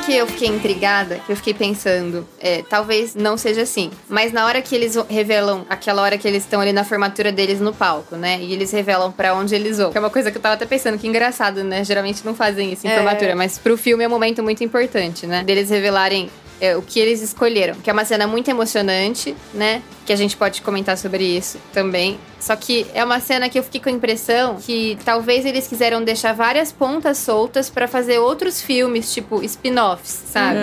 Que 0.08 0.16
eu 0.16 0.26
fiquei 0.26 0.48
intrigada, 0.48 1.20
que 1.26 1.30
eu 1.32 1.36
fiquei 1.36 1.52
pensando, 1.52 2.26
é, 2.40 2.62
talvez 2.62 3.14
não 3.14 3.36
seja 3.36 3.60
assim, 3.62 3.90
mas 4.08 4.32
na 4.32 4.46
hora 4.46 4.62
que 4.62 4.74
eles 4.74 4.96
revelam, 5.08 5.66
aquela 5.68 6.00
hora 6.00 6.16
que 6.16 6.26
eles 6.26 6.44
estão 6.44 6.60
ali 6.62 6.72
na 6.72 6.82
formatura 6.82 7.30
deles 7.30 7.60
no 7.60 7.74
palco, 7.74 8.16
né? 8.16 8.38
E 8.40 8.52
eles 8.54 8.70
revelam 8.72 9.12
pra 9.12 9.34
onde 9.34 9.54
eles 9.54 9.76
vão. 9.76 9.90
Que 9.92 9.98
é 9.98 10.00
uma 10.00 10.08
coisa 10.08 10.30
que 10.30 10.38
eu 10.38 10.42
tava 10.42 10.54
até 10.54 10.64
pensando, 10.64 10.96
que 10.98 11.06
engraçado, 11.06 11.62
né? 11.62 11.84
Geralmente 11.84 12.24
não 12.24 12.34
fazem 12.34 12.72
isso 12.72 12.86
em 12.86 12.90
É. 12.90 12.94
formatura, 12.94 13.36
mas 13.36 13.58
pro 13.58 13.76
filme 13.76 14.02
é 14.02 14.06
um 14.06 14.10
momento 14.10 14.42
muito 14.42 14.64
importante, 14.64 15.26
né? 15.26 15.44
Deles 15.44 15.68
revelarem 15.68 16.30
é, 16.60 16.74
o 16.76 16.82
que 16.82 16.98
eles 16.98 17.20
escolheram. 17.22 17.74
Que 17.74 17.90
é 17.90 17.92
uma 17.92 18.04
cena 18.04 18.26
muito 18.26 18.48
emocionante, 18.50 19.36
né? 19.54 19.82
Que 20.06 20.12
a 20.12 20.16
gente 20.16 20.36
pode 20.36 20.62
comentar 20.62 20.96
sobre 20.96 21.22
isso 21.22 21.58
também. 21.72 22.18
Só 22.40 22.54
que 22.56 22.86
é 22.94 23.04
uma 23.04 23.20
cena 23.20 23.48
que 23.48 23.58
eu 23.58 23.62
fiquei 23.62 23.80
com 23.80 23.88
a 23.88 23.92
impressão 23.92 24.56
que 24.56 24.96
talvez 25.04 25.44
eles 25.44 25.66
quiseram 25.66 26.02
deixar 26.02 26.32
várias 26.32 26.70
pontas 26.72 27.18
soltas 27.18 27.68
pra 27.68 27.88
fazer 27.88 28.18
outros 28.18 28.60
filmes, 28.60 29.12
tipo 29.12 29.42
spin-offs, 29.42 30.22
sabe? 30.30 30.58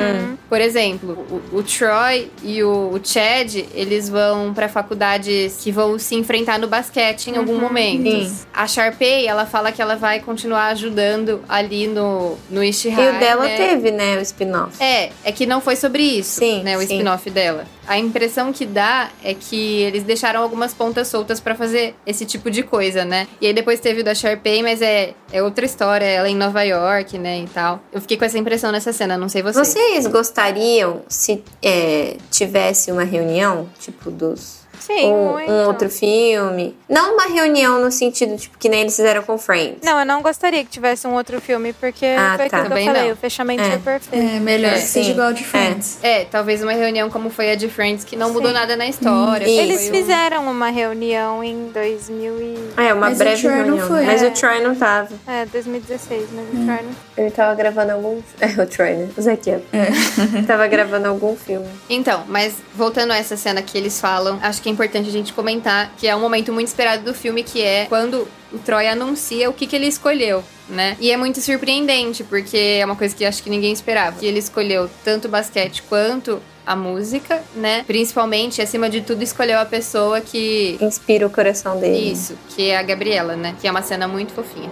Por 0.47 0.61
exemplo, 0.61 1.26
o, 1.52 1.57
o 1.57 1.64
Troy 1.64 2.31
e 2.43 2.64
o, 2.64 2.91
o 2.93 2.99
Chad, 3.03 3.56
eles 3.73 4.07
vão 4.10 4.53
pra 4.53 4.69
faculdades 4.69 5.57
que 5.61 5.72
vão 5.72 5.99
se 5.99 6.15
enfrentar 6.15 6.60
no 6.60 6.68
basquete 6.68 7.27
em 7.30 7.38
algum 7.38 7.60
momento. 7.60 8.03
Sim. 8.10 8.35
A 8.53 8.68
Sharpay, 8.68 9.27
ela 9.27 9.45
fala 9.45 9.72
que 9.72 9.81
ela 9.81 9.95
vai 9.95 10.19
continuar 10.19 10.68
ajudando 10.68 11.41
ali 11.47 11.88
no, 11.88 12.38
no 12.49 12.64
Ishi 12.64 12.89
E 12.89 12.93
o 12.93 13.19
dela 13.19 13.47
teve, 13.49 13.91
né, 13.91 14.18
o 14.18 14.22
spin-off. 14.22 14.81
é, 14.81 15.11
é 15.23 15.31
que 15.31 15.45
não 15.45 15.60
foi 15.60 15.76
sobre 15.76 16.02
isso, 16.03 16.39
Sim, 16.39 16.64
né, 16.64 16.77
o 16.77 16.81
spin-off 16.81 17.30
dela. 17.30 17.65
A 17.88 17.99
impressão 17.99 18.52
que 18.52 18.65
dá 18.65 19.10
é 19.23 19.34
que 19.35 19.81
eles 19.84 20.03
deixaram 20.03 20.41
algumas 20.41 20.73
pontas 20.73 21.07
soltas 21.07 21.39
pra 21.39 21.53
fazer 21.53 21.65
esse 22.06 22.26
tipo 22.26 22.50
de 22.52 22.64
coisa, 22.64 23.06
né? 23.06 23.28
E 23.40 23.48
aí 23.48 23.54
depois 23.54 23.80
teve 23.80 24.02
o 24.02 24.04
da 24.04 24.14
Sharpay, 24.14 24.62
mas 24.62 24.82
é, 24.82 25.14
é 25.32 25.42
outra 25.42 25.66
história, 25.66 26.06
ela 26.06 26.28
é 26.28 26.32
em 26.32 26.36
Nova 26.36 26.64
York, 26.64 27.18
né, 27.18 27.40
e 27.40 27.48
tal. 27.48 27.82
Eu 27.92 28.02
fiquei 28.02 28.18
com 28.18 28.26
essa 28.26 28.38
impressão 28.38 28.72
nessa 28.72 28.92
cena, 28.92 29.18
não 29.18 29.30
sei 29.30 29.42
vocês. 29.42 29.68
Vocês 29.68 30.08
gostariam 30.08 31.02
se 31.08 31.44
é, 31.62 32.18
tivesse 32.30 32.92
uma 32.92 33.04
reunião, 33.04 33.70
tipo, 33.80 34.12
dos. 34.12 34.65
Sim, 34.80 35.11
ou 35.11 35.34
muito. 35.34 35.52
um 35.52 35.65
outro 35.68 35.89
filme? 35.89 36.76
Não 36.89 37.14
uma 37.15 37.26
reunião 37.27 37.80
no 37.81 37.91
sentido, 37.91 38.38
tipo, 38.38 38.57
que 38.57 38.69
nem 38.69 38.81
eles 38.81 38.95
fizeram 38.95 39.23
com 39.23 39.38
Friends. 39.38 39.80
Não, 39.84 39.99
eu 39.99 40.06
não 40.06 40.22
gostaria 40.22 40.64
que 40.64 40.69
tivesse 40.72 41.07
um 41.07 41.14
outro 41.15 41.39
filme, 41.41 41.73
porque 41.73 42.06
Ah, 42.06 42.35
foi 42.38 42.49
tá. 42.49 42.57
que 42.64 42.69
Também 42.69 42.88
eu 42.88 42.93
falei, 42.93 43.07
não. 43.10 43.14
o 43.14 43.18
fechamento 43.18 43.64
É. 43.64 43.69
foi 43.72 43.80
perfeito. 43.80 44.26
É 44.35 44.39
melhor 44.39 44.73
É. 44.73 44.77
seja 44.80 45.06
Sim. 45.07 45.11
igual 45.11 45.34
de 45.34 45.43
Friends. 45.43 45.99
É, 46.03 46.26
talvez 46.26 46.61
uma 46.64 46.73
reunião 46.73 47.10
como 47.10 47.30
foi 47.30 47.52
a 47.52 47.56
de 47.56 47.68
Friends, 47.69 48.03
que 48.03 48.15
não 48.15 48.31
mudou 48.31 48.49
Sim. 48.49 48.53
nada 48.56 48.76
na 48.76 48.88
história. 48.88 49.45
Isso. 49.45 49.60
Eles 49.60 49.89
um- 49.89 49.93
fizeram 49.93 50.49
uma 50.52 50.69
reunião 50.69 51.43
em 51.43 51.69
2000 51.73 52.41
e... 52.41 52.56
É, 52.77 52.93
uma 52.93 53.07
Mas 53.07 53.15
o 53.15 53.18
breve 53.19 53.41
Troy 53.41 53.56
não 53.57 53.64
reunião. 53.65 53.88
foi. 53.88 54.06
Mas 54.06 54.22
É. 54.23 54.27
o 54.27 54.31
Troy 54.31 54.61
não 54.61 54.76
tava. 54.76 55.10
É, 55.27 55.45
2016, 55.45 56.27
mas 56.34 56.45
o 56.47 56.65
Troy 56.65 56.80
não... 56.84 56.95
Ele 57.18 57.31
tava 57.31 57.56
gravando 57.56 57.91
algum. 57.93 58.22
É, 58.41 58.47
o 58.61 58.68
Troy, 58.68 58.93
né? 58.93 59.10
O 59.18 59.22
Zac 59.22 59.49
Efron. 59.49 60.43
tava 60.47 60.68
gravando 60.68 61.07
algum 61.07 61.35
filme. 61.35 61.68
Então, 61.89 62.23
mas 62.27 62.56
voltando 62.73 63.11
a 63.11 63.18
essa 63.18 63.38
cena 63.38 63.61
que 63.61 63.77
eles 63.77 63.99
falam, 63.99 64.39
acho 64.41 64.61
que 64.61 64.65
é 64.70 64.72
importante 64.72 65.10
a 65.10 65.12
gente 65.12 65.34
comentar 65.34 65.94
que 65.98 66.08
é 66.08 66.16
um 66.16 66.20
momento 66.20 66.52
muito 66.52 66.68
esperado 66.68 67.04
do 67.04 67.14
filme, 67.14 67.44
que 67.44 67.62
é 67.62 67.86
quando 67.86 68.28
o 68.52 68.58
Troy 68.60 68.88
anuncia 68.88 69.50
o 69.50 69.54
que, 69.54 69.68
que 69.68 69.76
ele 69.76 69.88
escolheu, 69.88 70.44
né? 70.70 70.96
E 71.00 71.12
é 71.12 71.18
muito 71.18 71.42
surpreendente, 71.42 72.24
porque 72.24 72.58
é 72.80 72.86
uma 72.86 72.96
coisa 72.96 73.16
que 73.16 73.26
acho 73.26 73.44
que 73.44 73.50
ninguém 73.50 73.74
esperava. 73.74 74.18
Que 74.18 74.26
ele 74.26 74.40
escolheu 74.40 74.90
tanto 75.04 75.28
o 75.28 75.32
basquete 75.32 75.84
quanto 75.84 76.42
a 76.66 76.76
música, 76.76 77.44
né? 77.56 77.84
Principalmente, 77.86 78.62
acima 78.62 78.90
de 78.90 79.02
tudo, 79.02 79.22
escolheu 79.24 79.60
a 79.60 79.66
pessoa 79.66 80.22
que. 80.22 80.78
Inspira 80.82 81.28
o 81.28 81.30
coração 81.30 81.80
dele. 81.80 82.12
Isso, 82.12 82.38
que 82.50 82.70
é 82.70 82.78
a 82.78 82.84
Gabriela, 82.84 83.36
né? 83.36 83.56
Que 83.60 83.68
é 83.68 83.72
uma 83.72 83.82
cena 83.82 84.08
muito 84.08 84.34
fofinha. 84.34 84.72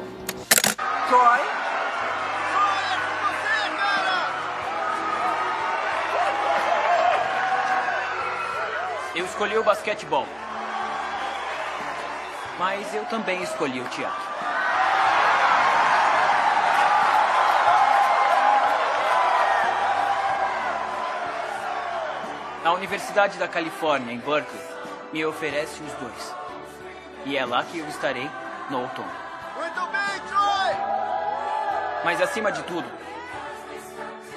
Troy? 1.08 1.53
Escolhi 9.44 9.58
o 9.58 9.64
basquetebol. 9.64 10.26
Mas 12.58 12.94
eu 12.94 13.04
também 13.06 13.44
escolhi 13.44 13.82
o 13.82 13.90
teatro. 13.90 14.34
A 22.64 22.72
Universidade 22.72 23.38
da 23.38 23.46
Califórnia, 23.46 24.14
em 24.14 24.20
Berkeley, 24.20 24.62
me 25.12 25.26
oferece 25.26 25.84
os 25.84 25.92
dois. 25.96 26.36
E 27.26 27.36
é 27.36 27.46
lá 27.46 27.66
que 27.66 27.80
eu 27.80 27.88
estarei 27.90 28.30
no 28.70 28.80
outono. 28.80 29.12
Muito 29.58 29.82
bem, 29.88 30.22
Troy! 30.30 30.76
Mas 32.06 32.22
acima 32.22 32.50
de 32.50 32.64
tudo, 32.64 32.90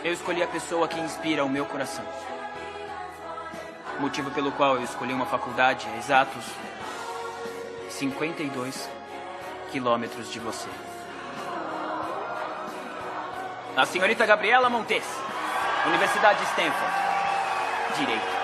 eu 0.03 0.13
escolhi 0.13 0.43
a 0.43 0.49
pessoa 0.49 0.89
que 0.89 0.99
inspira 0.99 1.45
o 1.45 1.49
meu 1.49 1.65
coração. 1.65 2.05
Motivo 3.99 4.31
pelo 4.31 4.53
qual 4.53 4.77
eu 4.77 4.83
escolhi 4.83 5.13
uma 5.15 5.27
faculdade 5.27 5.87
a 5.89 5.97
exatos 5.97 6.45
52 7.89 8.89
quilômetros 9.73 10.31
de 10.31 10.39
você. 10.39 10.69
A 13.75 13.87
senhorita 13.87 14.27
Gabriela 14.27 14.69
Montes, 14.69 15.05
Universidade 15.87 16.39
de 16.41 16.45
Stanford. 16.47 16.95
Direito. 17.99 18.36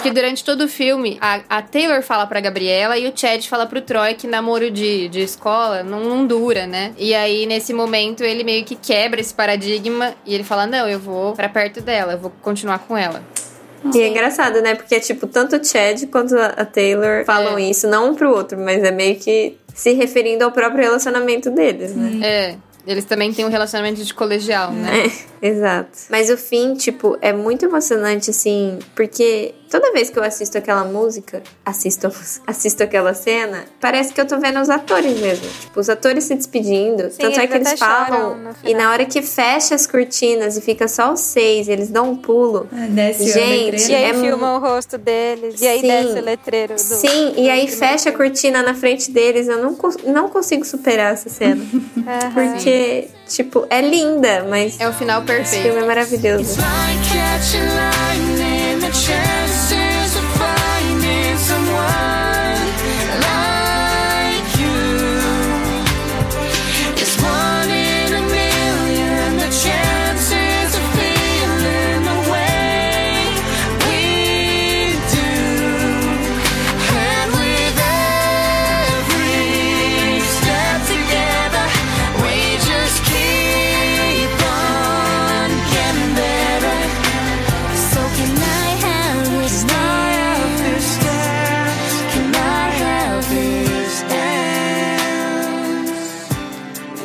Porque 0.00 0.10
durante 0.18 0.42
todo 0.42 0.64
o 0.64 0.68
filme, 0.68 1.18
a, 1.20 1.40
a 1.48 1.62
Taylor 1.62 2.02
fala 2.02 2.26
pra 2.26 2.40
Gabriela 2.40 2.96
e 2.96 3.06
o 3.06 3.12
Chad 3.14 3.46
fala 3.46 3.66
pro 3.66 3.82
Troy 3.82 4.14
que 4.14 4.26
namoro 4.26 4.70
de, 4.70 5.08
de 5.08 5.20
escola 5.20 5.82
não, 5.82 6.00
não 6.00 6.26
dura, 6.26 6.66
né? 6.66 6.92
E 6.96 7.14
aí, 7.14 7.44
nesse 7.44 7.74
momento, 7.74 8.24
ele 8.24 8.42
meio 8.42 8.64
que 8.64 8.74
quebra 8.74 9.20
esse 9.20 9.34
paradigma 9.34 10.14
e 10.24 10.34
ele 10.34 10.42
fala: 10.44 10.66
Não, 10.66 10.88
eu 10.88 10.98
vou 10.98 11.34
pra 11.34 11.48
perto 11.48 11.82
dela, 11.82 12.14
eu 12.14 12.18
vou 12.18 12.32
continuar 12.40 12.78
com 12.80 12.96
ela. 12.96 13.22
E 13.94 14.00
é 14.00 14.08
engraçado, 14.08 14.60
né? 14.60 14.74
Porque, 14.74 14.98
tipo, 15.00 15.26
tanto 15.26 15.56
o 15.56 15.64
Chad 15.64 16.06
quanto 16.06 16.34
a 16.36 16.64
Taylor 16.64 17.24
falam 17.24 17.58
É. 17.58 17.62
isso, 17.62 17.86
não 17.86 18.10
um 18.10 18.14
pro 18.14 18.30
outro, 18.30 18.58
mas 18.58 18.82
é 18.82 18.90
meio 18.90 19.16
que 19.16 19.56
se 19.74 19.92
referindo 19.92 20.44
ao 20.44 20.52
próprio 20.52 20.82
relacionamento 20.82 21.50
deles, 21.50 21.94
né? 21.94 22.20
É. 22.26 22.56
Eles 22.86 23.04
também 23.04 23.32
têm 23.32 23.44
um 23.44 23.48
relacionamento 23.50 24.02
de 24.02 24.12
colegial, 24.14 24.72
né? 24.72 25.06
É, 25.06 25.10
exato. 25.40 25.98
Mas 26.08 26.30
o 26.30 26.36
fim, 26.36 26.74
tipo, 26.74 27.16
é 27.20 27.32
muito 27.32 27.64
emocionante, 27.64 28.30
assim, 28.30 28.78
porque 28.94 29.54
toda 29.70 29.92
vez 29.92 30.10
que 30.10 30.18
eu 30.18 30.22
assisto 30.22 30.58
aquela 30.58 30.84
música, 30.84 31.42
assisto, 31.64 32.12
assisto 32.46 32.82
aquela 32.82 33.14
cena, 33.14 33.64
parece 33.80 34.12
que 34.12 34.20
eu 34.20 34.26
tô 34.26 34.38
vendo 34.38 34.60
os 34.60 34.68
atores 34.68 35.18
mesmo. 35.20 35.48
Tipo, 35.60 35.80
os 35.80 35.88
atores 35.88 36.24
se 36.24 36.34
despedindo. 36.34 37.10
Sim, 37.10 37.18
Tanto 37.18 37.40
é 37.40 37.46
que 37.46 37.54
eles 37.56 37.78
falam. 37.78 38.50
E 38.64 38.74
na 38.74 38.90
hora 38.90 39.04
que 39.04 39.22
fecha 39.22 39.74
as 39.74 39.86
cortinas 39.86 40.56
e 40.56 40.60
fica 40.60 40.88
só 40.88 41.12
os 41.12 41.20
seis, 41.20 41.68
eles 41.68 41.88
dão 41.88 42.10
um 42.10 42.16
pulo. 42.16 42.68
Ah, 42.72 42.86
desce 42.88 43.30
Gente. 43.32 43.90
E 43.90 43.94
aí 43.94 44.10
É 44.10 44.14
filma 44.14 44.56
o 44.56 44.58
rosto 44.58 44.98
deles, 44.98 45.60
e 45.60 45.68
aí 45.68 45.80
Sim. 45.80 45.86
desce 45.86 46.18
o 46.18 46.24
letreiro 46.24 46.74
do... 46.74 46.80
Sim, 46.80 47.34
e 47.36 47.48
aí 47.48 47.68
fecha 47.68 48.10
a 48.10 48.12
cortina 48.12 48.62
na 48.62 48.74
frente 48.74 49.10
deles. 49.10 49.46
Eu 49.46 49.58
não, 49.62 49.76
não 50.06 50.28
consigo 50.28 50.64
superar 50.64 51.12
essa 51.12 51.28
cena. 51.28 51.64
Porque, 52.34 53.08
tipo, 53.30 53.66
é 53.70 53.80
linda, 53.80 54.44
mas 54.48 54.78
É 54.80 54.88
o 54.88 54.92
final 54.92 55.22
esse 55.22 55.32
perfeito. 55.34 55.62
filme 55.62 55.80
é 55.80 55.84
maravilhoso. 55.86 56.56
Like 56.60 57.10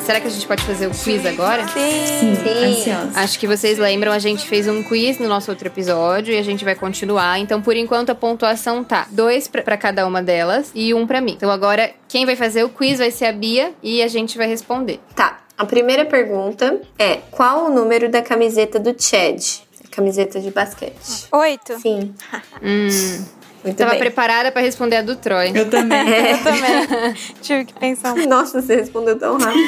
será 0.06 0.19
que 0.19 0.27
a 0.27 0.30
gente 0.30 0.45
pode 0.48 0.64
fazer 0.64 0.88
o 0.88 0.91
quiz 0.91 1.26
agora? 1.26 1.68
Sim, 1.68 2.36
Sim. 2.36 2.65
ansiosa. 2.65 3.19
Acho 3.19 3.40
que 3.40 3.48
vocês 3.48 3.77
lembram, 3.77 4.11
a 4.11 4.19
gente 4.19 4.45
fez 4.48 4.68
um 4.68 4.84
quiz 4.84 5.18
no 5.19 5.27
nosso 5.27 5.49
outro 5.52 5.68
episódio 5.68 6.34
e 6.34 6.38
a 6.38 6.44
gente 6.44 6.64
vai 6.64 6.76
continuar. 6.76 7.40
Então, 7.40 7.61
por 7.61 7.76
enquanto, 7.76 8.10
a 8.11 8.15
pontuação 8.15 8.84
tá 8.84 9.07
dois 9.11 9.48
pra- 9.48 9.61
pra 9.61 9.77
cada 9.77 10.06
uma 10.06 10.22
delas 10.22 10.72
e 10.76 10.94
um 10.94 11.06
pra 11.07 11.19
mim. 11.22 11.34
Então, 11.34 11.49
agora, 11.49 11.91
quem 12.07 12.26
vai 12.26 12.36
fazer 12.36 12.64
o 12.64 12.69
quiz 12.69 12.99
vai 12.99 13.11
ser 13.11 13.26
a 13.26 13.32
Bia 13.34 13.73
e 13.82 14.02
a 14.03 14.07
gente 14.07 14.38
vai 14.38 14.48
responder. 14.48 14.99
Tá. 15.15 15.40
A 15.57 15.65
primeira 15.65 16.06
pergunta 16.06 16.82
é: 16.99 17.15
qual 17.32 17.65
o 17.65 17.69
número 17.69 18.10
da 18.10 18.22
camiseta 18.22 18.80
do 18.80 18.94
Chad? 19.02 19.41
Camiseta 19.90 20.41
de 20.41 20.52
basquete. 20.52 21.27
Oito. 21.32 21.80
Sim. 21.80 22.14
Hum, 22.61 23.26
Muito 23.65 23.77
tava 23.77 23.91
bem. 23.91 23.99
preparada 23.99 24.51
pra 24.51 24.61
responder 24.61 24.97
a 24.97 25.01
do 25.01 25.15
Troy. 25.15 25.51
Eu 25.55 25.69
também. 25.69 25.99
Eu 26.07 26.37
também. 26.43 27.13
Tive 27.41 27.65
que 27.65 27.73
pensar 27.73 28.13
um 28.13 28.25
Nossa, 28.27 28.61
você 28.61 28.75
respondeu 28.75 29.17
tão 29.17 29.37
rápido. 29.37 29.63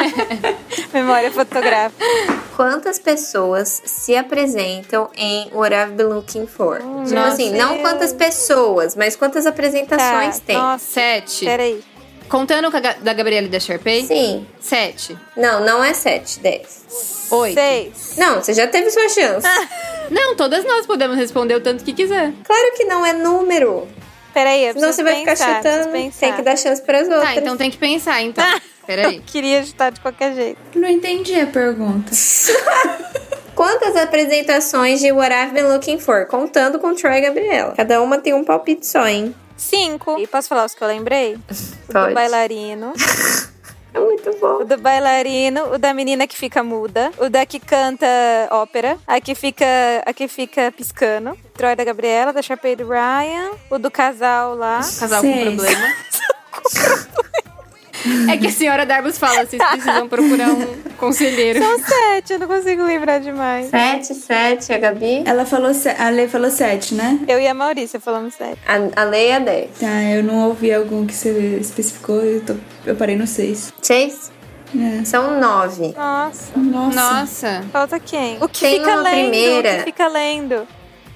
memória 0.94 1.30
fotográfica. 1.30 2.04
Quantas 2.54 2.98
pessoas 2.98 3.82
se 3.84 4.16
apresentam 4.16 5.10
em 5.16 5.50
What 5.52 5.74
I've 5.74 5.92
Been 5.92 6.06
Looking 6.06 6.46
For? 6.46 6.78
tipo 6.78 7.14
nossa. 7.14 7.28
assim, 7.28 7.50
não 7.52 7.78
quantas 7.78 8.12
pessoas, 8.12 8.94
mas 8.96 9.16
quantas 9.16 9.44
apresentações 9.46 10.38
Tá, 10.38 10.44
tem. 10.46 10.56
Nossa, 10.56 10.84
Sete. 10.84 11.44
peraí. 11.44 11.82
Contando 12.28 12.70
com 12.70 12.76
a 12.76 12.80
da 12.80 13.12
Gabriela 13.12 13.46
e 13.46 13.50
da 13.50 13.60
Sharpay? 13.60 14.04
Sim. 14.04 14.46
Sete. 14.60 15.16
Não, 15.36 15.64
não 15.64 15.82
é 15.82 15.94
7, 15.94 16.40
10. 16.40 16.86
Oito. 17.30 17.54
Seis. 17.54 18.14
Não, 18.16 18.42
você 18.42 18.54
já 18.54 18.66
teve 18.66 18.90
sua 18.90 19.08
chance. 19.08 19.46
Não, 20.10 20.36
todas 20.36 20.64
nós 20.64 20.86
podemos 20.86 21.16
responder 21.16 21.56
o 21.56 21.60
tanto 21.60 21.82
que 21.82 21.92
quiser. 21.92 22.32
Claro 22.44 22.72
que 22.76 22.84
não 22.84 23.04
é 23.04 23.12
número. 23.12 23.88
Peraí, 24.32 24.66
eu 24.66 24.74
Senão 24.74 24.92
você 24.92 25.02
vai 25.02 25.24
pensar, 25.24 25.56
ficar 25.56 25.56
chutando. 25.56 26.12
Tem 26.20 26.32
que 26.32 26.42
dar 26.42 26.56
chance 26.56 26.80
pras 26.80 27.08
outras. 27.08 27.24
Tá, 27.24 27.34
então 27.34 27.56
tem 27.56 27.70
que 27.72 27.76
pensar, 27.76 28.22
então. 28.22 28.44
Peraí. 28.86 29.16
Eu 29.16 29.22
queria 29.26 29.64
chutar 29.64 29.90
de 29.90 30.00
qualquer 30.00 30.32
jeito. 30.34 30.60
Não 30.76 30.88
entendi 30.88 31.40
a 31.40 31.46
pergunta. 31.46 32.12
Quantas 33.56 33.96
apresentações 33.96 35.00
de 35.00 35.10
What 35.10 35.34
I've 35.34 35.54
Been 35.54 35.72
Looking 35.72 35.98
For? 35.98 36.26
Contando 36.26 36.78
com 36.78 36.94
Troy 36.94 37.16
e 37.16 37.20
Gabriela. 37.22 37.72
Cada 37.74 38.00
uma 38.02 38.18
tem 38.18 38.34
um 38.34 38.44
palpite 38.44 38.86
só, 38.86 39.08
hein? 39.08 39.34
Cinco. 39.56 40.18
E 40.18 40.26
posso 40.26 40.48
falar 40.48 40.64
os 40.64 40.74
que 40.74 40.82
eu 40.82 40.88
lembrei? 40.88 41.34
O 41.88 41.92
Pode. 41.92 42.08
do 42.08 42.14
bailarino. 42.14 42.92
É 43.94 43.98
muito 43.98 44.30
bom. 44.38 44.56
O 44.60 44.64
do 44.64 44.76
bailarino, 44.76 45.72
o 45.72 45.78
da 45.78 45.94
menina 45.94 46.26
que 46.26 46.36
fica 46.36 46.62
muda, 46.62 47.10
o 47.16 47.30
da 47.30 47.46
que 47.46 47.58
canta 47.58 48.06
ópera, 48.50 48.98
a 49.06 49.18
que 49.22 49.34
fica, 49.34 49.64
a 50.04 50.12
que 50.12 50.28
fica 50.28 50.70
piscando, 50.70 51.34
Troy 51.54 51.74
da 51.74 51.82
Gabriela, 51.82 52.30
da 52.30 52.42
Sharpay 52.42 52.76
do 52.76 52.86
Ryan, 52.86 53.52
o 53.70 53.78
do 53.78 53.90
casal 53.90 54.54
lá. 54.54 54.80
Casal 54.80 55.22
Seis. 55.22 55.48
com 55.48 55.56
problema. 55.56 55.94
É 58.30 58.36
que 58.36 58.46
a 58.46 58.50
senhora 58.52 58.84
Darbus 58.84 59.18
fala, 59.18 59.46
vocês 59.46 59.62
precisam 59.62 60.08
procurar 60.08 60.50
um 60.50 60.66
conselheiro. 60.98 61.58
São 61.60 61.78
sete, 61.78 62.32
eu 62.34 62.38
não 62.38 62.46
consigo 62.46 62.82
lembrar 62.82 63.18
demais. 63.20 63.68
7, 63.70 64.14
7, 64.14 64.72
a 64.72 64.78
Gabi. 64.78 65.22
Ela 65.24 65.44
falou, 65.44 65.70
a 65.98 66.08
Lê 66.10 66.28
falou 66.28 66.50
sete, 66.50 66.94
né? 66.94 67.18
Eu 67.26 67.38
e 67.40 67.46
a 67.46 67.54
Maurícia 67.54 67.98
falamos 67.98 68.34
sete. 68.34 68.58
A, 68.66 69.02
a 69.02 69.04
Leia 69.04 69.40
10. 69.40 69.70
Tá, 69.80 70.02
eu 70.04 70.22
não 70.22 70.46
ouvi 70.48 70.72
algum 70.72 71.06
que 71.06 71.14
você 71.14 71.58
especificou, 71.60 72.22
eu, 72.22 72.40
tô, 72.42 72.54
eu 72.84 72.96
parei 72.96 73.16
no 73.16 73.26
seis. 73.26 73.72
6? 73.82 74.32
É. 74.76 75.04
São 75.04 75.40
9. 75.40 75.94
Nossa, 75.96 76.58
Nossa. 76.58 76.94
Nossa. 76.94 77.64
falta 77.72 78.00
quem? 78.00 78.36
O 78.42 78.48
que 78.48 78.60
Tem 78.60 78.78
fica 78.78 78.96
lendo, 78.96 79.30
primeira. 79.30 79.70
o 79.72 79.76
que 79.78 79.84
fica 79.84 80.08
lendo 80.08 80.66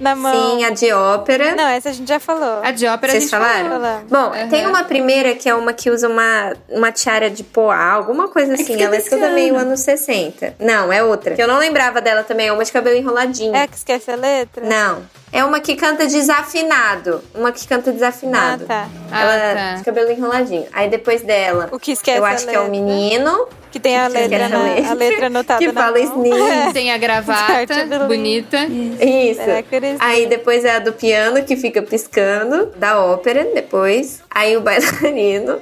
na 0.01 0.17
mão. 0.17 0.33
Sim, 0.59 0.65
a 0.65 0.71
de 0.71 0.93
ópera. 0.93 1.55
Não, 1.55 1.69
essa 1.69 1.91
a 1.91 1.93
gente 1.93 2.09
já 2.09 2.19
falou. 2.19 2.61
A 2.63 2.71
de 2.71 2.87
ópera 2.87 3.13
Vocês 3.13 3.33
a 3.33 3.37
gente 3.39 3.47
falaram? 3.49 3.81
falou. 3.81 4.01
Bom, 4.09 4.35
Aham. 4.35 4.49
tem 4.49 4.67
uma 4.67 4.85
primeira 4.85 5.35
que 5.35 5.49
é 5.49 5.55
uma 5.55 5.73
que 5.73 5.91
usa 5.91 6.09
uma, 6.09 6.55
uma 6.69 6.91
tiara 6.91 7.29
de 7.31 7.45
poá, 7.45 7.91
alguma 7.93 8.29
coisa 8.29 8.55
assim. 8.55 8.65
fica 8.65 8.85
Ela 8.85 8.97
é 8.97 9.01
toda 9.01 9.31
meio 9.31 9.57
anos 9.57 9.81
60. 9.81 10.55
Não, 10.59 10.93
é 10.93 11.03
outra. 11.03 11.35
Que 11.35 11.43
eu 11.43 11.49
não 11.49 11.59
lembrava 11.59 12.01
dela 12.01 12.23
também, 12.25 12.49
é 12.49 12.53
uma 12.53 12.65
de 12.65 12.73
cabelo 12.73 12.97
enroladinho. 12.97 13.55
É 13.55 13.67
que 13.67 13.77
esquece 13.77 14.11
a 14.11 14.17
letra? 14.17 14.65
Não. 14.65 15.03
É 15.33 15.45
uma 15.45 15.61
que 15.61 15.77
canta 15.77 16.07
desafinado. 16.07 17.23
Uma 17.35 17.53
que 17.53 17.67
canta 17.67 17.93
desafinado. 17.93 18.65
Ah, 18.69 18.89
tá. 19.11 19.17
Ela 19.17 19.35
Ah, 19.35 19.55
tá. 19.55 19.75
de 19.77 19.85
cabelo 19.85 20.11
enroladinho. 20.11 20.67
Aí 20.73 20.89
depois 20.89 21.23
dela, 21.23 21.69
O 21.71 21.79
que 21.79 21.93
esquece 21.93 22.19
eu 22.19 22.25
acho 22.25 22.47
que 22.47 22.55
é 22.55 22.59
o 22.61 22.69
menino. 22.69 23.47
Que 23.71 23.79
tem 23.79 23.97
a 23.97 24.07
que 24.09 24.15
letra, 24.15 24.49
na, 24.49 24.63
letra. 24.65 24.91
a 24.91 24.95
letra 24.95 25.27
anotada 25.29 25.59
Que 25.61 25.71
na 25.71 25.81
fala 25.85 26.01
sneeze. 26.01 26.73
Tem 26.75 26.91
a 26.93 26.99
gravata, 26.99 27.87
bonita. 28.09 28.57
Isso. 28.67 29.41
É, 29.43 29.59
aqueles- 29.59 29.97
Aí 30.01 30.27
depois 30.27 30.65
é 30.65 30.75
a 30.75 30.79
do 30.81 30.93
piano 30.93 31.45
que 31.45 31.57
fica 31.57 31.81
piscando, 31.81 32.67
da 32.77 33.01
ópera, 33.01 33.47
depois. 33.55 34.21
Aí 34.29 34.57
o 34.57 34.61
bailarino. 34.61 35.61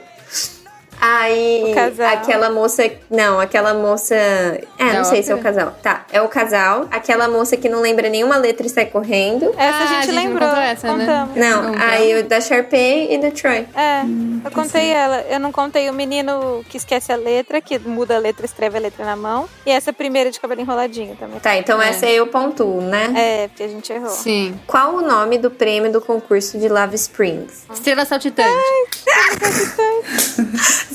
Aí 1.01 1.65
O 1.71 1.75
casal. 1.75 2.09
aquela 2.09 2.51
moça. 2.51 2.91
Não, 3.11 3.41
aquela 3.41 3.75
moça. 3.75 4.15
É, 4.15 4.61
Da 4.79 4.93
não 4.95 5.05
sei 5.05 5.23
se 5.23 5.31
é 5.31 5.35
o 5.35 5.39
casal. 5.39 5.75
Tá, 5.83 6.05
é 6.13 6.21
o 6.21 6.29
casal. 6.29 6.87
Aquela 6.91 7.29
moça 7.29 7.57
que 7.57 7.69
não 7.69 7.81
lembra 7.81 8.09
nenhuma 8.09 8.37
letra 8.37 8.67
e 8.67 8.71
sai 8.71 8.87
correndo. 8.87 9.53
Essa 9.57 9.79
Ah, 9.79 9.83
a 9.83 9.87
gente 9.87 9.97
a 9.97 10.01
gente 10.03 10.15
não 10.15 10.23
lembrou. 10.23 10.49
contou 10.49 10.63
essa, 10.63 10.97
né? 10.97 11.07
contamos. 11.07 11.37
Não, 11.37 11.63
Não, 11.73 11.83
aí 11.83 12.19
o 12.19 12.25
da 12.25 12.41
Sharpay 12.41 13.15
e 13.15 13.19
do 13.19 13.31
Troy. 13.31 13.67
É, 13.75 14.03
eu 14.45 14.51
contei 14.51 14.91
ela. 14.91 15.21
Eu 15.31 15.41
não 15.41 15.53
contei 15.53 15.89
o 15.89 15.93
menino 15.93 16.65
que 16.69 16.77
esquece 16.77 17.13
a 17.13 17.17
letra, 17.17 17.61
que 17.61 17.79
muda 17.79 18.17
a 18.17 18.19
letra, 18.19 18.45
escreve 18.45 18.79
a 18.79 18.81
letra 18.81 19.05
na 19.05 19.17
mão. 19.17 19.49
E 19.65 19.71
essa 19.71 19.93
primeira 19.93 20.31
de 20.31 20.41
cabelo 20.41 20.61
enroladinho 20.61 21.17
também. 21.17 21.39
Tá, 21.41 21.57
então 21.57 21.81
É. 21.81 21.91
essa 21.91 22.07
aí 22.07 22.17
eu 22.17 22.27
pontuo, 22.27 22.81
né? 22.81 23.13
É, 23.17 23.49
porque 23.49 23.63
a 23.63 23.69
gente 23.69 23.93
errou. 23.93 24.11
Sim. 24.11 24.59
Qual 24.67 24.95
o 24.97 25.01
nome 25.03 25.39
do 25.39 25.51
prêmio 25.51 25.91
do 25.93 26.01
concurso 26.01 26.59
de 26.59 26.69
Love 26.69 26.95
Springs? 26.97 27.65
Estrela 27.73 28.05
saltitante. 28.05 28.49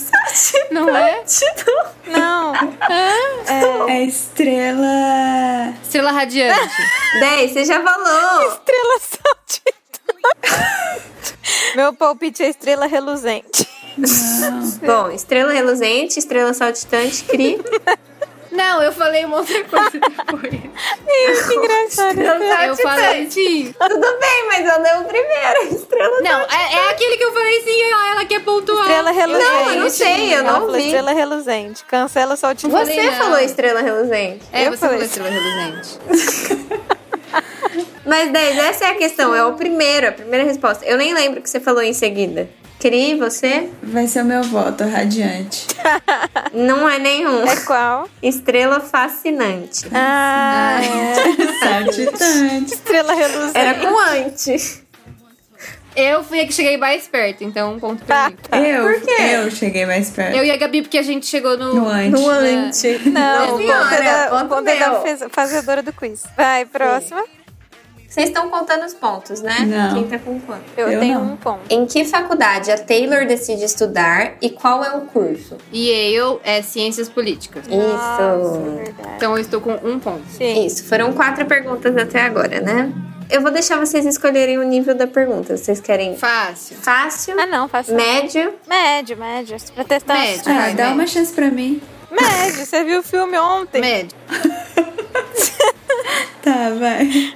Não 0.72 0.89
é? 0.95 1.23
Não, 2.07 2.53
É 3.89 4.03
estrela. 4.03 5.73
Estrela 5.84 6.11
radiante. 6.11 6.69
10, 7.19 7.51
você 7.51 7.65
já 7.65 7.81
falou! 7.81 8.51
estrela 8.51 8.99
saltitante. 8.99 9.84
Meu 11.76 11.93
palpite 11.93 12.43
é 12.43 12.49
estrela 12.49 12.85
reluzente. 12.85 13.68
Bom, 14.85 15.11
estrela 15.11 15.53
reluzente, 15.53 16.18
estrela 16.19 16.53
saltitante, 16.53 17.23
cri. 17.26 17.60
Não, 18.53 18.81
eu 18.84 18.91
falei 18.91 19.25
uma 19.25 19.38
outra 19.38 19.63
coisa 19.63 19.91
depois. 19.91 20.63
Que 21.47 21.53
engraçado. 21.55 22.19
Eu 22.19 22.75
falei 22.77 23.30
sim. 23.30 23.73
Tudo 23.80 24.19
bem, 24.19 24.47
mas 24.47 24.65
eu 24.65 24.81
dei 24.81 24.93
o 24.93 25.03
primeiro. 25.05 25.75
Estrela 25.75 26.21
Não, 26.21 26.41
é, 26.41 26.73
é 26.73 26.89
aquele 26.89 27.17
que 27.17 27.23
eu 27.23 27.31
falei 27.34 27.61
sim, 27.61 27.84
ela, 27.84 28.07
ela 28.11 28.25
quer 28.25 28.41
pontuar. 28.41 28.81
Estrela 28.81 29.11
reluzente. 29.11 29.49
Não, 29.49 29.71
eu 29.71 29.81
não 29.81 29.89
sei, 29.89 30.35
eu 30.35 30.43
não 30.43 30.71
vi. 30.71 30.85
estrela 30.85 31.13
reluzente. 31.13 31.85
Cancela 31.85 32.35
saltitante. 32.35 32.85
Você 32.85 32.93
falei 32.95 33.11
não. 33.11 33.17
falou 33.17 33.39
estrela 33.39 33.81
reluzente. 33.81 34.45
É, 34.51 34.67
Eu 34.67 34.71
você 34.71 34.77
falei 34.77 35.07
falou 35.07 35.30
estrela 35.30 35.30
reluzente. 35.30 35.99
Mas 38.05 38.31
10, 38.31 38.57
essa 38.57 38.85
é 38.85 38.89
a 38.89 38.95
questão, 38.95 39.34
é 39.34 39.45
o 39.45 39.53
primeiro, 39.53 40.09
a 40.09 40.11
primeira 40.11 40.45
resposta. 40.45 40.85
Eu 40.85 40.97
nem 40.97 41.13
lembro 41.13 41.39
o 41.39 41.43
que 41.43 41.49
você 41.49 41.59
falou 41.59 41.81
em 41.81 41.93
seguida. 41.93 42.49
Cri, 42.84 43.15
você? 43.15 43.69
Vai 43.81 44.07
ser 44.07 44.23
o 44.23 44.26
meu 44.26 44.43
voto, 44.43 44.84
radiante. 44.84 45.68
Não 46.53 46.89
é 46.89 46.99
nenhum. 46.99 47.47
É 47.47 47.55
qual? 47.61 48.10
Estrela 48.22 48.81
fascinante. 48.81 49.85
Ah, 49.93 50.81
é. 50.84 51.14
Saltitante. 51.64 52.73
estrela 52.73 53.14
reluzente. 53.14 53.57
Era 53.57 53.76
com 53.76 53.97
antes. 53.97 54.84
Eu 55.95 56.26
fui 56.26 56.41
a 56.41 56.45
que 56.45 56.53
cheguei 56.53 56.76
mais 56.76 57.07
perto, 57.07 57.45
então 57.45 57.73
um 57.76 57.80
ponto 57.80 58.03
pra 58.03 58.30
mim. 58.30 58.35
Eu, 58.68 58.84
Por 58.84 58.99
quê? 59.01 59.15
eu 59.35 59.49
cheguei 59.49 59.85
mais 59.85 60.10
perto. 60.10 60.35
Eu 60.35 60.43
e 60.43 60.51
a 60.51 60.57
Gabi, 60.57 60.81
porque 60.81 60.97
a 60.97 61.03
gente 61.03 61.26
chegou 61.26 61.55
no. 61.57 61.76
No 61.76 61.88
antes. 61.88 63.05
No. 63.05 63.11
Não, 63.14 63.47
ponto 63.60 63.93
é 63.93 64.03
da, 64.03 64.43
o 64.43 64.49
ponto 64.49 64.68
é 64.68 64.76
da 64.77 64.89
meu. 64.89 65.01
fez- 65.03 65.23
fazedora 65.31 65.81
do 65.81 65.93
quiz. 65.93 66.23
Vocês 68.14 68.27
estão 68.30 68.48
contando 68.48 68.85
os 68.85 68.94
pontos, 68.94 69.41
né? 69.41 69.61
Não. 69.61 69.95
Quem 69.95 70.07
tá 70.07 70.19
com 70.19 70.40
quanto? 70.41 70.61
Eu, 70.77 70.88
Eu 70.88 70.99
tenho 70.99 71.18
não. 71.19 71.34
um 71.34 71.35
ponto. 71.35 71.61
Em 71.68 71.84
que 71.88 72.06
faculdade 72.06 72.69
a 72.72 72.77
Taylor 72.77 73.26
decide 73.26 73.64
estudar 73.65 74.34
e 74.40 74.52
qual 74.52 74.84
é 74.84 74.95
o 74.95 75.02
curso? 75.02 75.57
E 75.72 75.90
eu 75.90 76.40
é 76.44 76.61
ciências 76.61 77.10
políticas. 77.10 77.68
Nossa, 77.68 78.38
Isso. 78.40 78.61
verdade. 78.76 79.10
Então 79.15 79.31
eu 79.35 79.40
estou 79.41 79.60
com 79.60 79.72
um 79.84 79.98
ponto. 79.98 80.22
Sim. 80.30 80.64
Isso, 80.64 80.84
foram 80.85 81.11
quatro 81.14 81.44
perguntas 81.48 81.98
até 81.98 82.22
agora, 82.22 82.61
né? 82.61 82.94
Eu 83.31 83.41
vou 83.41 83.49
deixar 83.49 83.80
vocês 83.80 84.06
escolherem 84.06 84.60
o 84.60 84.64
nível 84.64 84.94
da 84.94 85.07
pergunta. 85.07 85.57
Vocês 85.57 85.80
querem 85.81 86.15
Fácil. 86.15 86.76
fácil, 86.77 87.34
Ah, 87.40 87.48
não, 87.48 87.68
faça. 87.68 87.95
médio? 87.95 88.53
Médio, 88.68 89.18
médio. 89.18 89.57
Pra 89.73 89.84
testar. 89.84 90.14
Médio. 90.19 90.44
Ah, 90.45 90.53
Vai, 90.53 90.73
dá 90.76 90.84
vai. 90.85 90.94
uma 90.94 91.07
chance 91.07 91.34
pra 91.34 91.49
mim. 91.49 91.81
Médio, 92.11 92.64
você 92.64 92.84
viu 92.84 92.99
o 92.99 93.03
filme 93.03 93.40
ontem? 93.40 93.81
Médio. 93.81 94.15
Tá, 96.44 96.70
vai. 96.78 97.34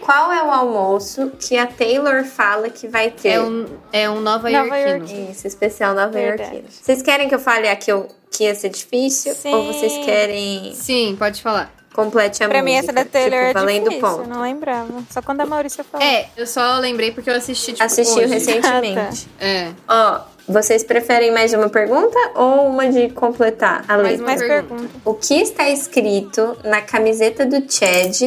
Qual 0.00 0.30
é 0.32 0.42
o 0.42 0.50
almoço 0.50 1.32
que 1.40 1.56
a 1.56 1.66
Taylor 1.66 2.24
fala 2.24 2.68
que 2.68 2.86
vai 2.86 3.10
ter? 3.10 3.28
É 3.30 3.40
um, 3.40 3.66
é 3.92 4.10
um 4.10 4.20
Nova, 4.20 4.50
Nova 4.50 4.76
Yorkino. 4.78 5.30
Isso, 5.30 5.46
especial 5.46 5.94
Nova. 5.94 6.20
Yorkino. 6.20 6.64
Vocês 6.68 7.00
querem 7.00 7.26
que 7.28 7.34
eu 7.34 7.38
fale 7.38 7.66
a 7.68 7.74
que, 7.74 7.90
eu, 7.90 8.06
que 8.30 8.44
ia 8.44 8.54
ser 8.54 8.68
difícil? 8.68 9.34
Sim. 9.34 9.54
Ou 9.54 9.72
vocês 9.72 9.92
querem 10.04 10.74
Sim, 10.74 11.16
pode 11.18 11.40
falar. 11.40 11.72
complete 11.94 12.44
a 12.44 12.48
Pra 12.48 12.58
música? 12.60 12.64
mim, 12.64 12.74
essa 12.74 12.92
da 12.92 13.04
Taylor 13.06 13.30
tipo, 13.46 13.50
é 13.50 13.52
valendo 13.54 13.84
difícil. 13.88 14.00
ponto. 14.08 14.20
Eu 14.22 14.34
não 14.34 14.42
lembrava. 14.42 14.92
Só 15.10 15.22
quando 15.22 15.40
a 15.40 15.46
Maurícia 15.46 15.82
falou. 15.82 16.06
É, 16.06 16.28
eu 16.36 16.46
só 16.46 16.78
lembrei 16.78 17.10
porque 17.12 17.30
eu 17.30 17.34
assisti, 17.36 17.72
tipo, 17.72 17.82
Assistiu 17.84 18.24
hoje. 18.24 18.34
recentemente. 18.34 19.26
É. 19.40 19.70
Ó, 19.88 20.20
Vocês 20.46 20.84
preferem 20.84 21.32
mais 21.32 21.54
uma 21.54 21.70
pergunta 21.70 22.18
ou 22.34 22.66
uma 22.68 22.86
de 22.90 23.08
completar 23.10 23.82
a 23.88 23.96
Mais 23.96 24.20
letra? 24.20 24.22
uma 24.22 24.26
Mais 24.26 24.40
pergunta. 24.42 24.74
pergunta. 24.74 24.94
O 25.04 25.14
que 25.14 25.34
está 25.40 25.70
escrito 25.70 26.56
na 26.62 26.82
camiseta 26.82 27.46
do 27.46 27.56
Chad 27.70 28.20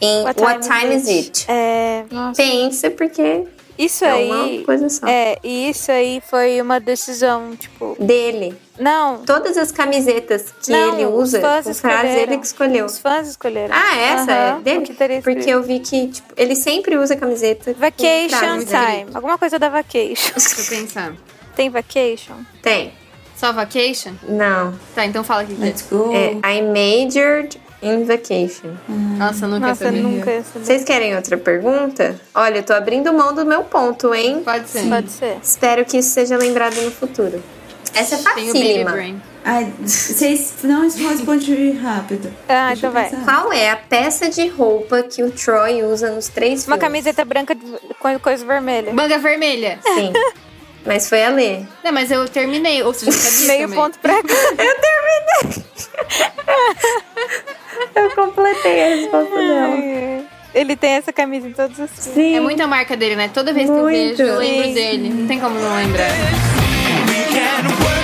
em 0.00 0.22
What, 0.24 0.68
Time, 0.68 0.94
Is 0.94 1.08
It? 1.08 1.44
É, 1.48 2.04
nossa. 2.10 2.40
Pensa, 2.40 2.90
porque 2.90 3.44
Isso 3.78 4.04
é 4.04 4.10
aí. 4.10 4.30
uma 4.30 4.64
coisa 4.64 4.88
só. 4.88 5.06
É, 5.06 5.38
e 5.42 5.70
isso 5.70 5.90
aí 5.90 6.22
foi 6.28 6.60
uma 6.60 6.78
decisão, 6.78 7.56
tipo. 7.56 7.96
Dele. 7.98 8.56
Não. 8.78 9.18
Todas 9.24 9.56
as 9.56 9.70
camisetas 9.70 10.52
que 10.62 10.70
não, 10.72 10.94
ele 10.94 11.06
os 11.06 11.14
usa, 11.28 11.40
fãs 11.40 11.64
com 11.66 11.74
frase, 11.74 12.06
escolheram. 12.06 12.22
ele 12.22 12.38
que 12.38 12.46
escolheu. 12.46 12.86
Os 12.86 12.98
fãs 12.98 13.28
escolheram. 13.28 13.74
Ah, 13.74 13.96
essa 13.96 14.32
Aham, 14.32 14.58
é 14.58 14.60
dele? 14.62 14.78
o 14.78 14.82
que 14.82 14.94
teria 14.94 15.22
Porque 15.22 15.50
eu 15.50 15.62
vi 15.62 15.78
que, 15.80 16.08
tipo, 16.08 16.34
ele 16.36 16.56
sempre 16.56 16.96
usa 16.96 17.14
camiseta. 17.16 17.72
Vacation 17.74 18.58
time. 18.66 19.06
Alguma 19.14 19.38
coisa 19.38 19.58
da 19.58 19.68
vacation. 19.68 20.32
Deixa 20.36 20.60
eu 20.60 20.78
pensar. 20.78 21.12
Tem 21.54 21.70
vacation? 21.70 22.34
Tem. 22.62 22.92
Só 23.36 23.52
vacation? 23.52 24.12
Não. 24.28 24.74
Tá, 24.94 25.04
então 25.04 25.22
fala 25.24 25.42
é. 25.42 25.46
Let's 25.58 25.82
go. 25.90 26.12
É 26.12 26.56
I 26.56 26.62
majored 26.62 27.60
in 27.84 28.04
vacation. 28.04 28.70
Nossa, 28.88 29.44
eu 29.44 29.48
nunca 29.48 29.68
Nossa, 29.68 29.84
sabia. 29.84 30.02
nunca 30.02 30.30
ia 30.30 30.42
saber. 30.42 30.64
Vocês 30.64 30.84
querem 30.84 31.14
outra 31.14 31.36
pergunta? 31.36 32.16
Olha, 32.34 32.58
eu 32.58 32.62
tô 32.62 32.72
abrindo 32.72 33.12
mão 33.12 33.34
do 33.34 33.44
meu 33.44 33.62
ponto, 33.64 34.14
hein? 34.14 34.42
Pode 34.44 34.68
ser. 34.68 34.88
Pode 34.88 35.10
ser. 35.10 35.36
Espero 35.42 35.84
que 35.84 35.98
isso 35.98 36.10
seja 36.10 36.36
lembrado 36.36 36.74
no 36.82 36.90
futuro. 36.90 37.42
Essa 37.94 38.16
é 38.16 38.18
Tem 38.18 38.50
o 38.50 38.52
Baby 38.52 38.58
facílima. 38.84 39.22
Ai, 39.44 39.72
vocês 39.80 40.54
não 40.64 40.82
respondem 40.82 41.72
rápido. 41.76 42.32
Ah, 42.48 42.68
Deixa 42.68 42.88
então 42.88 42.92
vai. 42.92 43.10
Qual 43.24 43.52
é 43.52 43.70
a 43.70 43.76
peça 43.76 44.28
de 44.30 44.48
roupa 44.48 45.02
que 45.02 45.22
o 45.22 45.30
Troy 45.30 45.82
usa 45.84 46.10
nos 46.10 46.28
três 46.28 46.60
Uma 46.66 46.76
filmes? 46.76 46.80
camiseta 46.80 47.24
branca 47.24 47.54
com 48.00 48.18
coisa 48.18 48.44
vermelha. 48.44 48.92
Manga 48.92 49.18
vermelha. 49.18 49.78
Sim. 49.82 50.12
Mas 50.84 51.08
foi 51.08 51.24
a 51.24 51.30
ler. 51.30 51.66
Não, 51.82 51.92
mas 51.92 52.10
eu 52.10 52.28
terminei. 52.28 52.82
Ou 52.82 52.92
seja, 52.92 53.10
eu 53.10 53.14
sabia 53.14 53.46
Meio 53.48 53.62
também. 53.62 53.78
ponto 53.78 53.98
pra 53.98 54.14
Eu 57.94 58.10
completei 58.10 58.82
a 58.82 58.96
resposta 58.96 59.34
dela. 59.36 59.76
Ele 60.54 60.76
tem 60.76 60.90
essa 60.92 61.12
camisa 61.12 61.48
em 61.48 61.52
todos 61.52 61.78
os 61.78 61.90
filmes. 61.90 62.14
Sim. 62.14 62.36
É 62.36 62.40
muita 62.40 62.66
marca 62.66 62.96
dele, 62.96 63.16
né? 63.16 63.28
Toda 63.32 63.52
vez 63.52 63.66
que 63.66 63.72
eu 63.76 63.82
Muito. 63.82 64.16
vejo, 64.16 64.22
eu 64.22 64.38
lembro 64.38 64.64
Sim. 64.64 64.74
dele. 64.74 65.08
Não 65.08 65.26
tem 65.26 65.40
como 65.40 65.58
não 65.58 65.76
lembrar. 65.76 66.10
We 67.08 67.24
can 67.32 67.66
work 67.84 68.03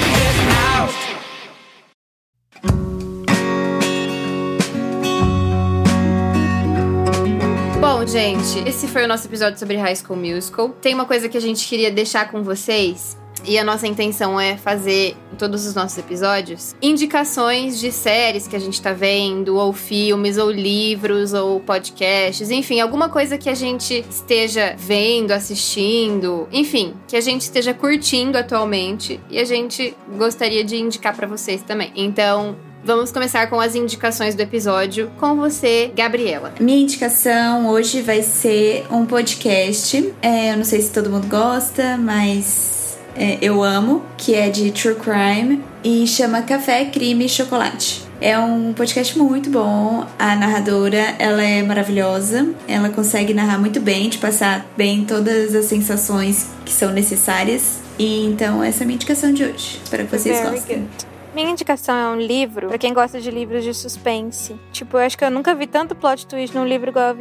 Bom, 8.01 8.07
gente, 8.07 8.67
esse 8.67 8.89
foi 8.89 9.05
o 9.05 9.07
nosso 9.07 9.27
episódio 9.27 9.59
sobre 9.59 9.77
High 9.77 9.95
School 9.97 10.19
Musical. 10.19 10.71
Tem 10.81 10.95
uma 10.95 11.05
coisa 11.05 11.29
que 11.29 11.37
a 11.37 11.41
gente 11.41 11.69
queria 11.69 11.91
deixar 11.91 12.31
com 12.31 12.43
vocês. 12.43 13.15
E 13.45 13.59
a 13.59 13.63
nossa 13.63 13.87
intenção 13.87 14.41
é 14.41 14.57
fazer 14.57 15.15
em 15.31 15.37
todos 15.37 15.67
os 15.67 15.75
nossos 15.75 15.99
episódios 15.99 16.75
indicações 16.81 17.79
de 17.79 17.93
séries 17.93 18.49
que 18.49 18.57
a 18.57 18.59
gente 18.59 18.81
tá 18.81 18.95
vendo, 18.95 19.55
ou 19.55 19.75
filmes, 19.75 20.39
ou 20.39 20.51
livros, 20.51 21.35
ou 21.35 21.61
podcasts, 21.61 22.51
enfim, 22.51 22.81
alguma 22.81 23.11
coisa 23.11 23.37
que 23.37 23.51
a 23.51 23.55
gente 23.55 24.03
esteja 24.09 24.75
vendo, 24.79 25.33
assistindo, 25.33 26.49
enfim, 26.51 26.95
que 27.07 27.17
a 27.17 27.21
gente 27.21 27.43
esteja 27.43 27.75
curtindo 27.75 28.39
atualmente 28.39 29.21
e 29.29 29.39
a 29.39 29.45
gente 29.45 29.95
gostaria 30.17 30.65
de 30.65 30.77
indicar 30.77 31.15
pra 31.15 31.27
vocês 31.27 31.61
também. 31.61 31.93
Então, 31.95 32.57
vamos 32.85 33.13
começar 33.13 33.49
com 33.49 33.61
as 33.61 33.75
indicações 33.75 34.35
do 34.35 34.41
episódio 34.41 35.11
com 35.19 35.37
você, 35.37 35.93
Gabriela. 35.95 36.53
Minha 36.61 36.81
indicação 36.81 37.69
hoje 37.69 38.03
vai 38.03 38.23
ser 38.23 38.87
um 38.91 39.07
podcast. 39.07 40.13
É, 40.23 40.53
eu 40.53 40.57
não 40.57 40.65
sei 40.65 40.81
se 40.81 40.91
todo 40.91 41.11
mundo 41.11 41.27
gosta, 41.27 41.97
mas 41.97 42.99
é, 43.15 43.39
eu 43.41 43.63
amo, 43.63 44.03
que 44.17 44.35
é 44.35 44.49
de 44.49 44.71
True 44.71 44.97
Crime 44.97 45.63
e 45.85 46.07
chama 46.07 46.43
Café, 46.43 46.85
Crime 46.87 47.27
e 47.27 47.29
Chocolate. 47.29 48.09
É 48.21 48.39
um 48.39 48.75
podcast 48.75 49.19
muito 49.19 49.49
bom. 49.49 50.07
A 50.19 50.37
narradora, 50.37 51.15
ela 51.19 51.43
é 51.43 51.63
maravilhosa. 51.63 52.51
Ela 52.69 52.91
consegue 52.91 53.33
narrar 53.33 53.59
muito 53.59 53.81
bem, 53.81 54.11
de 54.11 54.19
passar 54.19 54.67
bem 54.77 55.07
todas 55.07 55.55
as 55.55 55.65
sensações 55.65 56.51
que 56.65 56.73
são 56.73 56.91
necessárias. 56.91 57.79
E 57.99 58.27
então 58.27 58.63
essa 58.63 58.83
é 58.83 58.85
a 58.85 58.87
minha 58.87 58.97
indicação 58.97 59.33
de 59.33 59.45
hoje. 59.45 59.81
Espero 59.83 60.05
que 60.05 60.19
vocês 60.19 60.39
Very 60.39 60.51
gostem. 60.51 60.77
good. 60.81 61.10
Minha 61.35 61.51
indicação 61.51 61.95
é 61.95 62.09
um 62.09 62.21
livro 62.21 62.69
pra 62.69 62.79
quem 62.79 62.93
gosta 62.93 63.21
de 63.21 63.31
livros 63.31 63.63
de 63.63 63.73
suspense. 63.73 64.59
Tipo, 64.73 64.97
eu 64.99 65.03
acho 65.03 65.17
que 65.17 65.25
eu 65.25 65.31
nunca 65.31 65.55
vi 65.55 65.67
tanto 65.67 65.95
plot 65.95 66.27
twist 66.27 66.57
num 66.57 66.67
livro 66.67 66.91
igual 66.91 67.09
eu 67.09 67.15
vi. 67.15 67.21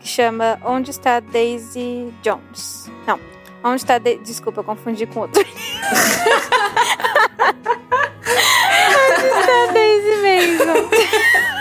Que 0.00 0.08
chama 0.08 0.58
Onde 0.64 0.90
está 0.90 1.20
Daisy 1.20 2.12
Jones? 2.22 2.90
Não. 3.06 3.20
Onde 3.62 3.76
está 3.76 3.98
Da- 3.98 4.14
Desculpa, 4.14 4.60
eu 4.60 4.64
confundi 4.64 5.04
com 5.06 5.20
outro. 5.20 5.42
Onde 9.10 9.26
está 9.26 9.72
Daisy 9.72 10.16
Mason? 10.22 11.59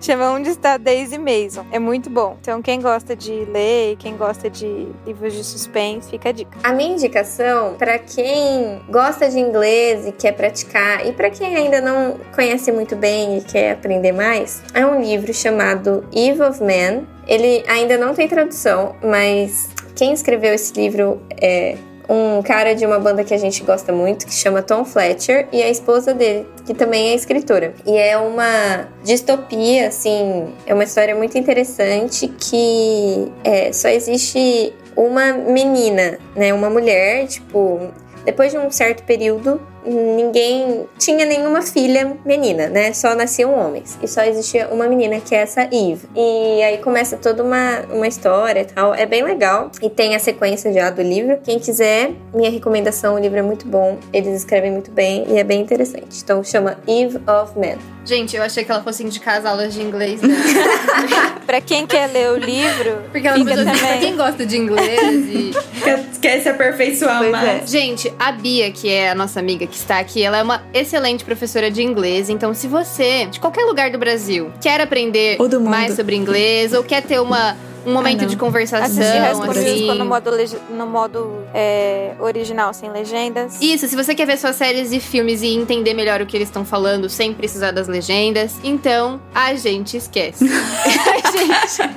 Chama 0.00 0.30
Onde 0.30 0.50
está 0.50 0.76
Daisy 0.76 1.18
Mason. 1.18 1.66
É 1.72 1.78
muito 1.78 2.08
bom. 2.08 2.36
Então, 2.40 2.62
quem 2.62 2.80
gosta 2.80 3.16
de 3.16 3.44
ler, 3.46 3.96
quem 3.96 4.16
gosta 4.16 4.48
de 4.48 4.88
livros 5.04 5.34
de 5.34 5.42
suspense, 5.42 6.08
fica 6.10 6.28
a 6.28 6.32
dica. 6.32 6.58
A 6.62 6.72
minha 6.72 6.92
indicação, 6.92 7.74
pra 7.74 7.98
quem 7.98 8.80
gosta 8.88 9.28
de 9.28 9.38
inglês 9.38 10.06
e 10.06 10.12
quer 10.12 10.32
praticar, 10.32 11.06
e 11.06 11.12
pra 11.12 11.30
quem 11.30 11.56
ainda 11.56 11.80
não 11.80 12.16
conhece 12.34 12.70
muito 12.70 12.94
bem 12.94 13.38
e 13.38 13.40
quer 13.42 13.72
aprender 13.72 14.12
mais, 14.12 14.62
é 14.72 14.86
um 14.86 15.00
livro 15.00 15.34
chamado 15.34 16.04
Eve 16.12 16.42
of 16.42 16.60
Man. 16.60 17.04
Ele 17.26 17.64
ainda 17.68 17.98
não 17.98 18.14
tem 18.14 18.26
tradução, 18.26 18.94
mas 19.02 19.68
quem 19.94 20.12
escreveu 20.12 20.54
esse 20.54 20.72
livro 20.80 21.20
é 21.30 21.76
um 22.08 22.42
cara 22.42 22.74
de 22.74 22.86
uma 22.86 22.98
banda 22.98 23.22
que 23.22 23.34
a 23.34 23.38
gente 23.38 23.62
gosta 23.62 23.92
muito, 23.92 24.26
que 24.26 24.32
chama 24.32 24.62
Tom 24.62 24.84
Fletcher, 24.84 25.46
e 25.52 25.62
a 25.62 25.68
esposa 25.68 26.14
dele, 26.14 26.46
que 26.64 26.72
também 26.72 27.10
é 27.10 27.14
escritora. 27.14 27.74
E 27.86 27.96
é 27.96 28.16
uma 28.16 28.88
distopia, 29.04 29.88
assim, 29.88 30.52
é 30.66 30.72
uma 30.72 30.84
história 30.84 31.14
muito 31.14 31.36
interessante 31.36 32.28
que 32.28 33.30
é, 33.44 33.72
só 33.72 33.88
existe 33.88 34.72
uma 34.96 35.32
menina, 35.32 36.18
né? 36.34 36.52
Uma 36.52 36.70
mulher, 36.70 37.26
tipo, 37.26 37.88
depois 38.24 38.52
de 38.52 38.58
um 38.58 38.70
certo 38.70 39.04
período, 39.04 39.60
ninguém 39.84 40.86
tinha 40.98 41.24
nenhuma 41.26 41.62
filha 41.62 42.16
menina, 42.24 42.68
né? 42.68 42.92
Só 42.92 43.14
nasciam 43.14 43.54
homens. 43.54 43.98
E 44.02 44.08
só 44.08 44.22
existia 44.22 44.68
uma 44.68 44.86
menina, 44.86 45.20
que 45.20 45.34
é 45.34 45.38
essa 45.38 45.62
Eve. 45.62 46.08
E 46.14 46.62
aí 46.62 46.78
começa 46.78 47.16
toda 47.16 47.42
uma, 47.42 47.80
uma 47.90 48.06
história 48.06 48.60
e 48.60 48.64
tal. 48.64 48.94
É 48.94 49.06
bem 49.06 49.22
legal. 49.22 49.70
E 49.82 49.88
tem 49.90 50.14
a 50.14 50.18
sequência 50.18 50.72
já 50.72 50.90
do 50.90 51.02
livro. 51.02 51.38
Quem 51.44 51.58
quiser, 51.58 52.10
minha 52.34 52.50
recomendação, 52.50 53.14
o 53.14 53.18
livro 53.18 53.38
é 53.38 53.42
muito 53.42 53.66
bom. 53.66 53.98
Eles 54.12 54.36
escrevem 54.36 54.70
muito 54.70 54.90
bem 54.90 55.24
e 55.28 55.38
é 55.38 55.44
bem 55.44 55.60
interessante. 55.60 56.20
Então 56.22 56.42
chama 56.44 56.78
Eve 56.86 57.16
of 57.28 57.58
Man. 57.58 57.78
Gente, 58.04 58.36
eu 58.36 58.42
achei 58.42 58.64
que 58.64 58.70
ela 58.72 58.82
fosse 58.82 59.02
indicar 59.04 59.36
as 59.38 59.44
aulas 59.44 59.74
de 59.74 59.82
inglês 59.82 60.20
dela. 60.20 60.34
Pra 61.46 61.60
quem 61.60 61.86
quer 61.86 62.06
ler 62.10 62.30
o 62.30 62.36
livro, 62.36 63.02
Porque 63.10 63.26
ela 63.26 63.36
fica 63.38 63.50
começou 63.50 63.68
a 63.68 63.72
dizer, 63.72 63.78
pra 63.86 63.88
também. 63.94 64.00
quem 64.00 64.16
gosta 64.16 64.46
de 64.46 64.56
inglês 64.56 65.26
e... 65.28 65.50
Quer, 65.82 66.04
quer 66.20 66.40
se 66.42 66.48
aperfeiçoar 66.48 67.18
Pois 67.18 67.30
mais? 67.30 67.62
é. 67.62 67.66
Gente, 67.66 68.12
a 68.18 68.32
Bia, 68.32 68.70
que 68.70 68.90
é 68.90 69.10
a 69.10 69.14
nossa 69.14 69.40
amiga 69.40 69.66
que 69.68 69.76
está 69.76 69.98
aqui, 69.98 70.22
ela 70.22 70.38
é 70.38 70.42
uma 70.42 70.62
excelente 70.72 71.24
professora 71.24 71.70
de 71.70 71.82
inglês. 71.82 72.28
Então, 72.28 72.52
se 72.54 72.66
você, 72.66 73.26
de 73.26 73.38
qualquer 73.40 73.64
lugar 73.64 73.90
do 73.90 73.98
Brasil, 73.98 74.50
quer 74.60 74.80
aprender 74.80 75.38
mais 75.60 75.94
sobre 75.94 76.16
inglês, 76.16 76.72
ou 76.72 76.82
quer 76.82 77.02
ter 77.02 77.20
uma, 77.20 77.56
um 77.86 77.92
momento 77.92 78.22
não. 78.22 78.28
de 78.28 78.36
conversação, 78.36 78.84
Assistir 78.84 79.52
assim... 79.52 79.86
No 79.98 80.04
modo, 80.04 80.30
no 80.70 80.86
modo 80.86 81.44
é, 81.54 82.12
original, 82.20 82.72
sem 82.74 82.90
legendas. 82.90 83.60
Isso, 83.60 83.88
se 83.88 83.96
você 83.96 84.14
quer 84.14 84.26
ver 84.26 84.38
suas 84.38 84.56
séries 84.56 84.92
e 84.92 85.00
filmes 85.00 85.42
e 85.42 85.48
entender 85.48 85.94
melhor 85.94 86.20
o 86.20 86.26
que 86.26 86.36
eles 86.36 86.48
estão 86.48 86.64
falando 86.64 87.08
sem 87.08 87.32
precisar 87.32 87.70
das 87.70 87.88
legendas, 87.88 88.56
então 88.62 89.20
a 89.34 89.54
gente 89.54 89.96
esquece. 89.96 90.44
gente. 91.32 91.90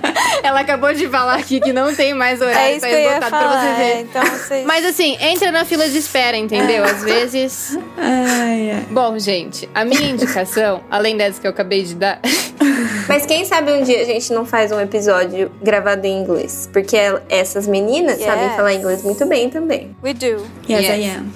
Ela 0.43 0.59
acabou 0.61 0.93
de 0.93 1.07
falar 1.07 1.35
aqui 1.35 1.59
que 1.59 1.71
não 1.73 1.93
tem 1.95 2.13
mais 2.13 2.41
é 2.41 2.45
horário 2.45 2.71
isso 2.71 2.81
tá 2.81 2.87
que 2.87 2.93
eu 2.93 2.99
ia 2.99 3.07
esgotado 3.09 3.29
pra 3.29 3.39
falar. 3.39 3.61
você 3.61 3.75
ver. 3.75 3.83
é, 3.83 4.01
então 4.01 4.25
vocês... 4.25 4.65
Mas 4.65 4.85
assim, 4.85 5.17
entra 5.19 5.51
na 5.51 5.65
fila 5.65 5.87
de 5.89 5.97
espera, 5.97 6.37
entendeu? 6.37 6.83
Às 6.83 7.03
vezes. 7.03 7.77
Ai, 7.97 8.71
ai. 8.71 8.85
Bom, 8.89 9.17
gente, 9.19 9.69
a 9.73 9.83
minha 9.85 10.09
indicação, 10.09 10.81
além 10.89 11.15
dessa 11.17 11.39
que 11.39 11.47
eu 11.47 11.51
acabei 11.51 11.83
de 11.83 11.95
dar, 11.95 12.19
Mas 13.07 13.25
quem 13.25 13.43
sabe 13.45 13.71
um 13.73 13.83
dia 13.83 14.01
a 14.01 14.05
gente 14.05 14.31
não 14.31 14.45
faz 14.45 14.71
um 14.71 14.79
episódio 14.79 15.51
gravado 15.61 16.05
em 16.05 16.21
inglês? 16.21 16.69
Porque 16.71 16.95
el- 16.95 17.19
essas 17.29 17.67
meninas 17.67 18.17
Yes. 18.17 18.25
sabem 18.25 18.49
falar 18.55 18.73
inglês 18.73 19.03
muito 19.03 19.25
bem 19.25 19.49
também. 19.49 19.95
We 20.03 20.13
do. 20.13 20.25
Yes, 20.69 20.87
Yes. 20.87 20.89
I 20.89 21.09
am. 21.09 21.31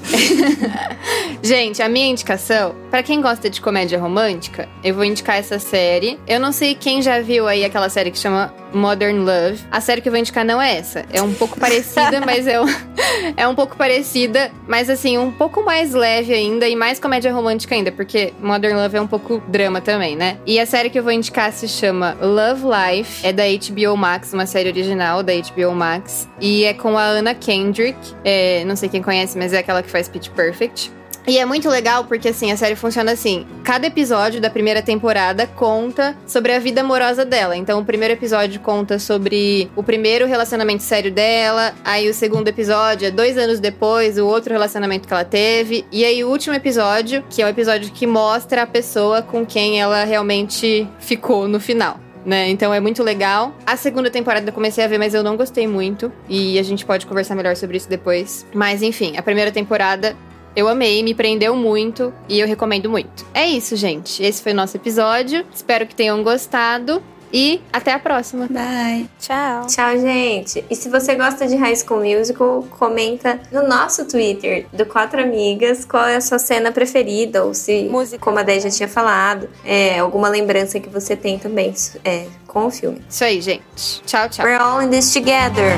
Gente, 1.44 1.82
a 1.82 1.90
minha 1.90 2.08
indicação, 2.08 2.76
pra 2.90 3.04
quem 3.04 3.22
gosta 3.22 3.50
de 3.50 3.62
comédia 3.62 4.00
romântica, 4.00 4.68
eu 4.84 4.94
vou 4.96 5.04
indicar 5.04 5.38
essa 5.38 5.60
série. 5.60 6.20
Eu 6.28 6.40
não 6.40 6.52
sei 6.52 6.76
quem 6.76 7.02
já 7.02 7.20
viu 7.20 7.48
aí 7.48 7.64
aquela 7.66 7.85
série 7.90 8.12
que 8.12 8.18
chama 8.18 8.54
Modern 8.74 9.20
Love. 9.20 9.60
A 9.72 9.82
série 9.82 10.02
que 10.02 10.10
eu 10.10 10.12
vou 10.12 10.20
indicar 10.20 10.46
não 10.46 10.62
é 10.62 10.78
essa. 10.78 11.06
É 11.12 11.22
um 11.22 11.34
pouco 11.34 11.60
parecida, 11.60 12.22
mas 12.26 12.48
é 12.48 12.60
um, 12.60 12.66
é 13.38 13.48
um 13.48 13.56
pouco 13.56 13.76
parecida, 13.76 14.52
mas 14.68 14.90
assim, 14.90 15.18
um 15.18 15.32
pouco 15.32 15.64
mais 15.64 15.94
leve 15.94 16.34
ainda 16.34 16.68
e 16.68 16.76
mais 16.76 17.00
comédia 17.00 17.34
romântica 17.34 17.76
ainda, 17.76 17.92
porque 17.92 18.34
Modern 18.40 18.76
Love 18.76 18.98
é 18.98 19.02
um 19.02 19.08
pouco 19.08 19.42
drama 19.48 19.82
também, 19.82 20.16
né? 20.16 20.38
E 20.46 20.60
a 20.60 20.66
série 20.66 20.90
que 20.90 21.00
eu 21.00 21.04
vou 21.04 21.12
indicar 21.12 21.52
se 21.52 21.68
chama 21.68 22.18
Love 22.22 22.64
Life, 22.66 23.26
é 23.26 23.32
da 23.32 23.44
HBO 23.44 23.98
Max, 23.98 24.34
uma 24.34 24.46
série 24.46 24.70
original 24.70 25.24
da 25.24 25.34
HBO 25.34 25.74
Max, 25.74 26.28
e 26.40 26.66
é 26.66 26.74
com 26.74 26.98
a 26.98 27.06
Anna 27.06 27.34
Kendrick. 27.34 27.98
É, 28.24 28.64
não 28.66 28.76
sei 28.76 28.90
quem 28.90 29.02
conhece, 29.02 29.38
mas 29.38 29.54
é 29.54 29.60
aquela 29.60 29.82
que 29.82 29.90
faz 29.90 30.08
Pitch 30.08 30.30
Perfect. 30.30 30.92
E 31.28 31.40
é 31.40 31.46
muito 31.46 31.68
legal 31.70 32.04
porque, 32.06 32.30
assim, 32.30 32.52
a 32.52 32.58
série 32.58 32.76
funciona 32.76 33.12
assim. 33.12 33.46
Cada 33.64 33.88
episódio 33.88 34.40
da 34.40 34.50
primeira 34.50 34.82
temporada 34.82 35.48
conta 35.48 36.16
sobre 36.28 36.54
a 36.54 36.60
vida 36.60 36.82
amorosa 36.82 37.26
dela. 37.26 37.58
Então, 37.58 37.80
o 37.80 37.86
primeiro 37.86 38.14
episódio 38.14 38.60
conta 38.60 39.00
sobre 39.00 39.70
o 39.76 39.82
primeiro 39.82 40.28
relacionamento 40.28 40.84
sério 40.84 41.12
dela. 41.12 41.74
Aí, 41.84 42.08
o 42.08 42.14
segundo 42.14 42.48
episódio 42.48 43.08
é 43.08 43.12
dois 43.12 43.38
anos 43.38 43.60
depois, 43.60 44.20
o 44.20 44.28
outro 44.28 44.54
relacionamento 44.54 45.08
que 45.08 45.14
ela 45.14 45.26
teve. 45.26 45.84
E 45.92 46.06
aí, 46.06 46.24
o 46.24 46.30
último 46.30 46.56
episódio, 46.56 47.24
que 47.30 47.42
é 47.42 47.46
o 47.46 47.50
episódio 47.50 47.92
que 47.92 48.06
mostra 48.06 48.62
a 48.62 48.68
pessoa 48.68 49.24
com 49.24 49.44
quem 49.44 49.82
ela 49.82 50.04
realmente 50.04 50.88
ficou 51.00 51.48
no 51.48 51.60
final. 51.60 52.00
Né? 52.26 52.50
Então 52.50 52.74
é 52.74 52.80
muito 52.80 53.04
legal. 53.04 53.54
A 53.66 53.78
segunda 53.78 54.10
temporada 54.10 54.50
eu 54.50 54.54
comecei 54.54 54.84
a 54.84 54.88
ver, 54.88 54.98
mas 54.98 55.14
eu 55.14 55.24
não 55.24 55.38
gostei 55.38 55.68
muito. 55.68 56.12
E 56.28 56.58
a 56.58 56.64
gente 56.64 56.84
pode 56.84 57.06
conversar 57.06 57.36
melhor 57.36 57.56
sobre 57.56 57.78
isso 57.78 57.88
depois. 57.88 58.46
Mas 58.52 58.82
enfim, 58.82 59.16
a 59.16 59.22
primeira 59.22 59.52
temporada 59.52 60.16
eu 60.56 60.68
amei, 60.68 61.04
me 61.04 61.14
prendeu 61.14 61.56
muito 61.56 62.14
e 62.30 62.40
eu 62.40 62.48
recomendo 62.48 62.90
muito. 62.90 63.26
É 63.34 63.46
isso, 63.46 63.76
gente. 63.76 64.24
Esse 64.24 64.42
foi 64.42 64.54
o 64.54 64.56
nosso 64.56 64.78
episódio. 64.78 65.46
Espero 65.54 65.86
que 65.86 65.96
tenham 65.96 66.24
gostado 66.24 67.02
e 67.34 67.62
até 67.74 67.92
a 67.92 68.00
próxima. 68.00 68.48
Bye. 68.50 69.10
Tchau. 69.20 69.68
Tchau, 69.68 70.00
gente. 70.00 70.64
E 70.70 70.76
se 70.76 70.88
você 70.88 71.16
gosta 71.16 71.46
de 71.46 71.58
High 71.58 71.76
School 71.76 72.02
Musical, 72.02 72.64
comenta 72.80 73.42
no 73.52 73.68
nosso 73.68 74.08
Twitter 74.08 74.68
do 74.72 74.86
Quatro 74.86 75.22
Amigas 75.22 75.84
qual 75.84 76.06
é 76.06 76.16
a 76.16 76.22
sua 76.22 76.40
cena 76.40 76.72
preferida, 76.72 77.44
ou 77.44 77.54
se, 77.54 77.90
Música. 77.90 78.24
como 78.24 78.40
a 78.40 78.44
Day 78.44 78.62
já 78.62 78.70
tinha 78.70 78.88
falado, 78.88 79.50
é, 79.66 80.00
alguma 80.00 80.30
lembrança 80.30 80.80
que 80.80 80.88
você 80.88 81.16
tem 81.16 81.38
também 81.38 81.74
é, 82.06 82.28
com 82.48 82.68
o 82.68 82.72
filme. 82.72 83.02
Isso 83.10 83.24
aí, 83.26 83.42
gente. 83.42 84.02
Tchau, 84.06 84.30
tchau. 84.30 84.46
We're 84.46 84.62
all 84.62 84.82
in 84.82 84.90
this 84.90 85.12
together. 85.12 85.76